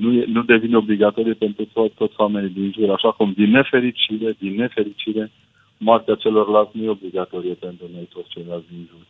nu, 0.00 0.12
e, 0.12 0.24
nu 0.26 0.42
devine 0.42 0.76
obligatorie 0.76 1.32
pentru 1.32 1.64
to- 1.64 1.94
toți 1.94 2.14
oamenii 2.16 2.50
din 2.50 2.72
jur, 2.78 2.90
așa 2.90 3.10
cum 3.12 3.32
din 3.36 3.50
nefericire, 3.50 4.36
din 4.38 4.54
nefericire, 4.54 5.30
moartea 5.76 6.14
celorlalți 6.14 6.70
nu 6.76 6.84
e 6.84 6.88
obligatorie 6.88 7.52
pentru 7.52 7.84
noi 7.94 8.08
toți 8.12 8.28
ceilalți 8.28 8.66
din 8.68 8.88
jur. 8.90 9.00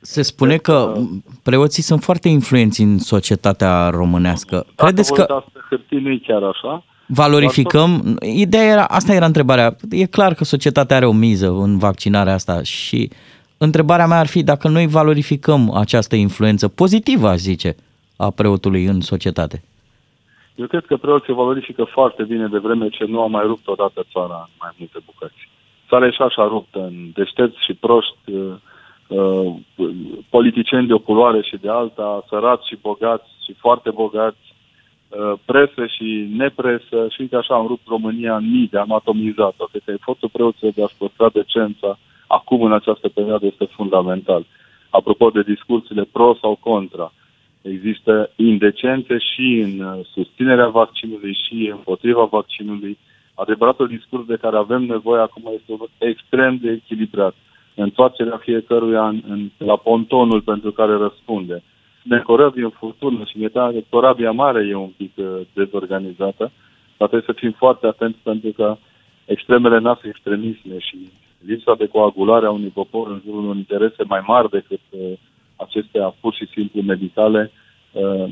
Se 0.00 0.22
spune 0.22 0.56
că 0.56 0.94
preoții 1.42 1.82
sunt 1.82 2.02
foarte 2.02 2.28
influenți 2.28 2.82
în 2.82 2.98
societatea 2.98 3.88
românească. 3.88 4.54
Dacă 4.54 4.84
Credeți 4.84 5.12
că 5.12 5.42
pe 5.52 5.60
hârtii 5.68 5.98
nu 5.98 6.10
e 6.10 6.20
chiar 6.26 6.42
așa. 6.42 6.84
valorificăm? 7.06 8.18
Ideea 8.36 8.64
era, 8.64 8.84
asta 8.84 9.14
era 9.14 9.26
întrebarea. 9.26 9.76
E 9.90 10.06
clar 10.06 10.34
că 10.34 10.44
societatea 10.44 10.96
are 10.96 11.06
o 11.06 11.12
miză 11.12 11.50
în 11.50 11.78
vaccinarea 11.78 12.32
asta 12.34 12.62
și 12.62 13.10
întrebarea 13.58 14.06
mea 14.06 14.18
ar 14.18 14.26
fi 14.26 14.42
dacă 14.42 14.68
noi 14.68 14.86
valorificăm 14.86 15.70
această 15.70 16.16
influență 16.16 16.68
pozitivă, 16.68 17.28
aș 17.28 17.38
zice, 17.38 17.76
a 18.16 18.30
preotului 18.30 18.84
în 18.84 19.00
societate. 19.00 19.62
Eu 20.54 20.66
cred 20.66 20.86
că 20.86 20.96
preoții 20.96 21.32
valorifică 21.32 21.84
foarte 21.84 22.22
bine 22.22 22.46
de 22.46 22.58
vreme 22.58 22.88
ce 22.88 23.04
nu 23.04 23.20
a 23.20 23.26
mai 23.26 23.46
rupt 23.46 23.66
odată 23.66 24.04
țara 24.12 24.48
în 24.48 24.54
mai 24.60 24.70
multe 24.78 24.98
bucăți. 25.04 25.48
Țara 25.88 26.06
e 26.06 26.10
și 26.10 26.22
așa 26.22 26.46
ruptă 26.46 26.78
în 26.78 27.10
deștepți 27.14 27.64
și 27.64 27.74
proști, 27.74 28.30
uh, 28.30 28.54
uh, 29.08 29.54
politicieni 30.30 30.86
de 30.86 30.92
o 30.92 30.98
culoare 30.98 31.42
și 31.42 31.56
de 31.56 31.70
alta, 31.70 32.24
sărați 32.28 32.68
și 32.68 32.78
bogați 32.82 33.28
și 33.44 33.52
foarte 33.52 33.90
bogați, 33.90 34.54
uh, 35.08 35.32
presă 35.44 35.86
și 35.86 36.28
nepresă 36.36 37.06
și 37.08 37.20
uite 37.20 37.36
așa 37.36 37.54
am 37.54 37.66
rupt 37.66 37.86
România 37.86 38.36
în 38.36 38.50
mii 38.50 38.68
de 38.70 38.78
am 38.78 38.92
atomizat-o. 38.92 39.64
Cred 39.64 39.82
că 39.84 39.90
efortul 39.90 40.28
preoților 40.32 40.72
de 40.72 40.82
a-și 40.82 40.96
păstra 40.98 41.28
decența 41.28 41.98
acum 42.26 42.62
în 42.62 42.72
această 42.72 43.08
perioadă 43.08 43.46
este 43.46 43.64
fundamental. 43.64 44.46
Apropo 44.90 45.30
de 45.30 45.42
discursurile 45.42 46.08
pro 46.12 46.36
sau 46.40 46.58
contra, 46.60 47.12
Există 47.72 48.30
indecențe 48.36 49.18
și 49.18 49.60
în 49.66 49.80
uh, 49.80 50.06
susținerea 50.12 50.68
vaccinului 50.68 51.38
și 51.46 51.68
împotriva 51.72 52.24
vaccinului. 52.24 52.98
Adevăratul 53.34 53.88
discurs 53.88 54.26
de 54.26 54.36
care 54.36 54.56
avem 54.56 54.82
nevoie 54.82 55.20
acum 55.20 55.42
este 55.54 55.72
unul 55.72 55.90
extrem 55.98 56.56
de 56.56 56.70
echilibrat. 56.70 57.34
Întoarcerea 57.74 58.36
fiecăruia 58.36 59.08
în, 59.08 59.22
în, 59.28 59.50
la 59.58 59.76
pontonul 59.76 60.40
pentru 60.40 60.72
care 60.72 60.92
răspunde. 60.96 61.62
Ne 62.02 62.18
corăbii 62.18 62.62
în 62.62 62.70
furtună 62.70 63.24
și 63.24 63.38
ne 63.38 63.48
că 63.48 63.72
corabia 63.88 64.30
mare 64.30 64.66
e 64.66 64.74
un 64.74 64.92
pic 64.96 65.12
uh, 65.16 65.26
dezorganizată, 65.52 66.52
dar 66.96 67.08
trebuie 67.08 67.34
să 67.34 67.40
fim 67.40 67.52
foarte 67.52 67.86
atenți 67.86 68.18
pentru 68.22 68.50
că 68.50 68.76
extremele 69.24 69.78
noastre 69.78 70.08
extremisme 70.08 70.78
și 70.78 70.98
lipsa 71.46 71.74
de 71.74 71.86
coagulare 71.86 72.46
a 72.46 72.50
unui 72.50 72.68
popor 72.74 73.10
în 73.10 73.20
jurul 73.24 73.42
unor 73.42 73.56
interese 73.56 74.02
mai 74.06 74.22
mari 74.26 74.50
decât 74.50 74.80
uh, 74.90 75.12
acestea 75.56 76.14
pur 76.20 76.34
și 76.34 76.46
simplu 76.54 76.80
medicale 76.80 77.50
uh, 77.92 78.30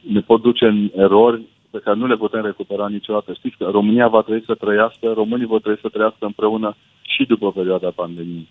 ne 0.00 0.20
pot 0.20 0.42
duce 0.42 0.66
în 0.66 0.90
erori 0.96 1.42
pe 1.70 1.80
care 1.84 1.96
nu 1.96 2.06
le 2.06 2.16
putem 2.16 2.42
recupera 2.44 2.88
niciodată. 2.88 3.32
Știți 3.32 3.56
că 3.56 3.64
România 3.70 4.08
va 4.08 4.22
trebui 4.22 4.42
să 4.46 4.54
trăiască, 4.54 5.12
românii 5.14 5.46
vor 5.46 5.60
trebui 5.60 5.78
să 5.82 5.88
trăiască 5.88 6.24
împreună 6.26 6.76
și 7.02 7.24
după 7.24 7.52
perioada 7.52 7.90
pandemiei. 7.94 8.48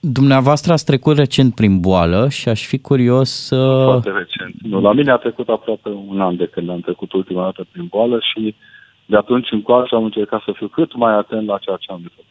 Dumneavoastră 0.00 0.72
ați 0.72 0.84
trecut 0.84 1.16
recent 1.16 1.54
prin 1.54 1.80
boală 1.80 2.28
și 2.28 2.48
aș 2.48 2.66
fi 2.66 2.78
curios 2.78 3.30
să... 3.30 3.82
Foarte 3.84 4.10
recent. 4.10 4.54
Nu, 4.62 4.80
la 4.80 4.92
mine 4.92 5.10
a 5.10 5.16
trecut 5.16 5.48
aproape 5.48 5.88
un 5.88 6.20
an 6.20 6.36
de 6.36 6.46
când 6.46 6.70
am 6.70 6.80
trecut 6.80 7.12
ultima 7.12 7.42
dată 7.42 7.66
prin 7.72 7.86
boală 7.90 8.18
și 8.32 8.54
de 9.06 9.16
atunci 9.16 9.50
încoace 9.50 9.94
am 9.94 10.04
încercat 10.04 10.42
să 10.44 10.52
fiu 10.54 10.68
cât 10.68 10.96
mai 10.96 11.12
atent 11.16 11.46
la 11.46 11.58
ceea 11.58 11.76
ce 11.76 11.92
am 11.92 11.98
de 12.02 12.08
făcut. 12.14 12.26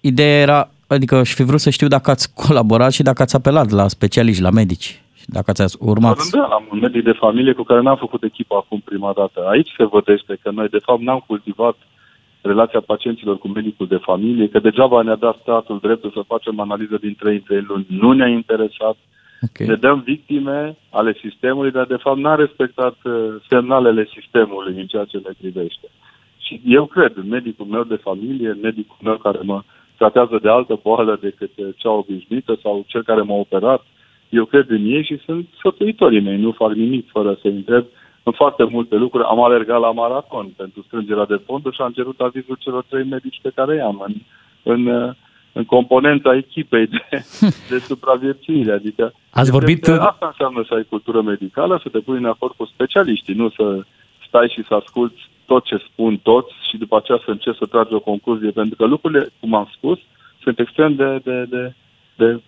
Ideea 0.00 0.40
era 0.40 0.70
Adică 0.92 1.14
aș 1.14 1.34
fi 1.34 1.42
vrut 1.42 1.60
să 1.60 1.70
știu 1.70 1.88
dacă 1.88 2.10
ați 2.10 2.34
colaborat 2.34 2.92
și 2.92 3.02
dacă 3.02 3.22
ați 3.22 3.36
apelat 3.36 3.70
la 3.70 3.88
specialiști, 3.88 4.42
la 4.42 4.50
medici. 4.50 5.00
Și 5.14 5.24
dacă 5.26 5.50
ați 5.50 5.76
urmat... 5.80 6.30
Da, 6.30 6.42
am 6.42 6.68
un 6.70 6.78
medic 6.78 7.04
de 7.04 7.12
familie 7.24 7.52
cu 7.52 7.62
care 7.62 7.80
n-am 7.80 7.96
făcut 7.96 8.22
echipă 8.22 8.54
acum 8.54 8.80
prima 8.84 9.12
dată. 9.16 9.40
Aici 9.48 9.70
se 9.76 9.84
vădește 9.84 10.38
că 10.42 10.50
noi, 10.50 10.68
de 10.68 10.78
fapt, 10.78 11.00
n-am 11.00 11.24
cultivat 11.26 11.76
relația 12.40 12.80
pacienților 12.80 13.38
cu 13.38 13.48
medicul 13.48 13.86
de 13.86 14.00
familie, 14.02 14.48
că 14.48 14.58
degeaba 14.58 15.02
ne-a 15.02 15.16
dat 15.16 15.36
statul 15.42 15.78
dreptul 15.82 16.10
să 16.14 16.22
facem 16.26 16.60
analiză 16.60 16.96
din 17.00 17.14
3 17.18 17.34
în 17.34 17.42
3 17.42 17.64
luni. 17.68 17.86
Nu 17.88 18.12
ne-a 18.12 18.28
interesat. 18.28 18.96
Okay. 19.42 19.66
Ne 19.66 19.74
dăm 19.74 20.00
victime 20.00 20.76
ale 20.90 21.16
sistemului, 21.24 21.70
dar 21.70 21.86
de 21.86 21.96
fapt 21.96 22.18
n-a 22.18 22.34
respectat 22.34 22.96
uh, 23.04 23.12
semnalele 23.48 24.08
sistemului 24.14 24.74
în 24.80 24.86
ceea 24.86 25.04
ce 25.04 25.16
le 25.16 25.34
privește. 25.40 25.86
Și 26.38 26.60
eu 26.64 26.84
cred, 26.86 27.12
medicul 27.28 27.66
meu 27.66 27.82
de 27.82 27.94
familie, 28.02 28.58
medicul 28.62 28.96
meu 29.02 29.16
care 29.16 29.38
mă 29.42 29.62
tratează 29.96 30.38
de 30.42 30.48
altă 30.48 30.80
boală 30.82 31.18
decât 31.20 31.50
cea 31.76 31.90
obișnuită 31.90 32.58
sau 32.62 32.84
cel 32.86 33.02
care 33.02 33.20
m-a 33.20 33.34
operat. 33.34 33.84
Eu 34.28 34.44
cred 34.44 34.70
în 34.70 34.84
ei 34.84 35.04
și 35.04 35.20
sunt 35.24 35.48
sfătuitorii 35.58 36.20
mei, 36.20 36.36
nu 36.36 36.52
fac 36.52 36.72
nimic 36.72 37.10
fără 37.10 37.38
să 37.40 37.48
întreb 37.48 37.84
în 38.22 38.32
foarte 38.32 38.64
multe 38.64 38.96
lucruri. 38.96 39.24
Am 39.24 39.42
alergat 39.42 39.80
la 39.80 39.92
maraton 39.92 40.52
pentru 40.56 40.82
strângerea 40.86 41.24
de 41.24 41.40
fonduri 41.46 41.74
și 41.74 41.82
am 41.82 41.92
cerut 41.92 42.20
avizul 42.20 42.56
celor 42.58 42.84
trei 42.88 43.04
medici 43.04 43.40
pe 43.42 43.52
care 43.54 43.74
i-am 43.76 44.04
în, 44.06 44.14
în, 44.62 45.12
în 45.52 45.64
componenta 45.64 46.34
echipei 46.34 46.86
de, 46.86 47.00
de 47.70 47.78
supraviețuire. 47.78 48.72
Adică 48.72 49.12
Ați 49.30 49.50
vorbit... 49.50 49.88
Asta 49.88 50.26
înseamnă 50.26 50.64
să 50.68 50.74
ai 50.74 50.86
cultură 50.88 51.22
medicală, 51.22 51.80
să 51.82 51.88
te 51.88 51.98
pui 51.98 52.16
în 52.16 52.24
acord 52.24 52.54
cu 52.56 52.64
specialiștii, 52.64 53.34
nu 53.34 53.48
să 53.48 53.80
stai 54.26 54.48
și 54.48 54.64
să 54.64 54.74
asculți 54.74 55.30
tot 55.52 55.64
ce 55.64 55.86
spun 55.88 56.12
toți 56.16 56.52
și 56.68 56.76
după 56.76 56.96
aceea 56.96 57.20
să 57.24 57.30
încerc 57.30 57.56
să 57.58 57.66
tragi 57.66 57.94
o 57.94 58.06
concluzie, 58.10 58.50
pentru 58.50 58.76
că 58.76 58.84
lucrurile, 58.84 59.28
cum 59.40 59.54
am 59.54 59.68
spus, 59.76 59.98
sunt 60.42 60.58
extrem 60.58 60.94
de, 60.94 61.20
de, 61.24 61.36
de, 61.54 61.74
de 62.16 62.40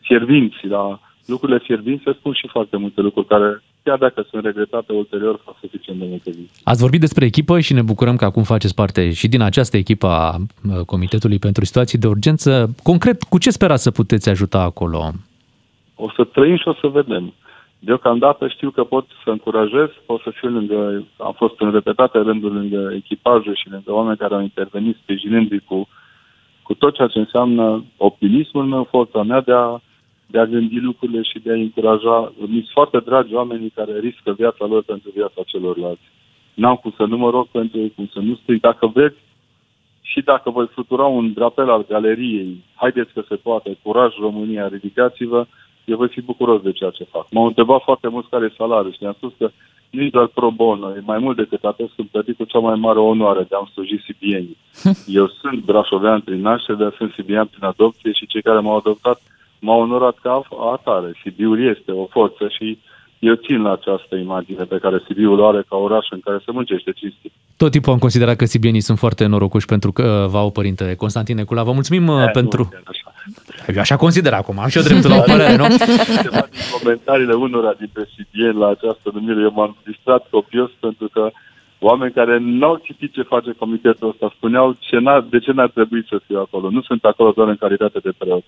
fiervinți. 0.00 0.66
La 0.66 1.00
lucrurile 1.26 1.58
fiervinți 1.58 2.02
se 2.04 2.16
spun 2.18 2.32
și 2.32 2.46
foarte 2.48 2.76
multe 2.76 3.00
lucruri 3.00 3.26
care, 3.26 3.62
chiar 3.82 3.98
dacă 3.98 4.26
sunt 4.30 4.44
regretate 4.44 4.92
ulterior, 4.92 5.40
fac 5.44 5.56
suficient 5.60 5.98
de 5.98 6.06
multe 6.08 6.30
zi. 6.30 6.44
Ați 6.64 6.80
vorbit 6.80 7.00
despre 7.00 7.24
echipă 7.24 7.60
și 7.60 7.72
ne 7.72 7.82
bucurăm 7.82 8.16
că 8.16 8.24
acum 8.24 8.42
faceți 8.42 8.74
parte 8.74 9.12
și 9.12 9.28
din 9.28 9.40
această 9.40 9.76
echipă 9.76 10.06
a 10.06 10.36
Comitetului 10.86 11.38
pentru 11.38 11.64
Situații 11.64 11.98
de 11.98 12.06
Urgență. 12.06 12.74
Concret, 12.82 13.22
cu 13.22 13.38
ce 13.38 13.50
sperați 13.50 13.82
să 13.82 13.90
puteți 13.90 14.28
ajuta 14.28 14.60
acolo? 14.60 15.10
O 15.94 16.10
să 16.16 16.24
trăim 16.24 16.56
și 16.56 16.68
o 16.68 16.74
să 16.74 16.86
vedem. 16.86 17.32
Deocamdată 17.84 18.48
știu 18.48 18.70
că 18.70 18.84
pot 18.84 19.06
să 19.24 19.30
încurajez, 19.30 19.88
pot 20.06 20.20
să 20.20 20.30
fiu 20.30 20.48
lângă, 20.48 21.06
am 21.16 21.32
fost 21.32 21.60
în 21.60 21.70
repetate 21.70 22.18
rânduri 22.18 22.54
lângă 22.54 22.90
echipaje 22.94 23.52
și 23.54 23.70
lângă 23.70 23.92
oameni 23.92 24.16
care 24.16 24.34
au 24.34 24.40
intervenit 24.40 24.96
sprijinându-i 24.96 25.58
cu, 25.58 25.88
cu 26.62 26.74
tot 26.74 26.94
ceea 26.94 27.08
ce 27.08 27.18
înseamnă 27.18 27.84
optimismul 27.96 28.64
meu, 28.64 28.84
forța 28.84 29.22
mea 29.22 29.40
de 29.40 29.52
a, 29.52 29.80
de 30.26 30.38
a 30.38 30.46
gândi 30.46 30.78
lucrurile 30.78 31.22
și 31.22 31.38
de 31.38 31.50
a 31.50 31.54
încuraja. 31.54 32.32
Mi 32.38 32.46
sunt 32.46 32.68
foarte 32.72 32.98
dragi 32.98 33.34
oamenii 33.34 33.70
care 33.74 33.98
riscă 33.98 34.32
viața 34.32 34.66
lor 34.66 34.82
pentru 34.82 35.10
viața 35.14 35.42
celorlalți. 35.46 36.10
N-am 36.54 36.74
cum 36.74 36.94
să 36.96 37.04
nu 37.04 37.16
mă 37.16 37.30
rog 37.30 37.46
pentru 37.46 37.78
ei, 37.78 37.92
cum 37.96 38.06
să 38.12 38.18
nu 38.18 38.34
strig. 38.34 38.60
Dacă 38.60 38.86
vreți, 38.86 39.18
și 40.02 40.20
dacă 40.20 40.50
voi 40.50 40.66
flutura 40.66 41.04
un 41.04 41.32
drapel 41.32 41.70
al 41.70 41.86
galeriei, 41.88 42.64
haideți 42.74 43.12
că 43.12 43.22
se 43.28 43.34
poate, 43.34 43.78
curaj 43.82 44.14
România, 44.20 44.68
ridicați-vă, 44.68 45.46
eu 45.84 45.96
voi 45.96 46.08
fi 46.08 46.20
bucuros 46.20 46.62
de 46.62 46.72
ceea 46.72 46.90
ce 46.90 47.04
fac. 47.04 47.26
M-au 47.30 47.46
întrebat 47.46 47.82
foarte 47.82 48.08
mult 48.08 48.28
care 48.28 48.44
e 48.44 48.54
salariul 48.56 48.92
și 48.92 48.98
ne-am 49.00 49.16
spus 49.18 49.32
că 49.38 49.50
nu 49.90 50.02
e 50.02 50.08
doar 50.10 50.26
pro 50.26 50.50
bono, 50.50 50.90
e 50.90 51.00
mai 51.04 51.18
mult 51.18 51.36
decât 51.36 51.64
atât, 51.64 51.90
sunt 51.94 52.08
plătit 52.08 52.36
cu 52.36 52.44
cea 52.44 52.58
mai 52.58 52.74
mare 52.74 52.98
onoare 52.98 53.46
de 53.48 53.54
a-mi 53.54 53.70
sluji 53.72 54.04
sibienii. 54.06 54.56
Eu 55.18 55.26
sunt 55.40 55.64
brașovean 55.64 56.20
prin 56.20 56.40
naștere, 56.40 56.78
dar 56.78 56.94
sunt 56.96 57.12
sibian 57.12 57.46
prin 57.46 57.64
adopție 57.64 58.12
și 58.12 58.26
cei 58.26 58.42
care 58.42 58.58
m-au 58.58 58.76
adoptat 58.76 59.20
m-au 59.58 59.80
onorat 59.80 60.16
ca 60.22 60.42
atare. 60.72 61.12
Sibiul 61.22 61.66
este 61.76 61.92
o 61.92 62.06
forță 62.06 62.48
și 62.48 62.78
eu 63.18 63.34
țin 63.34 63.62
la 63.62 63.72
această 63.72 64.16
imagine 64.16 64.64
pe 64.64 64.78
care 64.78 65.02
Sibiul 65.06 65.38
o 65.38 65.46
are 65.46 65.64
ca 65.68 65.76
oraș 65.76 66.06
în 66.10 66.20
care 66.20 66.38
se 66.44 66.52
muncește 66.52 66.92
cinstit. 66.92 67.32
Tot 67.56 67.70
timpul 67.70 67.92
am 67.92 67.98
considerat 67.98 68.36
că 68.36 68.44
sibienii 68.44 68.80
sunt 68.80 68.98
foarte 68.98 69.26
norocoși 69.26 69.66
pentru 69.66 69.92
că 69.92 70.22
uh, 70.24 70.30
v-au 70.30 70.50
părinte 70.50 70.94
Constantin 70.94 71.36
Necula. 71.36 71.62
Vă 71.62 71.72
mulțumim 71.72 72.06
uh, 72.08 72.30
pentru... 72.32 72.68
Eu 73.74 73.80
așa 73.80 73.96
consider 73.96 74.32
acum, 74.32 74.58
am 74.58 74.68
și 74.68 74.78
eu 74.78 74.82
dreptul 74.82 75.10
la 75.10 75.16
o 75.16 75.20
părere, 75.20 75.56
nu? 75.56 75.66
Ceva 76.22 76.46
din 76.56 76.66
comentariile 76.78 77.34
unora 77.34 77.72
dintre 77.78 78.02
CDN 78.12 78.58
la 78.58 78.68
această 78.68 79.10
numire, 79.12 79.40
eu 79.40 79.52
m-am 79.54 79.76
distrat 79.84 80.26
copios 80.30 80.70
pentru 80.80 81.08
că 81.12 81.30
oameni 81.78 82.12
care 82.12 82.38
n-au 82.40 82.76
citit 82.82 83.12
ce 83.12 83.22
face 83.22 83.50
comitetul 83.52 84.08
ăsta 84.08 84.32
spuneau 84.36 84.76
ce 84.78 84.98
n-ar, 84.98 85.20
de 85.20 85.38
ce 85.38 85.52
n-ar 85.52 85.70
trebui 85.70 86.04
să 86.08 86.20
fiu 86.26 86.38
acolo. 86.38 86.70
Nu 86.70 86.82
sunt 86.82 87.04
acolo 87.04 87.30
doar 87.30 87.48
în 87.48 87.56
calitate 87.56 87.98
de 87.98 88.12
preot. 88.18 88.44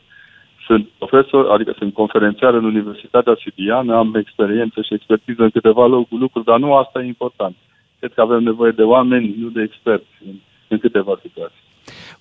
Sunt 0.67 0.89
profesor, 0.99 1.51
adică 1.51 1.75
sunt 1.79 1.93
conferențiar 1.93 2.55
în 2.55 2.65
Universitatea 2.65 3.37
Sibiană, 3.43 3.97
am 3.97 4.15
experiență 4.15 4.81
și 4.81 4.95
expertiză 4.95 5.43
în 5.43 5.51
câteva 5.51 5.87
lucruri, 5.87 6.45
dar 6.45 6.59
nu 6.59 6.75
asta 6.75 7.03
e 7.03 7.07
important. 7.07 7.57
Cred 7.99 8.13
că 8.15 8.21
avem 8.21 8.43
nevoie 8.43 8.71
de 8.71 8.83
oameni, 8.83 9.35
nu 9.39 9.49
de 9.49 9.63
experți 9.63 10.13
în, 10.27 10.35
în 10.69 10.79
câteva 10.79 11.19
situații. 11.23 11.64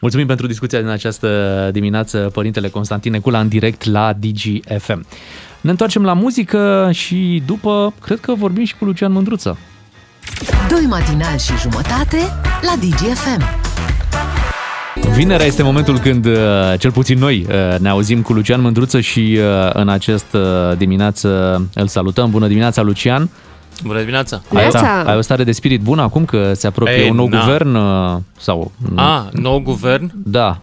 Mulțumim 0.04 0.28
pentru 0.28 0.48
discuția 0.48 0.80
din 0.80 0.88
această 0.88 1.70
dimineață, 1.72 2.18
Părintele 2.34 2.70
Constantin 2.70 3.12
Necula, 3.12 3.40
în 3.40 3.48
direct 3.48 3.84
la 3.84 4.14
DGFM. 4.14 5.06
Ne 5.62 5.70
întoarcem 5.70 6.04
la 6.04 6.14
muzică 6.14 6.90
și 6.94 7.44
după, 7.46 7.94
cred 8.02 8.20
că 8.20 8.34
vorbim 8.34 8.66
și 8.66 8.76
cu 8.76 8.86
Lucian 8.86 9.12
Mândruță. 9.12 9.58
Doi 10.70 10.86
matinali 10.90 11.40
și 11.40 11.52
jumătate 11.62 12.18
la 12.62 12.74
DGFM. 12.80 13.44
Vinerea 15.16 15.46
este 15.46 15.64
momentul 15.64 16.00
când, 16.00 16.26
uh, 16.26 16.34
cel 16.80 16.92
puțin 16.92 17.18
noi, 17.18 17.46
uh, 17.50 17.80
ne 17.80 17.90
auzim 17.90 18.22
cu 18.22 18.34
Lucian 18.34 18.62
Mândruță 18.62 19.00
și 19.00 19.38
uh, 19.40 19.70
în 19.74 19.90
această 19.90 20.76
dimineață 20.78 21.30
îl 21.74 21.88
salutăm. 21.88 22.30
Bună 22.30 22.48
dimineața, 22.48 22.82
Lucian! 22.82 23.30
Bună 23.84 24.00
dimineața! 24.00 24.42
Ai, 24.54 24.70
ai 25.06 25.18
o 25.18 25.22
stare 25.22 25.44
de 25.44 25.52
spirit 25.52 25.82
bună 25.82 26.02
acum 26.02 26.26
că 26.26 26.54
se 26.54 26.68
apropie 26.68 26.94
Ei, 27.04 27.10
un 27.10 27.16
nou 27.16 27.28
na. 27.28 27.40
guvern? 27.40 27.78
Sau... 28.38 28.72
A, 28.96 29.30
nou 29.34 29.60
guvern? 29.60 30.12
Da. 30.26 30.60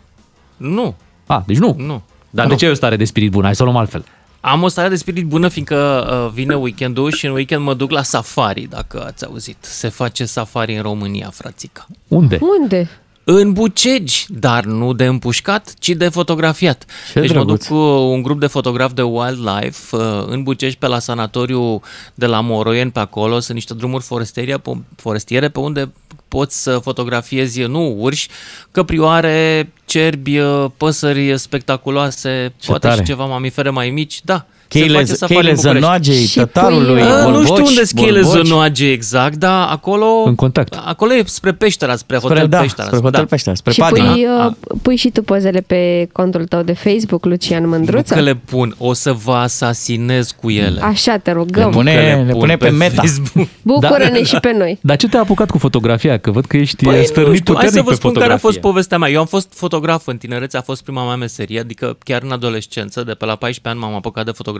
Nu. 0.56 0.94
A, 1.26 1.42
deci 1.46 1.58
nu? 1.58 1.74
Nu. 1.78 2.02
Dar 2.30 2.44
Nu. 2.44 2.50
de 2.50 2.56
ce 2.56 2.64
ai 2.64 2.70
o 2.70 2.74
stare 2.74 2.96
de 2.96 3.04
spirit 3.04 3.30
bună? 3.30 3.44
Hai 3.44 3.54
să 3.54 3.62
o 3.62 3.64
luăm 3.64 3.76
altfel. 3.78 4.04
Am 4.40 4.62
o 4.62 4.68
stare 4.68 4.88
de 4.88 4.96
spirit 4.96 5.26
bună 5.26 5.48
fiindcă 5.48 6.06
uh, 6.26 6.32
vine 6.34 6.54
weekendul 6.54 7.12
și 7.12 7.26
în 7.26 7.32
weekend 7.32 7.64
mă 7.64 7.74
duc 7.74 7.90
la 7.90 8.02
safari, 8.02 8.66
dacă 8.70 9.04
ați 9.06 9.24
auzit. 9.24 9.56
Se 9.60 9.88
face 9.88 10.24
safari 10.24 10.76
în 10.76 10.82
România, 10.82 11.30
frățica. 11.32 11.86
Unde? 12.08 12.38
Unde? 12.60 12.90
În 13.32 13.52
Bucegi, 13.52 14.26
dar 14.28 14.64
nu 14.64 14.92
de 14.92 15.04
împușcat, 15.04 15.74
ci 15.78 15.88
de 15.88 16.08
fotografiat. 16.08 16.84
Ce 17.12 17.20
deci 17.20 17.28
mă 17.32 17.34
duc 17.36 17.44
drăguț. 17.46 17.66
cu 17.66 17.74
un 18.12 18.22
grup 18.22 18.40
de 18.40 18.46
fotografi 18.46 18.94
de 18.94 19.02
wildlife 19.02 19.96
uh, 19.96 20.02
în 20.26 20.42
Bucegi 20.42 20.76
pe 20.78 20.86
la 20.86 20.98
sanatoriu 20.98 21.80
de 22.14 22.26
la 22.26 22.40
Moroien 22.40 22.90
pe 22.90 22.98
acolo. 22.98 23.40
Sunt 23.40 23.54
niște 23.56 23.74
drumuri 23.74 24.02
forestiere, 24.02 24.56
pe- 24.58 24.82
forestiere 24.96 25.48
pe 25.48 25.58
unde 25.58 25.92
poți 26.28 26.62
să 26.62 26.78
fotografiezi 26.78 27.62
nu 27.62 27.94
urși, 27.98 28.28
căprioare, 28.70 29.72
cerbi, 29.84 30.38
uh, 30.38 30.66
păsări 30.76 31.38
spectaculoase, 31.38 32.52
Ce 32.58 32.66
poate 32.66 32.86
tare. 32.86 33.00
și 33.00 33.06
ceva 33.06 33.24
mamifere 33.24 33.70
mai 33.70 33.90
mici. 33.90 34.20
Da, 34.24 34.46
se 34.72 34.78
Cheile, 34.78 34.98
face 34.98 35.12
safari 35.14 35.32
cheile 35.32 35.50
în 35.50 35.54
București. 35.56 35.80
zănoagei, 35.80 36.24
Și 36.26 36.34
pui, 36.34 36.44
tătarului, 36.44 37.00
uh, 37.02 37.08
Uh, 37.08 37.32
nu 37.32 37.42
știu 37.42 37.54
bolboci, 37.54 37.68
unde 37.68 37.84
sunt 37.84 38.00
cheile 38.00 38.20
bolboci. 38.20 38.46
zănoage 38.46 38.90
exact, 38.90 39.34
dar 39.36 39.68
acolo... 39.70 40.06
În 40.24 40.34
contact. 40.34 40.78
Acolo 40.84 41.12
e 41.12 41.22
spre 41.26 41.52
peștera, 41.52 41.96
spre, 41.96 42.16
Spre, 42.16 42.28
hotel 42.28 42.48
da, 42.48 42.58
peștera. 42.60 42.86
spre 42.86 42.96
hotel 43.00 43.20
da. 43.20 43.26
peștera, 43.26 43.54
spre 43.54 43.72
și 43.72 43.80
Padina. 43.80 44.10
pui, 44.12 44.26
A- 44.26 44.46
uh, 44.46 44.76
pui 44.82 44.96
și 44.96 45.08
tu 45.10 45.22
pozele 45.22 45.60
pe 45.60 46.08
contul 46.12 46.44
tău 46.46 46.62
de 46.62 46.72
Facebook, 46.72 47.24
Lucian 47.24 47.62
Nu 47.62 47.68
Mândruță? 47.68 48.14
că 48.14 48.20
le 48.20 48.34
pun, 48.34 48.74
o 48.78 48.92
să 48.92 49.12
vă 49.12 49.32
asasinez 49.34 50.30
cu 50.40 50.50
ele. 50.50 50.80
Așa 50.80 51.16
te 51.16 51.30
Le 51.30 51.36
rugăm. 51.36 51.70
pune, 51.70 51.94
că 51.94 52.00
le 52.00 52.14
le 52.26 52.30
pun 52.30 52.40
pune 52.40 52.56
pe, 52.56 52.64
pe 52.64 52.70
meta. 52.70 53.02
Facebook. 53.02 53.48
Bucură-ne 53.62 54.18
Da. 54.18 54.24
și 54.24 54.36
pe 54.40 54.52
noi. 54.58 54.78
Dar 54.82 54.96
ce 54.96 55.08
te-a 55.08 55.20
apucat 55.20 55.50
cu 55.50 55.58
fotografia? 55.58 56.18
Că 56.18 56.30
văd 56.30 56.44
că 56.44 56.56
ești 56.56 56.84
Păi, 56.84 56.92
păi, 56.92 57.00
nu 57.00 57.06
stărnit 57.06 57.36
știu, 57.40 57.54
hai 57.54 57.64
puternic 57.64 57.72
să 57.78 57.82
vă 57.82 57.88
pe 57.90 57.94
spun 57.94 58.10
fotografie. 58.10 58.20
care 58.20 58.32
a 58.32 58.36
fost 58.38 58.58
povestea 58.58 58.98
mea. 58.98 59.10
Eu 59.10 59.20
am 59.20 59.26
fost 59.26 59.52
fotograf 59.54 60.06
în 60.06 60.16
tinerețe, 60.16 60.56
a 60.56 60.60
fost 60.60 60.82
prima 60.82 61.06
mea 61.06 61.16
meserie, 61.16 61.60
adică 61.60 61.96
chiar 62.04 62.22
în 62.22 62.30
adolescență, 62.30 63.02
de 63.02 63.12
pe 63.12 63.24
la 63.24 63.34
14 63.36 63.68
ani 63.68 63.78
m-am 63.78 63.94
apucat 63.98 64.24
de 64.24 64.30
fotografie, 64.30 64.58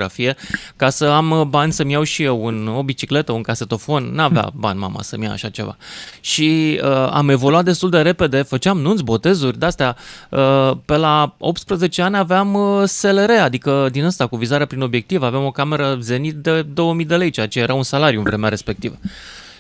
ca 0.77 0.91
să 0.91 1.05
am 1.05 1.31
uh, 1.31 1.47
bani 1.47 1.73
să-mi 1.73 1.93
iau 1.93 2.03
și 2.03 2.23
eu 2.23 2.45
un, 2.45 2.69
o 2.69 2.83
bicicletă, 2.83 3.33
un 3.33 3.43
casetofon. 3.43 4.11
N-avea 4.13 4.51
bani 4.55 4.79
mama 4.79 5.03
să-mi 5.03 5.25
ia 5.25 5.31
așa 5.31 5.49
ceva. 5.49 5.77
Și 6.21 6.81
uh, 6.83 7.09
am 7.11 7.29
evoluat 7.29 7.65
destul 7.65 7.91
de 7.91 8.01
repede, 8.01 8.43
făceam 8.43 8.81
nunți, 8.81 9.05
botezuri, 9.05 9.59
de-astea. 9.59 9.97
Uh, 10.29 10.71
pe 10.85 10.97
la 10.97 11.35
18 11.39 12.03
ani 12.03 12.17
aveam 12.17 12.55
uh, 12.55 12.83
SLR, 12.85 13.31
adică 13.43 13.89
din 13.93 14.05
ăsta 14.05 14.27
cu 14.27 14.37
vizare 14.37 14.67
prin 14.67 14.81
obiectiv, 14.81 15.23
aveam 15.23 15.45
o 15.45 15.51
cameră 15.51 15.99
Zenit 16.01 16.35
de 16.35 16.63
2000 16.63 17.05
de 17.05 17.17
lei, 17.17 17.31
ceea 17.31 17.49
ce 17.49 17.61
era 17.61 17.75
un 17.75 17.83
salariu 17.83 18.19
în 18.19 18.25
vremea 18.25 18.49
respectivă. 18.49 18.99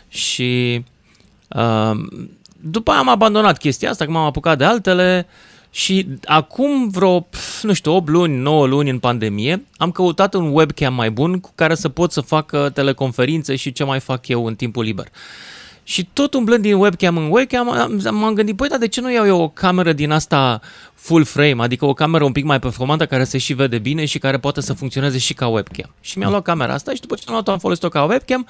Și 0.08 0.84
uh, 1.48 1.92
după 2.60 2.90
aia 2.90 3.00
am 3.00 3.08
abandonat 3.08 3.58
chestia 3.58 3.90
asta, 3.90 4.04
că 4.04 4.10
m-am 4.10 4.24
apucat 4.24 4.58
de 4.58 4.64
altele 4.64 5.26
și 5.70 6.06
acum 6.24 6.88
vreo, 6.88 7.20
pf, 7.20 7.62
nu 7.62 7.72
știu, 7.72 7.94
8 7.94 8.08
luni, 8.08 8.36
9 8.36 8.66
luni 8.66 8.90
în 8.90 8.98
pandemie, 8.98 9.64
am 9.76 9.90
căutat 9.90 10.34
un 10.34 10.50
webcam 10.52 10.94
mai 10.94 11.10
bun 11.10 11.40
cu 11.40 11.52
care 11.54 11.74
să 11.74 11.88
pot 11.88 12.12
să 12.12 12.20
fac 12.20 12.50
uh, 12.52 12.66
teleconferințe 12.72 13.56
și 13.56 13.72
ce 13.72 13.84
mai 13.84 14.00
fac 14.00 14.28
eu 14.28 14.46
în 14.46 14.54
timpul 14.54 14.84
liber. 14.84 15.06
Și 15.82 16.08
tot 16.12 16.34
umblând 16.34 16.62
din 16.62 16.74
webcam 16.74 17.16
în 17.16 17.28
webcam, 17.30 17.70
am- 17.70 18.00
m-am 18.10 18.34
gândit, 18.34 18.54
băi, 18.54 18.68
dar 18.68 18.78
de 18.78 18.88
ce 18.88 19.00
nu 19.00 19.12
iau 19.12 19.26
eu 19.26 19.40
o 19.40 19.48
cameră 19.48 19.92
din 19.92 20.10
asta 20.10 20.60
full 20.94 21.24
frame, 21.24 21.62
adică 21.62 21.84
o 21.84 21.92
cameră 21.92 22.24
un 22.24 22.32
pic 22.32 22.44
mai 22.44 22.58
performantă 22.58 23.06
care 23.06 23.24
se 23.24 23.38
și 23.38 23.52
vede 23.52 23.78
bine 23.78 24.04
și 24.04 24.18
care 24.18 24.38
poate 24.38 24.60
să 24.60 24.72
funcționeze 24.72 25.18
și 25.18 25.34
ca 25.34 25.48
webcam. 25.48 25.94
Și 26.00 26.18
mi-am 26.18 26.30
luat 26.30 26.42
camera 26.42 26.72
asta 26.72 26.94
și 26.94 27.00
după 27.00 27.14
ce 27.14 27.22
am 27.26 27.32
luat-o 27.32 27.50
am 27.50 27.58
folosit-o 27.58 27.88
ca 27.88 28.04
webcam 28.04 28.46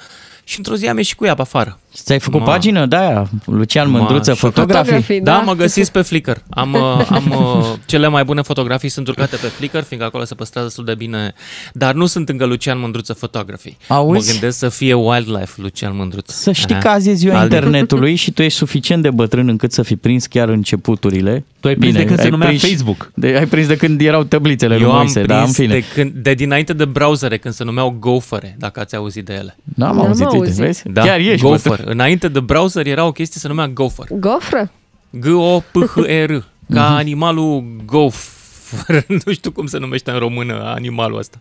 și 0.51 0.59
într-o 0.59 0.74
zi 0.74 0.88
am 0.88 0.96
ieșit 0.96 1.16
cu 1.16 1.24
ea 1.24 1.34
pe 1.34 1.40
afară. 1.40 1.78
Ți-ai 1.94 2.18
făcut 2.18 2.40
Ma. 2.40 2.46
pagină 2.46 2.86
de 2.86 2.96
aia? 2.96 3.28
Lucian 3.44 3.90
Mândruță, 3.90 4.30
Ma, 4.30 4.34
și- 4.36 4.40
fotografii? 4.40 4.84
Fotografii, 4.92 5.20
Da, 5.20 5.32
da. 5.32 5.38
mă 5.40 5.53
găsiți 5.55 5.92
pe 5.92 6.03
Flickr. 6.03 6.36
Am, 6.51 6.72
uh, 6.98 7.07
am 7.11 7.30
uh, 7.30 7.66
cele 7.86 8.09
mai 8.09 8.24
bune 8.24 8.42
fotografii 8.42 8.88
sunt 8.88 9.09
urcate 9.09 9.36
pe 9.36 9.46
Flickr, 9.46 9.80
fiindcă 9.80 10.09
acolo 10.09 10.24
se 10.24 10.34
păstrează 10.34 10.66
destul 10.68 10.84
de 10.84 10.94
bine, 10.94 11.34
dar 11.72 11.94
nu 11.94 12.07
sunt 12.07 12.28
încă 12.28 12.44
Lucian 12.44 12.78
Mândruță 12.80 13.14
Photography. 13.14 13.76
Auzi? 13.88 14.26
Mă 14.26 14.32
gândesc 14.32 14.59
să 14.59 14.68
fie 14.68 14.94
wildlife 14.94 15.53
Lucian 15.57 15.96
Mândruță. 15.96 16.32
Să 16.36 16.53
știi 16.53 16.74
Aha. 16.74 16.82
că 16.82 16.88
azi 16.88 17.09
e 17.09 17.12
ziua 17.12 17.38
Alt- 17.38 17.53
internetului 17.53 18.14
și 18.14 18.30
tu 18.30 18.42
ești 18.42 18.59
suficient 18.59 19.03
de 19.03 19.11
bătrân 19.11 19.48
încât 19.48 19.72
să 19.72 19.82
fi 19.82 19.96
prins 19.96 20.26
chiar 20.26 20.48
începuturile. 20.48 21.44
Tu 21.61 21.68
ai 21.68 21.74
prins 21.74 21.94
de 21.94 22.05
când 22.05 22.20
se 22.20 22.28
numea 22.28 22.53
Facebook. 22.59 23.11
De, 23.14 23.26
ai 23.38 23.46
prins 23.46 23.66
de 23.66 23.76
când 23.76 24.01
erau 24.01 24.22
tăblițele 24.22 24.74
lui 24.74 24.84
Eu 24.84 24.90
am 24.90 24.96
Moise, 24.96 25.20
prins 25.20 25.26
da, 25.38 25.42
în 25.42 25.53
fine. 25.53 25.72
de, 25.74 25.84
când, 25.94 26.12
de 26.12 26.34
dinainte 26.34 26.72
de 26.72 26.84
browsere, 26.84 27.36
când 27.38 27.55
se 27.55 27.64
numeau 27.64 27.96
Gopher, 27.98 28.42
dacă 28.59 28.80
ați 28.80 28.96
auzit 28.96 29.24
de 29.24 29.32
ele. 29.32 29.57
N-am 29.76 29.96
N-am 29.96 30.07
auzit, 30.07 30.26
uite, 30.41 30.53
auzit. 30.62 30.64
vezi? 30.64 30.82
Da, 30.88 31.03
Chiar 31.03 31.18
ești 31.18 31.47
Gopher. 31.47 31.70
bătrân. 31.70 31.88
Înainte 31.93 32.28
de 32.28 32.41
browser 32.41 32.86
era 32.86 33.05
o 33.07 33.12
chestie 33.12 33.41
se 33.41 33.49
numea 33.49 33.68
Gopher. 33.68 34.07
Gofră? 34.11 34.70
G-O-P-H-R. 35.11 36.30
Mhm. 36.32 36.45
Ca 36.74 36.95
animalul 36.97 37.64
gopher. 37.84 39.05
nu 39.24 39.32
știu 39.32 39.51
cum 39.51 39.66
se 39.66 39.78
numește 39.78 40.11
în 40.11 40.18
română 40.18 40.62
animalul 40.74 41.18
ăsta. 41.18 41.38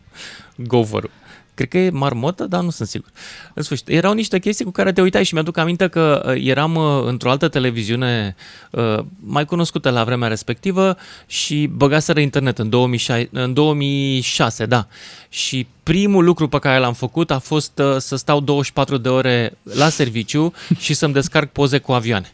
Gopherul. 0.55 1.09
Cred 1.53 1.71
că 1.71 1.77
e 1.77 1.89
marmotă, 1.89 2.45
dar 2.45 2.61
nu 2.61 2.69
sunt 2.69 2.87
sigur. 2.87 3.09
În 3.53 3.63
sfârșit, 3.63 3.87
erau 3.89 4.13
niște 4.13 4.39
chestii 4.39 4.65
cu 4.65 4.71
care 4.71 4.91
te 4.91 5.01
uitai 5.01 5.23
și 5.25 5.33
mi-aduc 5.33 5.57
aminte 5.57 5.87
că 5.87 6.23
uh, 6.27 6.41
eram 6.45 6.75
uh, 6.75 7.03
într-o 7.05 7.29
altă 7.29 7.47
televiziune 7.47 8.35
uh, 8.71 8.97
mai 9.19 9.45
cunoscută 9.45 9.89
la 9.89 10.03
vremea 10.03 10.27
respectivă 10.27 10.97
și 11.27 11.69
băgaseră 11.73 12.19
internet 12.19 12.57
în 12.59 12.69
2006, 12.69 13.29
în 13.31 13.53
2006 13.53 14.65
da. 14.65 14.87
Și 15.29 15.67
primul 15.91 16.23
lucru 16.23 16.47
pe 16.47 16.59
care 16.59 16.79
l-am 16.79 16.93
făcut 16.93 17.31
a 17.31 17.39
fost 17.39 17.79
uh, 17.79 17.95
să 17.97 18.15
stau 18.15 18.39
24 18.39 18.97
de 18.97 19.09
ore 19.09 19.51
la 19.77 19.89
serviciu 19.89 20.53
și 20.83 20.93
să-mi 20.93 21.13
descarc 21.13 21.51
poze 21.51 21.77
cu 21.77 21.91
avioane. 21.91 22.31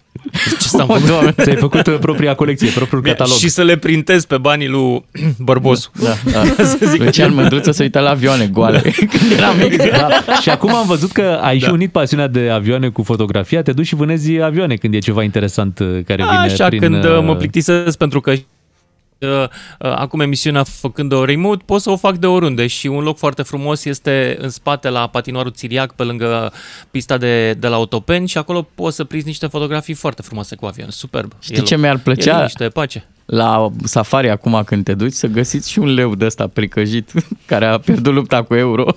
Ce 0.59 0.67
s-am 0.67 0.87
făcut? 0.87 1.05
Doamne, 1.07 1.31
ți-ai 1.43 1.55
făcut 1.55 1.87
uh, 1.87 1.97
propria 1.99 2.33
colecție, 2.35 2.69
propriul 2.69 3.01
catalog. 3.01 3.35
Și 3.37 3.49
să 3.49 3.63
le 3.63 3.77
printez 3.77 4.25
pe 4.25 4.37
banii 4.37 4.67
lui 4.67 5.05
Bărbosu. 5.47 5.91
Da, 6.03 6.13
da. 6.31 6.63
Să 6.63 6.85
zic 6.85 7.03
Lucian 7.03 7.29
că- 7.29 7.33
Mândruță 7.35 7.71
se 7.71 7.83
uita 7.83 7.99
la 7.99 8.09
avioane 8.09 8.47
goale 8.47 8.79
când 8.97 9.31
era 9.37 9.51
mic. 9.51 9.77
Da. 9.91 10.07
Și 10.41 10.49
acum 10.49 10.75
am 10.75 10.85
văzut 10.87 11.11
că 11.11 11.39
ai 11.41 11.59
și 11.59 11.65
Da. 11.65 11.71
unit 11.71 11.91
pasiunea 11.91 12.27
de 12.27 12.49
avioane 12.49 12.89
cu 12.89 13.03
fotografia, 13.03 13.61
te 13.61 13.71
duci 13.71 13.85
și 13.85 13.95
vânezi 13.95 14.39
avioane 14.41 14.75
când 14.75 14.93
e 14.93 14.97
ceva 14.99 15.23
interesant 15.23 15.79
uh, 15.79 15.87
care 15.87 16.23
vine 16.23 16.37
Așa, 16.37 16.67
prin... 16.67 16.79
când 16.79 17.03
uh, 17.05 17.19
mă 17.23 17.31
uh, 17.31 17.37
plictisesc 17.37 17.97
pentru 17.97 18.21
că 18.21 18.31
uh, 18.31 18.37
uh, 18.37 18.43
acum 19.77 20.19
emisiunea 20.19 20.63
făcând-o 20.63 21.25
remote, 21.25 21.63
pot 21.65 21.81
să 21.81 21.89
o 21.89 21.97
fac 21.97 22.15
de 22.15 22.27
oriunde 22.27 22.67
și 22.67 22.87
un 22.87 23.03
loc 23.03 23.17
foarte 23.17 23.41
frumos 23.41 23.85
este 23.85 24.37
în 24.39 24.49
spate 24.49 24.89
la 24.89 25.07
patinoarul 25.07 25.51
Țiriac, 25.51 25.93
pe 25.93 26.03
lângă 26.03 26.51
pista 26.91 27.17
de, 27.17 27.53
de 27.53 27.67
la 27.67 27.75
Autopen 27.75 28.25
și 28.25 28.37
acolo 28.37 28.67
poți 28.75 28.95
să 28.95 29.03
prinzi 29.03 29.27
niște 29.27 29.47
fotografii 29.47 29.93
foarte 29.93 30.21
frumoase 30.21 30.55
cu 30.55 30.65
avion. 30.65 30.89
Superb. 30.89 31.31
Știi 31.39 31.63
ce 31.63 31.77
mi-ar 31.77 31.97
plăcea? 31.97 32.33
E 32.33 32.35
liniște, 32.35 32.67
pace. 32.67 33.07
La 33.25 33.69
safari 33.83 34.29
acum 34.29 34.61
când 34.65 34.83
te 34.83 34.93
duci 34.93 35.13
să 35.13 35.27
găsiți 35.27 35.71
și 35.71 35.79
un 35.79 35.93
leu 35.93 36.15
de 36.15 36.25
ăsta 36.25 36.47
pricăjit 36.47 37.11
care 37.45 37.65
a 37.65 37.77
pierdut 37.77 38.13
lupta 38.13 38.43
cu 38.43 38.55
euro. 38.55 38.85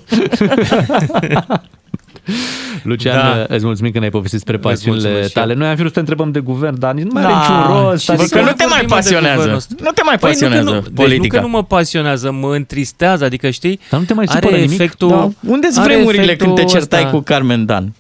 Lucian, 2.83 3.15
Da. 3.17 3.45
da. 3.47 3.55
îți 3.55 3.65
mulțumim 3.65 3.93
că 3.93 3.99
ne-ai 3.99 4.11
povestit 4.11 4.39
despre 4.41 4.59
pasiunile 4.59 5.03
mulțumesc 5.03 5.31
și 5.31 5.37
eu. 5.39 5.43
tale. 5.43 5.55
Noi 5.59 5.67
am 5.69 5.73
fi 5.75 5.79
vrut 5.81 5.89
să 5.93 5.95
te 5.95 6.01
întrebăm 6.01 6.31
de 6.31 6.41
guvern, 6.41 6.79
dar 6.79 6.93
nici 6.95 7.05
nu 7.05 7.11
mai 7.13 7.23
are 7.25 7.33
Da, 7.33 7.39
niciun 7.41 7.75
rost. 7.83 8.03
și 8.03 8.11
adică- 8.11 8.27
văd 8.35 8.43
că 8.45 8.51
nu 8.51 8.55
te 8.57 8.65
mai 8.65 8.69
vorbim 8.69 8.89
de 8.89 8.95
pasionează. 8.95 9.35
guvernul 9.37 9.57
ăsta. 9.57 9.75
Nu 9.81 9.91
te 9.91 10.03
mai 10.05 10.19
Păi 10.19 10.31
pasionează 10.31 10.63
nu, 10.65 10.71
că 10.71 10.75
nu, 10.77 10.81
Deci 10.83 10.91
nu 10.91 11.03
politica. 11.03 11.37
că 11.37 11.43
nu 11.43 11.49
mă 11.49 11.65
pasionează, 11.65 12.31
mă 12.33 12.55
întristează, 12.55 13.25
adică 13.25 13.51
știi? 13.51 13.81
Dar 13.91 14.01
nu 14.01 14.07
te 14.07 14.15
mai 14.15 14.25
are 14.29 14.39
supără 14.41 14.61
nimic? 14.61 14.81
efectul, 14.81 15.09
Da. 15.09 15.31
Unde-s 15.53 15.77
are 15.77 15.95
vremurile 15.95 16.37
când 16.37 16.55
te 16.55 16.61
efectul 16.61 16.81
certai 16.81 17.01
ăsta. 17.05 17.13
cu 17.17 17.21
Carmen 17.23 17.65
Dan? 17.67 17.93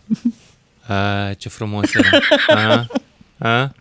A, 0.87 0.95
ce 1.39 1.49
frumos 1.49 1.85
era. 1.95 2.09
A? 2.75 2.87
A? 3.39 3.73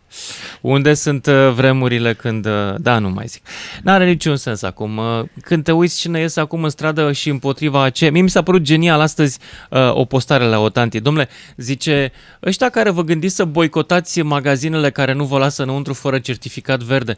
Unde 0.61 0.93
sunt 0.93 1.25
uh, 1.25 1.51
vremurile 1.53 2.13
când... 2.13 2.45
uh, 2.45 2.75
Da, 2.77 2.99
nu 2.99 3.09
mai 3.09 3.25
zic. 3.27 3.47
N-are 3.83 4.05
niciun 4.05 4.35
sens 4.35 4.61
acum. 4.61 4.97
Uh, 4.97 5.23
Când 5.41 5.63
te 5.63 5.71
uiți 5.71 5.99
cine 5.99 6.19
iese 6.19 6.39
acum 6.39 6.63
în 6.63 6.69
stradă 6.69 7.11
și 7.11 7.29
împotriva 7.29 7.89
ce... 7.89 8.09
Mie 8.09 8.21
mi 8.21 8.29
s-a 8.29 8.41
părut 8.41 8.61
genial 8.61 8.99
astăzi 8.99 9.39
uh, 9.69 9.93
o 9.93 10.05
postare 10.05 10.43
la 10.43 10.59
Otanti. 10.59 10.99
Domnule, 10.99 11.29
zice, 11.55 12.11
ăștia 12.43 12.69
care 12.69 12.89
vă 12.89 13.03
gândiți 13.03 13.35
să 13.35 13.45
boicotați 13.45 14.21
magazinele 14.21 14.91
care 14.91 15.13
nu 15.13 15.25
vă 15.25 15.37
lasă 15.37 15.63
înăuntru 15.63 15.93
fără 15.93 16.19
certificat 16.19 16.79
verde, 16.79 17.15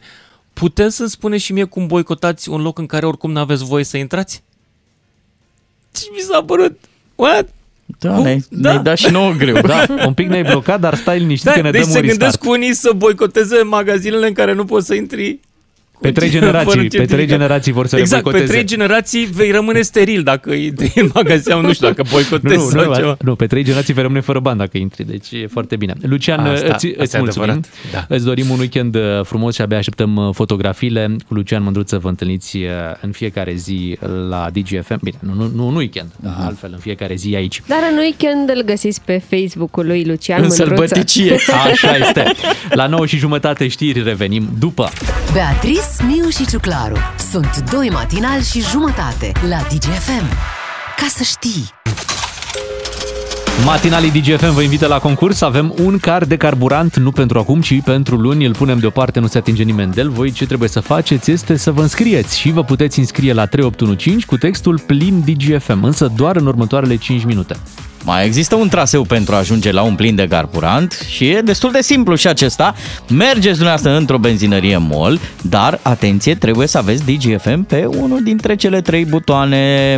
puteți 0.52 0.96
să-mi 0.96 1.08
spuneți 1.08 1.44
și 1.44 1.52
mie 1.52 1.64
cum 1.64 1.86
boicotați 1.86 2.48
un 2.48 2.62
loc 2.62 2.78
în 2.78 2.86
care 2.86 3.06
oricum 3.06 3.32
n-aveți 3.32 3.64
voie 3.64 3.84
să 3.84 3.96
intrați? 3.96 4.42
Ce 5.92 6.04
mi 6.12 6.20
s-a 6.20 6.42
părut? 6.42 6.78
What? 7.14 7.48
Da, 7.98 8.18
ne-ai, 8.18 8.44
da. 8.50 8.70
ne-ai 8.70 8.82
dat 8.82 8.96
și 8.96 9.10
nouă 9.10 9.32
greu. 9.32 9.60
Da, 9.60 9.84
un 10.06 10.14
pic 10.14 10.28
ne-ai 10.28 10.42
blocat, 10.42 10.80
dar 10.80 10.94
stai 10.94 11.18
liniștit 11.18 11.46
Da, 11.46 11.52
că 11.52 11.60
ne 11.62 11.70
deci 11.70 11.80
dăm 11.82 11.90
se 11.90 11.96
un 11.98 12.02
restart. 12.04 12.20
gândesc 12.20 12.50
unii 12.52 12.74
să 12.74 12.92
boicoteze 12.96 13.62
magazinele 13.62 14.26
în 14.26 14.32
care 14.32 14.52
nu 14.54 14.64
poți 14.64 14.86
să 14.86 14.94
intri 14.94 15.40
Pe 16.00 16.12
trei 16.12 16.28
fără 16.28 16.40
generații, 16.40 16.80
pe 16.80 16.86
trei 16.88 16.98
certificat. 17.06 17.28
generații 17.28 17.72
vor 17.72 17.86
să 17.86 17.94
le 17.96 18.00
Exact, 18.00 18.22
boicoteze. 18.22 18.46
pe 18.52 18.56
trei 18.58 18.66
generații 18.68 19.24
vei 19.24 19.50
rămâne 19.50 19.80
steril 19.80 20.22
dacă 20.22 20.52
intri 20.52 20.92
în 20.94 21.10
magazin, 21.14 21.56
nu 21.60 21.72
știu, 21.72 21.86
dacă 21.86 22.02
boicotezi 22.10 22.56
Nu, 22.56 22.68
sau 22.68 22.84
nu, 22.84 22.94
ceva. 22.94 23.16
nu, 23.20 23.34
pe 23.34 23.46
trei 23.46 23.62
generații 23.64 23.94
vei 23.94 24.02
rămâne 24.02 24.20
fără 24.20 24.40
bani 24.40 24.58
dacă 24.58 24.78
intri, 24.78 25.04
deci 25.06 25.30
e 25.30 25.46
foarte 25.46 25.76
bine. 25.76 25.94
Lucian, 26.02 26.38
Asta- 26.40 26.66
îți, 26.74 26.86
asta 26.86 27.02
îți 27.02 27.16
e 27.16 27.18
mulțumim, 27.18 27.48
adevărat, 27.50 27.70
da. 27.92 28.14
îți 28.14 28.24
dorim 28.24 28.50
un 28.50 28.58
weekend 28.58 28.94
uh, 28.94 29.02
frumos 29.22 29.54
și 29.54 29.60
abia 29.60 29.76
așteptăm 29.78 30.16
uh, 30.16 30.34
fotografiile. 30.34 31.16
Cu 31.28 31.34
Lucian 31.34 31.62
Mândruță 31.62 31.98
vă 31.98 32.08
întâlniți 32.08 32.56
uh, 32.56 32.62
în 33.00 33.10
fiecare 33.12 33.54
zi 33.54 33.98
la 34.28 34.48
DGFM. 34.52 34.98
Bine, 35.02 35.16
nu, 35.20 35.34
nu, 35.34 35.50
nu 35.54 35.68
în 35.68 35.74
weekend, 35.76 36.08
dar 36.20 36.34
altfel 36.38 36.70
în 36.72 36.78
fiecare 36.78 37.14
zi 37.14 37.34
aici. 37.36 37.62
Dar 37.66 37.78
în 37.92 37.98
weekend 37.98 38.50
îl 38.54 38.62
găsiți 38.62 39.00
pe 39.04 39.22
Facebook-ul 39.30 39.86
lui 39.86 40.04
Lucian 40.04 40.42
În 40.42 40.46
Mândruță. 40.48 40.74
sălbăticie. 40.76 41.36
Așa 41.70 41.96
este. 41.96 42.32
La 42.70 42.86
9 42.86 43.06
și 43.06 43.16
jumătate 43.16 43.68
știri 43.68 44.02
revenim 44.02 44.48
după. 44.58 44.88
Beatrice, 45.32 45.80
Miu 45.98 46.28
și 46.28 46.46
Ciuclaru 46.46 46.96
sunt 47.30 47.70
doi 47.70 47.90
matinali 47.90 48.42
și 48.42 48.60
jumătate 48.60 49.32
la 49.48 49.56
DGFM. 49.56 50.28
Ca 50.96 51.06
să 51.08 51.22
știi! 51.22 51.70
Matinalii 53.64 54.10
DGFM 54.10 54.52
vă 54.52 54.62
invită 54.62 54.86
la 54.86 54.98
concurs. 54.98 55.40
Avem 55.40 55.74
un 55.82 55.98
car 55.98 56.24
de 56.24 56.36
carburant, 56.36 56.96
nu 56.96 57.10
pentru 57.10 57.38
acum, 57.38 57.60
ci 57.60 57.80
pentru 57.84 58.16
luni. 58.16 58.44
Îl 58.44 58.54
punem 58.54 58.78
deoparte, 58.78 59.20
nu 59.20 59.26
se 59.26 59.38
atinge 59.38 59.62
nimeni 59.62 59.92
de 59.92 60.00
el. 60.00 60.10
Voi 60.10 60.30
ce 60.30 60.46
trebuie 60.46 60.68
să 60.68 60.80
faceți 60.80 61.30
este 61.30 61.56
să 61.56 61.70
vă 61.70 61.80
înscrieți 61.80 62.38
și 62.38 62.50
vă 62.50 62.64
puteți 62.64 62.98
înscrie 62.98 63.32
la 63.32 63.46
3815 63.46 64.26
cu 64.26 64.36
textul 64.36 64.78
plin 64.86 65.24
DGFM, 65.24 65.84
însă 65.84 66.12
doar 66.16 66.36
în 66.36 66.46
următoarele 66.46 66.96
5 66.96 67.24
minute. 67.24 67.56
Mai 68.04 68.26
există 68.26 68.54
un 68.54 68.68
traseu 68.68 69.02
pentru 69.02 69.34
a 69.34 69.38
ajunge 69.38 69.72
la 69.72 69.82
un 69.82 69.94
plin 69.94 70.14
de 70.14 70.26
carburant 70.28 71.06
și 71.08 71.28
e 71.28 71.40
destul 71.40 71.70
de 71.72 71.82
simplu 71.82 72.14
și 72.14 72.26
acesta. 72.26 72.74
Mergeți 73.08 73.56
dumneavoastră 73.56 73.96
într-o 73.96 74.18
benzinărie 74.18 74.76
MOL, 74.76 75.18
dar 75.42 75.78
atenție, 75.82 76.34
trebuie 76.34 76.66
să 76.66 76.78
aveți 76.78 77.04
DGFM 77.04 77.62
pe 77.62 77.84
unul 77.84 78.22
dintre 78.22 78.56
cele 78.56 78.80
trei 78.80 79.04
butoane 79.04 79.96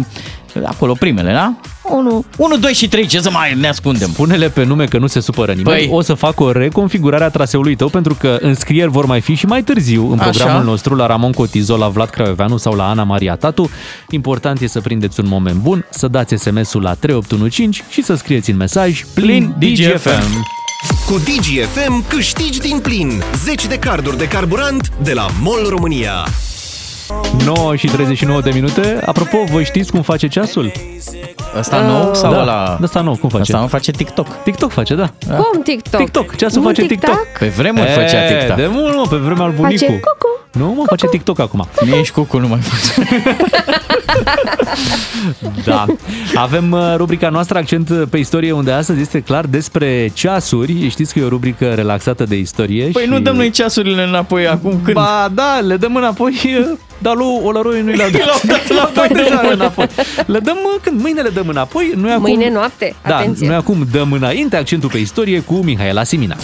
acolo 0.65 0.93
primele, 0.93 1.33
da? 1.33 1.55
1, 1.85 2.25
1 2.37 2.57
2 2.57 2.73
și 2.73 2.89
3, 2.89 3.07
ce 3.07 3.21
să 3.21 3.31
mai 3.31 3.55
ne 3.55 3.69
ascundem? 3.69 4.11
Pune-le 4.11 4.49
pe 4.49 4.65
nume 4.65 4.85
că 4.85 4.99
nu 4.99 5.07
se 5.07 5.21
supără 5.21 5.53
nimeni. 5.53 5.87
Păi- 5.87 5.91
O 5.91 6.01
să 6.01 6.15
fac 6.15 6.41
o 6.41 6.53
reconfigurare 6.53 7.25
a 7.25 7.29
traseului 7.29 7.77
tău 7.77 7.89
pentru 7.89 8.15
că 8.15 8.37
înscrieri 8.41 8.91
vor 8.91 9.07
mai 9.07 9.21
fi 9.21 9.35
și 9.35 9.47
mai 9.47 9.63
târziu 9.63 10.13
în 10.13 10.19
Așa. 10.19 10.31
programul 10.31 10.65
nostru 10.65 10.95
la 10.95 11.07
Ramon 11.07 11.33
Cotizo, 11.33 11.77
la 11.77 11.89
Vlad 11.89 12.09
Craioveanu 12.11 12.57
sau 12.57 12.75
la 12.75 12.89
Ana 12.89 13.03
Maria 13.05 13.35
Tatu. 13.37 13.71
Important 14.11 14.61
e 14.61 14.67
să 14.67 14.81
prindeți 14.81 15.21
un 15.21 15.27
moment 15.29 15.57
bun, 15.57 15.87
să 15.91 16.09
dați 16.09 16.35
SMS-ul 16.37 16.83
la 16.83 16.95
3815 16.95 17.83
și 17.91 18.03
să 18.03 18.15
scrieți 18.15 18.51
în 18.51 18.57
mesaj 18.57 19.05
plin 19.15 19.55
DGFM. 19.59 20.47
Cu 21.07 21.19
DGFM 21.19 22.05
câștigi 22.09 22.59
din 22.61 22.79
plin 22.83 23.23
10 23.45 23.67
de 23.69 23.77
carduri 23.79 24.19
de 24.19 24.29
carburant 24.29 24.93
de 25.03 25.13
la 25.13 25.27
MOL 25.41 25.67
România. 25.69 26.13
9 27.45 27.77
și 27.77 27.87
39 27.87 28.41
de 28.41 28.51
minute. 28.55 29.03
Apropo, 29.05 29.45
voi 29.51 29.65
știți 29.65 29.91
cum 29.91 30.03
face 30.03 30.29
ceasul? 30.29 30.73
Ăsta 31.59 31.81
nou 31.81 32.15
sau 32.15 32.33
da, 32.33 32.41
ăla? 32.41 32.79
Ăsta 32.83 33.01
nou, 33.01 33.17
cum 33.17 33.29
face? 33.29 33.43
Ăsta 33.43 33.61
nu 33.61 33.67
face 33.67 33.91
TikTok. 33.91 34.27
TikTok 34.45 34.71
face, 34.71 34.95
da. 34.95 35.11
Cum 35.27 35.63
TikTok? 35.63 36.01
TikTok, 36.01 36.37
ceasul 36.37 36.61
Nu 36.61 36.67
face 36.67 36.87
TikTok. 36.87 37.27
Pe 37.39 37.49
vremuri 37.49 37.89
făcea 37.89 38.25
E, 38.25 38.39
TikTok. 38.39 38.57
De 38.57 38.67
mult, 38.71 38.97
mă, 38.97 39.07
pe 39.11 39.17
vremea 39.17 39.45
al 39.45 39.53
bunicul. 39.53 39.87
Face 39.87 40.01
cucu. 40.01 40.41
Nu, 40.53 40.75
mă, 40.77 40.83
face 40.87 41.07
TikTok 41.07 41.39
acum. 41.39 41.69
Nici 41.81 42.11
cucu 42.11 42.39
nu 42.39 42.49
mai 42.49 42.59
face. 42.61 43.09
Da. 45.65 45.85
Avem 46.35 46.73
uh, 46.73 46.95
rubrica 46.97 47.29
noastră 47.29 47.59
Accent 47.59 48.07
pe 48.11 48.19
istorie, 48.19 48.53
unde 48.53 48.73
astăzi 48.73 49.01
este 49.01 49.21
clar 49.21 49.45
despre 49.45 50.11
ceasuri. 50.15 50.89
Știți 50.89 51.13
că 51.13 51.19
e 51.19 51.25
o 51.25 51.29
rubrică 51.29 51.75
relaxată 51.75 52.25
de 52.25 52.37
istorie. 52.37 52.89
Păi 52.93 53.03
și... 53.03 53.09
nu 53.09 53.21
dăm 53.21 53.37
noi 53.37 53.51
ceasurile 53.51 54.03
înapoi 54.03 54.49
acum 54.49 54.81
când... 54.83 54.97
Ba 54.97 55.29
da, 55.35 55.59
le 55.67 55.77
dăm 55.77 55.97
înapoi, 55.97 56.41
uh, 56.45 56.79
dar 56.99 57.15
lui 57.15 57.27
Olăroi 57.45 57.83
nu 57.83 57.93
le-au 57.93 58.11
dat. 58.17 58.25
Le-au 58.25 58.41
dat 58.45 58.69
înapoi 58.69 59.09
de 59.09 59.15
deja 59.23 59.41
mult. 59.43 59.55
înapoi. 59.55 59.87
Le 60.27 60.39
dăm 60.39 60.57
uh, 60.65 60.81
când? 60.83 61.01
Mâine 61.01 61.21
le 61.21 61.29
dăm 61.29 61.49
înapoi. 61.49 61.93
Noi 61.97 62.11
acum... 62.11 62.23
Mâine 62.23 62.51
noapte, 62.51 62.95
Da, 63.09 63.17
atenție. 63.17 63.47
noi 63.47 63.57
acum 63.57 63.87
dăm 63.93 64.13
înainte 64.13 64.57
accentul 64.57 64.91
pe 64.91 64.99
istorie 64.99 65.41
cu 65.41 65.55
Mihaela 65.55 66.05
Simina. 66.05 66.37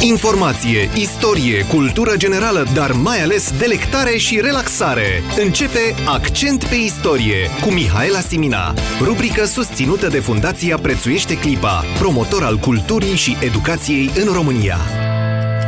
Informație, 0.00 0.88
istorie, 0.94 1.64
cultură 1.72 2.12
generală, 2.16 2.66
dar 2.74 2.92
mai 2.92 3.22
ales 3.22 3.52
delectare 3.58 4.16
și 4.16 4.40
relaxare. 4.42 5.22
Începe 5.44 5.94
Accent 6.06 6.64
pe 6.64 6.74
istorie 6.74 7.50
cu 7.64 7.70
Mihaela 7.70 8.20
Simina. 8.20 8.74
Rubrică 9.00 9.44
susținută 9.44 10.08
de 10.08 10.18
Fundația 10.18 10.76
Prețuiește 10.82 11.34
Clipa, 11.38 11.84
promotor 11.98 12.42
al 12.42 12.56
culturii 12.56 13.14
și 13.16 13.36
educației 13.40 14.10
în 14.26 14.32
România. 14.32 14.76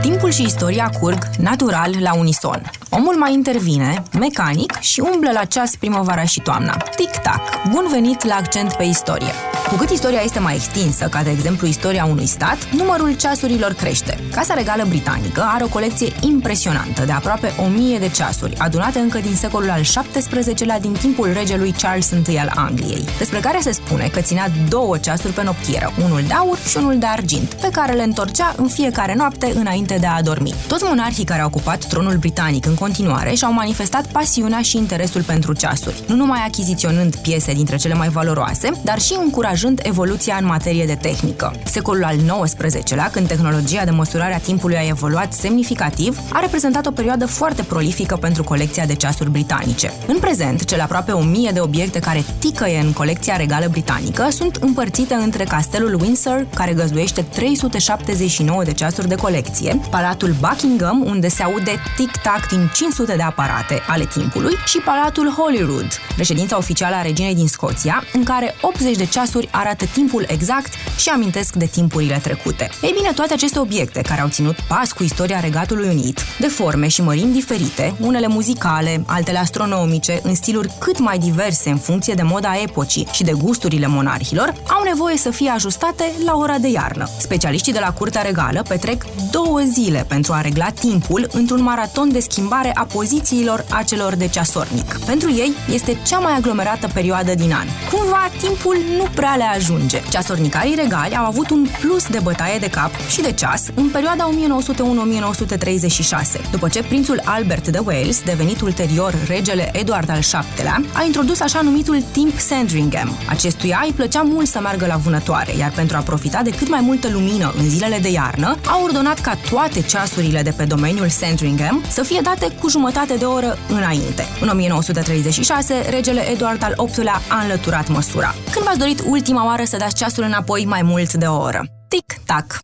Timpul 0.07 0.30
și 0.30 0.42
istoria 0.42 0.90
curg 1.00 1.18
natural 1.38 1.94
la 2.00 2.14
unison. 2.14 2.70
Omul 2.90 3.16
mai 3.16 3.32
intervine, 3.32 4.02
mecanic, 4.18 4.78
și 4.80 5.00
umblă 5.00 5.30
la 5.32 5.44
ceas 5.44 5.76
primăvara 5.76 6.24
și 6.24 6.40
toamna. 6.40 6.76
Tic-tac! 6.76 7.40
Bun 7.70 7.86
venit 7.90 8.24
la 8.24 8.34
accent 8.34 8.72
pe 8.72 8.82
istorie! 8.82 9.32
Cu 9.68 9.74
cât 9.74 9.90
istoria 9.90 10.20
este 10.24 10.38
mai 10.38 10.54
extinsă, 10.54 11.07
ca 11.11 11.22
de 11.22 11.30
exemplu 11.30 11.66
istoria 11.66 12.04
unui 12.04 12.26
stat, 12.26 12.68
numărul 12.72 13.16
ceasurilor 13.16 13.72
crește. 13.72 14.18
Casa 14.32 14.54
Regală 14.54 14.84
Britanică 14.88 15.44
are 15.54 15.64
o 15.64 15.68
colecție 15.68 16.12
impresionantă 16.20 17.04
de 17.04 17.12
aproape 17.12 17.52
1000 17.64 17.98
de 17.98 18.09
ceasuri, 18.09 18.59
adunate 18.59 18.98
încă 18.98 19.18
din 19.18 19.34
secolul 19.34 19.70
al 19.70 19.82
XVII-lea 19.82 20.80
din 20.80 20.92
timpul 20.92 21.32
regelui 21.32 21.74
Charles 21.78 22.11
I 22.11 22.38
al 22.38 22.52
Angliei, 22.54 23.04
despre 23.18 23.38
care 23.38 23.59
se 23.61 23.72
spune 23.72 24.09
că 24.09 24.20
ținea 24.20 24.46
două 24.68 24.98
ceasuri 24.98 25.32
pe 25.32 25.42
noptieră, 25.42 25.92
unul 26.04 26.22
de 26.26 26.32
aur 26.32 26.59
și 26.59 26.76
unul 26.76 26.98
de 26.98 27.07
argint, 27.07 27.54
pe 27.54 27.68
care 27.72 27.92
le 27.92 28.02
întorcea 28.02 28.54
în 28.57 28.68
fiecare 28.68 29.14
noapte 29.14 29.52
înainte 29.54 29.95
de 29.99 30.07
a 30.07 30.16
adormi. 30.16 30.55
Toți 30.68 30.84
monarhii 30.84 31.24
care 31.24 31.40
au 31.40 31.47
ocupat 31.47 31.84
tronul 31.84 32.16
britanic 32.16 32.66
în 32.66 32.74
continuare 32.74 33.34
și-au 33.34 33.53
manifestat 33.53 34.07
pasiunea 34.07 34.61
și 34.61 34.76
interesul 34.76 35.22
pentru 35.22 35.53
ceasuri, 35.53 36.03
nu 36.07 36.14
numai 36.14 36.44
achiziționând 36.47 37.16
piese 37.16 37.53
dintre 37.53 37.76
cele 37.76 37.94
mai 37.94 38.09
valoroase, 38.09 38.70
dar 38.84 39.01
și 39.01 39.16
încurajând 39.24 39.80
evoluția 39.82 40.36
în 40.40 40.47
materie 40.47 40.84
de 40.84 40.94
tehnică. 40.94 41.53
Secolul 41.64 42.05
al 42.05 42.16
XIX-lea, 42.42 43.11
când 43.11 43.28
tehnologia 43.28 43.84
de 43.84 43.90
măsurare 43.90 44.34
a 44.34 44.38
timpului 44.38 44.76
a 44.76 44.86
evoluat 44.86 45.32
semnificativ, 45.32 46.20
a 46.32 46.40
reprezentat 46.40 46.86
o 46.86 46.90
perioadă 46.90 47.26
foarte 47.26 47.62
prolifică 47.62 48.16
pentru 48.16 48.44
colecția 48.44 48.86
de 48.86 48.94
ceasuri 48.94 49.30
britanice. 49.30 49.92
În 50.07 50.18
prezent, 50.18 50.64
cele 50.64 50.82
aproape 50.82 51.12
1000 51.12 51.51
de 51.53 51.61
obiecte 51.61 51.99
care 51.99 52.24
ticăie 52.38 52.78
în 52.78 52.92
colecția 52.92 53.36
regală 53.36 53.66
britanică 53.70 54.28
sunt 54.30 54.57
împărțite 54.57 55.14
între 55.14 55.44
castelul 55.44 55.99
Windsor, 56.01 56.47
care 56.55 56.72
găzduiește 56.72 57.22
379 57.22 58.64
de 58.64 58.72
ceasuri 58.72 59.09
de 59.09 59.14
colecție, 59.14 59.75
Palatul 59.90 60.34
Buckingham, 60.40 61.02
unde 61.06 61.28
se 61.28 61.42
aude 61.42 61.80
tic-tac 61.96 62.48
din 62.48 62.70
500 62.74 63.16
de 63.16 63.22
aparate 63.22 63.82
ale 63.88 64.04
timpului, 64.04 64.54
și 64.66 64.78
Palatul 64.78 65.28
Holyrood, 65.30 65.88
reședința 66.16 66.56
oficială 66.56 66.94
a 66.96 67.02
reginei 67.02 67.34
din 67.34 67.48
Scoția, 67.48 68.04
în 68.12 68.24
care 68.24 68.54
80 68.60 68.96
de 68.96 69.04
ceasuri 69.04 69.48
arată 69.52 69.84
timpul 69.92 70.24
exact 70.28 70.72
și 70.96 71.08
amintesc 71.08 71.54
de 71.54 71.66
timpurile 71.66 72.20
trecute. 72.22 72.70
Ei 72.82 72.92
bine, 72.96 73.12
toate 73.12 73.32
aceste 73.32 73.58
obiecte, 73.58 74.00
care 74.00 74.20
au 74.20 74.28
ținut 74.28 74.60
pas 74.60 74.92
cu 74.92 75.02
istoria 75.02 75.40
Regatului 75.40 75.88
Unit, 75.88 76.20
de 76.38 76.46
forme 76.46 76.88
și 76.88 77.02
mărimi 77.02 77.32
diferite, 77.32 77.94
unele 78.00 78.26
muzicale, 78.26 79.02
altele 79.06 79.38
astronomice, 79.38 80.20
în 80.22 80.34
stiluri 80.34 80.72
cât 80.78 80.98
mai 80.98 81.18
diverse 81.18 81.70
în 81.70 81.78
funcție 81.78 82.14
de 82.14 82.22
moda 82.22 82.60
epocii 82.62 83.08
și 83.12 83.24
de 83.24 83.32
gusturile 83.32 83.86
monarhilor, 83.86 84.54
au 84.68 84.82
nevoie 84.82 85.16
să 85.16 85.30
fie 85.30 85.50
ajustate 85.50 86.12
la 86.24 86.36
ora 86.36 86.58
de 86.58 86.68
iarnă. 86.68 87.08
Specialiștii 87.18 87.72
de 87.72 87.78
la 87.78 87.92
Curtea 87.92 88.22
Regală 88.22 88.62
petrec 88.68 89.04
două 89.30 89.60
zile 89.72 90.04
pentru 90.08 90.32
a 90.32 90.40
regla 90.40 90.70
timpul 90.70 91.28
într-un 91.32 91.62
maraton 91.62 92.12
de 92.12 92.20
schimbare 92.20 92.70
a 92.74 92.84
pozițiilor 92.84 93.64
acelor 93.70 94.14
de 94.14 94.28
ceasornic. 94.28 94.98
Pentru 95.06 95.30
ei 95.30 95.52
este 95.72 95.98
cea 96.06 96.18
mai 96.18 96.36
aglomerată 96.36 96.88
perioadă 96.94 97.34
din 97.34 97.52
an. 97.52 97.66
Cumva, 97.92 98.30
timpul 98.41 98.76
nu 98.96 99.04
prea 99.14 99.34
le 99.36 99.45
ajunge. 99.45 100.03
Ceasornicarii 100.11 100.74
regali 100.74 101.16
au 101.16 101.24
avut 101.24 101.50
un 101.50 101.66
plus 101.80 102.07
de 102.07 102.18
bătaie 102.22 102.58
de 102.58 102.70
cap 102.70 102.91
și 103.08 103.20
de 103.20 103.32
ceas 103.32 103.62
în 103.74 103.88
perioada 103.88 104.30
1901-1936, 104.30 106.50
după 106.50 106.68
ce 106.68 106.82
prințul 106.82 107.20
Albert 107.24 107.68
de 107.68 107.78
Wales, 107.84 108.22
devenit 108.22 108.61
ulterior 108.61 109.14
regele 109.26 109.70
Eduard 109.72 110.11
al 110.11 110.20
VII-lea, 110.30 110.82
a 110.92 111.04
introdus 111.04 111.41
așa 111.41 111.61
numitul 111.61 112.03
timp 112.12 112.38
Sandringham. 112.38 113.16
Acestuia 113.28 113.82
îi 113.84 113.92
plăcea 113.92 114.22
mult 114.22 114.46
să 114.46 114.61
meargă 114.61 114.86
la 114.86 114.96
vânătoare, 114.96 115.57
iar 115.58 115.70
pentru 115.70 115.96
a 115.96 116.00
profita 116.00 116.42
de 116.42 116.50
cât 116.50 116.68
mai 116.68 116.80
multă 116.80 117.08
lumină 117.08 117.54
în 117.58 117.68
zilele 117.68 117.99
de 117.99 118.11
iarnă, 118.11 118.57
a 118.66 118.80
ordonat 118.82 119.20
ca 119.20 119.38
toate 119.57 119.80
ceasurile 119.80 120.42
de 120.42 120.50
pe 120.57 120.64
domeniul 120.64 121.08
Sandringham 121.08 121.84
să 121.88 122.03
fie 122.03 122.20
date 122.22 122.53
cu 122.61 122.68
jumătate 122.68 123.14
de 123.14 123.24
oră 123.24 123.58
înainte. 123.68 124.24
În 124.41 124.49
1936, 124.49 125.74
regele 125.91 126.30
Eduard 126.30 126.62
al 126.62 126.74
VIII-lea 126.76 127.20
a 127.28 127.41
înlăturat 127.42 127.88
măsura. 127.88 128.34
Când 128.53 128.64
v-ați 128.64 128.78
dorit 128.78 129.03
ultima 129.07 129.46
oară 129.46 129.64
să 129.64 129.76
dați 129.76 129.95
ceasul 129.95 130.22
înapoi 130.22 130.64
mai 130.64 130.83
mult 130.83 131.12
de 131.12 131.26
o 131.26 131.37
oră? 131.37 131.64
Tic-tac! 131.88 132.58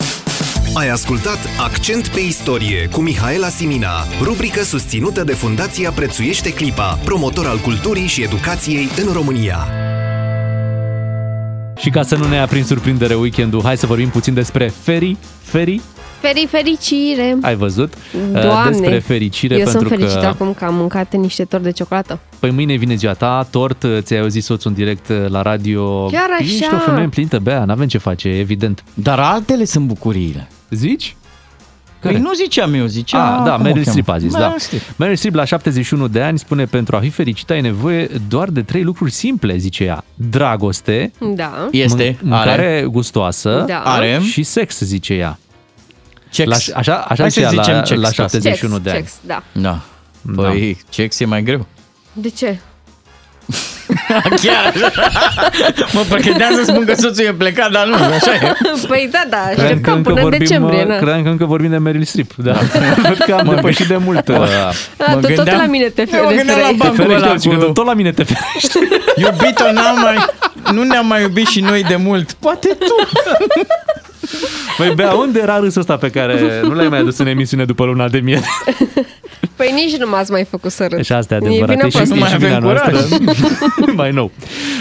Ai 0.74 0.88
ascultat 0.88 1.38
Accent 1.60 2.08
pe 2.08 2.20
istorie 2.20 2.88
cu 2.88 3.00
Mihaela 3.00 3.48
Simina, 3.48 4.04
rubrică 4.22 4.62
susținută 4.62 5.24
de 5.24 5.32
Fundația 5.32 5.90
Prețuiește 5.90 6.52
Clipa, 6.52 6.98
promotor 7.04 7.46
al 7.46 7.58
culturii 7.58 8.06
și 8.06 8.22
educației 8.22 8.88
în 9.06 9.12
România. 9.12 9.81
Și 11.76 11.90
ca 11.90 12.02
să 12.02 12.16
nu 12.16 12.28
ne 12.28 12.36
ia 12.36 12.46
prin 12.46 12.64
surprindere 12.64 13.14
weekendul, 13.14 13.62
hai 13.62 13.76
să 13.76 13.86
vorbim 13.86 14.08
puțin 14.08 14.34
despre 14.34 14.72
Feri. 14.82 15.16
Feri? 15.42 15.80
Feri 16.20 16.46
fericire! 16.50 17.36
Ai 17.42 17.56
văzut? 17.56 17.94
Uh, 18.34 18.40
Doamne, 18.42 18.70
Despre 18.78 18.98
fericire 18.98 19.54
eu 19.56 19.62
pentru 19.62 19.78
sunt 19.78 19.90
fericită 19.90 20.20
că... 20.20 20.26
acum 20.26 20.52
că 20.52 20.64
am 20.64 20.74
mâncat 20.74 21.14
niște 21.16 21.44
torți 21.44 21.64
de 21.64 21.72
ciocolată. 21.72 22.18
Păi 22.38 22.50
mâine 22.50 22.74
vine 22.74 22.94
ziua 22.94 23.12
ta, 23.12 23.46
tort, 23.50 23.86
ți-ai 23.98 24.20
auzit 24.20 24.44
soțul 24.44 24.70
în 24.70 24.76
direct 24.76 25.08
uh, 25.08 25.28
la 25.28 25.42
radio. 25.42 26.06
Chiar 26.06 26.28
Ești 26.38 26.64
așa. 26.64 26.76
o 26.76 26.78
femeie 26.78 27.04
împlinită, 27.04 27.38
Bea, 27.38 27.64
n-avem 27.64 27.86
ce 27.86 27.98
face, 27.98 28.28
evident. 28.28 28.84
Dar 28.94 29.18
altele 29.18 29.64
sunt 29.64 29.86
bucuriile. 29.86 30.48
Zici? 30.70 31.16
Păi 32.02 32.18
nu 32.18 32.32
ziceam 32.34 32.74
eu, 32.74 32.86
zicea... 32.86 33.36
Ah, 33.38 33.44
da, 33.44 33.50
cum 33.52 33.60
o 33.60 33.62
Meryl 33.64 33.84
cheamă? 33.84 33.90
Streep 34.00 34.08
a 34.08 34.18
zis, 34.18 34.32
da. 34.32 34.38
Meryl 34.38 34.58
Streep. 34.58 34.82
Meryl 34.96 35.16
Streep 35.16 35.34
la 35.34 35.44
71 35.44 36.08
de 36.08 36.22
ani 36.22 36.38
spune 36.38 36.64
pentru 36.64 36.96
a 36.96 37.00
fi 37.00 37.08
fericită 37.10 37.52
ai 37.52 37.60
nevoie 37.60 38.08
doar 38.28 38.48
de 38.48 38.62
trei 38.62 38.82
lucruri 38.82 39.10
simple, 39.10 39.56
zice 39.56 39.84
ea. 39.84 40.04
Dragoste, 40.14 41.12
Da. 41.34 41.68
Este, 41.70 42.12
mân- 42.12 42.18
mâncare 42.22 42.50
are. 42.50 42.82
gustoasă 42.90 43.64
Da. 43.66 43.78
Are. 43.78 44.20
și 44.30 44.42
sex, 44.42 44.78
zice 44.80 45.14
ea. 45.14 45.38
Cex. 46.30 46.48
La, 46.48 46.78
așa 46.78 46.94
așa 47.08 47.22
Hai 47.22 47.30
zicea 47.30 47.48
să 47.48 47.54
zicem 47.56 47.74
la, 47.74 47.82
cex, 47.82 48.00
la 48.00 48.06
da. 48.08 48.12
71 48.12 48.72
Cex, 48.74 48.82
de 48.84 48.90
ani. 48.90 48.98
cex, 49.00 49.12
da. 49.26 49.42
Da. 49.52 49.80
Păi, 50.34 50.78
cex 50.88 51.20
e 51.20 51.24
mai 51.24 51.42
greu. 51.42 51.66
De 52.12 52.28
ce? 52.28 52.58
Chiar 54.42 54.72
Mă 55.92 56.00
pregăteam 56.08 56.54
să 56.54 56.62
spun 56.66 56.84
că 56.84 56.94
soțul 56.94 57.24
e 57.24 57.32
plecat, 57.32 57.70
dar 57.70 57.86
nu, 57.86 57.94
așa 57.94 58.34
e. 58.34 58.52
Păi 58.88 59.08
da, 59.12 59.22
da, 59.30 59.36
Credeam 59.36 59.80
că 59.80 59.90
așteptăm 59.90 59.94
încă 59.96 60.08
până 60.08 60.14
în 60.16 60.22
vorbim, 60.22 60.38
decembrie. 60.38 60.80
uh, 60.82 60.86
Na. 60.88 60.96
Credeam 60.96 61.22
că 61.22 61.28
încă 61.28 61.44
vorbim 61.44 61.70
de 61.70 61.76
Meryl 61.78 62.04
Streep, 62.04 62.34
da. 62.36 62.52
Văd 63.08 63.16
că 63.26 63.32
am 63.32 63.46
Mă 63.46 63.54
depășit 63.54 63.86
de 63.86 63.96
mult. 63.96 64.28
uh, 64.28 64.36
A, 65.06 65.12
tu 65.20 65.32
tot 65.34 65.46
la 65.46 65.66
mine 65.66 65.88
te 65.88 66.04
Eu 66.14 66.24
mă 66.24 66.30
gândeam 66.30 66.58
la 66.60 66.68
referi. 66.68 66.76
Te 66.78 66.84
bancul 66.84 66.96
ferești, 67.04 67.24
ăla 67.26 67.34
zice 67.36 67.56
că 67.56 67.64
cu... 67.64 67.72
tot 67.72 67.86
la 67.86 67.94
mine 67.94 68.12
te 68.12 68.22
ferești. 68.24 68.78
Iubito, 69.16 69.72
n-am 69.72 69.98
mai... 70.02 70.16
Nu 70.72 70.82
ne-am 70.82 71.06
mai 71.06 71.22
iubit 71.22 71.46
și 71.46 71.60
noi 71.60 71.82
de 71.88 71.96
mult. 71.96 72.32
Poate 72.32 72.68
tu. 72.78 73.08
Păi, 74.76 74.92
Bea, 74.94 75.12
unde 75.12 75.40
era 75.40 75.58
râsul 75.58 75.80
ăsta 75.80 75.96
pe 75.96 76.10
care 76.10 76.60
nu 76.62 76.74
l-ai 76.74 76.88
mai 76.88 76.98
adus 76.98 77.18
în 77.18 77.26
emisiune 77.26 77.64
după 77.64 77.84
luna 77.84 78.08
de 78.08 78.18
miere? 78.18 78.44
Păi 79.56 79.70
nici 79.74 79.96
nu 79.96 80.08
m-ați 80.08 80.30
mai 80.30 80.44
făcut 80.44 80.70
să 80.70 80.86
râd. 80.90 81.04
Și 81.04 81.12
asta 81.12 81.34
e 81.34 81.36
E 81.42 81.46
adevărat. 81.46 81.68
vina 81.68 81.86
E 81.86 81.88
și, 81.90 81.96
voastră. 81.96 82.16
e 82.16 82.20
mai 82.20 82.28
și 82.28 82.34
avem 82.34 82.48
vina 82.48 82.58
noastră. 82.58 82.90
curaj. 82.90 83.94
mai 84.02 84.10
nou. 84.10 84.30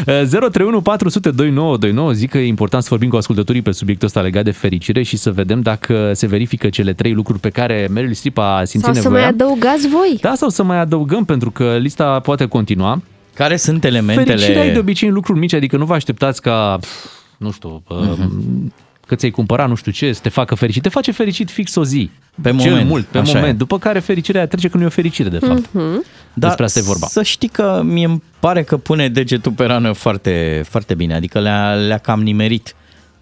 Uh, 0.08 0.22
031 0.30 0.82
400 0.82 1.30
2929 1.32 2.12
zic 2.14 2.30
că 2.30 2.38
e 2.38 2.46
important 2.48 2.82
să 2.84 2.88
vorbim 2.92 3.10
cu 3.10 3.16
ascultătorii 3.16 3.62
pe 3.62 3.72
subiectul 3.72 4.08
ăsta 4.08 4.22
legat 4.22 4.44
de 4.44 4.52
fericire 4.52 5.04
și 5.04 5.18
să 5.18 5.32
vedem 5.32 5.62
dacă 5.62 6.12
se 6.14 6.28
verifică 6.28 6.70
cele 6.70 6.94
trei 6.94 7.14
lucruri 7.14 7.40
pe 7.40 7.50
care 7.50 7.88
Meryl 7.92 8.14
Streep 8.14 8.38
a 8.38 8.62
simțit 8.66 8.84
Sau 8.84 8.94
să 8.94 9.02
nevoia. 9.02 9.22
mai 9.22 9.30
adăugați 9.32 9.88
voi. 9.88 10.18
Da, 10.22 10.34
sau 10.36 10.50
să 10.50 10.64
mai 10.64 10.80
adăugăm, 10.80 11.26
pentru 11.26 11.52
că 11.52 11.78
lista 11.80 12.20
poate 12.20 12.46
continua. 12.46 13.02
Care 13.34 13.56
sunt 13.56 13.84
elementele... 13.84 14.26
Fericirea 14.36 14.66
e 14.66 14.72
de 14.74 14.80
obicei 14.80 15.08
în 15.08 15.14
lucruri 15.14 15.40
mici, 15.40 15.54
adică 15.54 15.78
nu 15.78 15.86
vă 15.86 15.94
așteptați 15.94 16.42
ca, 16.42 16.78
pf, 16.82 17.06
nu 17.38 17.52
știu, 17.52 17.84
uh-huh. 17.90 18.72
Că 19.12 19.18
ți-ai 19.18 19.32
cumpărat 19.32 19.68
nu 19.68 19.76
știu 19.76 19.92
ce, 19.92 20.14
să 20.14 20.20
te 20.22 20.30
facă 20.30 20.56
fericit. 20.56 20.82
Te 20.82 20.90
face 20.90 21.12
fericit 21.12 21.50
fix 21.50 21.76
o 21.76 21.84
zi. 21.84 22.10
Pe 22.42 22.56
Cel 22.56 22.70
moment, 22.70 22.88
mult, 22.88 23.06
pe 23.06 23.18
așa 23.18 23.34
moment. 23.34 23.54
e. 23.54 23.58
După 23.58 23.80
care 23.80 24.00
fericirea 24.00 24.48
trece 24.48 24.68
când 24.68 24.78
nu 24.78 24.84
e 24.84 24.86
o 24.86 24.90
fericire, 24.96 25.30
de 25.30 25.40
fapt. 25.40 25.70
Mhm. 25.72 26.06
Da, 26.34 26.48
Despre 26.48 26.64
asta 26.64 26.80
e 26.80 26.82
vorba. 26.82 27.08
Să 27.08 27.24
știi 27.24 27.48
că 27.48 27.82
mie 27.84 28.06
îmi 28.06 28.24
pare 28.40 28.64
că 28.64 28.78
pune 28.78 29.10
degetul 29.10 29.52
pe 29.52 29.66
rană 29.66 29.92
foarte, 29.92 30.64
foarte 30.70 30.94
bine, 30.94 31.14
adică 31.16 31.40
le-a, 31.40 31.74
le-a 31.74 31.98
cam 31.98 32.22
nimerit 32.22 32.76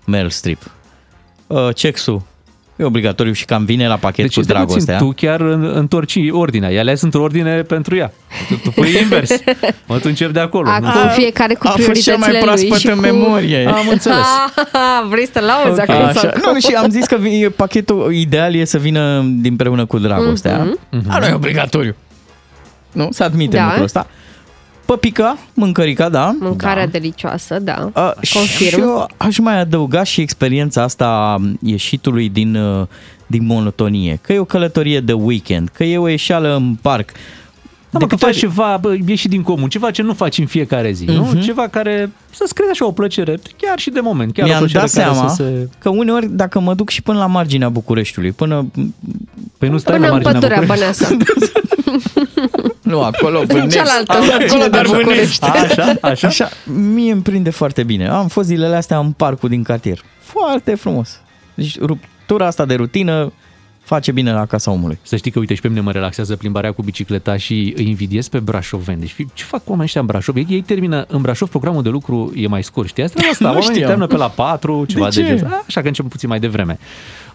Meryl 0.06 0.30
Streep. 0.30 0.72
Uh, 1.48 1.76
Cexul 1.76 2.22
e 2.80 2.84
obligatoriu 2.84 3.31
și 3.34 3.45
cam 3.45 3.65
vine 3.65 3.88
la 3.88 3.95
pachet 3.95 4.26
Deci, 4.26 4.35
cu 4.35 4.41
stai 4.41 4.64
puțin, 4.65 4.85
dragostea. 4.85 4.97
tu 4.97 5.14
chiar 5.15 5.41
în- 5.41 5.72
întorci 5.76 6.18
ordinea. 6.31 6.72
Ea 6.72 6.84
le 6.84 6.95
într-o 7.01 7.22
ordine 7.22 7.61
pentru 7.61 7.95
ea. 7.95 8.11
Tu, 8.47 8.56
tu 8.56 8.69
pui 8.72 8.97
invers. 9.01 9.30
Mă, 9.85 9.95
tu 9.95 10.01
începi 10.06 10.34
de 10.34 10.39
acolo. 10.39 10.69
Acum 10.69 11.01
Nu- 11.03 11.10
fiecare 11.10 11.53
cu 11.53 11.68
a 11.68 11.69
fost 11.69 12.01
cel 12.01 12.18
mai 12.18 12.30
prioritățile 12.30 12.31
lui 12.31 12.68
proaspăt 12.68 12.80
și 12.80 12.88
în 12.88 12.95
cu... 12.95 13.01
memorie. 13.01 13.65
Am 13.68 13.88
înțeles. 13.95 14.18
Ah, 14.72 15.06
vrei 15.10 15.27
să 15.34 15.39
lauzi 15.39 15.81
acum 15.81 15.95
Așa. 15.95 16.11
sau 16.19 16.30
cum? 16.30 16.53
Nu, 16.53 16.60
și 16.60 16.73
am 16.76 16.89
zis 16.89 17.06
că 17.06 17.15
vi- 17.15 17.49
pachetul 17.56 18.14
ideal 18.14 18.56
e 18.56 18.65
să 18.65 18.77
vină 18.77 19.22
din 19.35 19.56
preună 19.56 19.85
cu 19.85 19.97
dragostea. 19.99 20.57
Mhm. 20.57 20.80
Mm-hmm. 20.80 21.19
nu 21.19 21.26
e 21.26 21.34
obligatoriu. 21.34 21.95
Nu? 22.91 23.07
Să 23.11 23.23
admitem 23.23 23.60
Da. 23.60 23.65
lucrul 23.65 23.84
ăsta. 23.84 24.07
Păpica, 24.90 25.38
mâncărica, 25.53 26.10
da. 26.10 26.36
Mâncarea 26.40 26.88
delicioasă, 26.88 27.60
da. 27.60 27.90
A, 27.94 28.16
Și 28.22 28.34
Confirm. 28.34 28.82
eu 28.82 29.10
aș 29.18 29.38
mai 29.38 29.60
adăuga 29.60 30.03
și 30.03 30.22
experiența 30.22 30.84
asta 30.84 31.06
a 31.06 31.41
ieșitului 31.61 32.30
din, 32.30 32.56
uh, 32.56 32.88
din 33.28 33.45
monotonie. 33.45 34.20
Că 34.22 34.34
e 34.34 34.40
o 34.40 34.44
călătorie 34.44 34.99
de 34.99 35.14
weekend, 35.14 35.70
că 35.74 35.84
e 35.84 35.98
o 35.98 36.07
ieșeală 36.07 36.56
în 36.56 36.76
parc. 36.82 37.11
Da, 37.90 37.99
mă, 37.99 38.07
că 38.07 38.16
faci 38.16 38.38
ceva, 38.38 38.78
bă, 38.82 38.95
ieși 39.07 39.28
din 39.28 39.41
comun, 39.41 39.70
ceva 39.70 39.91
ce 39.91 40.02
nu 40.02 40.14
faci 40.14 40.38
în 40.38 40.45
fiecare 40.45 40.91
zi, 40.91 41.06
nu? 41.06 41.24
Mhm. 41.24 41.40
Ceva 41.40 41.68
care 41.68 42.11
să-ți 42.30 42.53
crezi 42.53 42.72
așa 42.72 42.86
o 42.86 42.91
plăcere, 42.91 43.40
chiar 43.57 43.80
și 43.80 43.90
de 43.90 43.99
moment, 43.99 44.34
chiar 44.34 44.45
o 44.45 44.48
Mi-am 44.48 44.60
plăcere 44.60 44.80
dat 44.80 44.91
care 44.91 45.14
seama 45.14 45.30
să 45.30 45.44
se... 45.44 45.70
că 45.80 45.90
uneori 45.90 46.28
dacă 46.32 46.60
mă 46.60 46.74
duc 46.74 46.90
și 46.90 47.02
până 47.02 47.18
la 47.18 47.26
marginea 47.26 47.70
Bucureștiului, 47.70 48.32
până... 48.32 48.66
Păi 49.57 49.70
nu 49.70 49.78
stai 49.78 49.95
Până 49.95 50.07
la 50.07 50.16
în 50.16 50.22
marginea 50.22 50.40
pădurea 50.40 50.60
București. 50.60 51.03
Băneasa. 51.06 51.57
Nu, 52.81 53.01
acolo, 53.03 53.39
În 53.39 53.45
Vârnești. 53.45 53.77
cealaltă 53.77 54.11
Acolo, 54.11 54.31
margine 54.31 54.61
de 54.61 54.69
dar 54.69 54.85
București. 54.85 55.39
Vârnești. 55.45 55.45
Așa, 55.81 55.93
așa. 56.01 56.27
Așa, 56.27 56.49
mie 56.65 57.11
îmi 57.11 57.22
prinde 57.22 57.49
foarte 57.49 57.84
bine. 57.84 58.07
Am 58.07 58.27
fost 58.27 58.47
zilele 58.47 58.76
astea 58.76 58.97
în 58.97 59.11
parcul 59.11 59.49
din 59.49 59.64
cartier. 59.64 59.99
Foarte 60.19 60.76
frumos. 60.76 61.19
Deci 61.53 61.80
ruptura 61.80 62.45
asta 62.45 62.65
de 62.65 62.76
rutină 62.76 63.34
face 63.90 64.11
bine 64.11 64.32
la 64.34 64.45
casa 64.45 64.72
omului. 64.72 64.99
Să 65.02 65.16
știi 65.16 65.32
că, 65.32 65.40
uite, 65.40 65.53
și 65.53 65.61
pe 65.61 65.68
mine 65.68 65.80
mă 65.80 65.91
relaxează 65.91 66.36
plimbarea 66.36 66.72
cu 66.72 66.82
bicicleta 66.82 67.38
și 67.38 67.74
îi 67.78 67.88
invidiez 67.88 68.28
pe 68.28 68.40
brașoveni. 68.40 68.99
Deci, 68.99 69.16
ce 69.34 69.44
fac 69.44 69.61
oamenii 69.66 69.84
ăștia 69.86 70.02
în 70.02 70.07
Brașov? 70.07 70.36
Ei, 70.36 70.45
ei 70.49 70.61
termină 70.61 71.06
în 71.07 71.22
Brașov, 71.22 71.49
programul 71.49 71.82
de 71.84 71.90
lucru 71.90 72.34
e 72.36 72.48
mai 72.48 72.64
scurt. 72.64 72.88
Știi 72.88 73.03
asta? 73.03 73.22
asta 73.32 73.44
Nu 73.48 73.49
oamenii 73.49 73.70
știam. 73.70 73.88
termină 73.88 74.07
pe 74.07 74.16
la 74.16 74.28
4, 74.28 74.86
ceva 74.88 75.06
de, 75.10 75.11
ce? 75.11 75.24
genul. 75.26 75.64
Așa 75.68 75.82
că 75.82 75.88
încep 75.88 76.06
puțin 76.10 76.30
mai 76.30 76.40
devreme. 76.40 76.80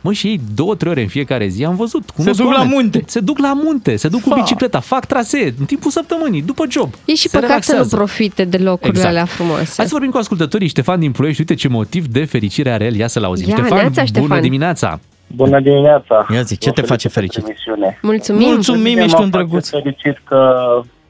Mă, 0.00 0.12
și 0.12 0.26
ei 0.26 0.40
două, 0.54 0.74
trei 0.74 0.90
ore 0.90 1.00
în 1.02 1.08
fiecare 1.08 1.46
zi 1.48 1.64
am 1.64 1.76
văzut. 1.76 2.10
cunosc 2.10 2.38
duc 2.40 2.50
la 2.50 2.54
oameni. 2.58 2.72
munte. 2.74 3.02
Se 3.06 3.20
duc 3.20 3.38
la 3.38 3.52
munte, 3.64 3.96
se 3.96 4.08
duc 4.08 4.20
cu 4.22 4.28
Fa. 4.28 4.34
bicicleta, 4.34 4.80
fac 4.80 5.06
trasee 5.06 5.54
în 5.58 5.64
timpul 5.64 5.90
săptămânii, 5.90 6.42
după 6.42 6.64
job. 6.70 6.94
E 7.04 7.14
și 7.14 7.28
Se 7.28 7.38
păcat 7.40 7.62
să 7.62 7.72
nu 7.72 7.76
relaxează. 7.78 7.96
profite 7.96 8.44
de 8.44 8.56
locurile 8.56 8.88
Exact. 8.88 9.08
alea 9.08 9.24
frumoase. 9.24 9.72
Hai 9.76 9.84
să 9.86 9.90
vorbim 9.92 10.10
cu 10.10 10.16
ascultătorii. 10.16 10.68
Ștefan 10.68 11.00
din 11.00 11.12
Ploiești, 11.12 11.40
uite 11.40 11.54
ce 11.54 11.68
motiv 11.68 12.06
de 12.06 12.24
fericire 12.24 12.70
are 12.70 12.84
el. 12.84 12.94
Ia 12.94 13.08
să-l 13.08 13.24
auzim. 13.24 13.48
Ia, 13.48 13.54
Ștefan, 13.56 13.76
neața, 13.78 14.02
bună 14.02 14.06
Ștefan. 14.24 14.40
dimineața! 14.40 15.00
Bună 15.26 15.60
dimineața! 15.60 16.26
Ia 16.32 16.42
zi, 16.42 16.58
ce 16.58 16.70
te 16.70 16.82
face 16.82 17.08
fericit? 17.08 17.44
Emisiune. 17.46 17.98
Mulțumim! 18.02 18.46
Mulțumim, 18.48 18.98
ești 18.98 19.20
un 19.20 19.30
drăguț. 19.30 19.70
M-am 19.70 19.82
fericit 19.82 20.20
că 20.24 20.64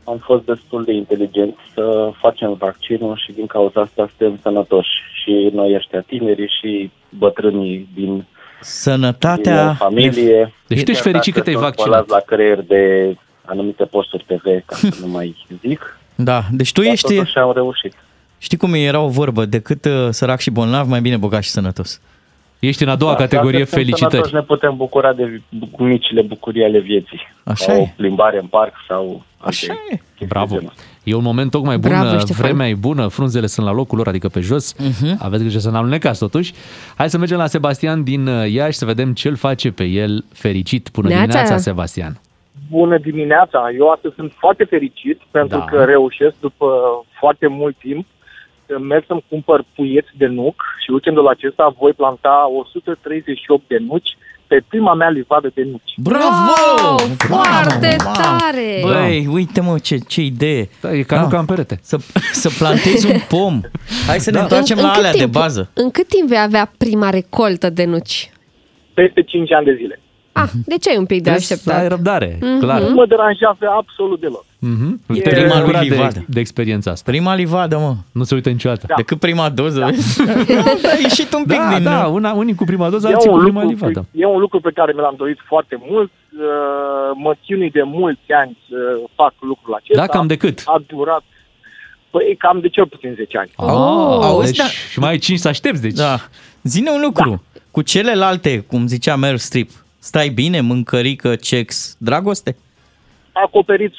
am 0.04 0.18
fost 0.18 0.44
destul 0.44 0.84
de 0.84 0.92
inteligent 0.92 1.54
să 1.74 2.10
facem 2.20 2.54
vaccinul 2.58 3.22
și 3.26 3.32
din 3.32 3.46
cauza 3.46 3.80
asta 3.80 4.08
suntem 4.16 4.38
sănătoși. 4.42 4.90
Și 5.22 5.50
noi 5.52 5.74
ăștia 5.74 6.00
tinerii 6.00 6.50
și 6.60 6.90
bătrânii 7.08 7.88
din, 7.94 8.04
din 8.04 8.24
Sănătatea... 8.60 9.74
familie. 9.78 10.52
Deci 10.66 10.82
tu 10.82 10.90
ești 10.90 11.02
Chiar 11.02 11.12
fericit 11.12 11.32
că 11.34 11.38
dacă 11.38 11.50
te-ai 11.50 11.54
sunt 11.54 11.66
vaccinat. 11.66 12.04
spălați 12.04 12.10
la 12.10 12.34
creier 12.36 12.60
de 12.60 13.14
anumite 13.44 13.84
posturi 13.84 14.24
TV, 14.26 14.42
ca 14.66 14.76
să 14.76 14.96
nu 15.00 15.06
mai 15.06 15.36
zic. 15.60 15.98
Da, 16.14 16.42
deci 16.52 16.72
tu 16.72 16.82
dar 16.82 16.92
ești... 16.92 17.14
Totuși 17.14 17.38
am 17.38 17.52
reușit. 17.54 17.94
Știi 18.38 18.58
cum 18.58 18.74
era 18.74 19.00
o 19.00 19.08
vorbă? 19.08 19.44
Decât 19.44 19.84
uh, 19.84 20.08
sărac 20.10 20.40
și 20.40 20.50
bolnav, 20.50 20.88
mai 20.88 21.00
bine 21.00 21.16
bogat 21.16 21.42
și 21.42 21.50
sănătos. 21.50 22.00
Ești 22.66 22.82
în 22.82 22.88
a 22.88 22.96
doua 22.96 23.10
Da, 23.12 23.16
categorie, 23.16 23.58
dacă 23.58 23.64
suntem 23.70 23.84
felicitări. 23.84 24.12
sănătoși, 24.28 24.34
ne 24.34 24.42
putem 24.42 24.76
bucura 24.76 25.12
de 25.12 25.40
micile 25.78 26.22
bucurii 26.22 26.64
ale 26.64 26.78
vieții. 26.78 27.20
Așa 27.44 27.72
Ca 27.72 27.78
o 27.78 27.80
e. 27.80 27.92
plimbare 27.96 28.38
în 28.40 28.46
parc 28.46 28.72
sau 28.88 29.22
Așa 29.38 29.66
alte 29.72 29.82
e. 29.90 29.96
chestii 29.96 30.26
Bravo. 30.26 30.46
de 30.54 30.54
genul. 30.58 30.72
E 31.04 31.14
un 31.14 31.22
moment 31.22 31.50
tocmai 31.50 31.78
bun, 31.78 31.90
Bravo, 31.90 32.18
Ștefan. 32.18 32.44
vremea 32.46 32.68
e 32.68 32.74
bună, 32.74 33.06
frunzele 33.06 33.46
sunt 33.46 33.66
la 33.66 33.72
locul 33.72 33.96
lor, 33.98 34.08
adică 34.08 34.28
pe 34.28 34.40
jos. 34.40 34.74
Mhm. 34.78 35.16
Aveți 35.20 35.42
grijă 35.42 35.58
să 35.58 35.70
n-alunecați 35.70 36.18
totuși. 36.18 36.52
Hai 36.96 37.10
să 37.10 37.18
mergem 37.18 37.38
la 37.38 37.46
Sebastian 37.46 38.02
din 38.02 38.26
uh, 38.26 38.50
Iași 38.52 38.78
să 38.78 38.84
vedem 38.84 39.12
ce 39.12 39.28
îl 39.28 39.36
face 39.36 39.70
pe 39.70 39.84
el 39.84 40.24
fericit. 40.32 40.88
Bună 40.92 41.08
Neața. 41.08 41.24
dimineața, 41.26 41.56
Sebastian! 41.56 42.20
Bună 42.70 42.98
dimineața! 42.98 43.68
Eu 43.78 43.88
astăzi 43.90 44.14
sunt 44.14 44.32
foarte 44.36 44.64
fericit 44.64 45.20
pentru 45.30 45.58
Da. 45.58 45.64
că 45.64 45.84
reușesc 45.84 46.34
după 46.40 46.66
foarte 47.20 47.46
mult 47.46 47.76
timp 47.78 48.06
să 48.06 48.13
merg 48.80 49.04
să-mi 49.06 49.24
cumpăr 49.28 49.64
puieți 49.74 50.08
de 50.16 50.26
nuc 50.26 50.54
și 50.84 50.90
weekendul 50.90 51.28
acesta 51.28 51.74
voi 51.78 51.92
planta 51.92 52.50
138 52.52 53.68
de 53.68 53.76
nuci 53.88 54.08
pe 54.46 54.62
prima 54.68 54.94
mea 54.94 55.08
livadă 55.08 55.50
de 55.54 55.62
nuci. 55.62 55.92
Bravo! 55.96 56.98
Foarte 57.18 57.96
tare! 57.96 58.80
Băi, 58.82 59.26
uite 59.26 59.60
mă, 59.60 59.78
ce, 59.78 59.96
ce 59.96 60.20
idee. 60.20 60.68
Da, 60.80 60.92
e 60.92 61.02
ca 61.02 61.20
nuca 61.20 61.38
în 61.38 61.44
perete. 61.44 61.78
Să, 61.82 61.96
să 62.32 62.50
plantezi 62.58 63.10
un 63.10 63.18
pom. 63.28 63.60
Hai 64.06 64.20
să 64.20 64.30
ne 64.30 64.38
întoarcem 64.38 64.76
la 64.76 64.88
cât 64.88 64.96
alea 64.96 65.12
de 65.12 65.18
timp- 65.18 65.30
bază. 65.32 65.70
În 65.74 65.90
cât 65.90 66.08
timp 66.08 66.28
vei 66.28 66.40
avea 66.40 66.72
prima 66.78 67.10
recoltă 67.10 67.70
de 67.70 67.84
nuci? 67.84 68.30
Peste 68.94 69.22
5 69.22 69.52
ani 69.52 69.64
de 69.64 69.74
zile. 69.74 70.00
Ah, 70.36 70.50
de 70.66 70.74
ce 70.80 70.90
ai 70.90 70.96
un 70.96 71.04
pic 71.06 71.16
de 71.22 71.30
Trebuie 71.30 71.42
așteptat? 71.42 71.74
să 71.74 71.80
ai 71.80 71.88
răbdare, 71.88 72.38
Mhm. 72.40 72.58
clar. 72.58 72.80
Nu 72.82 72.94
mă 72.94 73.06
deranjează 73.06 73.64
absolut 73.76 74.20
deloc. 74.20 74.44
Mhm. 74.58 75.00
E- 75.14 75.20
Te 75.20 75.30
Prima 75.30 75.58
bucura 75.60 75.78
lui 75.80 75.88
de, 75.88 75.94
livadă. 75.94 76.24
de 76.28 76.40
experiența 76.40 76.90
asta. 76.90 77.10
Prima 77.10 77.34
livadă, 77.34 77.76
mă. 77.78 77.94
Nu 78.12 78.22
se 78.24 78.34
uită 78.34 78.48
niciodată. 78.50 78.84
Da. 78.88 78.94
Decât 78.96 79.18
prima 79.18 79.48
doză, 79.48 79.80
vezi? 79.90 80.20
a 80.94 80.96
ieșit 81.02 81.32
un 81.34 81.42
pic 81.44 81.56
Da, 81.58 81.74
din... 81.74 81.82
da, 81.82 82.06
una, 82.06 82.32
unii 82.32 82.54
cu 82.54 82.64
prima 82.64 82.90
doză, 82.90 83.08
E 83.08 83.12
alții 83.12 83.28
cu 83.30 83.36
un, 83.36 83.42
prima 83.42 83.62
lucru, 83.62 83.76
livadă. 83.86 84.06
e 84.12 84.26
un 84.26 84.38
lucru 84.40 84.60
pe 84.60 84.70
care 84.74 84.92
mi 84.94 85.00
l-am 85.00 85.14
dorit 85.16 85.38
foarte 85.46 85.76
mult. 85.90 86.10
Uh, 86.32 86.40
Mă 87.16 87.34
chinui 87.44 87.70
de 87.70 87.82
mulți 87.84 88.32
ani 88.32 88.58
să 88.68 88.76
fac 89.14 89.34
lucrul 89.40 89.74
acesta. 89.74 90.00
Da, 90.00 90.06
cam 90.06 90.26
de 90.26 90.36
cât? 90.36 90.62
A 90.64 90.82
durat 90.86 91.22
Păi 92.10 92.36
cam 92.38 92.60
de 92.60 92.68
cel 92.68 92.86
puțin 92.86 93.12
10 93.16 93.38
ani. 93.38 93.50
Oh, 93.56 94.18
auzi, 94.24 94.46
deci, 94.46 94.56
da. 94.56 94.64
Și 94.90 94.98
mai 94.98 95.10
ai 95.10 95.18
5 95.18 95.38
să 95.38 95.48
aștepți, 95.48 95.82
deci. 95.82 95.92
Da. 95.92 96.16
Zine 96.62 96.90
un 96.90 97.00
lucru. 97.04 97.30
Da. 97.30 97.60
Cu 97.70 97.82
celelalte, 97.82 98.58
cum 98.66 98.86
zicea 98.86 99.16
Meryl 99.16 99.36
Streep, 99.38 99.68
stai 100.04 100.28
bine, 100.28 100.60
mâncărică, 100.60 101.34
cex, 101.36 101.94
dragoste? 101.98 102.56
Acoperit 103.32 103.92
100%. 103.92 103.94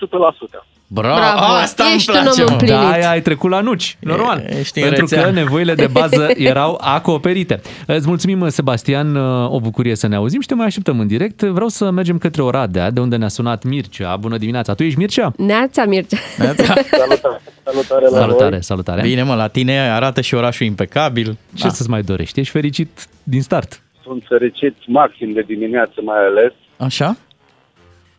Bravo, 0.87 1.15
Bravo. 1.15 1.53
asta 1.53 1.83
îmi 1.83 1.93
Ești 1.95 2.09
un 2.09 2.15
place, 2.21 2.41
om 2.41 2.45
mă. 2.47 2.51
împlinit. 2.51 2.75
Da, 2.75 2.89
aia 2.91 3.09
ai 3.09 3.21
trecut 3.21 3.49
la 3.49 3.61
nuci, 3.61 3.97
normal. 3.99 4.43
ești 4.59 4.79
în 4.79 4.83
pentru 4.89 5.01
rețea. 5.05 5.23
că 5.23 5.29
nevoile 5.31 5.73
de 5.75 5.87
bază 5.87 6.27
erau 6.51 6.77
acoperite. 6.81 7.61
Îți 7.85 8.07
mulțumim, 8.07 8.49
Sebastian, 8.49 9.15
o 9.45 9.59
bucurie 9.59 9.95
să 9.95 10.07
ne 10.07 10.15
auzim 10.15 10.41
și 10.41 10.47
te 10.47 10.53
mai 10.53 10.65
așteptăm 10.65 10.99
în 10.99 11.07
direct. 11.07 11.41
Vreau 11.41 11.67
să 11.67 11.89
mergem 11.91 12.17
către 12.17 12.41
Oradea, 12.41 12.91
de 12.91 12.99
unde 12.99 13.15
ne-a 13.15 13.27
sunat 13.27 13.63
Mircea. 13.63 14.15
Bună 14.15 14.37
dimineața! 14.37 14.73
Tu 14.73 14.83
ești 14.83 14.97
Mircea? 14.99 15.33
Neața, 15.37 15.85
Mircea. 15.85 16.17
Salutare, 16.37 17.41
salutare 17.63 18.05
la 18.09 18.17
Salutare, 18.17 18.49
voi. 18.49 18.63
salutare! 18.63 19.01
Bine, 19.01 19.23
mă, 19.23 19.35
la 19.35 19.47
tine 19.47 19.79
arată 19.79 20.21
și 20.21 20.33
orașul 20.35 20.65
impecabil. 20.65 21.37
Ce 21.55 21.63
Da. 21.63 21.69
să-ți 21.69 21.89
mai 21.89 22.01
dorești? 22.01 22.39
Ești 22.39 22.51
fericit 22.51 23.07
din 23.23 23.41
start. 23.41 23.79
Sunt 24.05 24.23
fericit 24.27 24.75
maxim 24.87 25.33
de 25.33 25.41
dimineață 25.41 25.97
mai 26.01 26.21
ales. 26.29 26.53
Așa? 26.77 27.09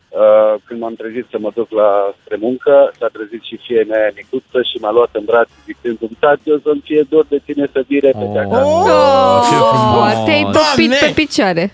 Uh, 0.09 0.53
când 0.65 0.79
m-am 0.79 0.95
trezit 1.01 1.25
să 1.31 1.37
mă 1.39 1.51
duc 1.55 1.69
la 1.71 1.89
spre 2.21 2.37
muncă, 2.39 2.73
s-a 2.99 3.09
trezit 3.15 3.43
și 3.49 3.59
fie 3.65 3.83
mea 3.91 4.11
micuță 4.15 4.59
și 4.69 4.77
m-a 4.81 4.91
luat 4.91 5.09
în 5.19 5.25
brațe 5.25 5.55
zicându-mi, 5.65 6.17
tati, 6.19 6.51
o 6.51 6.59
să-mi 6.63 6.83
fie 6.87 7.01
dor 7.09 7.25
de 7.33 7.39
tine 7.45 7.65
să 7.73 7.83
vii 7.87 7.99
repede 7.99 8.39
acasă. 8.39 8.65
Oh, 8.65 9.39
ce 9.49 9.55
frumos! 9.73 10.13
Te-ai 10.25 10.43
topit 10.43 10.89
Doamne! 10.89 10.97
pe 11.01 11.11
picioare. 11.21 11.65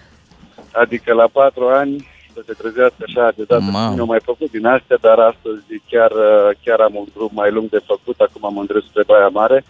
Adică 0.84 1.14
la 1.14 1.28
patru 1.40 1.66
ani 1.68 1.94
să 2.34 2.42
se 2.48 2.54
trezească 2.62 3.02
așa 3.08 3.32
deodată. 3.36 3.64
Mamă. 3.72 3.96
Nu 3.96 4.02
am 4.02 4.08
mai 4.08 4.24
făcut 4.24 4.52
din 4.52 4.66
astea, 4.66 4.98
dar 5.02 5.20
astăzi 5.20 5.64
chiar, 5.92 6.12
uh, 6.12 6.50
chiar 6.64 6.80
am 6.80 6.96
un 6.96 7.08
drum 7.16 7.32
mai 7.34 7.52
lung 7.52 7.70
de 7.70 7.82
făcut. 7.86 8.20
Acum 8.20 8.46
am 8.46 8.58
îndrept 8.58 8.86
spre 8.86 9.04
Baia 9.08 9.28
Mare. 9.28 9.64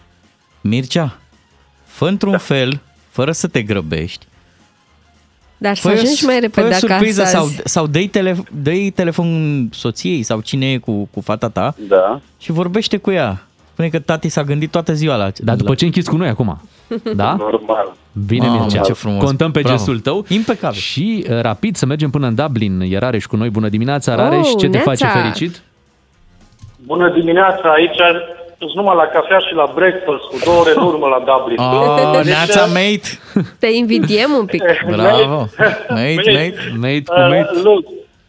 Mircea, 0.62 1.18
fă 1.86 2.06
într-un 2.08 2.38
fel, 2.38 2.82
fără 3.10 3.32
să 3.32 3.48
te 3.48 3.62
grăbești. 3.62 4.26
Dar 5.64 5.76
să 5.76 5.82
Fă-i 5.88 5.98
o- 5.98 6.00
ajungi 6.02 6.26
mai 6.26 6.40
repede 6.40 6.68
fă-i 6.68 6.76
o 6.76 6.88
surpriză 6.88 7.22
acasă 7.22 7.36
sau, 7.36 7.46
azi. 7.46 7.62
sau 7.64 7.88
dă-i, 7.88 8.08
tele, 8.08 8.36
dă 8.62 8.72
telefon 8.96 9.28
soției 9.72 10.24
sau 10.24 10.40
cine 10.40 10.72
e 10.72 10.78
cu, 10.78 11.08
cu 11.14 11.22
fata 11.22 11.50
ta 11.50 11.76
Da. 11.88 12.20
și 12.40 12.52
vorbește 12.52 12.98
cu 12.98 13.12
ea. 13.12 13.44
Spune 13.72 13.88
că 13.90 14.00
tati 14.00 14.30
s-a 14.30 14.44
gândit 14.44 14.72
toată 14.72 14.94
ziua 14.94 15.16
la... 15.16 15.32
Dar 15.38 15.56
după 15.56 15.76
ce 15.76 15.86
închizi 15.86 16.10
cu 16.10 16.16
noi 16.18 16.28
acum. 16.28 16.62
Da? 17.16 17.36
Normal. 17.36 17.94
Bine, 18.28 18.48
Mamă, 18.48 18.60
Mircea. 18.62 18.82
ce 18.82 18.94
frumos. 18.94 19.24
Contăm 19.24 19.52
pe 19.52 19.60
Bravo. 19.60 19.76
gestul 19.76 20.00
tău. 20.00 20.26
Impecabil. 20.28 20.78
Și 20.80 21.26
uh, 21.30 21.42
rapid 21.42 21.76
să 21.76 21.86
mergem 21.86 22.10
până 22.10 22.28
în 22.28 22.36
Dublin. 22.36 22.80
E 22.82 22.98
Rareș 22.98 23.26
cu 23.26 23.36
noi. 23.36 23.50
Bună 23.50 23.70
dimineața, 23.70 24.16
Rareș. 24.16 24.48
Oh, 24.48 24.54
ce 24.60 24.66
te 24.66 24.78
neața. 24.78 24.90
face 24.90 25.06
fericit? 25.06 25.62
Bună 26.86 27.12
dimineața, 27.20 27.70
aici 27.70 27.98
sunt 28.58 28.74
numai 28.74 28.96
la 28.96 29.06
cafea 29.06 29.40
și 29.40 29.54
la 29.54 29.72
breakfast, 29.74 30.24
cu 30.24 30.38
două 30.46 30.60
ore 30.60 30.72
în 30.76 30.84
urmă 30.84 31.08
la 31.08 31.20
Dublin. 31.30 31.58
Oh, 31.60 32.12
Deci, 32.16 32.26
neața, 32.26 32.66
mate! 32.66 33.10
Te 33.60 33.68
invidiem 33.68 34.32
un 34.32 34.46
pic. 34.46 34.64
Bravo! 34.86 35.46
Mate, 35.90 36.32
mate! 36.40 36.54
Mate 36.80 37.04
cu 37.06 37.14
Uh, 37.20 37.28
mate. 37.30 37.60
Luc, 37.64 37.86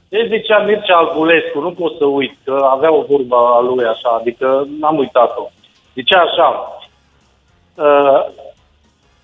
ce 0.09 0.27
zicea 0.33 0.59
Mircea 0.59 0.97
Albulescu, 0.97 1.61
nu 1.61 1.71
pot 1.71 1.97
să 1.97 2.05
uit, 2.05 2.35
că 2.45 2.67
avea 2.71 2.93
o 2.93 3.05
vorbă 3.09 3.37
a 3.37 3.61
lui 3.61 3.85
așa, 3.85 4.09
adică 4.21 4.67
n-am 4.81 4.99
uitat-o. 4.99 5.51
Zicea 5.95 6.21
așa, 6.21 6.79
uh, 7.75 8.25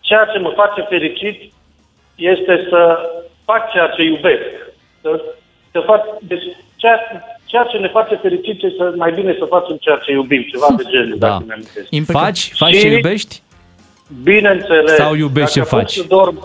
ceea 0.01 0.25
ce 0.33 0.39
mă 0.39 0.53
face 0.57 0.81
fericit 0.89 1.53
este 2.15 2.67
să 2.71 2.99
fac 3.45 3.71
ceea 3.73 3.89
ce 3.89 4.03
iubesc. 4.03 4.49
Să, 5.01 5.23
să 5.73 5.81
fac, 5.81 6.03
deci 6.21 6.43
ceea, 6.77 6.99
ceea 7.51 7.65
ce 7.65 7.77
ne 7.77 7.89
face 7.89 8.15
fericit 8.15 8.63
este 8.63 8.75
să, 8.79 8.93
mai 8.97 9.13
bine 9.13 9.37
să 9.39 9.45
facem 9.45 9.77
ceea 9.81 9.97
ce 9.97 10.11
iubim, 10.13 10.43
ceva 10.53 10.67
de 10.77 10.83
genul, 10.91 11.19
Da. 11.19 11.29
dacă 11.29 11.45
mi-am 11.47 11.63
Faci? 12.05 12.53
Faci 12.55 12.73
ce 12.73 12.79
Și- 12.79 12.87
iubești? 12.95 13.43
Bineînțeles. 14.23 14.95
Sau 14.97 15.15
iubești 15.15 15.59
Dacă 15.59 15.69
ce 15.69 15.75
pot 15.75 15.79
faci? 15.81 15.93
Să 15.95 16.05
dorm, 16.09 16.37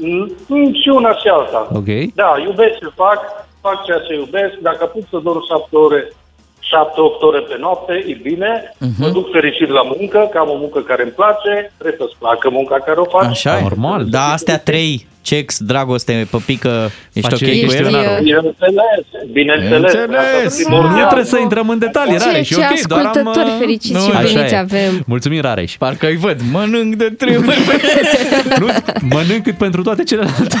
mm, 0.00 0.72
și 0.82 0.88
una 0.88 1.12
și 1.14 1.28
alta. 1.28 1.68
Ok. 1.72 1.88
Da, 2.14 2.34
iubesc 2.46 2.78
ce 2.78 2.86
fac, 2.94 3.18
fac 3.60 3.84
ceea 3.84 3.98
ce 3.98 4.14
iubesc. 4.14 4.54
Dacă 4.68 4.84
pot 4.86 5.02
să 5.10 5.18
dorm 5.22 5.42
șapte 5.50 5.76
ore, 5.76 6.12
șapte-opt 6.60 7.22
ore 7.22 7.40
pe 7.40 7.56
noapte, 7.60 7.92
e 8.06 8.18
bine. 8.22 8.74
Mhm. 8.78 8.92
Mă 8.98 9.08
duc 9.08 9.30
fericit 9.32 9.68
la 9.68 9.82
muncă, 9.98 10.28
că 10.32 10.38
am 10.38 10.48
o 10.50 10.56
muncă 10.56 10.78
care 10.80 11.02
îmi 11.02 11.10
place, 11.12 11.72
trebuie 11.78 11.98
să-ți 12.06 12.16
placă 12.18 12.50
munca 12.50 12.76
care 12.86 13.00
o 13.00 13.04
faci. 13.04 13.24
Așa 13.30 13.58
e. 13.58 13.62
Normal. 13.62 14.04
Da, 14.04 14.32
astea 14.32 14.58
trei, 14.58 15.06
cex, 15.22 15.58
dragoste, 15.58 16.26
păpică, 16.30 16.90
ești 17.12 17.28
Face 17.30 17.44
ok 17.44 17.50
cu 17.50 17.56
Ești, 17.56 17.76
ele? 17.76 17.88
uh, 17.88 18.18
Bineînțeles, 18.22 19.04
bineînțeles. 19.32 19.92
Bineînțeles. 19.94 20.46
Asta 20.46 20.60
e 20.60 20.62
Nu 20.62 20.68
primordial. 20.68 21.04
trebuie 21.04 21.24
să 21.24 21.38
intrăm 21.38 21.68
în 21.68 21.78
detalii, 21.78 22.18
Ce, 22.18 22.24
Rareș. 22.24 22.50
e 22.50 22.54
ce 22.54 22.60
ok, 22.60 22.80
doar 22.86 23.00
am, 23.00 23.06
ascultători 23.06 23.48
uh, 23.50 23.56
fericiți 23.58 23.92
nu, 23.92 23.98
și 24.00 24.10
așa 24.10 24.28
iubiți 24.38 24.54
e. 24.54 24.56
avem. 24.56 25.02
Mulțumim, 25.06 25.40
Rareș. 25.40 25.76
Parcă 25.76 26.06
îi 26.06 26.16
văd, 26.16 26.40
mănânc 26.52 26.94
de 26.94 27.04
trei 27.18 27.36
ori. 27.36 27.46
Nu 28.60 28.66
mănânc 29.10 29.42
cât 29.42 29.56
pentru 29.56 29.82
toate 29.82 30.02
celelalte. 30.02 30.58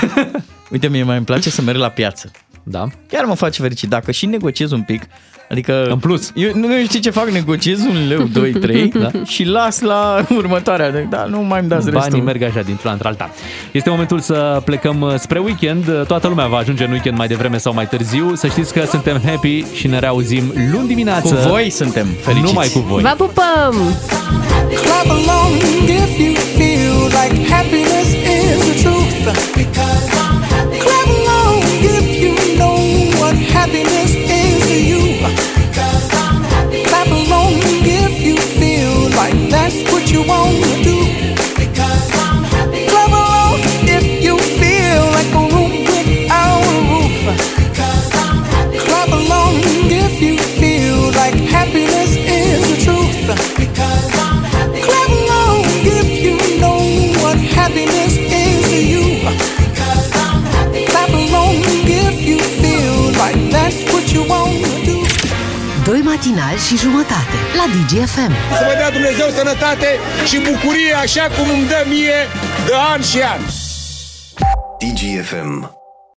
Uite, 0.70 0.88
mie 0.88 1.02
mai 1.02 1.16
îmi 1.16 1.24
place 1.26 1.50
să 1.50 1.62
merg 1.62 1.78
la 1.78 1.88
piață. 1.88 2.30
Da. 2.70 2.86
Chiar 3.08 3.24
mă 3.24 3.34
face 3.34 3.62
fericit. 3.62 3.88
Dacă 3.88 4.10
și 4.10 4.26
negociez 4.26 4.70
un 4.70 4.82
pic, 4.82 5.02
adică... 5.50 5.86
În 5.90 5.98
plus. 5.98 6.30
Eu 6.34 6.50
nu 6.54 6.66
nu 6.66 6.74
știi 6.84 7.00
ce 7.00 7.10
fac, 7.10 7.28
negociez 7.28 7.78
un 7.80 8.08
leu, 8.08 8.22
2, 8.32 8.50
3 8.52 8.88
da. 8.88 9.10
și 9.24 9.44
las 9.44 9.80
la 9.80 10.24
următoarea. 10.36 11.06
Da, 11.10 11.24
nu 11.24 11.40
mai 11.40 11.60
îmi 11.60 11.68
dați 11.68 11.84
Banii 11.84 12.00
restul. 12.02 12.22
merg 12.22 12.42
așa 12.42 12.60
dintr-una 12.60 12.92
într-alta. 12.92 13.30
Este 13.72 13.90
momentul 13.90 14.20
să 14.20 14.62
plecăm 14.64 15.00
uh, 15.00 15.14
spre 15.18 15.38
weekend. 15.38 16.04
Toată 16.06 16.28
lumea 16.28 16.46
va 16.46 16.56
ajunge 16.56 16.84
în 16.84 16.90
weekend 16.90 17.16
mai 17.16 17.28
devreme 17.28 17.58
sau 17.58 17.74
mai 17.74 17.86
târziu. 17.88 18.34
Să 18.34 18.46
știți 18.46 18.72
că 18.72 18.84
suntem 18.88 19.20
happy 19.24 19.64
și 19.74 19.86
ne 19.86 19.98
reauzim 19.98 20.52
luni 20.72 20.86
dimineață. 20.86 21.34
Cu 21.34 21.48
voi 21.48 21.70
suntem 21.70 22.06
fericiți. 22.20 22.46
Numai 22.52 22.68
cu 22.68 22.78
voi. 22.78 23.02
Vă 23.02 23.14
pupăm! 23.16 23.74
Clap 24.82 25.10
along 25.10 25.54
if 25.88 26.18
you 26.18 26.34
feel 26.56 26.96
like 27.18 27.52
happiness 27.52 28.08
is 28.12 28.58
the 28.64 28.82
truth. 28.82 29.38
Because 29.56 30.17
you 40.10 40.22
want 40.22 40.47
Doi 66.08 66.16
matinali 66.16 66.58
și 66.58 66.76
jumătate 66.76 67.36
la 67.56 67.64
DGFM. 67.74 68.32
Să 68.58 68.64
vă 68.66 68.74
dea 68.76 68.90
Dumnezeu 68.90 69.28
sănătate 69.28 69.98
și 70.26 70.36
bucurie 70.38 70.92
așa 70.92 71.22
cum 71.22 71.50
îmi 71.50 71.66
dă 71.66 71.84
mie 71.88 72.18
de 72.66 72.72
an 72.92 73.00
și 73.02 73.20
an. 73.22 73.40
DGFM 74.78 75.77